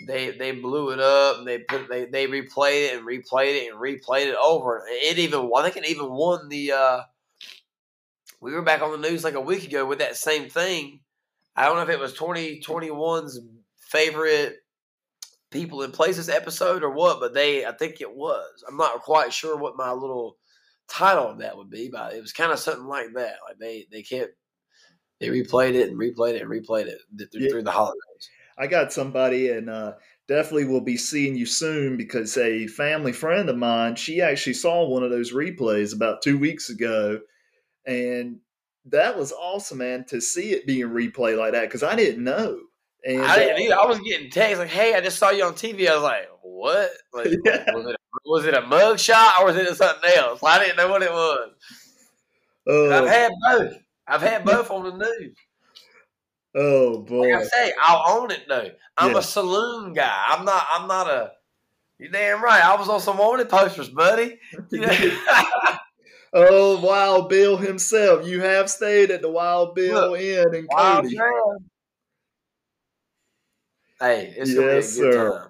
they 0.08 0.32
they 0.32 0.50
blew 0.50 0.90
it 0.90 0.98
up. 0.98 1.38
And 1.38 1.46
they 1.46 1.60
put 1.60 1.88
they 1.88 2.06
they 2.06 2.26
replayed 2.26 2.88
it 2.88 2.96
and 2.98 3.06
replayed 3.06 3.54
it 3.54 3.72
and 3.72 3.80
replayed 3.80 4.26
it 4.26 4.36
over. 4.42 4.82
It 4.88 5.20
even 5.20 5.48
I 5.56 5.62
think 5.62 5.76
it 5.76 5.88
even 5.88 6.10
won 6.10 6.48
the. 6.48 6.72
Uh, 6.72 7.02
we 8.40 8.52
were 8.52 8.62
back 8.62 8.82
on 8.82 8.92
the 8.92 9.08
news 9.08 9.24
like 9.24 9.34
a 9.34 9.40
week 9.40 9.64
ago 9.64 9.86
with 9.86 9.98
that 9.98 10.16
same 10.16 10.48
thing. 10.48 11.00
I 11.56 11.64
don't 11.64 11.76
know 11.76 11.82
if 11.82 11.88
it 11.88 11.98
was 11.98 12.14
2021's 12.14 13.40
favorite 13.80 14.56
people 15.50 15.82
in 15.82 15.90
places 15.90 16.28
episode 16.28 16.82
or 16.82 16.90
what, 16.90 17.20
but 17.20 17.34
they 17.34 17.64
I 17.64 17.72
think 17.72 18.00
it 18.00 18.14
was. 18.14 18.64
I'm 18.68 18.76
not 18.76 19.02
quite 19.02 19.32
sure 19.32 19.56
what 19.56 19.76
my 19.76 19.92
little 19.92 20.36
title 20.88 21.28
of 21.28 21.38
that 21.38 21.56
would 21.56 21.70
be, 21.70 21.88
but 21.90 22.14
it 22.14 22.20
was 22.20 22.32
kind 22.32 22.52
of 22.52 22.58
something 22.58 22.86
like 22.86 23.14
that. 23.14 23.36
Like 23.46 23.58
they 23.58 23.86
they 23.90 24.02
kept 24.02 24.34
they 25.20 25.28
replayed 25.28 25.74
it 25.74 25.90
and 25.90 25.98
replayed 25.98 26.34
it 26.34 26.42
and 26.42 26.50
replayed 26.50 26.86
it 26.86 27.00
through, 27.32 27.40
yeah. 27.40 27.50
through 27.50 27.62
the 27.62 27.70
holidays. 27.70 28.30
I 28.56 28.66
got 28.66 28.92
somebody 28.92 29.50
and 29.50 29.70
uh, 29.70 29.94
definitely 30.26 30.66
will 30.66 30.80
be 30.80 30.96
seeing 30.96 31.36
you 31.36 31.46
soon 31.46 31.96
because 31.96 32.36
a 32.36 32.66
family 32.68 33.12
friend 33.12 33.48
of 33.48 33.56
mine, 33.56 33.96
she 33.96 34.20
actually 34.20 34.54
saw 34.54 34.86
one 34.88 35.02
of 35.02 35.10
those 35.10 35.32
replays 35.32 35.94
about 35.94 36.22
two 36.22 36.38
weeks 36.38 36.68
ago, 36.70 37.20
and 37.88 38.40
that 38.86 39.18
was 39.18 39.32
awesome, 39.32 39.78
man, 39.78 40.04
to 40.08 40.20
see 40.20 40.50
it 40.52 40.66
being 40.66 40.88
replayed 40.88 41.38
like 41.38 41.52
that 41.52 41.62
because 41.62 41.82
I 41.82 41.96
didn't 41.96 42.22
know. 42.22 42.60
And 43.04 43.22
I 43.22 43.38
didn't 43.38 43.56
uh, 43.56 43.64
either. 43.64 43.80
I 43.80 43.86
was 43.86 43.98
getting 44.00 44.30
texts 44.30 44.58
like, 44.58 44.68
"Hey, 44.68 44.94
I 44.94 45.00
just 45.00 45.18
saw 45.18 45.30
you 45.30 45.44
on 45.44 45.54
TV." 45.54 45.88
I 45.88 45.94
was 45.94 46.02
like, 46.02 46.28
"What? 46.42 46.90
Like, 47.12 47.28
yeah. 47.44 47.64
was, 47.72 47.86
it 47.86 47.94
a, 47.94 48.28
was 48.28 48.44
it 48.44 48.54
a 48.54 48.60
mug 48.62 48.98
shot 48.98 49.34
or 49.40 49.46
was 49.46 49.56
it 49.56 49.74
something 49.76 50.10
else?" 50.16 50.42
I 50.42 50.58
didn't 50.58 50.76
know 50.76 50.88
what 50.88 51.02
it 51.02 51.10
was. 51.10 51.50
Uh, 52.68 52.88
I've 52.90 53.08
had 53.08 53.32
both. 53.48 53.72
I've 54.06 54.22
had 54.22 54.44
both 54.44 54.70
on 54.70 54.84
the 54.84 55.04
news. 55.04 55.36
Oh 56.54 56.98
boy! 57.02 57.32
Like 57.32 57.42
I 57.42 57.44
say, 57.44 57.72
I'll 57.80 58.20
own 58.20 58.30
it 58.30 58.44
though. 58.48 58.70
I'm 58.96 59.12
yeah. 59.12 59.18
a 59.18 59.22
saloon 59.22 59.94
guy. 59.94 60.24
I'm 60.28 60.44
not. 60.44 60.66
I'm 60.72 60.88
not 60.88 61.08
a. 61.08 61.32
You 61.98 62.10
damn 62.10 62.42
right. 62.42 62.62
I 62.62 62.76
was 62.76 62.88
on 62.88 63.00
some 63.00 63.18
wanted 63.18 63.48
posters, 63.48 63.88
buddy. 63.88 64.38
You 64.70 64.80
know? 64.80 65.78
Oh, 66.32 66.80
Wild 66.80 67.28
Bill 67.28 67.56
himself. 67.56 68.26
You 68.26 68.40
have 68.40 68.70
stayed 68.70 69.10
at 69.10 69.22
the 69.22 69.30
Wild 69.30 69.74
Bill 69.74 70.10
Look, 70.10 70.20
Inn 70.20 70.54
in 70.54 70.66
Cody. 70.66 71.16
Hey, 74.00 74.32
it's 74.36 74.52
yes, 74.52 74.96
a 74.96 75.00
good 75.00 75.12
sir. 75.14 75.38
time. 75.38 75.48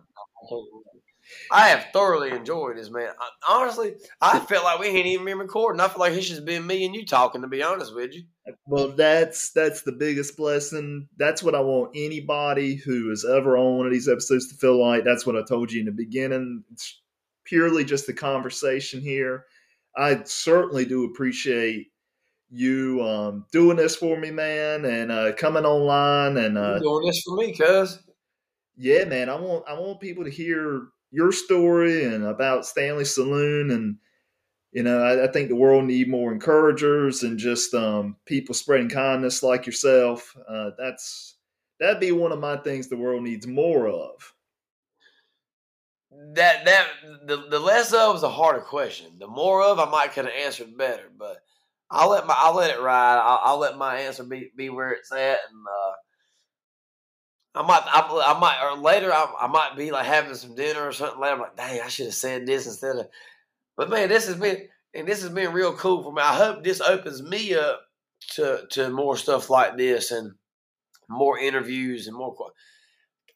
I 1.50 1.68
have 1.68 1.86
thoroughly 1.92 2.30
enjoyed 2.30 2.76
this, 2.76 2.90
man. 2.90 3.10
I, 3.18 3.54
honestly, 3.54 3.94
I 4.20 4.38
felt 4.40 4.64
like 4.64 4.80
we 4.80 4.86
ain't 4.86 5.06
even 5.06 5.26
been 5.26 5.38
recording. 5.38 5.80
I 5.80 5.88
feel 5.88 6.00
like 6.00 6.12
it's 6.12 6.28
just 6.28 6.44
been 6.44 6.66
me 6.66 6.84
and 6.84 6.94
you 6.94 7.04
talking. 7.04 7.42
To 7.42 7.48
be 7.48 7.62
honest 7.62 7.94
with 7.94 8.14
you. 8.14 8.22
Well, 8.66 8.88
that's 8.88 9.50
that's 9.52 9.82
the 9.82 9.92
biggest 9.92 10.36
blessing. 10.36 11.08
That's 11.16 11.42
what 11.42 11.54
I 11.54 11.60
want 11.60 11.92
anybody 11.94 12.76
who 12.76 13.10
is 13.10 13.24
ever 13.24 13.56
on 13.56 13.76
one 13.78 13.86
of 13.86 13.92
these 13.92 14.08
episodes 14.08 14.48
to 14.48 14.56
feel 14.56 14.80
like. 14.80 15.04
That's 15.04 15.26
what 15.26 15.36
I 15.36 15.42
told 15.42 15.72
you 15.72 15.80
in 15.80 15.86
the 15.86 15.92
beginning. 15.92 16.64
It's 16.72 17.00
purely 17.44 17.84
just 17.84 18.06
the 18.06 18.14
conversation 18.14 19.00
here. 19.00 19.44
I 19.98 20.22
certainly 20.24 20.84
do 20.84 21.04
appreciate 21.04 21.88
you 22.50 23.02
um, 23.02 23.44
doing 23.52 23.76
this 23.76 23.96
for 23.96 24.16
me, 24.16 24.30
man, 24.30 24.84
and 24.84 25.10
uh, 25.12 25.32
coming 25.34 25.64
online 25.64 26.36
and 26.36 26.56
uh, 26.56 26.78
doing 26.78 27.06
this 27.06 27.22
for 27.22 27.36
me, 27.36 27.54
cuz. 27.54 27.98
Yeah, 28.76 29.04
man. 29.04 29.28
I 29.28 29.34
want 29.34 29.64
I 29.68 29.74
want 29.74 30.00
people 30.00 30.24
to 30.24 30.30
hear 30.30 30.88
your 31.10 31.32
story 31.32 32.04
and 32.04 32.24
about 32.24 32.66
Stanley 32.66 33.04
Saloon 33.04 33.70
and 33.70 33.96
you 34.72 34.82
know 34.82 35.02
I, 35.02 35.24
I 35.24 35.32
think 35.32 35.48
the 35.48 35.56
world 35.56 35.84
need 35.84 36.08
more 36.08 36.32
encouragers 36.32 37.22
and 37.24 37.38
just 37.38 37.74
um, 37.74 38.16
people 38.24 38.54
spreading 38.54 38.88
kindness 38.88 39.42
like 39.42 39.66
yourself. 39.66 40.34
Uh, 40.48 40.70
that's 40.78 41.36
that'd 41.80 42.00
be 42.00 42.12
one 42.12 42.30
of 42.30 42.38
my 42.38 42.56
things 42.58 42.88
the 42.88 42.96
world 42.96 43.24
needs 43.24 43.46
more 43.46 43.88
of. 43.88 44.34
That 46.34 46.64
that 46.64 46.86
the, 47.26 47.46
the 47.48 47.58
less 47.60 47.92
of 47.92 48.16
is 48.16 48.22
a 48.22 48.28
harder 48.28 48.60
question. 48.60 49.12
The 49.18 49.28
more 49.28 49.62
of 49.62 49.78
I 49.78 49.88
might 49.88 50.12
could 50.12 50.24
have 50.24 50.34
answered 50.34 50.76
better, 50.76 51.10
but 51.16 51.38
I'll 51.90 52.10
let 52.10 52.26
my 52.26 52.34
I'll 52.36 52.56
let 52.56 52.70
it 52.70 52.80
ride. 52.80 53.18
I'll, 53.18 53.40
I'll 53.44 53.58
let 53.58 53.78
my 53.78 54.00
answer 54.00 54.24
be 54.24 54.50
be 54.56 54.68
where 54.68 54.90
it's 54.90 55.12
at, 55.12 55.38
and 55.50 55.64
uh, 55.66 55.92
I 57.54 57.62
might, 57.62 57.82
I, 57.86 58.34
I 58.34 58.38
might, 58.38 58.62
or 58.62 58.78
later, 58.78 59.12
I, 59.12 59.32
I, 59.40 59.46
might 59.48 59.76
be 59.76 59.90
like 59.90 60.06
having 60.06 60.34
some 60.34 60.54
dinner 60.54 60.86
or 60.86 60.92
something. 60.92 61.20
Later, 61.20 61.34
I'm 61.34 61.40
like, 61.40 61.56
dang, 61.56 61.80
I 61.80 61.88
should 61.88 62.06
have 62.06 62.14
said 62.14 62.46
this 62.46 62.66
instead 62.66 62.96
of. 62.96 63.08
But 63.76 63.90
man, 63.90 64.08
this 64.08 64.26
has 64.28 64.36
been, 64.36 64.68
and 64.94 65.08
this 65.08 65.22
has 65.22 65.30
been 65.30 65.52
real 65.52 65.74
cool 65.74 66.02
for 66.02 66.12
me. 66.12 66.22
I 66.22 66.36
hope 66.36 66.62
this 66.62 66.80
opens 66.80 67.22
me 67.22 67.54
up 67.54 67.80
to 68.34 68.64
to 68.70 68.90
more 68.90 69.16
stuff 69.16 69.50
like 69.50 69.76
this 69.76 70.10
and 70.10 70.34
more 71.08 71.38
interviews 71.38 72.06
and 72.06 72.16
more. 72.16 72.34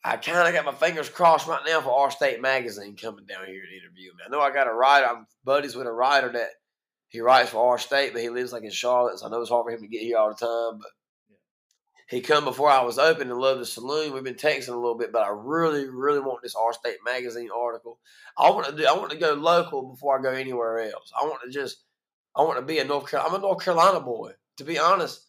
I 0.04 0.16
kind 0.16 0.48
of 0.48 0.54
got 0.54 0.64
my 0.64 0.86
fingers 0.86 1.08
crossed 1.08 1.46
right 1.46 1.62
now 1.64 1.80
for 1.80 1.90
our 1.90 2.10
state 2.10 2.40
magazine 2.40 2.96
coming 2.96 3.24
down 3.24 3.46
here 3.46 3.62
to 3.62 3.76
interview 3.76 4.10
me. 4.14 4.24
I 4.26 4.30
know 4.30 4.40
I 4.40 4.52
got 4.52 4.66
a 4.66 4.72
writer. 4.72 5.06
I'm 5.06 5.26
buddies 5.44 5.76
with 5.76 5.86
a 5.86 5.92
writer 5.92 6.32
that 6.32 6.48
he 7.08 7.20
writes 7.20 7.50
for 7.50 7.70
our 7.70 7.78
state, 7.78 8.12
but 8.12 8.22
he 8.22 8.28
lives 8.28 8.52
like 8.52 8.64
in 8.64 8.70
Charlotte, 8.70 9.18
so 9.18 9.26
I 9.26 9.30
know 9.30 9.40
it's 9.40 9.50
hard 9.50 9.64
for 9.64 9.70
him 9.70 9.80
to 9.80 9.86
get 9.86 10.02
here 10.02 10.18
all 10.18 10.30
the 10.30 10.34
time. 10.34 10.78
But 10.80 10.90
he 12.08 12.20
come 12.20 12.44
before 12.44 12.68
I 12.68 12.82
was 12.82 12.98
open 12.98 13.30
and 13.30 13.38
loved 13.38 13.60
the 13.60 13.66
saloon. 13.66 14.12
We've 14.12 14.24
been 14.24 14.34
texting 14.34 14.68
a 14.68 14.76
little 14.76 14.98
bit, 14.98 15.12
but 15.12 15.22
I 15.22 15.30
really, 15.30 15.88
really 15.88 16.20
want 16.20 16.42
this 16.42 16.56
Our 16.56 16.72
State 16.72 16.98
magazine 17.04 17.50
article. 17.56 18.00
I 18.36 18.50
want 18.50 18.66
to 18.66 18.76
do. 18.76 18.86
I 18.86 18.96
want 18.96 19.10
to 19.12 19.18
go 19.18 19.34
local 19.34 19.90
before 19.90 20.18
I 20.18 20.22
go 20.22 20.30
anywhere 20.30 20.80
else. 20.80 21.12
I 21.18 21.24
want 21.24 21.42
to 21.44 21.50
just. 21.50 21.84
I 22.34 22.42
want 22.42 22.58
to 22.58 22.64
be 22.64 22.78
a 22.78 22.84
North 22.84 23.10
Carolina. 23.10 23.34
I'm 23.34 23.40
a 23.40 23.42
North 23.42 23.62
Carolina 23.62 24.00
boy. 24.00 24.32
To 24.56 24.64
be 24.64 24.78
honest, 24.78 25.26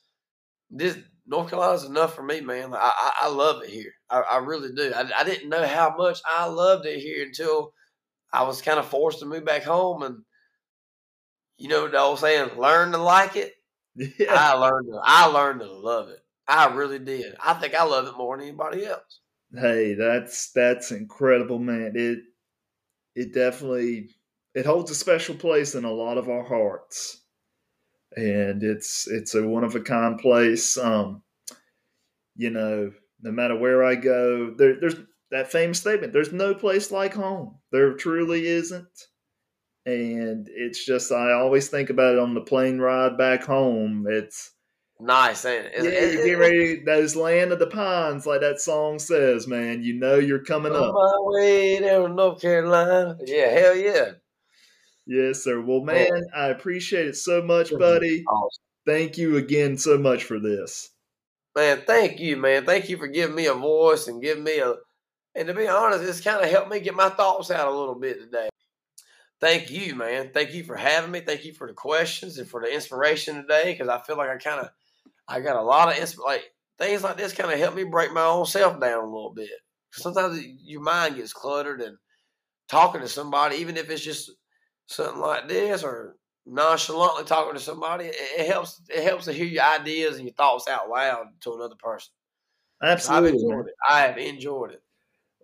this 0.71 0.97
North 1.27 1.49
Carolina 1.49 1.75
is 1.75 1.83
enough 1.83 2.15
for 2.15 2.23
me, 2.23 2.41
man. 2.41 2.73
I, 2.73 2.77
I, 2.77 3.11
I 3.23 3.27
love 3.27 3.61
it 3.61 3.69
here. 3.69 3.91
I, 4.13 4.35
I 4.35 4.37
really 4.37 4.71
do. 4.73 4.93
I, 4.95 5.09
I 5.19 5.23
didn't 5.23 5.49
know 5.49 5.65
how 5.65 5.95
much 5.97 6.19
I 6.25 6.45
loved 6.45 6.85
it 6.85 6.99
here 6.99 7.25
until 7.25 7.73
I 8.31 8.43
was 8.43 8.61
kind 8.61 8.79
of 8.79 8.87
forced 8.87 9.19
to 9.19 9.25
move 9.25 9.45
back 9.45 9.63
home, 9.63 10.03
and 10.03 10.17
you 11.57 11.69
know 11.69 11.87
the 11.87 11.99
old 11.99 12.19
saying, 12.19 12.57
"Learn 12.57 12.91
to 12.91 12.97
like 12.97 13.35
it." 13.35 13.53
Yeah. 14.17 14.33
I 14.33 14.53
learned. 14.53 14.87
To, 14.87 14.99
I 15.03 15.25
learned 15.27 15.59
to 15.59 15.71
love 15.71 16.09
it. 16.09 16.19
I 16.47 16.73
really 16.73 16.99
did. 16.99 17.35
I 17.43 17.53
think 17.53 17.75
I 17.75 17.83
love 17.83 18.07
it 18.07 18.17
more 18.17 18.35
than 18.35 18.47
anybody 18.47 18.85
else. 18.85 19.19
Hey, 19.53 19.93
that's 19.93 20.51
that's 20.51 20.91
incredible, 20.91 21.59
man. 21.59 21.93
It 21.95 22.19
it 23.15 23.33
definitely 23.33 24.09
it 24.55 24.65
holds 24.65 24.91
a 24.91 24.95
special 24.95 25.35
place 25.35 25.75
in 25.75 25.85
a 25.85 25.91
lot 25.91 26.17
of 26.17 26.29
our 26.29 26.43
hearts. 26.43 27.21
And 28.15 28.63
it's 28.63 29.07
it's 29.07 29.35
a 29.35 29.47
one 29.47 29.63
of 29.63 29.75
a 29.75 29.79
kind 29.81 30.19
place. 30.19 30.77
Um, 30.77 31.23
you 32.35 32.49
know, 32.49 32.91
no 33.23 33.31
matter 33.31 33.57
where 33.57 33.83
I 33.83 33.95
go, 33.95 34.53
there, 34.57 34.79
there's 34.79 34.95
that 35.31 35.51
famous 35.51 35.79
statement, 35.79 36.13
there's 36.13 36.31
no 36.31 36.53
place 36.53 36.91
like 36.91 37.13
home. 37.13 37.59
There 37.71 37.93
truly 37.93 38.45
isn't. 38.45 38.87
And 39.85 40.47
it's 40.49 40.85
just 40.85 41.11
I 41.11 41.33
always 41.33 41.67
think 41.67 41.89
about 41.89 42.13
it 42.13 42.19
on 42.19 42.33
the 42.33 42.41
plane 42.41 42.79
ride 42.79 43.17
back 43.17 43.43
home. 43.43 44.05
It's 44.07 44.51
Nice, 44.99 45.43
ain't 45.43 45.65
it? 45.65 45.83
yeah, 45.83 46.11
you 46.11 46.25
get 46.25 46.33
ready. 46.33 46.83
Those 46.85 47.15
land 47.15 47.51
of 47.51 47.59
the 47.59 47.67
pines, 47.67 48.25
like 48.25 48.39
that 48.39 48.61
song 48.61 48.99
says, 48.99 49.47
man. 49.47 49.83
You 49.83 49.95
know 49.95 50.15
you're 50.15 50.43
coming 50.43 50.73
up. 50.73 50.93
My 50.93 51.13
way 51.23 51.79
down 51.81 52.15
North 52.15 52.41
Carolina. 52.41 53.17
Yeah, 53.25 53.47
hell 53.47 53.75
yeah. 53.75 54.11
Yes, 55.05 55.43
sir. 55.43 55.59
Well, 55.59 55.81
oh. 55.81 55.83
man, 55.83 56.21
I 56.33 56.47
appreciate 56.47 57.07
it 57.07 57.17
so 57.17 57.41
much, 57.41 57.67
mm-hmm. 57.67 57.79
buddy. 57.79 58.23
Awesome. 58.23 58.63
Thank 58.85 59.17
you 59.17 59.37
again 59.37 59.77
so 59.77 59.97
much 59.97 60.23
for 60.23 60.39
this. 60.39 60.89
Man, 61.55 61.83
thank 61.85 62.19
you, 62.19 62.37
man. 62.37 62.65
Thank 62.65 62.89
you 62.89 62.97
for 62.97 63.07
giving 63.07 63.35
me 63.35 63.45
a 63.45 63.53
voice 63.53 64.07
and 64.07 64.21
giving 64.21 64.43
me 64.43 64.59
a. 64.59 64.75
And 65.35 65.47
to 65.47 65.53
be 65.53 65.67
honest, 65.67 66.03
it's 66.03 66.21
kind 66.21 66.43
of 66.43 66.49
helped 66.49 66.71
me 66.71 66.79
get 66.79 66.95
my 66.95 67.09
thoughts 67.09 67.51
out 67.51 67.67
a 67.67 67.77
little 67.77 67.95
bit 67.95 68.19
today. 68.19 68.49
Thank 69.41 69.69
you, 69.71 69.95
man. 69.95 70.31
Thank 70.33 70.53
you 70.53 70.63
for 70.63 70.75
having 70.75 71.11
me. 71.11 71.19
Thank 71.19 71.45
you 71.45 71.53
for 71.53 71.67
the 71.67 71.73
questions 71.73 72.37
and 72.37 72.47
for 72.47 72.61
the 72.61 72.73
inspiration 72.73 73.35
today 73.35 73.73
because 73.73 73.89
I 73.89 74.01
feel 74.01 74.17
like 74.17 74.29
I 74.29 74.37
kind 74.37 74.61
of 74.61 74.69
I 75.27 75.41
got 75.41 75.57
a 75.57 75.61
lot 75.61 75.89
of 75.89 75.95
insp- 75.95 76.23
like 76.23 76.43
things 76.79 77.03
like 77.03 77.17
this 77.17 77.33
kind 77.33 77.51
of 77.51 77.59
help 77.59 77.75
me 77.75 77.83
break 77.83 78.13
my 78.13 78.25
own 78.25 78.45
self 78.45 78.79
down 78.79 79.03
a 79.03 79.05
little 79.05 79.33
bit. 79.33 79.49
Sometimes 79.91 80.43
your 80.63 80.81
mind 80.81 81.17
gets 81.17 81.33
cluttered 81.33 81.81
and 81.81 81.97
talking 82.69 83.01
to 83.01 83.07
somebody, 83.07 83.57
even 83.57 83.77
if 83.77 83.89
it's 83.89 84.03
just 84.03 84.31
something 84.87 85.21
like 85.21 85.47
this 85.47 85.83
or 85.83 86.15
nonchalantly 86.45 87.23
talking 87.25 87.53
to 87.53 87.59
somebody, 87.59 88.05
it, 88.05 88.15
it 88.37 88.47
helps. 88.47 88.81
It 88.89 89.03
helps 89.03 89.25
to 89.25 89.33
hear 89.33 89.45
your 89.45 89.63
ideas 89.63 90.15
and 90.15 90.25
your 90.25 90.33
thoughts 90.33 90.67
out 90.67 90.89
loud 90.89 91.27
to 91.41 91.53
another 91.53 91.75
person. 91.75 92.11
Absolutely, 92.81 93.29
I've 93.29 93.35
enjoyed 93.35 93.67
it. 93.67 93.73
I 93.89 94.01
have 94.01 94.17
enjoyed 94.17 94.71
it. 94.71 94.83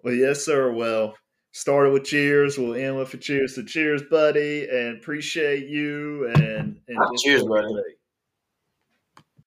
Well, 0.03 0.13
yes, 0.13 0.45
sir. 0.45 0.71
Well, 0.71 1.15
started 1.51 1.91
with 1.93 2.05
cheers. 2.05 2.57
We'll 2.57 2.75
end 2.75 2.97
with 2.97 3.13
a 3.13 3.17
cheers. 3.17 3.55
So, 3.55 3.63
cheers, 3.63 4.01
buddy, 4.09 4.67
and 4.69 4.97
appreciate 4.97 5.67
you. 5.67 6.27
And, 6.35 6.79
and 6.87 6.97
ah, 6.97 7.09
cheers, 7.17 7.43
buddy. 7.43 7.67